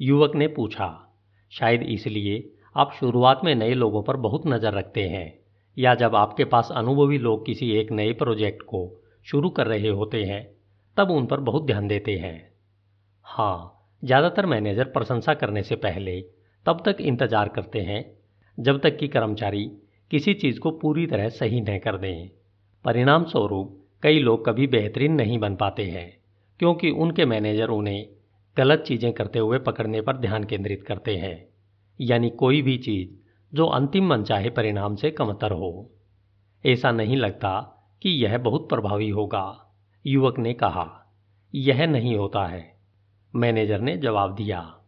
युवक 0.00 0.36
ने 0.36 0.48
पूछा, 0.48 1.16
शायद 1.52 1.82
इसलिए 1.82 2.52
आप 2.76 2.92
शुरुआत 2.92 3.40
में 3.44 3.54
नए 3.54 3.74
लोगों 3.74 4.02
पर 4.02 4.16
बहुत 4.16 4.46
नज़र 4.46 4.72
रखते 4.72 5.08
हैं, 5.08 5.38
या 5.78 5.94
जब 5.94 6.14
आपके 6.14 6.44
पास 6.44 6.68
अनुभवी 6.72 7.18
लोग 7.18 7.46
किसी 7.46 7.70
एक 7.70 7.92
नए 7.92 8.12
प्रोजेक्ट 8.12 8.62
को 8.62 9.02
शुरू 9.26 9.50
कर 9.50 9.66
रहे 9.66 9.88
होते 9.88 10.24
हैं, 10.24 10.56
तब 10.96 11.10
उन 11.10 11.26
पर 11.26 11.40
बहुत 11.40 11.66
ध्यान 11.66 11.88
देते 11.88 12.16
हैं? 12.16 12.52
हाँ 13.22 13.76
ज़्यादातर 14.04 14.46
मैनेजर 14.46 14.84
प्रशंसा 14.84 15.34
करने 15.34 15.62
से 15.62 15.76
पहले 15.76 16.20
तब 16.66 16.82
तक 16.86 16.96
इंतज़ार 17.00 17.48
करते 17.48 17.80
हैं 17.80 18.19
जब 18.60 18.80
तक 18.80 18.96
कि 18.96 19.08
कर्मचारी 19.08 19.72
किसी 20.10 20.34
चीज़ 20.34 20.60
को 20.60 20.70
पूरी 20.70 21.06
तरह 21.06 21.28
सही 21.28 21.60
न 21.60 21.78
कर 21.78 21.96
दें। 21.96 22.30
परिणाम 22.84 23.24
स्वरूप 23.24 23.86
कई 24.02 24.18
लोग 24.18 24.46
कभी 24.46 24.66
बेहतरीन 24.66 25.12
नहीं 25.12 25.38
बन 25.38 25.56
पाते 25.56 25.84
हैं, 25.84 26.16
क्योंकि 26.60 26.90
उनके 26.90 27.24
मैनेजर 27.24 27.68
उन्हें 27.68 28.06
गलत 28.56 28.80
चीज़ें 28.80 29.12
करते 29.12 29.38
हुए 29.38 29.58
पकड़ने 29.58 30.00
पर 30.00 30.16
ध्यान 30.16 30.44
केंद्रित 30.44 30.82
करते 30.82 31.16
हैं, 31.16 31.48
यानी 32.00 32.30
कोई 32.30 32.62
भी 32.62 32.78
चीज़ 32.78 33.10
जो 33.54 33.66
अंतिम 33.66 34.06
मनचाहे 34.06 34.50
परिणाम 34.50 34.96
से 34.96 35.10
कमतर 35.10 35.52
हो। 35.52 35.90
ऐसा 36.66 36.92
नहीं 36.92 37.16
लगता 37.16 37.58
कि 38.02 38.10
यह 38.10 38.38
बहुत 38.38 38.68
प्रभावी 38.68 39.08
होगा, 39.08 39.74
युवक 40.06 40.38
ने 40.38 40.54
कहा। 40.54 41.14
यह 41.54 41.86
नहीं 41.86 42.16
होता 42.16 42.46
है, 42.46 42.76
मैनेजर 43.34 43.80
ने 43.80 43.96
जवाब 43.96 44.34
दिया। 44.34 44.80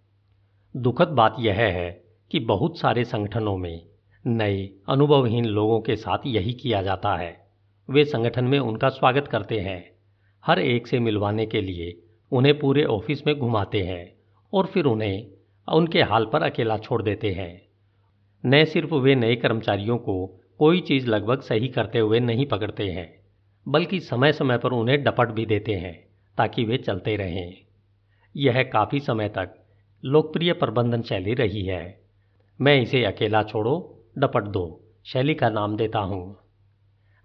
दुखद 0.77 1.09
बात 1.09 1.37
यह 1.39 1.55
है 1.55 2.02
कि 2.33 2.41
बहुत 2.41 2.79
सारे 2.79 3.05
संगठनों 3.05 3.57
में 3.57 3.87
नए 4.27 4.71
अनुभवहीन 4.89 5.45
लोगों 5.45 5.81
के 5.81 5.97
साथ 5.97 6.19
यही 6.27 6.53
किया 6.53 6.83
जाता 6.83 7.17
है। 7.17 7.47
वे 7.91 8.05
संगठन 8.05 8.45
में 8.45 8.59
उनका 8.59 8.89
स्वागत 8.89 9.29
करते 9.29 9.61
हैं। 9.61 9.93
हर 10.47 10.59
एक 10.59 10.87
से 10.87 10.99
मिलवाने 10.99 11.47
के 11.47 11.61
लिए 11.61 12.03
उन्हें 12.33 12.59
पूरे 12.59 12.85
ऑफ़िस 12.85 13.27
में 13.27 13.39
घुमाते 13.39 13.83
हैं 13.83 14.13
और 14.53 14.67
फिर 14.67 14.85
उन्हें 14.85 15.27
उनके 15.69 16.03
हाल 16.03 16.27
पर 16.27 16.43
अकेला 16.43 16.79
छोड़ 16.79 17.03
देते 17.03 17.33
हैं। 17.33 17.63
न 18.47 18.65
सिर्फ़ 18.65 18.95
वे 18.95 19.15
नए 19.15 19.37
कर्मचारियों 19.37 19.99
को 19.99 20.41
कोई 20.59 20.81
चीज़ 20.81 21.07
लगभग 21.07 21.41
सही 21.41 21.69
करते 21.69 21.99
हुए 21.99 22.21
नहीं 22.21 22.47
पकड़ते 22.47 22.91
हैं, 22.91 23.21
बल्कि 23.69 24.01
समय 24.01 24.33
समय 24.33 24.59
पर 24.59 24.73
उन्हें 24.73 25.05
डपट 25.05 25.29
भी 25.29 25.47
देते 25.47 25.75
हैं 25.75 26.09
ताकि 26.39 26.65
वे 26.65 26.77
चलते 26.77 27.17
रहें। 27.17 27.55
यह 28.37 28.63
काफ़ी 28.63 29.01
समय 29.01 29.29
तक 29.29 29.55
लोकप्रिय 30.05 30.53
प्रबंधन 30.53 31.03
शैली 31.03 31.35
रही 31.35 31.65
है। 31.65 32.02
मैं 32.61 32.81
इसे 32.81 33.03
अकेला 33.05 33.43
छोड़ो, 33.43 33.73
डपट 34.19 34.45
दो। 34.45 34.65
शैली 35.07 35.35
का 35.35 35.49
नाम 35.51 35.77
देता 35.77 35.99
हूँ। 35.99 36.37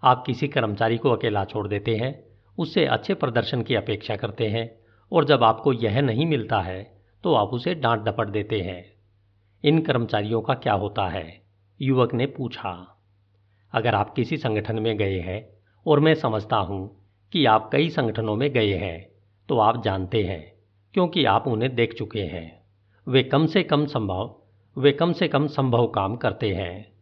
आप 0.02 0.22
किसी 0.26 0.46
कर्मचारी 0.48 0.96
को 0.96 1.10
अकेला 1.10 1.44
छोड़ 1.44 1.66
देते 1.68 1.94
हैं, 1.96 2.12
उससे 2.58 2.84
अच्छे 2.86 3.14
प्रदर्शन 3.14 3.62
की 3.62 3.74
अपेक्षा 3.74 4.16
करते 4.16 4.46
हैं, 4.46 4.70
और 5.12 5.24
जब 5.24 5.42
आपको 5.42 5.72
यह 5.72 6.00
नहीं 6.00 6.26
मिलता 6.26 6.60
है 6.60 6.82
तो 7.24 7.34
आप 7.34 7.48
उसे 7.48 7.74
डांट 7.74 8.02
डपट 8.02 8.28
देते 8.28 8.60
हैं। 8.60 8.84
इन 9.64 9.80
कर्मचारियों 9.80 10.40
का 10.40 10.54
क्या 10.54 10.72
होता 10.74 11.06
है? 11.08 11.40
युवक 11.80 12.14
ने 12.14 12.26
पूछा। 12.28 12.72
अगर 13.72 13.94
आप 13.94 14.12
किसी 14.14 14.36
संगठन 14.36 14.78
में 14.78 14.96
गए 14.96 15.20
हैं, 15.20 15.48
और 15.86 16.00
मैं 16.00 16.14
समझता 16.14 16.56
हूँ 16.56 16.80
कि 17.32 17.44
आप 17.46 17.68
कई 17.72 17.88
संगठनों 17.90 18.36
में 18.36 18.50
गए 18.52 18.74
हैं 18.74 18.98
तो 19.48 19.58
आप 19.58 19.82
जानते 19.84 20.22
हैं, 20.24 20.42
क्योंकि 20.94 21.24
आप 21.26 21.46
उन्हें 21.48 21.74
देख 21.74 21.94
चुके 21.94 22.22
हैं। 22.24 22.46
वे 23.06 23.22
कम 23.22 23.46
से 23.46 23.62
कम 23.62 23.86
संभव 23.86 24.34
वे 24.78 24.92
कम 24.92 25.12
से 25.12 25.28
कम 25.28 25.46
संभव 25.46 25.86
काम 25.86 26.16
करते 26.16 26.54
हैं। 26.54 26.92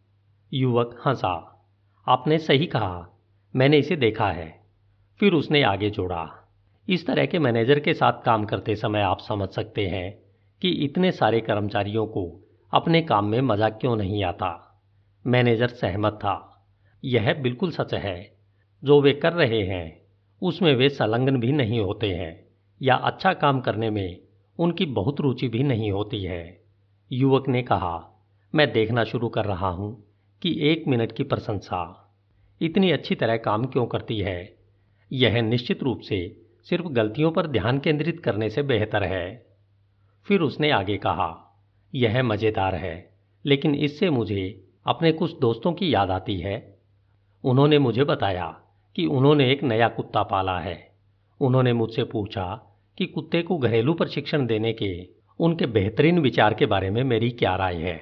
युवक 0.53 1.01
हंसा। 1.05 1.65
आपने 2.07 2.37
सही 2.37 2.65
कहा। 2.65 3.09
मैंने 3.55 3.77
इसे 3.77 3.95
देखा 3.95 4.31
है। 4.31 4.63
फिर 5.19 5.33
उसने 5.33 5.63
आगे 5.63 5.89
जोड़ा। 5.89 6.53
इस 6.89 7.07
तरह 7.07 7.25
के 7.25 7.39
मैनेजर 7.39 7.79
के 7.79 7.93
साथ 7.93 8.13
काम 8.25 8.45
करते 8.45 8.75
समय 8.75 9.01
आप 9.01 9.19
समझ 9.19 9.49
सकते 9.49 9.87
हैं 9.87 10.19
कि 10.61 10.69
इतने 10.69 11.11
सारे 11.11 11.41
कर्मचारियों 11.41 12.05
को 12.05 12.49
अपने 12.73 13.01
काम 13.01 13.25
में 13.25 13.41
मज़ा 13.41 13.69
क्यों 13.69 13.95
नहीं 13.95 14.23
आता। 14.23 14.81
मैनेजर 15.27 15.67
सहमत 15.67 16.13
था। 16.13 16.67
यह 17.03 17.33
बिल्कुल 17.33 17.71
सच 17.71 17.93
है। 17.93 18.37
जो 18.83 19.01
वे 19.01 19.13
कर 19.13 19.33
रहे 19.33 19.63
हैं, 19.63 20.01
उसमें 20.41 20.75
वे 20.75 20.89
संलग्न 20.89 21.39
भी 21.39 21.51
नहीं 21.51 21.79
होते 21.79 22.09
हैं 22.09 22.47
या 22.81 22.95
अच्छा 22.95 23.33
काम 23.33 23.61
करने 23.61 23.89
में 23.89 24.19
उनकी 24.59 24.85
बहुत 24.85 25.21
रुचि 25.21 25.47
भी 25.47 25.63
नहीं 25.63 25.91
होती 25.91 26.23
है। 26.23 26.56
युवक 27.11 27.47
ने 27.47 27.63
कहा, 27.63 28.23
मैं 28.55 28.73
देखना 28.73 29.03
शुरू 29.03 29.29
कर 29.29 29.45
रहा 29.45 29.69
हूँ 29.69 30.03
कि 30.41 30.57
एक 30.61 30.83
मिनट 30.87 31.11
की 31.11 31.23
प्रशंसा। 31.23 32.13
इतनी 32.61 32.91
अच्छी 32.91 33.15
तरह 33.15 33.37
काम 33.37 33.65
क्यों 33.65 33.85
करती 33.85 34.19
है? 34.19 34.57
यह 35.13 35.41
निश्चित 35.41 35.83
रूप 35.83 35.99
से 35.99 36.41
सिर्फ़ 36.63 36.87
गलतियों 36.87 37.31
पर 37.31 37.47
ध्यान 37.47 37.79
केंद्रित 37.79 38.19
करने 38.19 38.49
से 38.49 38.63
बेहतर 38.63 39.03
है। 39.03 39.47
फिर 40.27 40.41
उसने 40.41 40.71
आगे 40.71 40.97
कहा, 40.97 41.59
यह 41.95 42.23
मज़ेदार 42.23 42.75
है, 42.75 43.13
लेकिन 43.45 43.75
इससे 43.75 44.09
मुझे 44.09 44.63
अपने 44.85 45.11
कुछ 45.11 45.39
दोस्तों 45.39 45.73
की 45.73 45.93
याद 45.93 46.11
आती 46.11 46.39
है। 46.39 46.77
उन्होंने 47.43 47.79
मुझे 47.79 48.03
बताया 48.03 48.61
कि 48.95 49.05
उन्होंने 49.05 49.51
एक 49.51 49.63
नया 49.63 49.87
कुत्ता 49.87 50.23
पाला 50.23 50.59
है। 50.59 50.91
उन्होंने 51.41 51.73
मुझसे 51.73 52.03
पूछा 52.03 52.77
कि 52.97 53.05
कुत्ते 53.05 53.41
को 53.41 53.57
घरेलू 53.57 53.93
प्रशिक्षण 53.93 54.45
देने 54.45 54.73
के 54.73 55.16
उनके 55.39 55.65
बेहतरीन 55.65 56.19
विचार 56.19 56.53
के 56.53 56.65
बारे 56.65 56.89
में 56.89 57.03
मेरी 57.03 57.29
क्या 57.31 57.55
राय 57.55 57.75
है? 57.75 57.99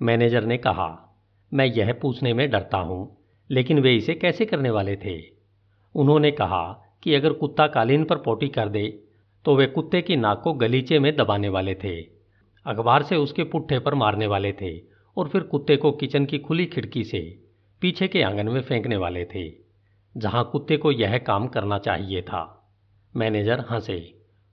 मैनेजर 0.00 0.44
ने 0.44 0.56
कहा, 0.58 1.18
मैं 1.52 1.66
यह 1.66 1.92
पूछने 1.92 2.32
में 2.34 2.50
डरता 2.50 2.78
हूँ, 2.78 3.16
लेकिन 3.50 3.78
वे 3.78 3.94
इसे 3.96 4.14
कैसे 4.14 4.44
करने 4.44 4.70
वाले 4.70 4.96
थे? 4.96 5.18
उन्होंने 5.94 6.30
कहा 6.30 6.64
कि 7.02 7.14
अगर 7.14 7.32
कुत्ता 7.32 7.66
कालीन 7.66 8.04
पर 8.04 8.16
पोटी 8.16 8.48
कर 8.48 8.68
दे 8.68 8.88
तो 9.44 9.54
वे 9.56 9.66
कुत्ते 9.66 10.02
की 10.02 10.16
नाक 10.16 10.40
को 10.44 10.52
गलीचे 10.52 10.98
में 10.98 11.14
दबाने 11.16 11.48
वाले 11.48 11.74
थे, 11.74 12.00
अखबार 12.66 13.02
से 13.02 13.16
उसके 13.16 13.44
पुट्ठे 13.44 13.78
पर 13.78 13.94
मारने 13.94 14.26
वाले 14.26 14.52
थे 14.52 14.78
और 15.16 15.28
फिर 15.28 15.42
कुत्ते 15.42 15.76
को 15.76 15.92
किचन 15.92 16.24
की 16.24 16.38
खुली 16.38 16.66
खिड़की 16.66 17.04
से 17.04 17.20
पीछे 17.82 18.08
के 18.08 18.22
आँगन 18.22 18.48
में 18.48 18.60
फेंकने 18.60 18.96
वाले 18.96 19.24
थे, 19.24 19.50
जहाँ 20.16 20.48
कुत्ते 20.52 20.76
को 20.76 20.92
यह 20.92 21.16
काम 21.18 21.46
करना 21.46 21.78
चाहिए 21.78 22.22
था। 22.22 22.42
मैनेजर 23.14 23.64
हंसे, 23.70 23.98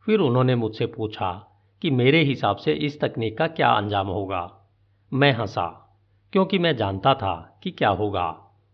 फिर 0.08 0.20
उन्होंने 0.20 0.56
मुझसे 0.56 0.86
पूछा 0.86 1.55
कि 1.82 1.90
मेरे 1.90 2.22
हिसाब 2.24 2.56
से 2.56 2.74
इस 2.74 3.00
तकनीक 3.02 3.38
का 3.38 3.48
क्या 3.48 3.70
अंजाम 3.70 4.08
होगा। 4.08 4.50
मैं 5.12 5.32
हंसा, 5.34 5.68
क्योंकि 6.34 6.60
मैं 6.60 6.76
जानता 6.76 7.14
था 7.14 7.60
कि 7.64 7.72
क्या 7.72 7.90
होगा, 7.90 8.28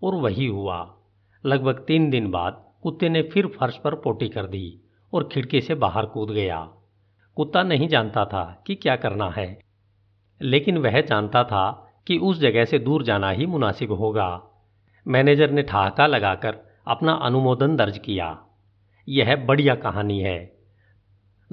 और 0.03 0.15
वही 0.15 0.45
हुआ। 0.45 0.97
लगभग 1.45 1.83
तीन 1.87 2.09
दिन 2.09 2.31
बाद 2.31 2.63
कुत्ते 2.83 3.09
ने 3.09 3.21
फिर 3.23 3.47
फर्श 3.47 3.77
पर 3.77 3.95
पोटी 3.95 4.29
कर 4.29 4.47
दी 4.47 4.81
और 5.13 5.29
खिड़की 5.31 5.61
से 5.61 5.75
बाहर 5.75 6.05
कूद 6.05 6.31
गया। 6.31 6.59
कुत्ता 7.35 7.63
नहीं 7.63 7.87
जानता 7.87 8.25
था 8.25 8.63
कि 8.67 8.75
क्या 8.75 8.95
करना 8.95 9.29
है, 9.29 9.59
लेकिन 10.41 10.77
वह 10.77 11.01
जानता 11.01 11.43
था 11.43 11.93
कि 12.07 12.17
उस 12.17 12.39
जगह 12.39 12.65
से 12.65 12.79
दूर 12.79 13.03
जाना 13.03 13.29
ही 13.29 13.45
मुनासिब 13.45 13.91
होगा। 13.91 14.41
मैनेजर 15.05 15.51
ने 15.51 15.63
ठहाका 15.63 16.07
लगाकर 16.07 16.57
अपना 16.87 17.13
अनुमोदन 17.13 17.75
दर्ज 17.75 17.97
किया। 17.97 18.37
यह 19.07 19.35
बढ़िया 19.35 19.75
कहानी 19.75 20.19
है। 20.19 20.60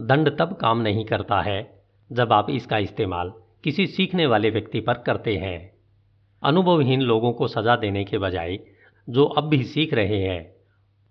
दंड 0.01 0.39
तब 0.39 0.53
काम 0.53 0.81
नहीं 0.81 1.05
करता 1.05 1.41
है 1.41 1.83
जब 2.13 2.33
आप 2.33 2.51
इसका 2.51 2.79
इस्तेमाल 2.79 3.33
किसी 3.65 3.87
सीखने 3.87 4.27
वाले 4.27 4.51
व्यक्ति 4.51 4.81
पर 4.81 4.95
करते 4.95 5.37
हैं। 5.37 5.73
अनुभवहीन 6.43 7.01
लोगों 7.01 7.33
को 7.33 7.49
सजा 7.49 7.77
देने 7.77 8.05
के 8.05 8.19
बजाय 8.19 8.59
जो 9.11 9.25
अब 9.25 9.45
भी 9.45 9.63
सीख 9.63 9.95
रहे 9.95 10.19
हैं, 10.19 10.55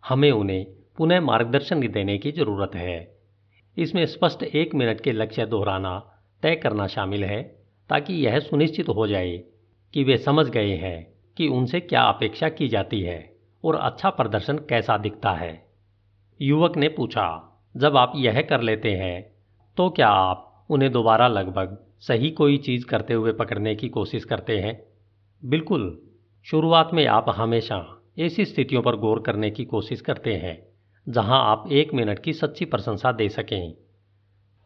हमें 0.07 0.31
उन्हें 0.31 0.65
पुनः 0.97 1.21
मार्गदर्शन 1.21 1.87
देने 1.87 2.17
की 2.17 2.31
ज़रूरत 2.31 2.75
है। 2.75 3.17
इसमें 3.77 4.05
स्पष्ट 4.05 4.43
एक 4.43 4.75
मिनट 4.75 5.01
के 5.01 5.11
लक्ष्य 5.11 5.45
दोहराना, 5.45 6.21
तय 6.43 6.55
करना 6.55 6.87
शामिल 6.87 7.23
है, 7.23 7.43
ताकि 7.89 8.13
यह 8.13 8.39
सुनिश्चित 8.39 8.89
हो 8.89 9.07
जाए 9.07 9.37
कि 9.93 10.03
वे 10.03 10.17
समझ 10.17 10.49
गए 10.49 10.75
हैं 10.75 11.13
कि 11.37 11.47
उनसे 11.47 11.79
क्या 11.79 12.01
अपेक्षा 12.01 12.49
की 12.49 12.67
जाती 12.67 13.01
है 13.01 13.35
और 13.63 13.75
अच्छा 13.75 14.09
प्रदर्शन 14.09 14.57
कैसा 14.57 14.97
दिखता 14.97 15.31
है। 15.31 15.67
युवक 16.41 16.77
ने 16.77 16.87
पूछा 16.87 17.53
जब 17.77 17.97
आप 17.97 18.13
यह 18.15 18.41
कर 18.41 18.61
लेते 18.61 18.91
हैं 18.91 19.33
तो 19.77 19.89
क्या 19.89 20.07
आप 20.07 20.65
उन्हें 20.69 20.91
दोबारा 20.91 21.27
लगभग 21.27 21.77
सही 21.99 22.31
कोई 22.31 22.57
चीज़ 22.57 22.85
करते 22.85 23.13
हुए 23.13 23.31
पकड़ने 23.31 23.75
की 23.75 23.89
कोशिश 23.89 24.25
करते 24.25 24.57
हैं? 24.59 24.83
बिल्कुल। 25.45 26.01
शुरुआत 26.43 26.89
में 26.93 27.07
आप 27.07 27.25
हमेशा 27.29 28.03
ऐसी 28.19 28.45
स्थितियों 28.45 28.81
पर 28.81 28.95
गौर 28.95 29.19
करने 29.19 29.51
की 29.51 29.65
कोशिश 29.65 30.01
करते 30.01 30.33
हैं, 30.33 30.67
जहाँ 31.09 31.51
आप 31.51 31.71
एक 31.71 31.93
मिनट 31.93 32.19
की 32.19 32.33
सच्ची 32.33 32.65
प्रशंसा 32.65 33.11
दे 33.11 33.29
सकें। 33.29 33.73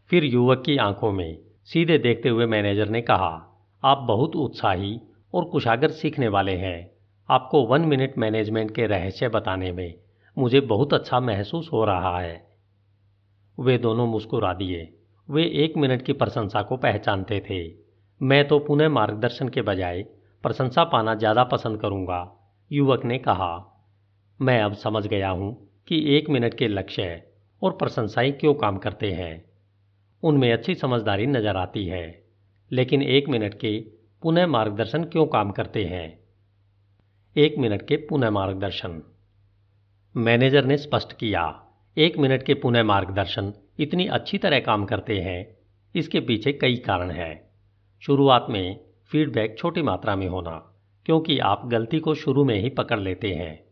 फिर 0.10 0.24
युवक 0.24 0.64
की 0.66 0.78
आँखों 0.78 1.12
में 1.12 1.38
सीधे 1.64 1.98
देखते 1.98 2.30
हुए 2.30 2.46
मैनेजर 2.46 2.90
ने 2.90 3.02
कहा, 3.02 3.64
आप 3.84 3.98
बहुत 3.98 4.36
उत्साही 4.36 5.02
और 5.34 5.46
कुशागर 5.46 5.92
सीखने 5.92 6.28
वाले 6.28 6.56
हैं। 6.56 6.92
आपको 7.30 7.64
वन 7.64 7.82
मिनट 7.82 8.18
मैनेजमेंट 8.18 8.76
के 8.76 8.88
रहस्य 8.88 9.30
बताने 9.30 9.72
में 9.72 9.94
मुझे 10.38 10.62
बहुत 10.62 10.94
अच्छा 10.94 11.20
महसूस 11.20 11.70
हो 11.74 11.86
रहा 11.86 12.20
है। 12.20 12.51
वे 13.62 13.78
दोनों 13.78 14.08
मुस्कुरा 14.08 14.54
दिए 14.54 14.98
वे 15.30 15.44
एक 15.44 15.78
मिनट 15.78 16.02
की 16.02 16.14
प्रशंसा 16.14 16.62
को 16.62 16.78
पहचानते 16.78 17.40
थे। 17.50 17.76
मैं 18.22 18.48
तो 18.48 18.60
पुनः 18.60 18.90
मार्गदर्शन 18.90 19.50
के 19.50 19.62
बजाय 19.62 20.02
प्रशंसा 20.44 20.84
पाना 20.84 21.16
ज़्यादा 21.16 21.44
पसंद 21.44 21.82
करूँगा, 21.82 22.38
युवक 22.72 23.06
ने 23.06 23.18
कहा। 23.18 23.78
मैं 24.42 24.62
अब 24.62 24.74
समझ 24.74 25.08
गया 25.08 25.30
हूँ 25.30 25.70
कि 25.88 26.18
एक 26.18 26.30
मिनट 26.30 26.54
के 26.54 26.68
लक्ष्य 26.68 27.24
और 27.62 27.72
प्रशंसाएँ 27.72 28.32
क्यों 28.32 28.54
काम 28.54 28.78
करते 28.78 29.12
हैं। 29.12 29.46
उनमें 30.24 30.54
अच्छी 30.54 30.76
समझदारी 30.76 31.26
नज़र 31.26 31.58
आती 31.58 31.86
है, 31.86 32.24
लेकिन 32.72 33.02
एक 33.02 33.30
मिनट 33.30 33.54
के 33.54 33.80
पुनः 34.24 34.48
मार्गदर्शन 34.48 35.04
क्यों 35.04 35.26
काम 35.26 35.52
करते 35.52 35.84
हैं? 35.86 36.20
एक 37.38 37.56
मिनट 37.58 37.82
के 37.82 37.96
पुनः 37.96 38.30
मार्गदर्शन। 38.30 39.02
मैनेजर 40.16 40.66
ने 40.66 40.78
स्पष्ट 40.78 41.14
किया। 41.14 41.61
एक 41.98 42.18
मिनट 42.18 42.44
के 42.44 42.54
पुनः 42.54 42.84
मार्गदर्शन 42.84 43.52
इतनी 43.80 44.06
अच्छी 44.08 44.38
तरह 44.38 44.60
काम 44.60 44.86
करते 44.86 45.18
हैं, 45.20 45.58
इसके 45.96 46.20
पीछे 46.20 46.52
कई 46.54 46.76
कारण 46.76 47.10
हैं। 47.12 47.42
शुरुआत 48.04 48.46
में 48.50 48.80
फीडबैक 49.12 49.58
छोटी 49.58 49.82
मात्रा 49.82 50.16
में 50.16 50.28
होना, 50.28 50.52
क्योंकि 51.06 51.38
आप 51.40 51.66
गलती 51.66 52.00
को 52.00 52.14
शुरू 52.16 52.46
में 52.46 52.56
ही 52.56 52.70
पकड़ 52.70 53.00
लेते 53.00 53.32
हैं। 53.32 53.64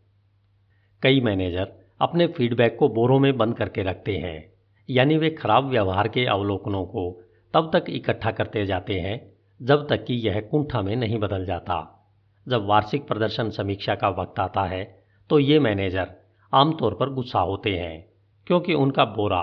कई 1.02 1.20
मैनेजर 1.20 1.72
अपने 2.00 2.26
फीडबैक 2.26 2.76
को 2.78 2.88
बोरों 2.88 3.18
में 3.18 3.36
बंद 3.36 3.56
करके 3.56 3.82
रखते 3.82 4.16
हैं, 4.16 4.52
यानी 4.88 5.16
वे 5.16 5.30
खराब 5.30 5.70
व्यवहार 5.70 6.08
के 6.08 6.26
अवलोकनों 6.26 6.84
को 6.84 7.10
तब 7.54 7.70
तक 7.74 7.90
इकट्ठा 7.90 8.30
करते 8.30 8.66
जाते 8.66 9.00
हैं, 9.00 9.20
जब 9.60 9.86
तक 9.88 10.04
कि 10.04 10.14
यह 10.26 10.40
कुंठा 10.40 10.82
में 10.82 10.94
नहीं 10.96 11.18
बदल 11.18 11.44
जाता। 11.44 11.80
जब 12.46 12.66
वार्षिक 12.66 13.06
प्रदर्शन 13.08 13.50
समीक्षा 13.50 13.94
का 13.94 14.08
वक्त 14.12 14.38
आता 14.40 14.64
है 14.64 14.84
तो 15.30 15.38
ये 15.38 15.58
मैनेजर 15.58 16.14
आमतौर 16.52 16.94
पर 16.94 17.10
गुस्सा 17.10 17.40
होते 17.40 17.70
हैं। 17.70 18.09
क्योंकि 18.50 18.74
उनका 18.74 19.04
बोरा 19.04 19.40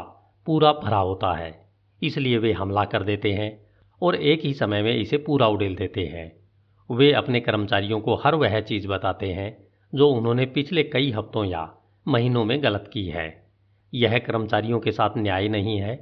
पूरा 0.48 0.72
भरा 0.74 0.98
होता 0.98 1.32
है, 1.34 1.52
इसलिए 2.02 2.38
वे 2.38 2.52
हमला 2.54 2.84
कर 2.86 3.04
देते 3.04 3.32
हैं 3.32 3.50
और 4.02 4.16
एक 4.16 4.42
ही 4.44 4.54
समय 4.54 4.82
में 4.82 4.96
इसे 4.96 5.18
पूरा 5.18 5.48
उड़ेल 5.48 5.76
देते 5.76 6.06
हैं। 6.06 6.26
वे 6.90 7.12
अपने 7.12 7.40
कर्मचारियों 7.40 8.00
को 8.00 8.16
हर 8.16 8.36
वह 8.36 8.60
चीज़ 8.62 8.88
बताते 8.88 9.32
हैं 9.34 9.68
जो 9.94 10.10
उन्होंने 10.10 10.46
पिछले 10.46 10.84
कई 10.84 11.12
हफ्तों 11.12 11.46
या 11.46 11.78
महीनों 12.08 12.44
में 12.46 12.64
गलत 12.64 12.90
की 12.94 13.06
है। 13.06 13.48
यह 13.94 14.18
कर्मचारियों 14.18 14.80
के 14.80 14.92
साथ 14.92 15.18
न्याय 15.18 15.48
नहीं 15.48 15.78
है 15.78 15.96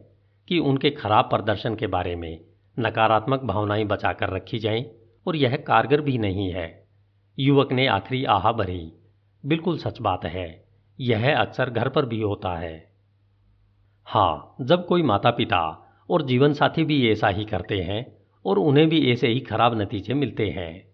कि 0.48 0.60
उनके 0.60 0.90
खराब 0.90 1.26
प्रदर्शन 1.26 1.76
के 1.76 1.88
बारे 1.88 2.16
में 2.16 2.40
नकारात्मक 2.80 3.44
भावनाएँ 3.44 3.86
बचाकर 3.86 4.30
रखी 4.30 4.60
जाएँ, 4.60 4.86
और 5.28 5.36
यह 5.36 5.56
कारगर 5.58 6.02
भी 6.02 6.18
नहीं 6.18 6.50
है। 6.52 6.88
युवक 7.40 7.72
ने 7.72 7.88
आखिरी 7.88 8.24
आहा 8.26 8.52
भरी, 8.52 8.92
बिल्कुल 9.46 9.78
सच 9.78 10.02
बात 10.02 10.26
है, 10.26 10.66
यह 11.00 11.38
अक्सर 11.38 11.70
घर 11.70 11.90
पर 11.90 12.06
भी 12.06 12.22
होता 12.22 12.58
है। 12.58 12.95
हाँ 14.08 14.56
जब 14.62 14.86
कोई 14.86 15.02
माता 15.02 15.32
पिता 15.32 15.60
और 16.10 16.22
जीवन 16.22 16.54
साथी 16.54 16.84
भी 16.84 17.12
ऐसा 17.12 17.28
ही 17.28 17.46
करते 17.46 17.80
हैं 17.80 18.18
और 18.46 18.60
उन्हें 18.60 18.90
भी 18.90 19.12
ऐसे 19.12 19.28
ही 19.28 19.40
खराब 19.40 19.82
नतीजे 19.82 20.14
मिलते 20.14 20.50
हैं, 20.50 20.88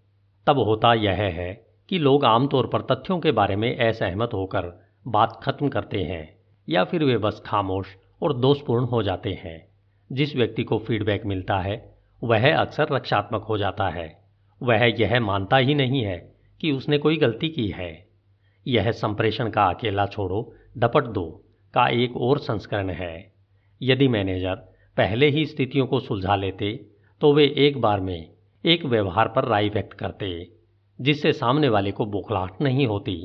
तब 0.48 0.58
होता 0.58 0.94
यह 0.94 1.14
है 1.14 1.68
कि 1.90 2.00
लोग 2.00 2.26
आमतौर 2.26 2.68
पर 2.68 2.82
तथ्यों 2.82 3.20
के 3.20 3.32
बारे 3.32 3.56
में 3.56 3.78
असहमत 3.78 4.30
होकर 4.34 4.86
बात 5.08 5.40
खत्म 5.44 5.70
करते 5.70 6.04
हैं 6.04 6.38
या 6.70 6.84
फिर 6.84 7.04
वे 7.04 7.18
बस 7.18 7.44
खामोश 7.46 7.88
और 8.22 8.34
दोषपूर्ण 8.34 8.86
हो 8.86 9.04
जाते 9.04 9.34
हैं। 9.34 9.68
जिस 10.12 10.36
व्यक्ति 10.36 10.64
को 10.64 10.78
फीडबैक 10.78 11.26
मिलता 11.26 11.60
है, 11.60 11.96
वह 12.24 12.58
अक्सर 12.58 12.88
रक्षात्मक 12.92 13.44
हो 13.44 13.58
जाता 13.58 13.90
है। 13.90 14.24
वह 14.64 14.86
यह 15.00 15.20
मानता 15.20 15.58
ही 15.58 15.76
नहीं 15.76 16.02
है 16.02 16.36
कि 16.62 16.72
उसने 16.72 16.98
कोई 16.98 17.18
गलती 17.18 17.50
की 17.50 17.68
है। 17.68 18.08
यह 18.68 18.92
संप्रेषण 18.92 19.50
का 19.50 19.66
अकेला 19.66 20.06
छोड़ो, 20.06 20.56
डपट 20.78 21.04
दो। 21.04 21.44
का 21.73 21.88
एक 21.95 22.18
और 22.18 22.39
संस्करण 22.39 22.89
है। 22.89 23.31
यदि 23.81 24.07
मैनेजर 24.07 24.56
पहले 24.98 25.30
ही 25.30 25.45
स्थितियों 25.45 25.85
को 25.88 25.99
सुलझा 25.99 26.35
लेते 26.35 26.73
तो 27.22 27.34
वे 27.34 27.45
एक 27.57 27.77
बार 27.81 27.99
में 27.99 28.30
एक 28.64 28.85
व्यवहार 28.85 29.27
पर 29.27 29.45
राय 29.45 29.69
व्यक्त 29.69 29.93
करते, 29.93 30.27
जिससे 30.99 31.31
सामने 31.34 31.69
वाले 31.69 31.91
को 31.91 32.06
बोखलाहट 32.06 32.61
नहीं 32.61 32.88
होती। 32.88 33.15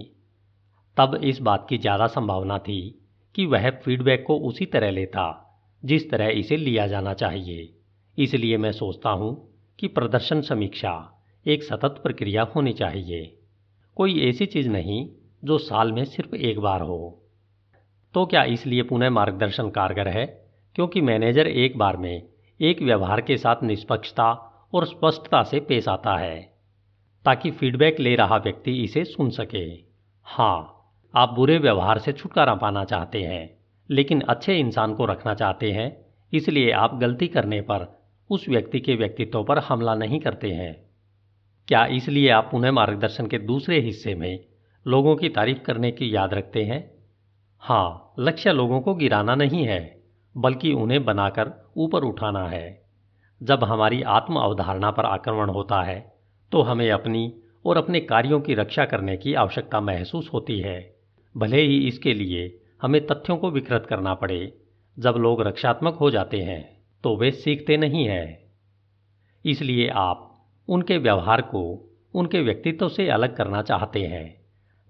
तब 0.97 1.15
इस 1.25 1.41
बात 1.41 1.67
की 1.71 1.79
ज़्यादा 1.79 2.07
संभावना 2.07 2.59
थी 2.59 2.79
कि 3.35 3.47
वह 3.47 3.69
फीडबैक 3.85 4.25
को 4.27 4.39
उसी 4.39 4.67
तरह 4.67 4.91
लेता, 4.91 5.25
जिस 5.83 6.11
तरह 6.11 6.29
इसे 6.29 6.57
लिया 6.57 6.87
जाना 6.87 7.15
चाहिए। 7.15 7.69
इसलिए 8.19 8.57
मैं 8.57 8.73
सोचता 8.73 9.11
हूँ 9.11 9.35
कि 9.79 9.89
प्रदर्शन 9.89 10.41
समीक्षा 10.41 10.95
एक 11.47 11.63
सतत 11.63 12.01
प्रक्रिया 12.03 12.43
होनी 12.55 12.73
चाहिए। 12.73 13.25
कोई 13.97 14.21
ऐसी 14.29 14.47
चीज़ 14.47 14.69
नहीं 14.69 15.09
जो 15.45 15.59
साल 15.59 15.93
में 15.93 16.05
सिर्फ़ 16.05 16.35
एक 16.37 16.59
बार 16.59 16.81
हो। 16.81 16.99
तो 18.17 18.27
क्या 18.27 18.45
इसलिए 18.45 18.83
पुनः 18.83 19.11
मार्गदर्शन 19.11 19.69
कारगर 19.71 20.09
है? 20.09 20.25
क्योंकि 20.77 21.01
मैनेजर 21.01 21.47
एक 21.47 21.79
बार 21.79 21.97
में 21.97 22.23
एक 22.61 22.83
व्यवहार 22.83 23.21
के 23.21 23.37
साथ 23.37 23.57
निष्पक्षता 23.63 24.31
और 24.75 24.87
स्पष्टता 24.87 25.43
से 25.43 25.61
पेश 25.61 25.89
आता 25.89 26.17
है, 26.17 26.41
ताकि 27.25 27.51
फीडबैक 27.51 28.01
ले 28.01 28.17
रहा 28.17 28.37
व्यक्ति 28.37 28.85
इसे 28.85 29.05
सुन 29.05 29.31
सके। 29.31 29.85
हाँ 30.23 30.91
आप 31.15 31.33
बुरे 31.33 31.59
व्यवहार 31.59 31.99
से 31.99 32.13
छुटकारा 32.13 32.55
पाना 32.55 32.85
चाहते 32.85 33.23
हैं, 33.23 33.59
लेकिन 33.91 34.21
अच्छे 34.21 34.59
इंसान 34.59 34.95
को 34.95 35.05
रखना 35.05 35.35
चाहते 35.35 35.73
हैं, 35.73 36.07
इसलिए 36.33 36.73
आप 36.73 36.99
गलती 36.99 37.29
करने 37.29 37.61
पर 37.61 38.01
उस 38.31 38.49
व्यक्ति 38.49 38.81
के 38.81 38.95
व्यक्तित्व 38.95 39.45
पर 39.45 39.59
हमला 39.59 39.95
नहीं 39.95 40.21
करते 40.21 40.51
हैं। 40.51 40.91
क्या 41.69 41.87
इसलिए 41.87 42.31
आप 42.31 42.49
पुनः 42.51 42.73
मार्गदर्शन 42.73 43.27
के 43.27 43.39
दूसरे 43.39 43.81
हिस्से 43.81 44.15
में 44.15 44.45
लोगों 44.87 45.17
की 45.17 45.29
तारीफ़ 45.29 45.59
करने 45.59 45.91
की 45.91 46.17
याद 46.17 46.35
रखते 46.35 46.65
हैं? 46.65 46.96
हाँ 47.67 48.15
लक्ष्य 48.19 48.53
लोगों 48.53 48.81
को 48.81 48.95
गिराना 48.95 49.35
नहीं 49.35 49.65
है, 49.65 49.79
बल्कि 50.35 50.73
उन्हें 50.73 51.05
बनाकर 51.05 51.51
ऊपर 51.77 52.03
उठाना 52.05 52.47
है। 52.49 52.85
जब 53.41 53.65
हमारी 53.65 54.03
आत्म 54.03 54.37
अवधारणा 54.37 54.91
पर 54.91 55.05
आक्रमण 55.05 55.51
होता 55.51 55.81
है 55.83 55.99
तो 56.53 56.61
हमें 56.63 56.91
अपनी 56.91 57.33
और 57.65 57.77
अपने 57.77 58.01
कार्यों 58.01 58.41
की 58.41 58.55
रक्षा 58.55 58.85
करने 58.85 59.17
की 59.17 59.35
आवश्यकता 59.35 59.81
महसूस 59.81 60.31
होती 60.33 60.59
है। 60.61 60.79
भले 61.35 61.61
ही 61.61 61.79
इसके 61.89 62.15
लिए 62.15 62.47
हमें 62.83 63.01
तथ्यों 63.07 63.37
को 63.37 63.51
विकृत 63.51 63.87
करना 63.89 64.15
पड़े, 64.15 64.53
जब 64.97 65.15
लोग 65.19 65.43
रक्षात्मक 65.43 65.95
हो 65.95 66.11
जाते 66.11 66.41
हैं 66.41 66.63
तो 67.05 67.17
वे 67.17 67.31
सीखते 67.33 67.77
नहीं 67.77 68.07
हैं। 68.09 68.39
इसलिए 69.45 69.89
आप 69.89 70.23
उनके 70.69 70.99
व्यवहार 70.99 71.41
को 71.41 71.65
उनके 72.15 72.41
व्यक्तित्व 72.41 72.89
से 72.89 73.09
अलग 73.09 73.37
करना 73.37 73.63
चाहते 73.63 74.03
हैं। 74.03 74.25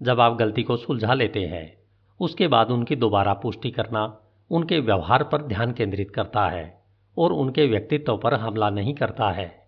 जब 0.01 0.19
आप 0.19 0.37
गलती 0.37 0.63
को 0.63 0.77
सुलझा 0.77 1.13
लेते 1.13 1.45
हैं 1.45 1.76
उसके 2.19 2.47
बाद 2.47 2.71
उनकी 2.71 2.95
दोबारा 2.95 3.33
पुष्टि 3.33 3.71
करना 3.71 4.21
उनके 4.51 4.79
व्यवहार 4.79 5.23
पर 5.23 5.41
ध्यान 5.41 5.71
केंद्रित 5.71 6.11
करता 6.11 6.47
है 6.49 6.81
और 7.17 7.33
उनके 7.33 7.65
व्यक्तित्व 7.65 8.17
पर 8.17 8.33
हमला 8.33 8.69
नहीं 8.69 8.93
करता 8.93 9.31
है। 9.31 9.67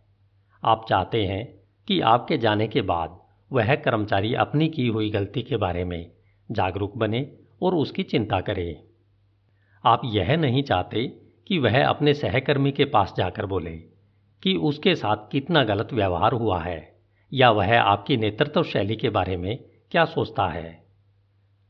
आप 0.66 0.86
चाहते 0.90 1.26
हैं 1.26 1.60
कि 1.88 2.02
आपके 2.02 2.38
जाने 2.38 2.68
के 2.68 2.82
बाद 2.82 3.20
वह 3.52 3.76
कर्मचारी 3.76 4.34
अपनी 4.34 4.68
की 4.68 4.88
हुई 4.88 5.10
गलती 5.10 5.42
के 5.42 5.58
बारे 5.58 5.84
में 5.84 6.12
जागरूक 6.52 6.98
बने 6.98 7.32
और 7.62 7.76
उसकी 7.76 8.04
चिंता 8.04 8.42
करे। 8.42 8.84
आप 9.86 10.02
यह 10.06 10.38
नहीं 10.38 10.64
चाहते 10.64 11.08
कि 11.48 11.60
वह 11.60 11.88
अपने 11.88 12.14
सहकर्मी 12.14 12.72
के 12.72 12.86
पास 12.86 13.14
जाकर 13.18 13.46
बोले 13.46 13.76
कि 14.44 14.56
उसके 14.56 14.96
साथ 14.96 15.18
कितना 15.32 15.64
गलत 15.64 15.94
व्यवहार 15.94 16.34
हुआ 16.34 16.62
है 16.62 17.00
या 17.34 17.52
वह 17.52 17.82
आपकी 17.82 18.18
नेतृत्व 18.18 18.64
शैली 18.64 18.96
के 18.96 19.10
बारे 19.10 19.38
में 19.38 19.64
क्या 19.92 20.06
सोचता 20.06 20.48
है। 20.48 20.84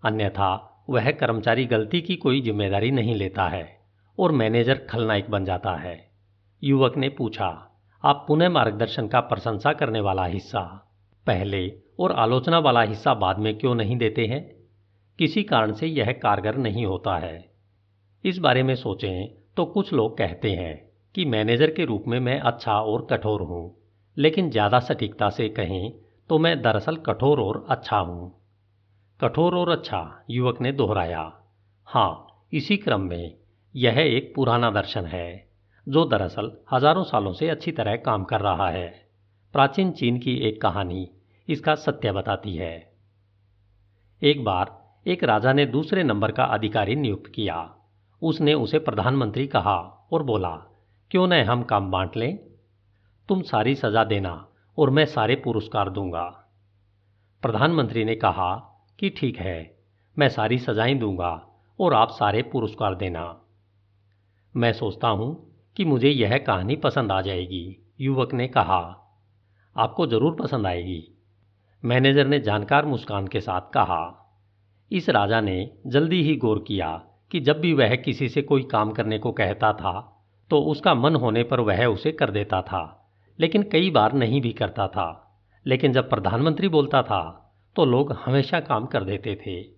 अन्यथा 0.03 0.68
वह 0.89 1.09
कर्मचारी 1.11 1.65
गलती 1.65 2.01
की 2.01 2.15
कोई 2.15 2.41
ज़िम्मेदारी 2.41 2.91
नहीं 2.91 3.15
लेता 3.15 3.47
है 3.47 3.67
और 4.17 4.31
मैनेजर 4.31 4.85
खलनायक 4.89 5.29
बन 5.29 5.45
जाता 5.45 5.75
है। 5.75 5.97
युवक 6.63 6.97
ने 6.97 7.09
पूछा, 7.09 7.47
आप 8.03 8.23
पुनः 8.27 8.49
मार्गदर्शन 8.49 9.07
का 9.07 9.19
प्रशंसा 9.19 9.73
करने 9.73 9.99
वाला 9.99 10.25
हिस्सा, 10.25 10.61
पहले 11.27 11.71
और 11.99 12.11
आलोचना 12.11 12.59
वाला 12.59 12.81
हिस्सा 12.81 13.13
बाद 13.15 13.39
में 13.39 13.57
क्यों 13.57 13.75
नहीं 13.75 13.97
देते 13.97 14.25
हैं? 14.25 14.41
किसी 15.19 15.43
कारण 15.43 15.73
से 15.73 15.87
यह 15.87 16.11
कारगर 16.23 16.57
नहीं 16.57 16.85
होता 16.85 17.17
है। 17.17 17.37
इस 18.25 18.37
बारे 18.37 18.63
में 18.63 18.75
सोचें 18.75 19.27
तो 19.57 19.65
कुछ 19.65 19.93
लोग 19.93 20.17
कहते 20.17 20.51
हैं 20.51 20.75
कि 21.15 21.25
मैनेजर 21.25 21.69
के 21.69 21.85
रूप 21.85 22.03
में 22.07 22.19
मैं 22.19 22.39
अच्छा 22.41 22.73
और 22.73 23.07
कठोर 23.11 23.41
हूँ, 23.41 23.75
लेकिन 24.17 24.49
ज़्यादा 24.49 24.79
सटीकता 24.79 25.29
से 25.29 25.49
कहें 25.49 25.91
तो 26.29 26.39
मैं 26.39 26.61
दरअसल 26.61 26.95
कठोर 27.05 27.39
और 27.39 27.65
अच्छा 27.69 27.97
हूँ। 27.97 28.38
कठोर 29.21 29.55
और 29.55 29.69
अच्छा 29.69 30.25
युवक 30.29 30.61
ने 30.61 30.71
दोहराया 30.71 31.21
हाँ 31.87 32.45
इसी 32.53 32.77
क्रम 32.77 33.01
में 33.01 33.35
यह 33.75 33.97
एक 33.99 34.31
पुराना 34.35 34.71
दर्शन 34.71 35.05
है, 35.05 35.49
जो 35.87 36.05
दरअसल 36.05 36.51
हज़ारों 36.71 37.03
सालों 37.03 37.33
से 37.33 37.49
अच्छी 37.49 37.71
तरह 37.71 37.95
काम 37.95 38.23
कर 38.23 38.41
रहा 38.41 38.69
है। 38.69 39.09
प्राचीन 39.53 39.91
चीन 39.91 40.19
की 40.19 40.35
एक 40.35 40.61
कहानी 40.61 41.11
इसका 41.49 41.75
सत्य 41.75 42.11
बताती 42.11 42.55
है। 42.55 42.93
एक 44.23 44.43
बार 44.43 44.95
एक 45.07 45.23
राजा 45.23 45.53
ने 45.53 45.65
दूसरे 45.65 46.03
नंबर 46.03 46.31
का 46.31 46.43
अधिकारी 46.43 46.95
नियुक्त 46.95 47.31
किया। 47.35 47.75
उसने 48.21 48.53
उसे 48.53 48.79
प्रधानमंत्री 48.79 49.47
कहा 49.47 49.77
और 50.13 50.23
बोला, 50.23 50.55
क्यों 51.11 51.27
न 51.27 51.33
हम 51.33 51.63
काम 51.63 51.91
बांट 51.91 52.17
लें? 52.17 52.37
तुम 53.29 53.41
सारी 53.41 53.75
सजा 53.75 54.03
देना 54.03 54.47
और 54.77 54.89
मैं 54.89 55.05
सारे 55.05 55.35
पुरस्कार 55.35 55.89
दूँगा। 55.89 56.25
प्रधानमंत्री 57.41 58.05
ने 58.05 58.15
कहा 58.15 58.68
कि 58.99 59.09
ठीक 59.09 59.38
है, 59.38 59.77
मैं 60.17 60.30
सारी 60.30 60.57
सजाएँ 60.57 60.95
दूँगा 60.95 61.47
और 61.80 61.93
आप 61.93 62.09
सारे 62.09 62.41
पुरस्कार 62.41 62.95
देना। 62.95 63.23
मैं 64.55 64.71
सोचता 64.73 65.07
हूँ 65.07 65.30
कि 65.77 65.85
मुझे 65.85 66.09
यह 66.09 66.38
कहानी 66.38 66.76
पसंद 66.76 67.11
आ 67.11 67.21
जाएगी, 67.21 67.93
युवक 68.01 68.34
ने 68.34 68.47
कहा। 68.47 68.81
आपको 69.77 70.07
ज़रूर 70.07 70.35
पसंद 70.35 70.67
आएगी। 70.67 71.15
मैनेजर 71.84 72.27
ने 72.27 72.39
जानकार 72.39 72.85
मुस्कान 72.85 73.27
के 73.27 73.41
साथ 73.41 73.61
कहा। 73.61 74.27
इस 74.91 75.09
राजा 75.09 75.41
ने 75.41 75.71
जल्दी 75.88 76.21
ही 76.23 76.35
गौर 76.35 76.63
किया 76.67 76.91
कि 77.31 77.39
जब 77.39 77.59
भी 77.59 77.73
वह 77.73 77.95
किसी 77.95 78.30
से 78.30 78.41
कोई 78.41 78.63
काम 78.63 78.91
करने 78.91 79.19
को 79.19 79.31
कहता 79.31 79.73
था 79.73 79.99
तो 80.51 80.59
उसका 80.61 80.93
मन 80.93 81.15
होने 81.15 81.43
पर 81.43 81.59
वह 81.59 81.85
उसे 81.85 82.11
कर 82.11 82.31
देता 82.31 82.61
था, 82.61 83.11
लेकिन 83.39 83.63
कई 83.63 83.89
बार 83.89 84.13
नहीं 84.13 84.41
भी 84.41 84.51
करता 84.51 84.88
था। 84.88 85.39
लेकिन 85.65 85.93
जब 85.93 86.09
प्रधानमंत्री 86.09 86.67
बोलता 86.67 87.03
था 87.03 87.45
तो 87.80 87.85
लोग 87.85 88.11
हमेशा 88.11 88.60
काम 88.60 88.85
कर 88.85 89.03
देते 89.03 89.35
थे। 89.35 89.69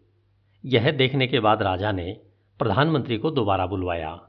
यह 0.65 0.91
देखने 0.91 1.28
के 1.28 1.40
बाद 1.40 1.61
राजा 1.61 1.91
ने 1.91 2.22
प्रधानमंत्री 2.60 3.18
को 3.18 3.32
दोबारा 3.32 3.65
बुलवाया 3.65 4.22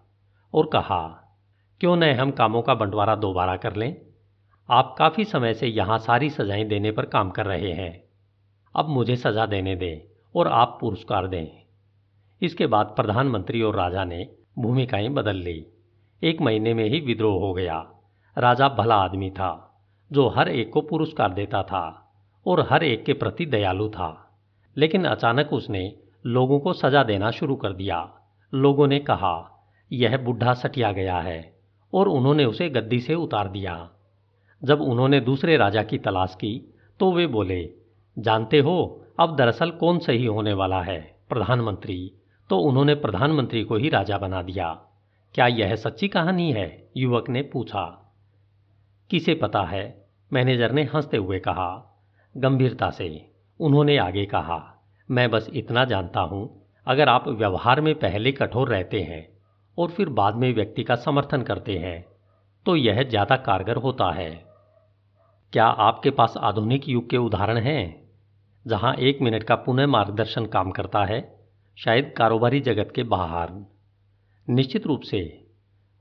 और 0.55 0.67
कहा, 0.67 1.33
क्यों 1.81 1.97
न 1.97 2.03
हम 2.03 2.31
कामों 2.31 2.63
का 2.63 2.75
बंटवारा 2.75 3.15
दोबारा 3.15 3.57
कर 3.57 3.77
लें? 3.77 3.97
आप 4.71 4.95
काफ़ी 4.99 5.25
समय 5.25 5.55
से 5.55 5.67
यहाँ 5.67 5.99
सारी 5.99 6.31
सजाएँ 6.31 6.65
देने 6.65 6.91
पर 6.91 7.05
काम 7.05 7.31
कर 7.31 7.47
रहे 7.47 7.73
हैं। 7.73 8.05
अब 8.77 8.89
मुझे 8.89 9.17
सजा 9.17 9.47
देने 9.47 9.77
दें 9.77 10.13
और 10.37 10.49
आप 10.49 10.79
पुरस्कार 10.81 11.27
दें। 11.27 11.47
इसके 12.43 12.67
बाद 12.67 12.87
प्रधानमंत्री 12.87 13.63
और 13.63 13.77
राजा 13.77 14.05
ने 14.05 14.31
भूमिकाएँ 14.59 15.09
बदल 15.09 15.37
ली। 15.37 15.67
एक 16.23 16.41
महीने 16.41 16.75
में 16.75 16.85
ही 16.85 17.01
विद्रोह 17.01 17.41
हो 17.41 17.53
गया। 17.53 17.91
राजा 18.39 18.69
भला 18.69 18.97
आदमी 18.97 19.31
था, 19.31 19.83
जो 20.13 20.29
हर 20.29 20.49
एक 20.49 20.73
को 20.73 20.81
पुरस्कार 20.81 21.33
देता 21.33 21.63
था। 21.63 21.99
और 22.47 22.67
हर 22.71 22.85
एक 22.85 23.05
के 23.05 23.13
प्रति 23.13 23.47
दयालु 23.47 23.89
था। 23.89 24.39
लेकिन 24.77 25.05
अचानक 25.05 25.53
उसने 25.53 25.97
लोगों 26.27 26.61
को 26.61 26.73
सजा 26.73 27.03
देना 27.03 27.31
शुरू 27.31 27.57
कर 27.57 27.73
दिया। 27.73 28.15
लोगों 28.55 28.87
ने 28.87 28.99
कहा, 28.99 29.67
यह 29.93 30.17
बुढ़ा 30.19 30.55
सटिया 30.55 30.93
गया 30.93 31.19
है। 31.19 31.57
और 31.95 32.09
उन्होंने 32.09 32.45
उसे 32.45 32.69
गद्दी 32.69 33.01
से 33.01 33.15
उतार 33.15 33.49
दिया। 33.49 33.91
जब 34.65 34.81
उन्होंने 34.81 35.21
दूसरे 35.21 35.57
राजा 35.57 35.83
की 35.83 35.99
तलाश 35.99 36.35
की 36.35 36.75
तो 37.01 37.13
वे 37.13 37.27
बोले, 37.27 37.71
जानते 38.19 38.59
हो, 38.59 39.05
अब 39.21 39.37
दरअसल 39.37 39.71
कौन 39.71 39.99
सही 39.99 40.27
होने 40.27 40.53
वाला 40.53 40.83
है, 40.83 41.17
प्रधानमंत्री? 41.29 42.13
तो 42.51 42.59
उन्होंने 42.59 42.95
प्रधानमंत्री 42.95 43.65
को 43.65 43.77
ही 43.77 43.89
राजा 43.89 44.19
बना 44.19 44.43
दिया। 44.43 44.83
क्या 45.35 45.47
यह 45.47 45.77
सच्ची 45.77 46.09
कहानी 46.09 46.53
है? 46.53 46.89
युवक 46.97 47.29
ने 47.29 47.43
पूछा। 47.43 48.15
किसे 49.11 49.35
पता 49.35 49.63
है? 49.63 50.07
मैनेजर 50.33 50.73
ने 50.73 50.83
हँसते 50.83 51.17
हुए 51.17 51.39
कहा। 51.39 51.92
गंभीरता 52.35 52.91
से। 52.91 53.09
उन्होंने 53.61 53.97
आगे 53.99 54.25
कहा, 54.27 54.59
मैं 55.09 55.31
बस 55.31 55.49
इतना 55.53 55.85
जानता 55.85 56.21
हूँ, 56.23 56.49
अगर 56.87 57.09
आप 57.09 57.29
व्यवहार 57.31 57.81
में 57.81 57.95
पहले 57.95 58.33
कठोर 58.33 58.69
रहते 58.69 59.01
हैं 59.03 59.27
और 59.79 59.91
फिर 59.91 60.09
बाद 60.11 60.35
में 60.35 60.53
व्यक्ति 60.55 60.85
का 60.85 60.95
समर्थन 60.97 61.43
करते 61.43 61.77
हैं 61.79 62.05
तो 62.67 62.77
यह 62.77 63.03
ज़्यादा 63.03 63.37
कारगर 63.39 63.77
होता 63.77 64.11
है। 64.13 64.31
क्या 65.53 65.65
आपके 65.65 66.11
पास 66.11 66.35
आधुनिक 66.39 66.89
युग 66.89 67.09
के 67.11 67.17
उदाहरण 67.19 67.59
हैं, 67.59 68.03
जहाँ 68.67 68.95
एक 69.01 69.19
मिनट 69.23 69.43
का 69.43 69.55
पुनः 69.57 69.87
मार्गदर्शन 69.89 70.47
काम 70.47 70.71
करता 70.71 71.05
है, 71.05 71.21
शायद 71.79 72.13
कारोबारी 72.17 72.61
जगत 72.61 72.93
के 72.95 73.03
बाहर? 73.05 73.51
निश्चित 74.49 74.87
रूप 74.87 75.01
से, 75.03 75.21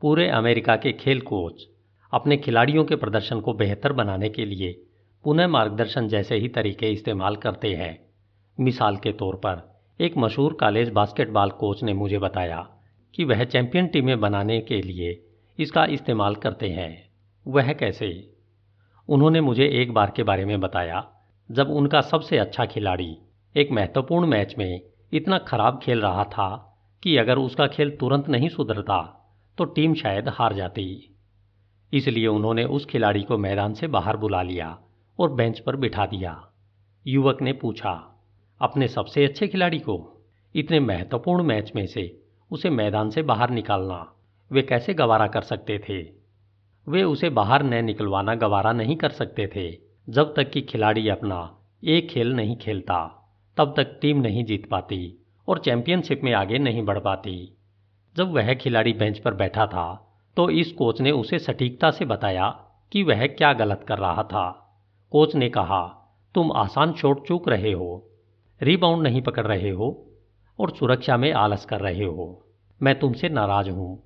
पूरे 0.02 0.28
अमेरिका 0.30 0.76
के 0.76 0.92
खेल 0.94 1.22
कोच 1.24 1.68
अपने 2.14 2.38
खिलाड़ियों 2.38 2.84
के 2.86 2.96
प्रदर्शन 2.96 3.40
को 3.40 3.54
बेहतर 3.56 3.94
बनाने 3.94 4.30
के 4.30 4.46
लिए 4.46 4.72
पुनः 5.24 5.48
मार्गदर्शन 5.48 6.08
जैसे 6.08 6.36
ही 6.36 6.48
तरीके 6.48 6.92
इस्तेमाल 6.92 7.36
करते 7.36 7.74
हैं। 7.76 8.00
मिसाल 8.60 8.96
के 8.98 9.12
तौर 9.12 9.36
पर, 9.36 9.80
एक 10.00 10.18
मशहूर 10.18 10.54
कॉलेज 10.54 10.90
बास्केटबॉल 10.90 11.50
कोच 11.50 11.84
ने 11.84 11.94
मुझे 11.94 12.20
बताया 12.20 12.62
कि 13.16 13.24
वह 13.24 13.44
चैंपियन 13.44 13.88
टीमें 13.88 14.20
बनाने 14.20 14.60
के 14.62 14.82
लिए 14.82 15.24
इसका 15.60 15.86
इस्तेमाल 15.86 16.36
करते 16.36 16.70
हैं। 16.70 17.10
वह 17.46 17.74
कैसे? 17.74 18.34
उन्होंने 19.10 19.42
मुझे 19.42 19.68
एक 19.82 19.94
बार 19.94 20.14
के 20.16 20.24
बारे 20.24 20.46
में 20.46 20.60
बताया, 20.60 21.08
जब 21.52 21.70
उनका 21.70 22.02
सबसे 22.02 22.38
अच्छा 22.38 22.66
खिलाड़ी 22.66 23.18
एक 23.56 23.72
महत्वपूर्ण 23.72 24.28
मैच 24.28 24.56
में 24.58 24.82
इतना 25.14 25.38
खराब 25.38 25.80
खेल 25.84 26.02
रहा 26.02 26.24
था 26.24 26.78
कि 27.04 27.18
अगर 27.18 27.38
उसका 27.38 27.68
खेल 27.68 27.98
तुरंत 28.00 28.30
नहीं 28.30 28.50
सुधरता 28.50 29.02
तो 29.58 29.66
टीम 29.66 29.94
शायद 29.94 30.30
हार 30.30 30.54
जाती। 30.54 31.16
इसलिए 31.94 32.28
उन्होंने 32.28 32.64
उस 32.66 32.86
खिलाड़ी 32.86 33.24
को 33.24 33.38
मैदान 33.38 33.74
से 33.74 33.88
बाहर 33.88 34.18
बुला 34.18 34.42
लिया 34.42 34.78
और 35.22 35.32
बेंच 35.32 35.60
पर 35.60 35.76
बिठा 35.76 36.06
दिया। 36.06 36.48
युवक 37.08 37.42
ने 37.42 37.54
पूछा, 37.54 37.92
अपने 38.62 38.88
सबसे 38.88 39.26
अच्छे 39.26 39.48
खिलाड़ी 39.48 39.80
को? 39.80 39.96
इतने 40.56 40.80
महत्वपूर्ण 40.80 41.44
मैच 41.44 41.72
में 41.76 41.86
से 41.86 42.22
उसे 42.52 42.70
मैदान 42.70 43.10
से 43.10 43.22
बाहर 43.22 43.50
निकालना 43.50 44.14
वे 44.52 44.62
कैसे 44.62 44.94
गवारा 44.94 45.28
कर 45.28 45.42
सकते 45.42 45.80
थे? 45.80 46.02
वे 46.88 47.04
उसे 47.04 47.30
बाहर 47.30 47.64
न 47.64 47.84
निकलवाना 47.86 48.36
गवारा 48.36 48.72
नहीं 48.74 48.96
कर 48.96 49.10
सकते 49.10 49.48
थे। 49.48 49.72
जब 50.10 50.34
तक 50.36 50.50
कि 50.52 50.62
खिलाड़ी 50.62 51.10
अपना 51.10 51.58
एक 51.84 52.10
खेल 52.10 52.34
नहीं 52.34 52.56
खेलता, 52.56 53.00
तब 53.58 53.74
तक 53.78 53.98
टीम 54.02 54.18
नहीं 54.18 54.44
जीत 54.46 54.70
पाती 54.70 55.18
और 55.48 55.60
चैंपियनशिप 55.60 56.22
में 56.24 56.34
आगे 56.34 56.58
नहीं 56.58 56.84
बढ़ 56.84 57.00
पाती। 57.00 57.58
जब 58.16 58.32
वह 58.32 58.54
खिलाड़ी 58.54 58.94
बेंच 58.94 59.20
पर 59.20 59.34
बैठा 59.34 59.66
था 59.66 60.08
तो 60.38 60.50
इस 60.50 60.72
कोच 60.72 61.02
ने 61.02 61.12
उसे 61.12 61.40
सटीकता 61.40 61.92
से 61.92 62.06
बताया 62.06 62.50
कि 62.92 63.04
वह 63.04 63.26
क्या 63.28 63.54
गलत 63.54 63.86
कर 63.88 63.98
रहा 63.98 64.24
था। 64.24 64.61
कोच 65.12 65.36
ने 65.36 65.50
कहा, 65.50 65.82
तुम 66.36 66.52
आसान 66.52 66.92
चोट 66.92 67.26
चूक 67.28 67.50
रहे 67.50 67.72
हो 67.72 68.08
रीबाउंड 68.62 69.04
नहीं 69.04 69.22
पकड़ 69.22 69.46
रहे 69.48 69.70
हो 69.70 69.88
और 70.60 70.72
सुरक्षा 70.72 71.18
में 71.18 71.32
आलस 71.34 71.66
कर 71.66 71.80
रहे 71.80 72.04
हो। 72.04 72.46
मैं 72.82 73.00
तुमसे 73.00 73.30
नाराज़ 73.30 73.70
हूँ, 73.70 74.04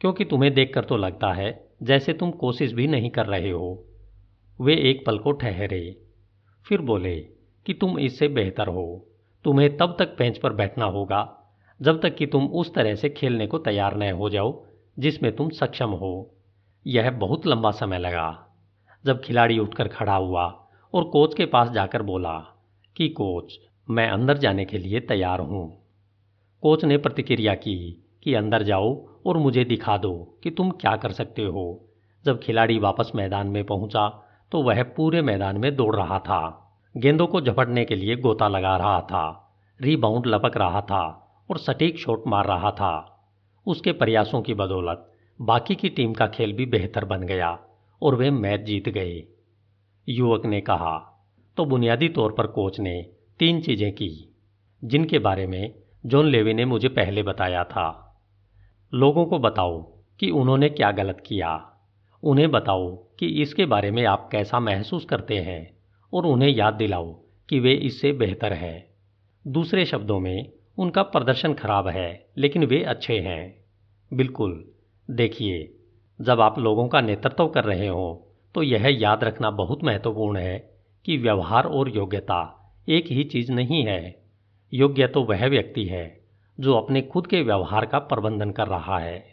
क्योंकि 0.00 0.24
तुम्हें 0.24 0.52
देखकर 0.54 0.84
तो 0.84 0.96
लगता 0.96 1.32
है 1.32 1.68
जैसे 1.82 2.12
तुम 2.12 2.30
कोशिश 2.30 2.72
भी 2.72 2.86
नहीं 2.86 3.10
कर 3.10 3.26
रहे 3.26 3.50
हो 3.50 3.84
वे 4.58 4.76
एक 4.90 5.04
पल 5.06 5.18
को 5.18 5.32
ठहरे, 5.32 5.96
फिर 6.66 6.80
बोले 6.80 7.16
कि 7.66 7.74
तुम 7.74 7.98
इससे 7.98 8.28
बेहतर 8.28 8.68
हो। 8.68 9.04
तुम्हें 9.44 9.76
तब 9.76 9.96
तक 9.98 10.16
बेंच 10.18 10.38
पर 10.38 10.52
बैठना 10.52 10.84
होगा 10.84 11.22
जब 11.80 12.00
तक 12.00 12.14
कि 12.14 12.26
तुम 12.26 12.46
उस 12.46 12.74
तरह 12.74 12.94
से 12.94 13.08
खेलने 13.10 13.46
को 13.46 13.58
तैयार 13.60 13.96
न 13.96 14.10
हो 14.12 14.30
जाओ 14.30 14.62
जिसमें 14.96 15.34
तुम 15.36 15.48
सक्षम 15.50 15.90
हो। 15.92 16.12
यह 16.86 17.10
बहुत 17.10 17.46
लंबा 17.46 17.70
समय 17.70 17.98
लगा। 17.98 18.47
जब 19.04 19.20
खिलाड़ी 19.22 19.58
उठकर 19.58 19.88
खड़ा 19.88 20.16
हुआ 20.16 20.68
और 20.94 21.04
कोच 21.04 21.34
के 21.34 21.46
पास 21.46 21.70
जाकर 21.70 22.02
बोला 22.02 22.38
कि, 22.96 23.08
कोच, 23.08 23.58
मैं 23.90 24.08
अंदर 24.08 24.38
जाने 24.38 24.64
के 24.64 24.78
लिए 24.78 25.00
तैयार 25.00 25.40
हूँ। 25.40 25.86
कोच 26.62 26.84
ने 26.84 26.96
प्रतिक्रिया 26.98 27.54
की 27.54 28.04
कि, 28.22 28.34
अंदर 28.34 28.62
जाओ 28.62 29.06
और 29.26 29.36
मुझे 29.36 29.64
दिखा 29.64 29.96
दो 29.96 30.38
कि 30.42 30.50
तुम 30.50 30.70
क्या 30.70 30.96
कर 30.96 31.12
सकते 31.12 31.42
हो। 31.42 31.84
जब 32.24 32.40
खिलाड़ी 32.40 32.78
वापस 32.78 33.12
मैदान 33.14 33.46
में 33.46 33.64
पहुँचा 33.64 34.24
तो 34.52 34.62
वह 34.62 34.82
पूरे 34.82 35.22
मैदान 35.22 35.58
में 35.58 35.76
दौड़ 35.76 35.96
रहा 35.96 36.18
था। 36.18 36.70
गेंदों 36.96 37.26
को 37.26 37.40
झपटने 37.40 37.84
के 37.84 37.94
लिए 37.94 38.16
गोता 38.16 38.48
लगा 38.48 38.76
रहा 38.76 39.00
था 39.00 39.54
रीबाउंड 39.80 40.26
लपक 40.26 40.56
रहा 40.56 40.80
था 40.80 41.04
और 41.50 41.58
सटीक 41.58 41.98
शॉट 41.98 42.26
मार 42.26 42.46
रहा 42.46 42.70
था। 42.70 43.24
उसके 43.66 43.92
प्रयासों 43.92 44.42
की 44.42 44.54
बदौलत 44.54 45.12
बाकी 45.40 45.74
की 45.74 45.88
टीम 45.88 46.12
का 46.12 46.26
खेल 46.26 46.52
भी 46.52 46.66
बेहतर 46.66 47.04
बन 47.04 47.22
गया। 47.22 47.58
और 48.02 48.14
वे 48.14 48.30
मैच 48.30 48.60
जीत 48.60 48.88
गए। 48.88 49.22
युवक 50.08 50.46
ने 50.46 50.60
कहा 50.60 50.96
तो 51.56 51.64
बुनियादी 51.64 52.08
तौर 52.08 52.32
पर 52.32 52.46
कोच 52.46 52.80
ने 52.80 53.02
तीन 53.38 53.60
चीज़ें 53.60 53.92
की, 53.92 54.34
जिनके 54.84 55.18
बारे 55.18 55.46
में 55.46 55.74
जॉन 56.06 56.26
लेवी 56.26 56.54
ने 56.54 56.64
मुझे 56.64 56.88
पहले 56.88 57.22
बताया 57.22 57.64
था। 57.64 57.88
लोगों 58.94 59.26
को 59.26 59.38
बताओ 59.38 59.80
कि 60.20 60.30
उन्होंने 60.30 60.68
क्या 60.68 60.90
गलत 60.90 61.22
किया। 61.26 61.80
उन्हें 62.22 62.50
बताओ 62.50 62.96
कि 63.18 63.26
इसके 63.26 63.66
बारे 63.66 63.90
में 63.90 64.04
आप 64.04 64.28
कैसा 64.32 64.60
महसूस 64.60 65.04
करते 65.04 65.38
हैं 65.38 65.76
और 66.12 66.26
उन्हें 66.26 66.50
याद 66.50 66.74
दिलाओ 66.74 67.12
कि 67.48 67.60
वे 67.60 67.72
इससे 67.72 68.12
बेहतर 68.12 68.52
हैं। 68.52 68.86
दूसरे 69.46 69.84
शब्दों 69.84 70.20
में, 70.20 70.52
उनका 70.78 71.02
प्रदर्शन 71.02 71.54
खराब 71.54 71.88
है, 71.88 72.26
लेकिन 72.36 72.64
वे 72.64 72.82
अच्छे 72.82 73.18
हैं। 73.18 73.64
बिल्कुल, 74.12 74.72
देखिए। 75.10 75.77
जब 76.20 76.40
आप 76.40 76.58
लोगों 76.58 76.88
का 76.88 77.00
नेतृत्व 77.00 77.46
कर 77.48 77.64
रहे 77.64 77.88
हों 77.88 78.14
तो 78.54 78.62
यह 78.62 78.86
याद 79.00 79.24
रखना 79.24 79.50
बहुत 79.50 79.84
महत्वपूर्ण 79.84 80.38
है 80.38 80.58
कि 81.04 81.16
व्यवहार 81.16 81.64
और 81.64 81.88
योग्यता 81.96 82.40
एक 82.88 83.06
ही 83.06 83.24
चीज़ 83.24 83.52
नहीं 83.52 83.84
है। 83.84 84.22
योग्य 84.72 85.06
तो 85.06 85.22
वह 85.22 85.46
व्यक्ति 85.46 85.84
है 85.84 86.20
जो 86.58 86.74
अपने 86.74 87.02
खुद 87.02 87.26
के 87.26 87.42
व्यवहार 87.42 87.86
का 87.86 87.98
प्रबंधन 87.98 88.50
कर 88.50 88.66
रहा 88.66 88.98
है। 88.98 89.24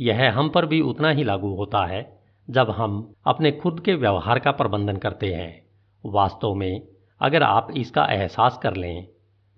यह 0.00 0.38
हम 0.38 0.48
पर 0.48 0.66
भी 0.66 0.80
उतना 0.80 1.10
ही 1.10 1.24
लागू 1.24 1.54
होता 1.54 1.84
है 1.86 2.20
जब 2.48 2.70
हम 2.70 3.14
अपने 3.26 3.52
खुद 3.52 3.80
के 3.80 3.94
व्यवहार 3.94 4.38
का 4.38 4.50
प्रबंधन 4.50 4.96
करते 4.96 5.32
हैं। 5.34 5.66
वास्तव 6.04 6.54
में, 6.54 6.82
अगर 7.20 7.42
आप 7.42 7.68
इसका 7.76 8.04
एहसास 8.04 8.58
कर 8.62 8.74
लें, 8.74 9.06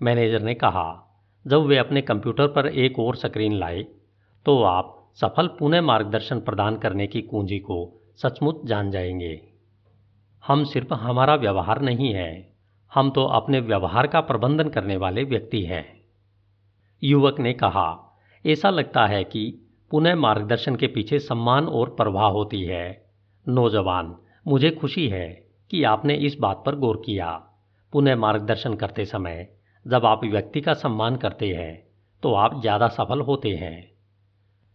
मैनेजर 0.01 0.43
ने 0.43 0.55
कहा, 0.55 1.05
जब 1.47 1.63
वे 1.63 1.77
अपने 1.77 2.03
कंप्यूटर 2.03 2.47
पर 2.47 2.67
एक 2.67 2.99
और 2.99 3.17
स्क्रीन 3.17 3.53
लाए 3.53 3.83
तो 4.47 4.63
आप 4.63 4.98
सफल 5.21 5.47
पुनः 5.47 5.81
मार्गदर्शन 5.81 6.41
प्रदान 6.41 6.77
करने 6.77 7.07
की 7.07 7.21
कुंजी 7.23 7.59
को 7.59 7.77
सचमुच 8.17 8.61
जान 8.65 8.91
जाएँगे। 8.91 9.41
हम 10.45 10.65
सिर्फ़ 10.65 10.95
हमारा 10.95 11.35
व्यवहार 11.35 11.81
नहीं 11.83 12.13
है, 12.15 12.55
हम 12.93 13.11
तो 13.11 13.25
अपने 13.25 13.61
व्यवहार 13.61 14.07
का 14.07 14.21
प्रबंधन 14.21 14.69
करने 14.69 14.97
वाले 14.97 15.25
व्यक्ति 15.25 15.63
हैं। 15.63 15.85
युवक 17.03 17.41
ने 17.41 17.53
कहा, 17.53 18.17
ऐसा 18.47 18.71
लगता 18.71 19.07
है 19.07 19.25
कि 19.25 19.67
पुनः 19.91 20.17
मार्गदर्शन 20.17 20.77
के 20.77 20.87
पीछे 20.87 21.19
सम्मान 21.19 21.67
और 21.67 21.91
प्रवाह 21.91 22.31
होती 22.31 22.63
है। 22.65 23.05
नौजवान, 23.47 24.17
मुझे 24.47 24.71
खुशी 24.71 25.09
है 25.09 25.29
कि 25.71 25.85
आपने 25.85 26.15
इस 26.15 26.37
बात 26.41 26.63
पर 26.67 26.77
गौर 26.77 27.03
किया। 27.07 27.31
पुनः 27.93 28.17
मार्गदर्शन 28.17 28.75
करते 28.75 29.05
समय 29.05 29.49
जब 29.87 30.07
आप 30.07 30.25
व्यक्ति 30.25 30.61
का 30.61 30.75
सम्मान 30.75 31.17
करते 31.17 31.49
हैं 31.49 31.87
तो 32.23 32.35
आप 32.35 32.61
ज़्यादा 32.61 32.89
सफल 32.89 33.21
होते 33.21 33.57
हैं। 33.57 33.98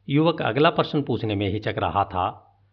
युवक 0.07 0.41
अगला 0.41 0.69
प्रश्न 0.69 1.01
पूछने 1.01 1.35
में 1.35 1.47
हिचक 1.49 1.75
रहा 1.77 2.03
था। 2.03 2.25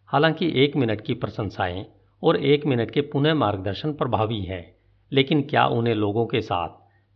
हालाँकि 0.09 0.53
एक 0.65 0.77
मिनट 0.77 1.01
की 1.01 1.15
प्रशंसाएँ 1.15 1.85
और 2.23 2.37
एक 2.37 2.67
मिनट 2.67 2.91
के 2.91 3.01
पुनः 3.01 3.35
मार्गदर्शन 3.35 3.93
प्रभावी 3.93 4.41
है, 4.41 4.77
लेकिन 5.13 5.43
क्या 5.43 5.67
उन्हें 5.67 5.95
लोगों 5.95 6.27
के 6.27 6.41
साथ 6.41 6.69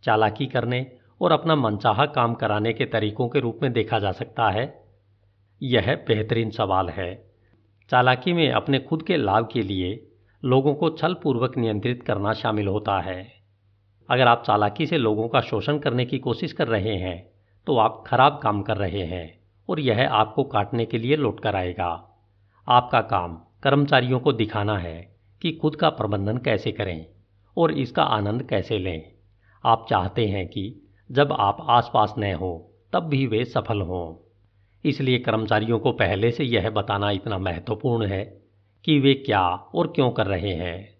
चालाकी 0.03 0.45
करने 0.45 0.85
और 1.21 1.31
अपना 1.31 1.55
मनचाहा 1.55 2.05
काम 2.05 2.33
कराने 2.33 2.73
के 2.73 2.85
तरीकों 2.85 3.29
के 3.29 3.39
रूप 3.39 3.59
में 3.63 3.71
देखा 3.73 3.99
जा 3.99 4.11
सकता 4.11 4.49
है? 4.49 4.83
यह 5.61 5.95
बेहतरीन 6.07 6.49
सवाल 6.49 6.89
है। 6.89 7.13
चालाकी 7.91 8.33
में 8.33 8.51
अपने 8.51 8.79
खुद 8.79 9.03
के 9.03 9.17
लाभ 9.17 9.49
के 9.53 9.61
लिए 9.61 10.07
लोगों 10.43 10.73
को 10.75 10.89
छल 10.89 11.13
पूर्वक 11.13 11.57
नियंत्रित 11.57 12.03
करना 12.03 12.33
शामिल 12.33 12.67
होता 12.67 12.99
है। 12.99 13.23
अगर 14.09 14.27
आप 14.27 14.43
चालाकी 14.47 14.85
से 14.85 14.97
लोगों 14.97 15.27
का 15.27 15.41
शोषण 15.41 15.77
करने 15.77 16.05
की 16.05 16.19
कोशिश 16.19 16.53
कर 16.53 16.67
रहे 16.67 16.95
हैं 16.95 17.17
तो 17.67 17.77
आप 17.77 18.03
खराब 18.07 18.39
काम 18.43 18.61
कर 18.61 18.77
रहे 18.77 19.05
हैं। 19.05 19.44
और 19.69 19.79
यह 19.79 20.09
आपको 20.09 20.43
काटने 20.43 20.85
के 20.85 20.97
लिए 20.97 21.15
लौट 21.15 21.39
कर 21.39 21.55
आएगा। 21.55 22.17
आपका 22.69 23.01
काम 23.01 23.41
कर्मचारियों 23.63 24.19
को 24.19 24.33
दिखाना 24.33 24.77
है 24.77 25.15
कि 25.41 25.51
खुद 25.51 25.75
का 25.75 25.89
प्रबंधन 25.89 26.37
कैसे 26.37 26.71
करें 26.71 27.05
और 27.57 27.71
इसका 27.71 28.03
आनंद 28.03 28.43
कैसे 28.43 28.79
लें। 28.79 29.11
आप 29.65 29.87
चाहते 29.89 30.27
हैं 30.27 30.47
कि 30.47 30.81
जब 31.11 31.31
आप 31.31 31.57
आसपास 31.61 32.15
न 32.17 32.33
हो, 32.33 32.71
तब 32.93 33.03
भी 33.03 33.27
वे 33.27 33.45
सफल 33.45 33.81
हों। 33.81 34.31
इसलिए 34.85 35.19
कर्मचारियों 35.19 35.79
को 35.79 35.91
पहले 35.91 36.31
से 36.31 36.43
यह 36.43 36.69
बताना 36.69 37.11
इतना 37.11 37.37
महत्वपूर्ण 37.37 38.05
है 38.05 38.41
कि 38.85 38.99
वे 38.99 39.13
क्या 39.13 39.49
और 39.49 39.87
क्यों 39.87 40.11
कर 40.11 40.25
रहे 40.25 40.53
हैं। 40.53 40.97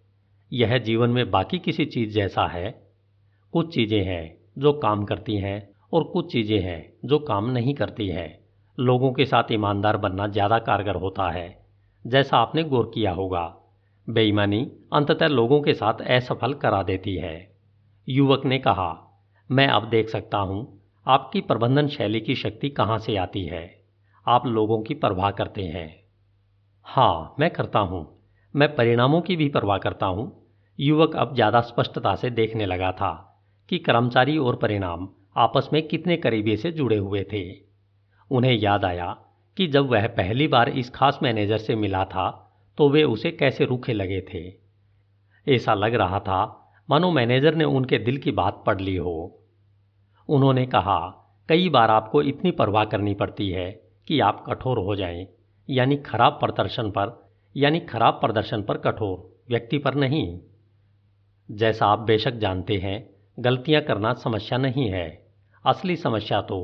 यह 0.54 0.78
जीवन 0.78 1.10
में 1.10 1.32
बाकी 1.32 1.60
किसी 1.60 1.86
चीज़ 1.86 2.14
जैसा 2.14 2.48
है। 2.48 2.92
कुछ 3.54 3.76
चीज़ें 3.76 4.04
हैं 4.04 4.38
जो 4.58 4.74
काम 4.74 5.06
करती 5.06 5.36
हैं 5.36 5.70
और 5.94 6.04
कुछ 6.04 6.32
चीज़ें 6.32 6.60
हैं 6.60 6.94
जो 7.06 7.20
काम 7.20 7.50
नहीं 7.50 7.74
करती 7.74 8.08
हैं। 8.08 8.45
लोगों 8.80 9.14
के 9.14 9.26
साथ 9.26 9.44
ईमानदार 9.52 9.98
बनना 9.98 10.28
ज़्यादा 10.28 10.60
कारगर 10.60 10.96
होता 10.96 11.30
है, 11.30 11.66
जैसा 12.08 12.38
आपने 12.38 12.64
गौर 12.64 12.92
किया 12.94 13.12
होगा। 13.12 13.56
बेईमानी 14.10 14.72
अंततः 14.94 15.28
लोगों 15.28 15.62
के 15.62 15.74
साथ 15.74 16.02
असफल 16.02 16.54
करा 16.54 16.84
देती 16.84 17.16
है। 17.16 17.56
युवक 18.10 18.46
ने 18.46 18.60
कहा, 18.60 19.22
मैं 19.52 19.68
अब 19.68 19.90
देख 19.90 20.10
सकता 20.10 20.38
हूँ, 20.38 20.82
आपकी 21.08 21.42
प्रबंधन 21.42 21.88
शैली 21.88 22.20
की 22.20 22.36
शक्ति 22.36 22.70
कहाँ 22.70 22.98
से 23.00 23.18
आती 23.18 23.46
है। 23.46 23.84
आप 24.28 24.48
लोगों 24.48 24.82
की 24.82 24.94
परवाह 24.94 25.32
करते 25.32 25.62
हैं। 25.62 26.04
हाँ 26.84 27.36
मैं 27.40 27.50
करता 27.50 27.80
हूँ। 27.80 28.24
मैं 28.56 28.76
परिणामों 28.76 29.22
की 29.22 29.36
भी 29.36 29.50
परवाह 29.50 29.78
करता 29.78 30.06
हूँ। 30.06 30.46
युवक 30.80 31.16
अब 31.16 31.36
ज़्यादा 31.36 31.62
स्पष्टता 31.62 32.16
से 32.16 32.30
देखने 32.30 32.66
लगा 32.66 32.92
था 32.92 33.12
कि 33.70 33.78
कर्मचारी 33.80 34.38
और 34.38 34.56
परिणाम 34.56 35.10
आपस 35.38 35.70
में 35.74 35.88
कितने 35.88 36.18
करीबी 36.18 36.58
से 36.58 36.72
जुड़े 36.72 36.98
हुए 36.98 37.24
थे। 37.24 37.65
उन्हें 38.32 38.54
याद 38.54 38.86
आया 38.86 39.08
कि 39.58 39.68
जब 39.68 39.90
वह 39.90 40.08
पहली 40.08 40.48
बार 40.48 40.70
इस 40.70 40.90
खास 40.90 41.20
मैनेजर 41.24 41.58
से 41.58 41.76
मिला 41.76 42.04
था 42.06 42.30
तो 42.78 42.90
वे 42.90 43.04
उसे 43.04 43.32
कैसे 43.32 43.66
रूखे 43.66 43.94
लगे 43.94 44.22
थे। 44.22 44.44
ऐसा 45.48 45.74
लग 45.74 45.94
रहा 45.94 46.20
था 46.20 46.44
मानो 46.90 47.12
मैनेजर 47.12 47.56
ने 47.56 47.64
उनके 47.64 47.98
दिल 47.98 48.18
की 48.18 48.32
बात 48.32 48.64
पढ़ 48.66 48.82
ली 48.82 48.96
हो। 48.96 49.44
उन्होंने 50.30 50.66
कहा 50.66 51.00
कई 51.50 51.70
बार 51.70 51.92
आपको 51.92 52.22
इतनी 52.22 52.52
परवाह 52.52 52.86
करनी 52.86 53.14
पड़ती 53.14 53.50
है 53.50 53.72
कि 54.08 54.20
आप 54.20 54.44
कठोर 54.48 54.78
हो 54.78 54.96
जाएँ, 54.96 55.28
यानी 55.70 55.98
खराब 55.98 56.34
प्रदर्शन 56.34 56.90
पर 56.90 57.24
यानी 57.56 57.80
खराब 57.80 58.14
प्रदर्शन 58.14 58.62
पर 58.62 58.78
कठोर 58.78 59.44
व्यक्ति 59.50 59.78
पर 59.78 59.96
नहीं। 59.96 60.40
जैसा 61.50 61.86
आप 61.86 62.00
बेशक 62.00 62.34
जानते 62.34 62.78
हैं 62.78 62.98
गलतियाँ 63.38 63.82
करना 63.82 64.14
समस्या 64.14 64.58
नहीं 64.58 64.90
है। 64.90 65.08
असली 65.66 65.96
समस्या 65.96 66.42
तो 66.42 66.58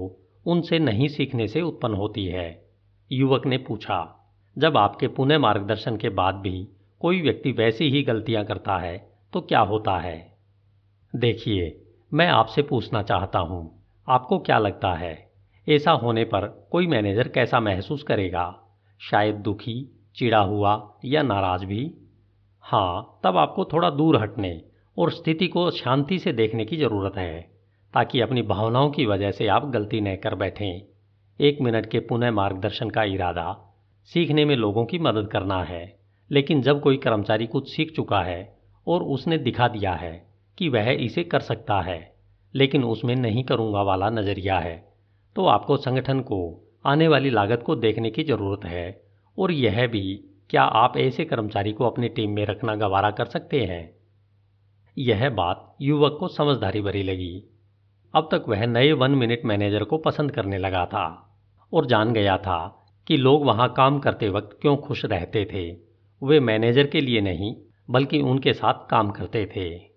उनसे 0.45 0.79
नहीं 0.79 1.07
सीखने 1.07 1.47
से 1.47 1.61
उत्पन्न 1.61 1.93
होती 1.93 2.25
है। 2.25 2.69
युवक 3.11 3.45
ने 3.45 3.57
पूछा, 3.57 4.29
जब 4.57 4.77
आपके 4.77 5.07
पुनः 5.07 5.39
मार्गदर्शन 5.39 5.97
के 5.97 6.09
बाद 6.09 6.35
भी 6.35 6.67
कोई 7.01 7.21
व्यक्ति 7.21 7.51
वैसी 7.51 7.89
ही 7.89 8.03
गलतियाँ 8.03 8.45
करता 8.45 8.77
है 8.77 8.97
तो 9.33 9.41
क्या 9.41 9.59
होता 9.59 9.97
है? 9.97 10.37
देखिए, 11.15 11.81
मैं 12.13 12.27
आपसे 12.27 12.61
पूछना 12.61 13.01
चाहता 13.03 13.39
हूँ, 13.39 13.83
आपको 14.09 14.39
क्या 14.39 14.57
लगता 14.57 14.93
है? 14.93 15.31
ऐसा 15.69 15.91
होने 15.91 16.23
पर 16.23 16.67
कोई 16.71 16.87
मैनेजर 16.87 17.27
कैसा 17.27 17.59
महसूस 17.59 18.03
करेगा? 18.03 18.59
शायद 19.01 19.35
दुखी 19.35 19.83
चिड़ा 20.15 20.39
हुआ 20.39 20.93
या 21.05 21.21
नाराज़ 21.23 21.65
भी? 21.65 21.93
हाँ 22.59 23.19
तब 23.23 23.37
आपको 23.37 23.65
थोड़ा 23.65 23.89
दूर 23.89 24.21
हटने 24.21 24.61
और 24.97 25.11
स्थिति 25.11 25.47
को 25.47 25.69
शांति 25.71 26.19
से 26.19 26.33
देखने 26.33 26.65
की 26.65 26.77
ज़रूरत 26.77 27.17
है। 27.17 27.50
ताकि 27.93 28.21
अपनी 28.21 28.41
भावनाओं 28.41 28.89
की 28.89 29.05
वजह 29.05 29.31
से 29.31 29.47
आप 29.47 29.69
गलती 29.69 30.01
न 30.01 30.15
कर 30.15 30.35
बैठें। 30.35 30.81
एक 31.39 31.61
मिनट 31.61 31.85
के 31.85 31.99
पुनः 31.99 32.31
मार्गदर्शन 32.31 32.89
का 32.89 33.03
इरादा 33.03 33.53
सीखने 34.09 34.45
में 34.45 34.55
लोगों 34.55 34.85
की 34.85 34.99
मदद 34.99 35.27
करना 35.27 35.63
है, 35.63 35.99
लेकिन 36.31 36.61
जब 36.61 36.81
कोई 36.81 36.97
कर्मचारी 36.97 37.47
कुछ 37.47 37.69
सीख 37.69 37.91
चुका 37.95 38.21
है 38.21 38.57
और 38.87 39.03
उसने 39.03 39.37
दिखा 39.37 39.67
दिया 39.67 39.93
है 39.93 40.13
कि 40.57 40.69
वह 40.69 40.89
इसे 40.89 41.23
कर 41.23 41.39
सकता 41.39 41.81
है, 41.81 42.15
लेकिन 42.55 42.83
उसमें 42.83 43.15
नहीं 43.15 43.43
करूँगा 43.43 43.81
वाला 43.81 44.09
नज़रिया 44.09 44.59
है 44.59 44.75
तो 45.35 45.45
आपको 45.45 45.77
संगठन 45.77 46.19
को, 46.19 46.39
आने 46.85 47.07
वाली 47.07 47.29
लागत 47.29 47.63
को 47.65 47.75
देखने 47.75 48.09
की 48.11 48.23
ज़रूरत 48.23 48.65
है, 48.65 49.01
और 49.37 49.51
यह 49.51 49.87
भी, 49.87 50.23
क्या 50.49 50.63
आप 50.63 50.97
ऐसे 50.97 51.25
कर्मचारी 51.25 51.71
को 51.73 51.85
अपनी 51.85 52.09
टीम 52.09 52.31
में 52.31 52.45
रखना 52.45 52.75
गवारा 52.75 53.11
कर 53.11 53.25
सकते 53.25 53.61
हैं? 53.61 53.95
यह 54.97 55.29
बात 55.29 55.75
युवक 55.81 56.17
को 56.19 56.27
समझदारी 56.27 56.81
भरी 56.81 57.03
लगी। 57.03 57.43
अब 58.15 58.29
तक 58.31 58.45
वह 58.47 58.65
नए 58.65 58.91
वन 58.91 59.11
मिनट 59.11 59.41
मैनेजर 59.45 59.83
को 59.83 59.97
पसंद 59.97 60.31
करने 60.31 60.57
लगा 60.57 60.85
था 60.85 61.37
और 61.73 61.85
जान 61.85 62.13
गया 62.13 62.37
था 62.37 62.85
कि 63.07 63.17
लोग 63.17 63.45
वहाँ 63.45 63.73
काम 63.77 63.99
करते 63.99 64.29
वक्त 64.29 64.57
क्यों 64.61 64.77
खुश 64.77 65.05
रहते 65.05 65.45
थे। 65.45 65.77
वे 66.23 66.39
मैनेजर 66.39 66.87
के 66.87 67.01
लिए 67.01 67.21
नहीं, 67.21 67.55
बल्कि 67.89 68.21
उनके 68.21 68.53
साथ 68.53 68.73
काम 68.73 69.09
करते 69.09 69.45
थे। 69.55 69.91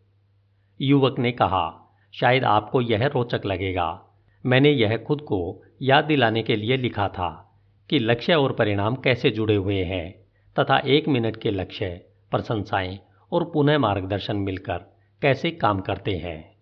युवक 0.81 1.19
ने 1.19 1.32
कहा, 1.32 1.97
शायद 2.15 2.45
आपको 2.45 2.81
यह 2.81 3.07
रोचक 3.07 3.41
लगेगा। 3.47 4.05
मैंने 4.47 4.70
यह 4.70 4.97
खुद 4.97 5.20
को 5.20 5.62
याद 5.82 6.05
दिलाने 6.05 6.43
के 6.43 6.57
लिए 6.57 6.77
लिखा 6.77 7.09
था 7.09 7.61
कि 7.91 7.99
लक्ष्य 7.99 8.35
और 8.35 8.53
परिणाम 8.53 8.95
कैसे 8.95 9.31
जुड़े 9.31 9.55
हुए 9.55 9.85
हैं, 9.85 10.24
तथा 10.59 10.78
एक 10.78 11.09
मिनट 11.09 11.36
के 11.36 11.51
लक्ष्य, 11.51 12.07
प्रशंसाएँ 12.31 12.99
और 13.32 13.45
पुनः 13.45 13.78
मार्गदर्शन 13.78 14.36
मिलकर 14.36 14.78
कैसे 15.23 15.51
काम 15.51 15.81
करते 15.81 16.16
हैं। 16.16 16.53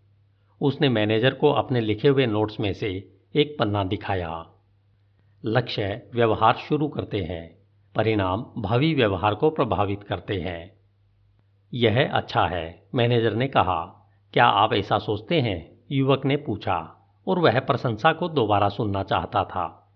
उसने 0.63 0.89
मैनेजर 0.89 1.35
को 1.35 1.51
अपने 1.51 1.81
लिखे 1.81 2.09
हुए 2.09 2.27
नोट्स 2.27 2.61
में 2.61 2.73
से 2.73 3.13
एक 3.37 3.57
पन्ना 3.59 3.85
दिखाया। 3.85 4.47
लक्ष्य 5.45 6.11
व्यवहार 6.15 6.55
शुरू 6.55 6.89
करते 6.89 7.19
हैं, 7.19 7.59
परिणाम 7.95 8.47
भावी 8.59 8.95
व्यवहार 8.95 9.35
को 9.35 9.51
प्रभावित 9.51 10.03
करते 10.03 10.41
हैं। 10.41 10.73
यह 11.75 12.11
अच्छा 12.13 12.47
है, 12.47 12.83
मैनेजर 12.95 13.35
ने 13.35 13.49
कहा। 13.49 14.11
क्या 14.33 14.45
आप 14.45 14.73
ऐसा 14.73 14.99
सोचते 14.99 15.41
हैं? 15.41 15.79
युवक 15.91 16.25
ने 16.25 16.37
पूछा 16.37 17.09
और 17.29 17.39
वह 17.39 17.61
प्रशंसा 17.61 18.13
को 18.13 18.29
दोबारा 18.29 18.69
सुनना 18.69 19.03
चाहता 19.03 19.45
था। 19.45 19.95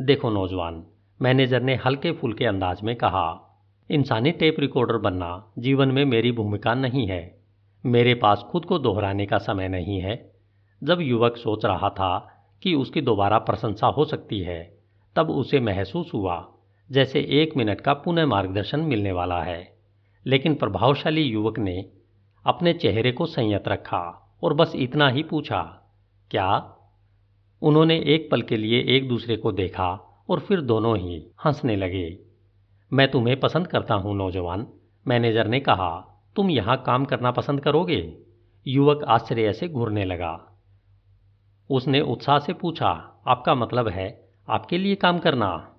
देखो 0.00 0.30
नौजवान, 0.30 0.86
मैनेजर 1.22 1.62
ने 1.62 1.74
हल्के 1.74 2.12
फुल्के 2.12 2.44
अंदाज 2.44 2.82
में 2.82 2.96
कहा, 2.96 3.58
इंसानी 3.90 4.30
टेप 4.30 4.56
रिकॉर्डर 4.60 4.96
बनना 4.96 5.52
जीवन 5.58 5.88
में 5.88 6.04
मेरी 6.04 6.32
भूमिका 6.32 6.74
नहीं 6.74 7.06
है। 7.06 7.41
मेरे 7.86 8.14
पास 8.14 8.44
खुद 8.50 8.64
को 8.64 8.78
दोहराने 8.78 9.26
का 9.26 9.38
समय 9.38 9.68
नहीं 9.68 10.00
है। 10.00 10.32
जब 10.84 10.98
युवक 11.00 11.36
सोच 11.36 11.64
रहा 11.64 11.88
था 11.88 12.44
कि 12.62 12.74
उसकी 12.74 13.00
दोबारा 13.00 13.38
प्रशंसा 13.38 13.86
हो 13.86 14.04
सकती 14.04 14.40
है, 14.40 14.78
तब 15.16 15.30
उसे 15.30 15.60
महसूस 15.60 16.10
हुआ, 16.14 16.52
जैसे 16.90 17.20
एक 17.20 17.56
मिनट 17.56 17.80
का 17.80 17.92
पुनः 17.92 18.26
मार्गदर्शन 18.26 18.80
मिलने 18.80 19.12
वाला 19.12 19.42
है। 19.42 19.76
लेकिन 20.26 20.54
प्रभावशाली 20.54 21.22
युवक 21.22 21.58
ने 21.58 21.90
अपने 22.46 22.72
चेहरे 22.72 23.12
को 23.12 23.26
संयत 23.26 23.68
रखा 23.68 24.36
और 24.42 24.54
बस 24.54 24.72
इतना 24.76 25.08
ही 25.08 25.22
पूछा, 25.22 25.62
क्या? 26.30 26.76
उन्होंने 27.62 27.98
एक 27.98 28.30
पल 28.30 28.42
के 28.42 28.56
लिए 28.56 28.84
एक 28.96 29.08
दूसरे 29.08 29.36
को 29.36 29.52
देखा 29.52 30.24
और 30.30 30.40
फिर 30.40 30.60
दोनों 30.60 30.98
ही 30.98 31.26
हंसने 31.44 31.76
लगे। 31.76 32.18
मैं 32.92 33.10
तुम्हें 33.10 33.40
पसंद 33.40 33.66
करता 33.66 33.94
हूँ, 33.94 34.16
नौजवान, 34.16 34.66
मैनेजर 35.08 35.46
ने 35.46 35.60
कहा। 35.60 36.08
तुम 36.36 36.50
यहाँ 36.50 36.82
काम 36.86 37.04
करना 37.04 37.30
पसंद 37.30 37.60
करोगे? 37.60 38.18
युवक 38.66 39.04
आश्चर्य 39.04 39.52
से 39.52 39.68
घूरने 39.68 40.04
लगा। 40.04 40.58
उसने 41.70 42.00
उत्साह 42.00 42.38
से 42.38 42.52
पूछा, 42.52 43.22
आपका 43.26 43.54
मतलब 43.54 43.88
है 43.88 44.28
आपके 44.48 44.78
लिए 44.78 44.94
काम 44.94 45.18
करना? 45.18 45.76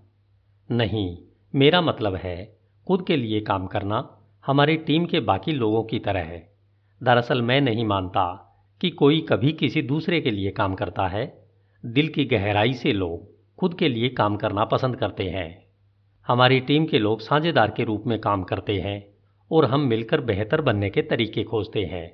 नहीं, 0.72 1.18
मेरा 1.56 1.82
मतलब 1.82 2.16
है 2.16 2.58
खुद 2.88 3.06
के 3.08 3.16
लिए 3.16 3.42
काम 3.42 3.68
करना 3.68 4.18
हमारी 4.46 4.78
टीम 4.78 5.06
के 5.06 5.20
बाकी 5.20 5.52
लोगों 5.52 5.84
की 5.84 6.00
तरह 6.00 6.20
है। 6.20 6.54
दरअसल 7.04 7.42
मैं 7.42 7.62
नहीं 7.62 7.86
मानता 7.86 8.50
कि 8.82 8.90
कोई 8.90 9.22
कभी 9.22 9.52
किसी 9.52 9.82
दूसरे 9.82 10.22
के 10.22 10.32
लिए 10.32 10.52
काम 10.52 10.76
करता 10.76 11.08
है। 11.08 11.48
दिल 11.86 12.08
की 12.08 12.26
गहराई 12.26 12.74
से 12.74 12.94
लोग 12.94 13.34
खुद 13.60 13.74
के 13.74 13.90
लिए 13.90 14.10
काम 14.10 14.36
करना 14.36 14.66
पसंद 14.66 14.96
करते 14.96 15.24
हैं। 15.24 15.66
हमारी 16.28 16.60
टीम 16.60 16.86
के 16.86 17.00
लोग 17.00 17.22
साझेदार 17.22 17.72
के 17.72 17.84
रूप 17.84 18.04
में 18.08 18.20
काम 18.20 18.44
करते 18.44 18.80
हैं। 18.80 19.13
और 19.52 19.66
हम 19.66 19.82
मिलकर 19.82 20.22
बेहतर 20.22 20.62
बनने 20.62 20.90
के 20.90 21.02
तरीके 21.02 21.44
खोजते 21.44 21.84
हैं। 21.84 22.12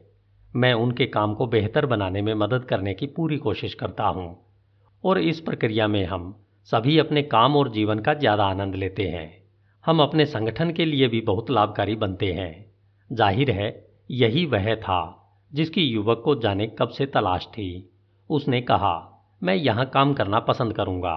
मैं 0.55 0.73
उनके 0.73 1.05
काम 1.05 1.33
को 1.33 1.47
बेहतर 1.47 1.85
बनाने 1.85 2.21
में 2.21 2.33
मदद 2.33 2.65
करने 2.65 2.93
की 2.93 3.07
पूरी 3.07 3.37
कोशिश 3.37 3.73
करता 3.73 4.03
हूँ। 4.03 4.45
और 5.03 5.19
इस 5.19 5.39
प्रक्रिया 5.39 5.87
में 5.87 6.05
हम 6.05 6.33
सभी 6.69 6.97
अपने 6.99 7.21
काम 7.23 7.55
और 7.55 7.71
जीवन 7.71 7.99
का 7.99 8.13
ज़्यादा 8.13 8.45
आनंद 8.45 8.75
लेते 8.75 9.03
हैं। 9.03 9.43
हम 9.85 9.99
अपने 9.99 10.25
संगठन 10.25 10.71
के 10.71 10.85
लिए 10.85 11.07
भी 11.07 11.21
बहुत 11.21 11.49
लाभकारी 11.51 11.95
बनते 11.95 12.31
हैं। 12.33 12.73
ज़ाहिर 13.11 13.51
है, 13.51 13.89
यही 14.11 14.45
वह 14.45 14.75
था 14.75 15.15
जिसकी 15.53 15.81
युवक 15.81 16.21
को 16.25 16.35
जाने 16.35 16.67
कब 16.67 16.89
से 16.89 17.05
तलाश 17.05 17.45
थी। 17.45 17.89
उसने 18.29 18.61
कहा, 18.61 19.25
मैं 19.43 19.55
यहाँ 19.55 19.85
काम 19.85 20.13
करना 20.13 20.39
पसंद 20.39 20.73
करूँगा। 20.73 21.15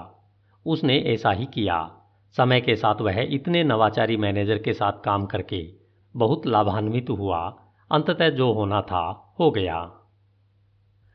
उसने 0.66 0.98
ऐसा 0.98 1.30
ही 1.30 1.46
किया। 1.46 1.90
समय 2.36 2.60
के 2.60 2.76
साथ 2.76 3.00
वह 3.00 3.20
इतने 3.20 3.64
नवाचारी 3.64 4.16
मैनेजर 4.16 4.58
के 4.58 4.72
साथ 4.72 4.92
काम 5.04 5.26
करके 5.26 5.81
बहुत 6.16 6.46
लाभान्वित 6.46 7.10
हुआ। 7.10 7.62
अंततः 7.92 8.28
जो 8.28 8.52
होना 8.52 8.82
था, 8.82 9.34
हो 9.40 9.50
गया। 9.50 9.92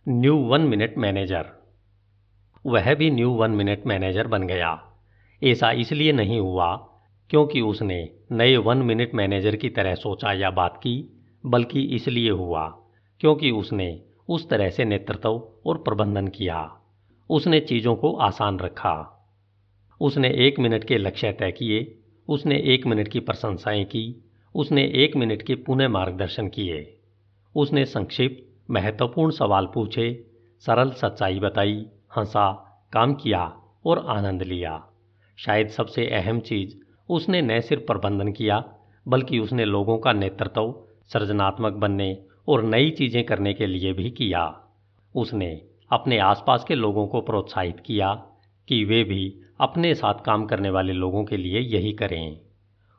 New 0.07 0.38
one 0.38 0.61
minute 0.61 0.98
manager. 0.98 1.45
वह 2.65 2.95
भी 2.95 3.11
न्यू 3.11 3.32
वन 3.32 3.52
मिनट 3.52 3.86
मैनेजर 3.86 4.28
बन 4.28 4.48
गया। 4.48 4.84
ऐसा 5.44 5.72
इसलिए 5.72 6.11
नहीं 6.11 6.40
हुआ 6.40 6.76
क्योंकि 7.30 7.61
उसने 7.61 8.10
नए 8.32 8.57
वन 8.57 8.78
मिनट 8.78 9.11
मैनेजर 9.14 9.56
की 9.56 9.69
तरह 9.69 9.95
सोचा 9.95 10.32
या 10.32 10.52
बात 10.52 10.78
की, 10.78 11.24
बल्कि 11.45 11.82
इसलिए 11.82 12.30
हुआ 12.30 12.68
क्योंकि 13.19 13.52
उसने 13.52 14.02
उस 14.30 14.49
तरह 14.49 14.69
से 14.69 14.86
नेतृत्व 14.86 15.48
और 15.65 15.78
प्रबंधन 15.78 16.28
किया। 16.28 16.78
उसने 17.30 17.60
चीज़ों 17.60 17.95
को 17.95 18.15
आसान 18.15 18.60
रखा। 18.60 19.14
उसने 20.02 20.30
एक 20.30 20.60
मिनट 20.60 20.84
के 20.84 20.98
लक्ष्य 20.98 21.32
तय 21.32 21.52
किए। 21.52 21.99
उसने 22.30 22.56
एक 22.56 22.88
मिनट 22.88 23.07
की 23.07 23.19
प्रशंसाएँ 23.19 23.86
की। 23.86 24.27
उसने 24.58 24.84
एक 24.84 25.16
मिनट 25.16 25.42
के 25.42 25.56
पुनः 25.56 25.88
मार्गदर्शन 25.88 26.48
किए। 26.48 26.98
उसने 27.56 27.86
संक्षिप्त, 27.86 28.72
महत्वपूर्ण 28.72 29.32
सवाल 29.32 29.66
पूछे, 29.66 30.26
सरल 30.60 30.92
सच्चाई 30.92 31.40
बताई, 31.40 31.86
हंसा, 32.18 32.52
काम 32.94 33.14
किया 33.14 33.60
और 33.86 34.06
आनंद 34.08 34.44
लिया। 34.44 34.88
शायद 35.38 35.68
सबसे 35.68 36.08
अहम 36.08 36.40
चीज़ 36.40 36.76
उसने 37.10 37.42
न 37.42 37.62
सिर्फ़ 37.62 37.84
प्रबंधन 37.84 38.32
किया, 38.32 38.64
बल्कि 39.08 39.40
उसने 39.40 39.66
लोगों 39.66 39.98
का 39.98 40.14
नेतृत्व, 40.14 40.76
सृजनात्मक 41.14 41.74
बनने 41.74 42.24
और 42.48 42.64
नई 42.64 42.90
चीज़ें 42.90 43.24
करने 43.24 43.54
के 43.54 43.68
लिए 43.68 43.94
भी 43.94 44.10
किया। 44.10 44.62
उसने 45.16 45.62
अपने 45.92 46.18
आसपास 46.18 46.66
के 46.68 46.76
लोगों 46.76 47.08
को 47.08 47.22
प्रोत्साहित 47.22 47.80
किया 47.80 48.14
कि 48.68 48.84
वे 48.84 49.04
भी 49.04 49.40
अपने 49.62 49.96
साथ 49.96 50.14
काम 50.14 50.46
करने 50.46 50.70
वाले 50.70 50.94
लोगों 50.94 51.26
के 51.26 51.38
लिए 51.38 51.60
यही 51.60 51.94
करें। 51.94 52.40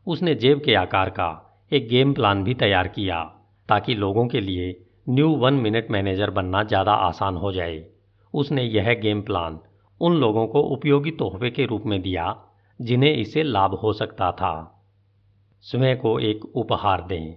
उसने 0.07 0.35
जेब 0.35 0.63
के 0.65 0.75
आकार 0.75 1.11
का 1.11 1.45
एक 1.73 1.89
गेम 1.89 2.13
प्लान 2.15 2.43
भी 2.45 2.55
तैयार 2.55 2.89
किया 2.89 3.23
ताकि 3.69 3.95
लोगों 3.95 4.27
के 4.29 4.41
लिए 4.41 4.85
न्यू 5.09 5.29
वन 5.29 5.55
मिनट 5.55 5.91
मैनेजर 5.91 6.31
बनना 6.31 6.63
ज़्यादा 6.63 6.93
आसान 6.93 7.37
हो 7.37 7.53
जाए। 7.53 7.85
उसने 8.35 8.63
यह 8.63 8.93
गेम 8.95 9.21
प्लान 9.23 9.59
उन 10.01 10.17
लोगों 10.17 10.47
को 10.47 10.61
उपयोगी 10.61 11.11
तोहफे 11.11 11.51
के 11.51 11.67
रूप 11.67 11.87
में 11.87 12.01
दिया 12.03 12.35
जिन्हें 12.81 13.13
इसे 13.13 13.43
लाभ 13.43 13.75
हो 13.75 13.93
सकता 13.93 14.31
था। 14.33 14.53
स्वयं 15.65 15.97
को 15.97 16.19
एक 16.21 16.45
उपहार 16.57 17.03
दें। 17.03 17.35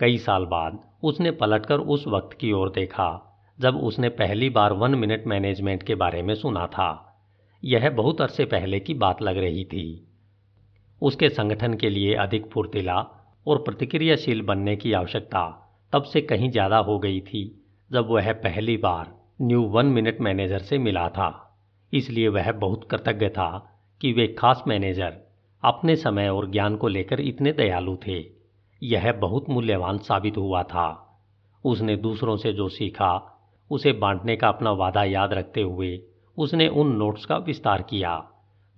कई 0.00 0.18
साल 0.18 0.44
बाद 0.44 0.78
उसने 1.02 1.30
पलटकर 1.30 1.78
उस 1.78 2.06
वक्त 2.06 2.36
की 2.40 2.52
ओर 2.52 2.70
देखा 2.70 3.08
जब 3.58 3.76
उसने 3.76 4.08
पहली 4.08 4.50
बार 4.50 4.72
वन 4.72 4.94
मिनट 4.94 5.26
मैनेजमेंट 5.26 5.82
के 5.82 5.94
बारे 5.94 6.22
में 6.22 6.34
सुना 6.34 6.66
था। 6.66 6.90
यह 7.62 7.88
बहुत 7.90 8.20
अरसे 8.20 8.44
पहले 8.44 8.80
की 8.80 8.94
बात 8.94 9.22
लग 9.22 9.38
रही 9.38 9.64
थी। 9.64 9.84
उसके 11.02 11.28
संगठन 11.28 11.74
के 11.74 11.90
लिए 11.90 12.14
अधिक 12.14 12.46
फुर्तीला 12.46 13.00
और 13.46 13.58
प्रतिक्रियाशील 13.58 14.42
बनने 14.42 14.76
की 14.76 14.92
आवश्यकता 14.92 15.48
तब 15.92 16.02
से 16.02 16.20
कहीं 16.20 16.50
ज़्यादा 16.50 16.76
हो 16.78 16.98
गई 16.98 17.20
थी, 17.20 17.44
जब 17.90 18.08
वह 18.10 18.32
पहली 18.32 18.76
बार 18.76 19.14
न्यू 19.42 19.62
वन 19.62 19.86
मिनट 19.86 20.20
मैनेजर 20.20 20.58
से 20.58 20.78
मिला 20.78 21.08
था। 21.08 21.30
इसलिए 21.92 22.28
वह 22.28 22.50
बहुत 22.52 22.88
कृतज्ञ 22.90 23.28
था 23.28 23.48
कि 24.00 24.12
वे 24.12 24.26
खास 24.28 24.62
मैनेजर 24.68 25.16
अपने 25.62 25.96
समय 25.96 26.28
और 26.28 26.50
ज्ञान 26.50 26.76
को 26.76 26.88
लेकर 26.88 27.20
इतने 27.20 27.52
दयालु 27.52 27.96
थे। 28.06 28.18
यह 28.82 29.12
बहुत 29.12 29.50
मूल्यवान 29.50 29.98
साबित 29.98 30.36
हुआ 30.36 30.62
था। 30.62 30.88
उसने 31.64 31.96
दूसरों 31.96 32.36
से 32.36 32.52
जो 32.52 32.68
सीखा, 32.68 33.12
उसे 33.70 33.92
बांटने 33.92 34.36
का 34.36 34.48
अपना 34.48 34.70
वादा 34.72 35.04
याद 35.04 35.32
रखते 35.32 35.62
हुए 35.62 35.98
उसने 36.38 36.68
उन 36.68 36.94
नोट्स 36.96 37.24
का 37.24 37.36
विस्तार 37.36 37.82
किया, 37.82 38.12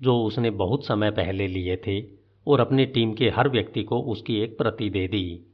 जो 0.01 0.19
उसने 0.19 0.51
बहुत 0.53 0.87
समय 0.87 1.11
पहले 1.11 1.47
लिए 1.47 1.77
थे 1.77 2.01
और 2.47 2.61
अपनी 2.61 2.87
टीम 2.87 3.13
के 3.13 3.29
हर 3.31 3.49
व्यक्ति 3.49 3.83
को 3.83 4.01
उसकी 4.03 4.37
एक 4.37 4.59
प्रति 4.59 4.91
दे 4.91 5.07
दी। 5.09 5.47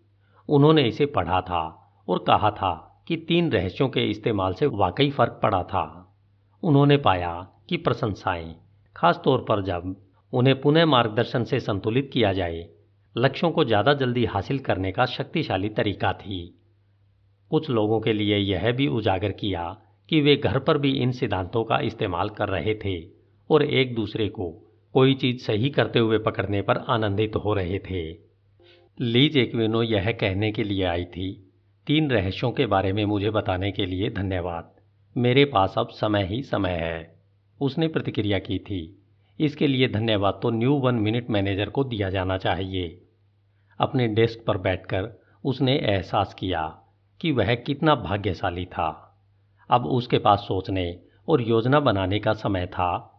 उन्होंने 0.49 0.83
इसे 0.83 1.07
पढ़ा 1.07 1.41
था 1.41 1.63
और 2.09 2.19
कहा 2.19 2.51
था 2.51 3.03
कि 3.09 3.17
तीन 3.17 3.51
रहस्यों 3.53 3.89
के 3.89 4.11
इस्तेमाल 4.11 4.55
से 4.55 4.67
वाकई 4.67 5.11
फ़र्क 5.11 5.41
पड़ा 5.43 5.63
था। 5.63 6.17
उन्होंने 6.63 6.97
पाया 6.97 7.49
कि 7.69 7.77
प्रशंसाएँ 7.77 8.55
खास 8.97 9.21
तौर 9.25 9.45
पर 9.49 9.63
जब 9.63 9.97
उन्हें 10.33 10.61
पुनः 10.61 10.87
मार्गदर्शन 10.87 11.45
से 11.45 11.61
संतुलित 11.61 12.11
किया 12.13 12.33
जाए, 12.33 12.69
लक्ष्यों 13.17 13.51
को 13.51 13.65
ज़्यादा 13.65 13.95
जल्दी 13.95 14.25
हासिल 14.25 14.59
करने 14.59 14.93
का 14.93 15.07
शक्तिशाली 15.07 15.69
तरीका 15.69 16.13
थी। 16.13 16.57
कुछ 17.51 17.71
लोगों 17.71 18.01
के 18.01 18.13
लिए 18.13 18.37
यह 18.37 18.73
भी 18.73 18.87
उजागर 18.89 19.33
किया 19.33 19.65
कि 20.09 20.21
वे 20.21 20.37
घर 20.37 20.59
पर 20.59 20.79
भी 20.79 20.91
इन 20.93 21.13
सिद्धांतों 21.13 21.65
का 21.65 21.79
इस्तेमाल 21.81 22.29
कर 22.29 22.49
रहे 22.49 22.75
थे 22.75 23.01
और 23.51 23.63
एक 23.63 23.95
दूसरे 23.95 24.29
को 24.29 24.70
कोई 24.93 25.15
चीज़ 25.15 25.39
सही 25.39 25.71
करते 25.71 25.99
हुए 25.99 26.19
पकड़ने 26.19 26.63
पर 26.63 26.79
आनंदित 26.79 27.37
हो 27.37 27.55
रहे 27.55 27.79
थे। 27.79 28.19
लीज 29.01 29.37
एक्विनो 29.37 29.83
यह 29.83 30.13
कहने 30.13 30.53
के 30.53 30.65
लिए 30.65 30.85
आई 30.85 31.05
थी। 31.05 31.53
तीन 31.87 32.11
रहस्यों 32.11 32.53
के 32.53 32.67
बारे 32.67 32.93
में 32.93 33.05
मुझे 33.05 33.31
बताने 33.31 33.73
के 33.73 33.87
लिए 33.87 34.11
धन्यवाद। 34.11 34.75
मेरे 35.17 35.45
पास 35.45 35.75
अब 35.79 35.89
समय 35.89 36.25
ही 36.25 36.43
समय 36.43 36.71
है। 36.71 37.21
उसने 37.61 37.89
प्रतिक्रिया 37.89 38.39
की 38.39 38.59
थी। 38.59 39.03
इसके 39.41 39.67
लिए 39.67 39.89
धन्यवाद 39.89 40.41
तो 40.43 40.51
न्यू 40.51 40.73
वन 40.73 40.95
मिनट 40.95 41.31
मैनेजर 41.31 41.69
को 41.69 41.85
दिया 41.85 42.11
जाना 42.11 42.39
चाहिए। 42.39 43.03
अपने 43.79 44.09
डेस्क 44.09 44.45
पर 44.47 44.59
बैठकर 44.59 45.23
उसने 45.45 45.77
एहसास 45.79 46.35
किया 46.35 46.83
कि 47.21 47.33
वह 47.33 47.55
कितना 47.55 47.95
भाग्यशाली 47.95 48.65
था। 48.65 49.21
अब 49.71 49.87
उसके 49.87 50.19
पास 50.19 50.39
सोचने 50.39 51.01
और 51.29 51.43
योजना 51.43 51.81
बनाने 51.81 52.19
का 52.19 52.33
समय 52.33 52.67
था। 52.67 53.10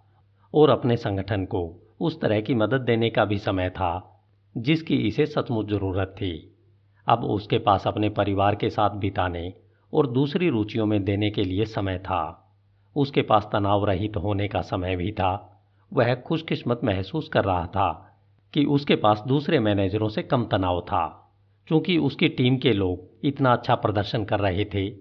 और 0.54 0.70
अपने 0.70 0.98
संगठन 0.98 1.46
को 1.46 1.88
उस 2.00 2.22
तरह 2.22 2.42
की 2.42 2.56
मदद 2.56 2.82
देने 2.82 3.10
का 3.10 3.26
भी 3.26 3.38
समय 3.38 3.70
था, 3.70 4.22
जिसकी 4.58 4.96
इसे 4.96 5.26
सचमुच 5.26 5.70
ज़रूरत 5.70 6.08
थी। 6.08 6.58
अब 7.08 7.24
उसके 7.24 7.58
पास 7.58 7.88
अपने 7.88 8.10
परिवार 8.10 8.56
के 8.56 8.70
साथ 8.70 8.90
बिताने 8.90 9.54
और 9.94 10.08
दूसरी 10.08 10.50
रुचियों 10.50 10.86
में 10.86 11.04
देने 11.04 11.30
के 11.32 11.44
लिए 11.44 11.66
समय 11.66 11.98
था। 11.98 12.48
उसके 12.96 13.22
पास 13.22 13.50
तनाव 13.54 13.86
रहित 13.86 14.18
होने 14.18 14.48
का 14.48 14.62
समय 14.62 14.96
भी 14.96 15.12
था। 15.12 15.48
वह 15.94 16.16
खुशकिस्मत 16.16 16.82
महसूस 16.84 17.28
कर 17.28 17.44
रहा 17.44 17.66
था 17.66 18.18
कि 18.54 18.66
उसके 18.66 18.96
पास 18.96 19.24
दूसरे 19.28 19.60
मैनेजरों 19.60 20.10
से 20.10 20.24
कम 20.24 20.46
तनाव 20.46 20.82
था, 20.82 21.34
क्योंकि 21.68 21.98
उसकी 21.98 22.28
टीम 22.30 22.58
के 22.58 22.74
लोग 22.74 23.26
इतना 23.26 23.54
अच्छा 23.54 23.76
प्रदर्शन 23.76 24.24
कर 24.24 24.40
रहे 24.40 24.66
थे। 24.66 24.94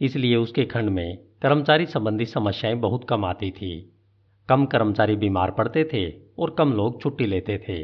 इसलिए 0.00 0.36
उसके 0.36 0.64
खंड 0.64 0.88
में 0.88 1.18
कर्मचारी 1.42 1.86
संबंधी 1.86 2.26
समस्याएँ 2.26 2.76
बहुत 2.76 3.04
कम 3.04 3.24
आती 3.24 3.50
थी। 3.50 3.91
कम 4.52 4.64
कर्मचारी 4.66 5.16
बीमार 5.16 5.50
पड़ते 5.50 5.84
थे 5.92 6.08
और 6.38 6.54
कम 6.58 6.72
लोग 6.72 7.00
छुट्टी 7.02 7.26
लेते 7.26 7.56
थे। 7.58 7.76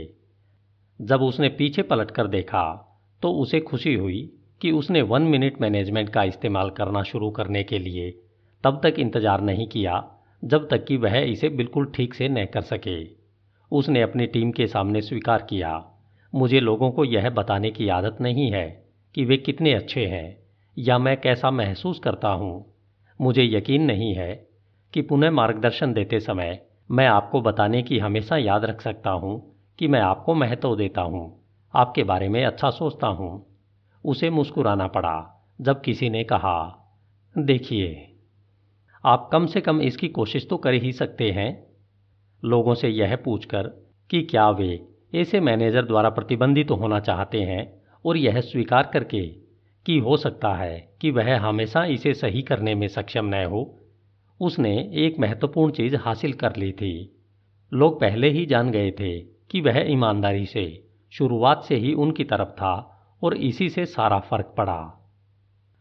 जब 1.00 1.22
उसने 1.22 1.48
पीछे 1.48 1.82
पलट 1.82 2.10
कर 2.10 2.26
देखा 2.28 2.64
तो 3.22 3.30
उसे 3.32 3.60
खुशी 3.60 3.94
हुई 3.94 4.20
कि 4.60 4.70
उसने 4.70 5.02
वन 5.02 5.22
मिनट 5.24 5.60
मैनेजमेंट 5.60 6.08
का 6.08 6.22
इस्तेमाल 6.22 6.70
करना 6.70 7.02
शुरू 7.02 7.30
करने 7.30 7.62
के 7.62 7.78
लिए 7.78 8.10
तब 8.64 8.80
तक 8.82 8.98
इंतज़ार 8.98 9.40
नहीं 9.40 9.66
किया, 9.66 10.02
जब 10.42 10.68
तक 10.68 10.84
कि 10.84 10.96
वह 10.96 11.16
इसे 11.18 11.48
बिल्कुल 11.48 11.90
ठीक 11.94 12.14
से 12.14 12.28
न 12.28 12.44
कर 12.44 12.62
सके। 12.62 12.96
उसने 13.72 14.02
अपनी 14.02 14.26
टीम 14.26 14.50
के 14.50 14.66
सामने 14.66 15.00
स्वीकार 15.00 15.46
किया, 15.50 15.84
मुझे 16.32 16.60
लोगों 16.60 16.90
को 16.90 17.04
यह 17.04 17.30
बताने 17.30 17.70
की 17.70 17.88
आदत 17.90 18.20
नहीं 18.20 18.50
है 18.50 18.66
कि 19.14 19.24
वे 19.24 19.36
कितने 19.36 19.72
अच्छे 19.74 20.04
हैं 20.06 20.36
या 20.76 20.98
मैं 20.98 21.16
कैसा 21.20 21.50
महसूस 21.50 21.98
करता 21.98 22.28
हूँ। 22.30 22.64
मुझे 23.20 23.44
यकीन 23.44 23.82
नहीं 23.82 24.14
है 24.14 24.47
कि 24.94 25.02
पुनः 25.02 25.30
मार्गदर्शन 25.30 25.92
देते 25.92 26.20
समय 26.20 26.60
मैं 26.90 27.06
आपको 27.06 27.40
बताने 27.40 27.82
की 27.82 27.98
हमेशा 27.98 28.36
याद 28.36 28.64
रख 28.64 28.80
सकता 28.80 29.10
हूँ 29.10 29.54
कि 29.78 29.88
मैं 29.88 30.00
आपको 30.00 30.34
महत्व 30.34 30.76
देता 30.76 31.00
हूँ, 31.00 31.44
आपके 31.74 32.04
बारे 32.04 32.28
में 32.28 32.44
अच्छा 32.44 32.70
सोचता 32.70 33.06
हूँ। 33.06 33.46
उसे 34.04 34.30
मुस्कुराना 34.30 34.86
पड़ा, 34.86 35.44
जब 35.60 35.80
किसी 35.80 36.10
ने 36.10 36.24
कहा, 36.24 36.84
देखिए, 37.38 38.16
आप 39.04 39.28
कम 39.32 39.46
से 39.46 39.60
कम 39.60 39.80
इसकी 39.80 40.08
कोशिश 40.08 40.48
तो 40.50 40.56
कर 40.56 40.74
ही 40.74 40.92
सकते 40.92 41.30
हैं। 41.30 41.66
लोगों 42.44 42.74
से 42.74 42.88
यह 42.88 43.16
पूछकर 43.16 43.66
कि 44.10 44.22
क्या 44.22 44.48
वे 44.50 44.88
ऐसे 45.14 45.40
मैनेजर 45.40 45.84
द्वारा 45.84 46.10
प्रतिबंधित 46.10 46.68
तो 46.68 46.74
होना 46.74 47.00
चाहते 47.00 47.40
हैं 47.40 47.82
और 48.04 48.16
यह 48.16 48.40
स्वीकार 48.40 48.90
करके 48.92 49.26
कि 49.86 49.98
हो 49.98 50.16
सकता 50.16 50.54
है 50.54 50.88
कि 51.00 51.10
वह 51.10 51.38
हमेशा 51.38 51.84
इसे 51.84 52.14
सही 52.14 52.42
करने 52.42 52.74
में 52.74 52.88
सक्षम 52.88 53.26
न 53.26 53.44
हो। 53.44 53.77
उसने 54.40 54.90
एक 54.94 55.18
महत्वपूर्ण 55.20 55.72
चीज़ 55.72 55.96
हासिल 55.96 56.32
कर 56.32 56.56
ली 56.56 56.72
थी। 56.72 57.22
लोग 57.72 58.00
पहले 58.00 58.30
ही 58.30 58.46
जान 58.46 58.70
गए 58.70 58.90
थे 58.90 59.20
कि 59.20 59.60
वह 59.60 59.78
ईमानदारी 59.78 60.46
से, 60.46 60.84
शुरुआत 61.10 61.64
से 61.64 61.76
ही 61.76 61.94
उनकी 61.94 62.24
तरफ़ 62.24 62.48
था 62.48 63.04
और 63.22 63.36
इसी 63.36 63.68
से 63.68 63.86
सारा 63.86 64.18
फ़र्क 64.18 64.54
पड़ा। 64.56 65.10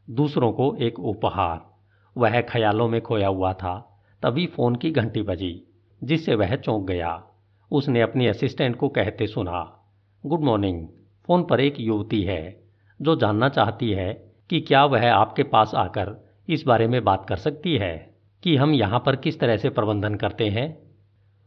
दूसरों 0.09 0.51
को 0.51 0.75
एक 0.75 0.99
उपहार, 0.99 1.77
वह 2.17 2.41
ख्यालों 2.41 2.87
में 2.87 3.01
खोया 3.01 3.27
हुआ 3.27 3.53
था, 3.53 4.03
तभी 4.23 4.45
फ़ोन 4.45 4.75
की 4.75 4.91
घंटी 4.91 5.21
बजी, 5.21 5.63
जिससे 6.03 6.35
वह 6.35 6.55
चौंक 6.55 6.87
गया। 6.87 7.23
उसने 7.71 8.01
अपनी 8.01 8.27
असिस्टेंट 8.27 8.75
को 8.75 8.89
कहते 8.89 9.27
सुना, 9.27 9.83
गुड 10.25 10.41
मॉर्निंग, 10.41 10.87
फ़ोन 11.27 11.43
पर 11.43 11.59
एक 11.59 11.79
युवती 11.79 12.21
है, 12.21 12.63
जो 13.01 13.15
जानना 13.15 13.49
चाहती 13.49 13.91
है 13.91 14.33
कि 14.49 14.61
क्या 14.61 14.85
वह 14.85 15.13
आपके 15.13 15.43
पास 15.43 15.75
आकर 15.75 16.35
इस 16.49 16.63
बारे 16.63 16.87
में 16.87 17.03
बात 17.03 17.25
कर 17.29 17.35
सकती 17.35 17.77
है? 17.77 18.06
कि 18.43 18.55
हम 18.55 18.73
यहाँ 18.73 18.99
पर 19.05 19.15
किस 19.15 19.39
तरह 19.39 19.57
से 19.57 19.69
प्रबंधन 19.69 20.15
करते 20.15 20.49
हैं। 20.49 20.67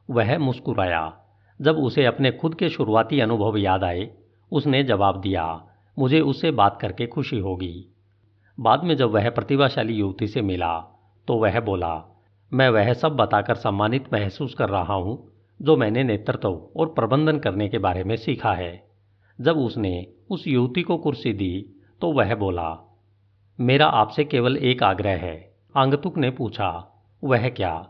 वह 0.08 0.38
मुस्कुराया। 0.38 1.16
जब 1.60 1.76
उसे 1.76 2.04
अपने 2.04 2.30
खुद 2.32 2.54
के 2.54 2.68
शुरुआती 2.68 3.20
अनुभव 3.20 3.56
याद 3.56 3.84
आए, 3.84 4.08
उसने 4.52 4.82
जवाब 4.84 5.20
दिया, 5.20 5.66
मुझे 5.96 6.20
उससे 6.20 6.50
बात 6.50 6.78
करके 6.80 7.06
खुशी 7.06 7.38
होगी। 7.38 7.94
बाद 8.58 8.84
में 8.84 8.96
जब 8.96 9.10
वह 9.10 9.30
प्रतिभाशाली 9.30 9.94
युवती 9.94 10.26
से 10.26 10.42
मिला 10.42 10.78
तो 11.28 11.34
वह 11.34 11.60
बोला, 11.60 12.04
मैं 12.52 12.68
वह 12.68 12.92
सब 12.92 13.12
बताकर 13.12 13.54
सम्मानित 13.54 14.12
महसूस 14.12 14.54
कर 14.54 14.68
रहा 14.68 14.94
हूँ, 14.94 15.32
जो 15.60 15.76
मैंने 15.76 16.02
नेतृत्व 16.04 16.70
और 16.76 16.86
प्रबंधन 16.86 17.38
करने 17.38 17.68
के 17.68 17.78
बारे 17.78 18.04
में 18.04 18.16
सीखा 18.16 18.52
है। 18.52 18.72
जब 19.38 19.58
उसने 19.58 20.06
उस 20.30 20.46
युवती 20.48 20.82
को 20.82 20.96
कुर्सी 20.96 21.32
दी 21.32 21.76
तो 22.00 22.12
वह 22.12 22.34
बोला, 22.34 22.98
मेरा 23.58 23.86
आपसे 23.86 24.24
केवल 24.24 24.56
एक 24.56 24.82
आग्रह 24.82 25.16
है। 25.16 25.49
आंगतुक 25.76 26.18
ने 26.18 26.30
पूछा, 26.30 26.68
वह 27.24 27.48
क्या? 27.48 27.88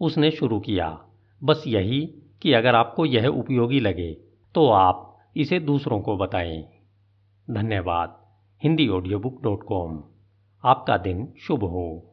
उसने 0.00 0.30
शुरू 0.30 0.60
किया, 0.60 1.04
बस 1.44 1.64
यही 1.66 2.00
कि 2.42 2.52
अगर 2.52 2.74
आपको 2.74 3.06
यह 3.06 3.26
उपयोगी 3.26 3.80
लगे 3.80 4.12
तो 4.54 4.68
आप 4.68 5.18
इसे 5.36 5.60
दूसरों 5.60 6.00
को 6.00 6.16
बताएँ। 6.16 6.62
धन्यवाद। 7.50 8.18
Hindi 8.62 8.88
audio 8.88 9.18
book 9.18 9.42
dot 9.42 9.62
com 9.62 10.02
आपका 10.64 10.96
दिन 10.96 11.32
शुभ 11.40 11.64
हो। 11.64 12.11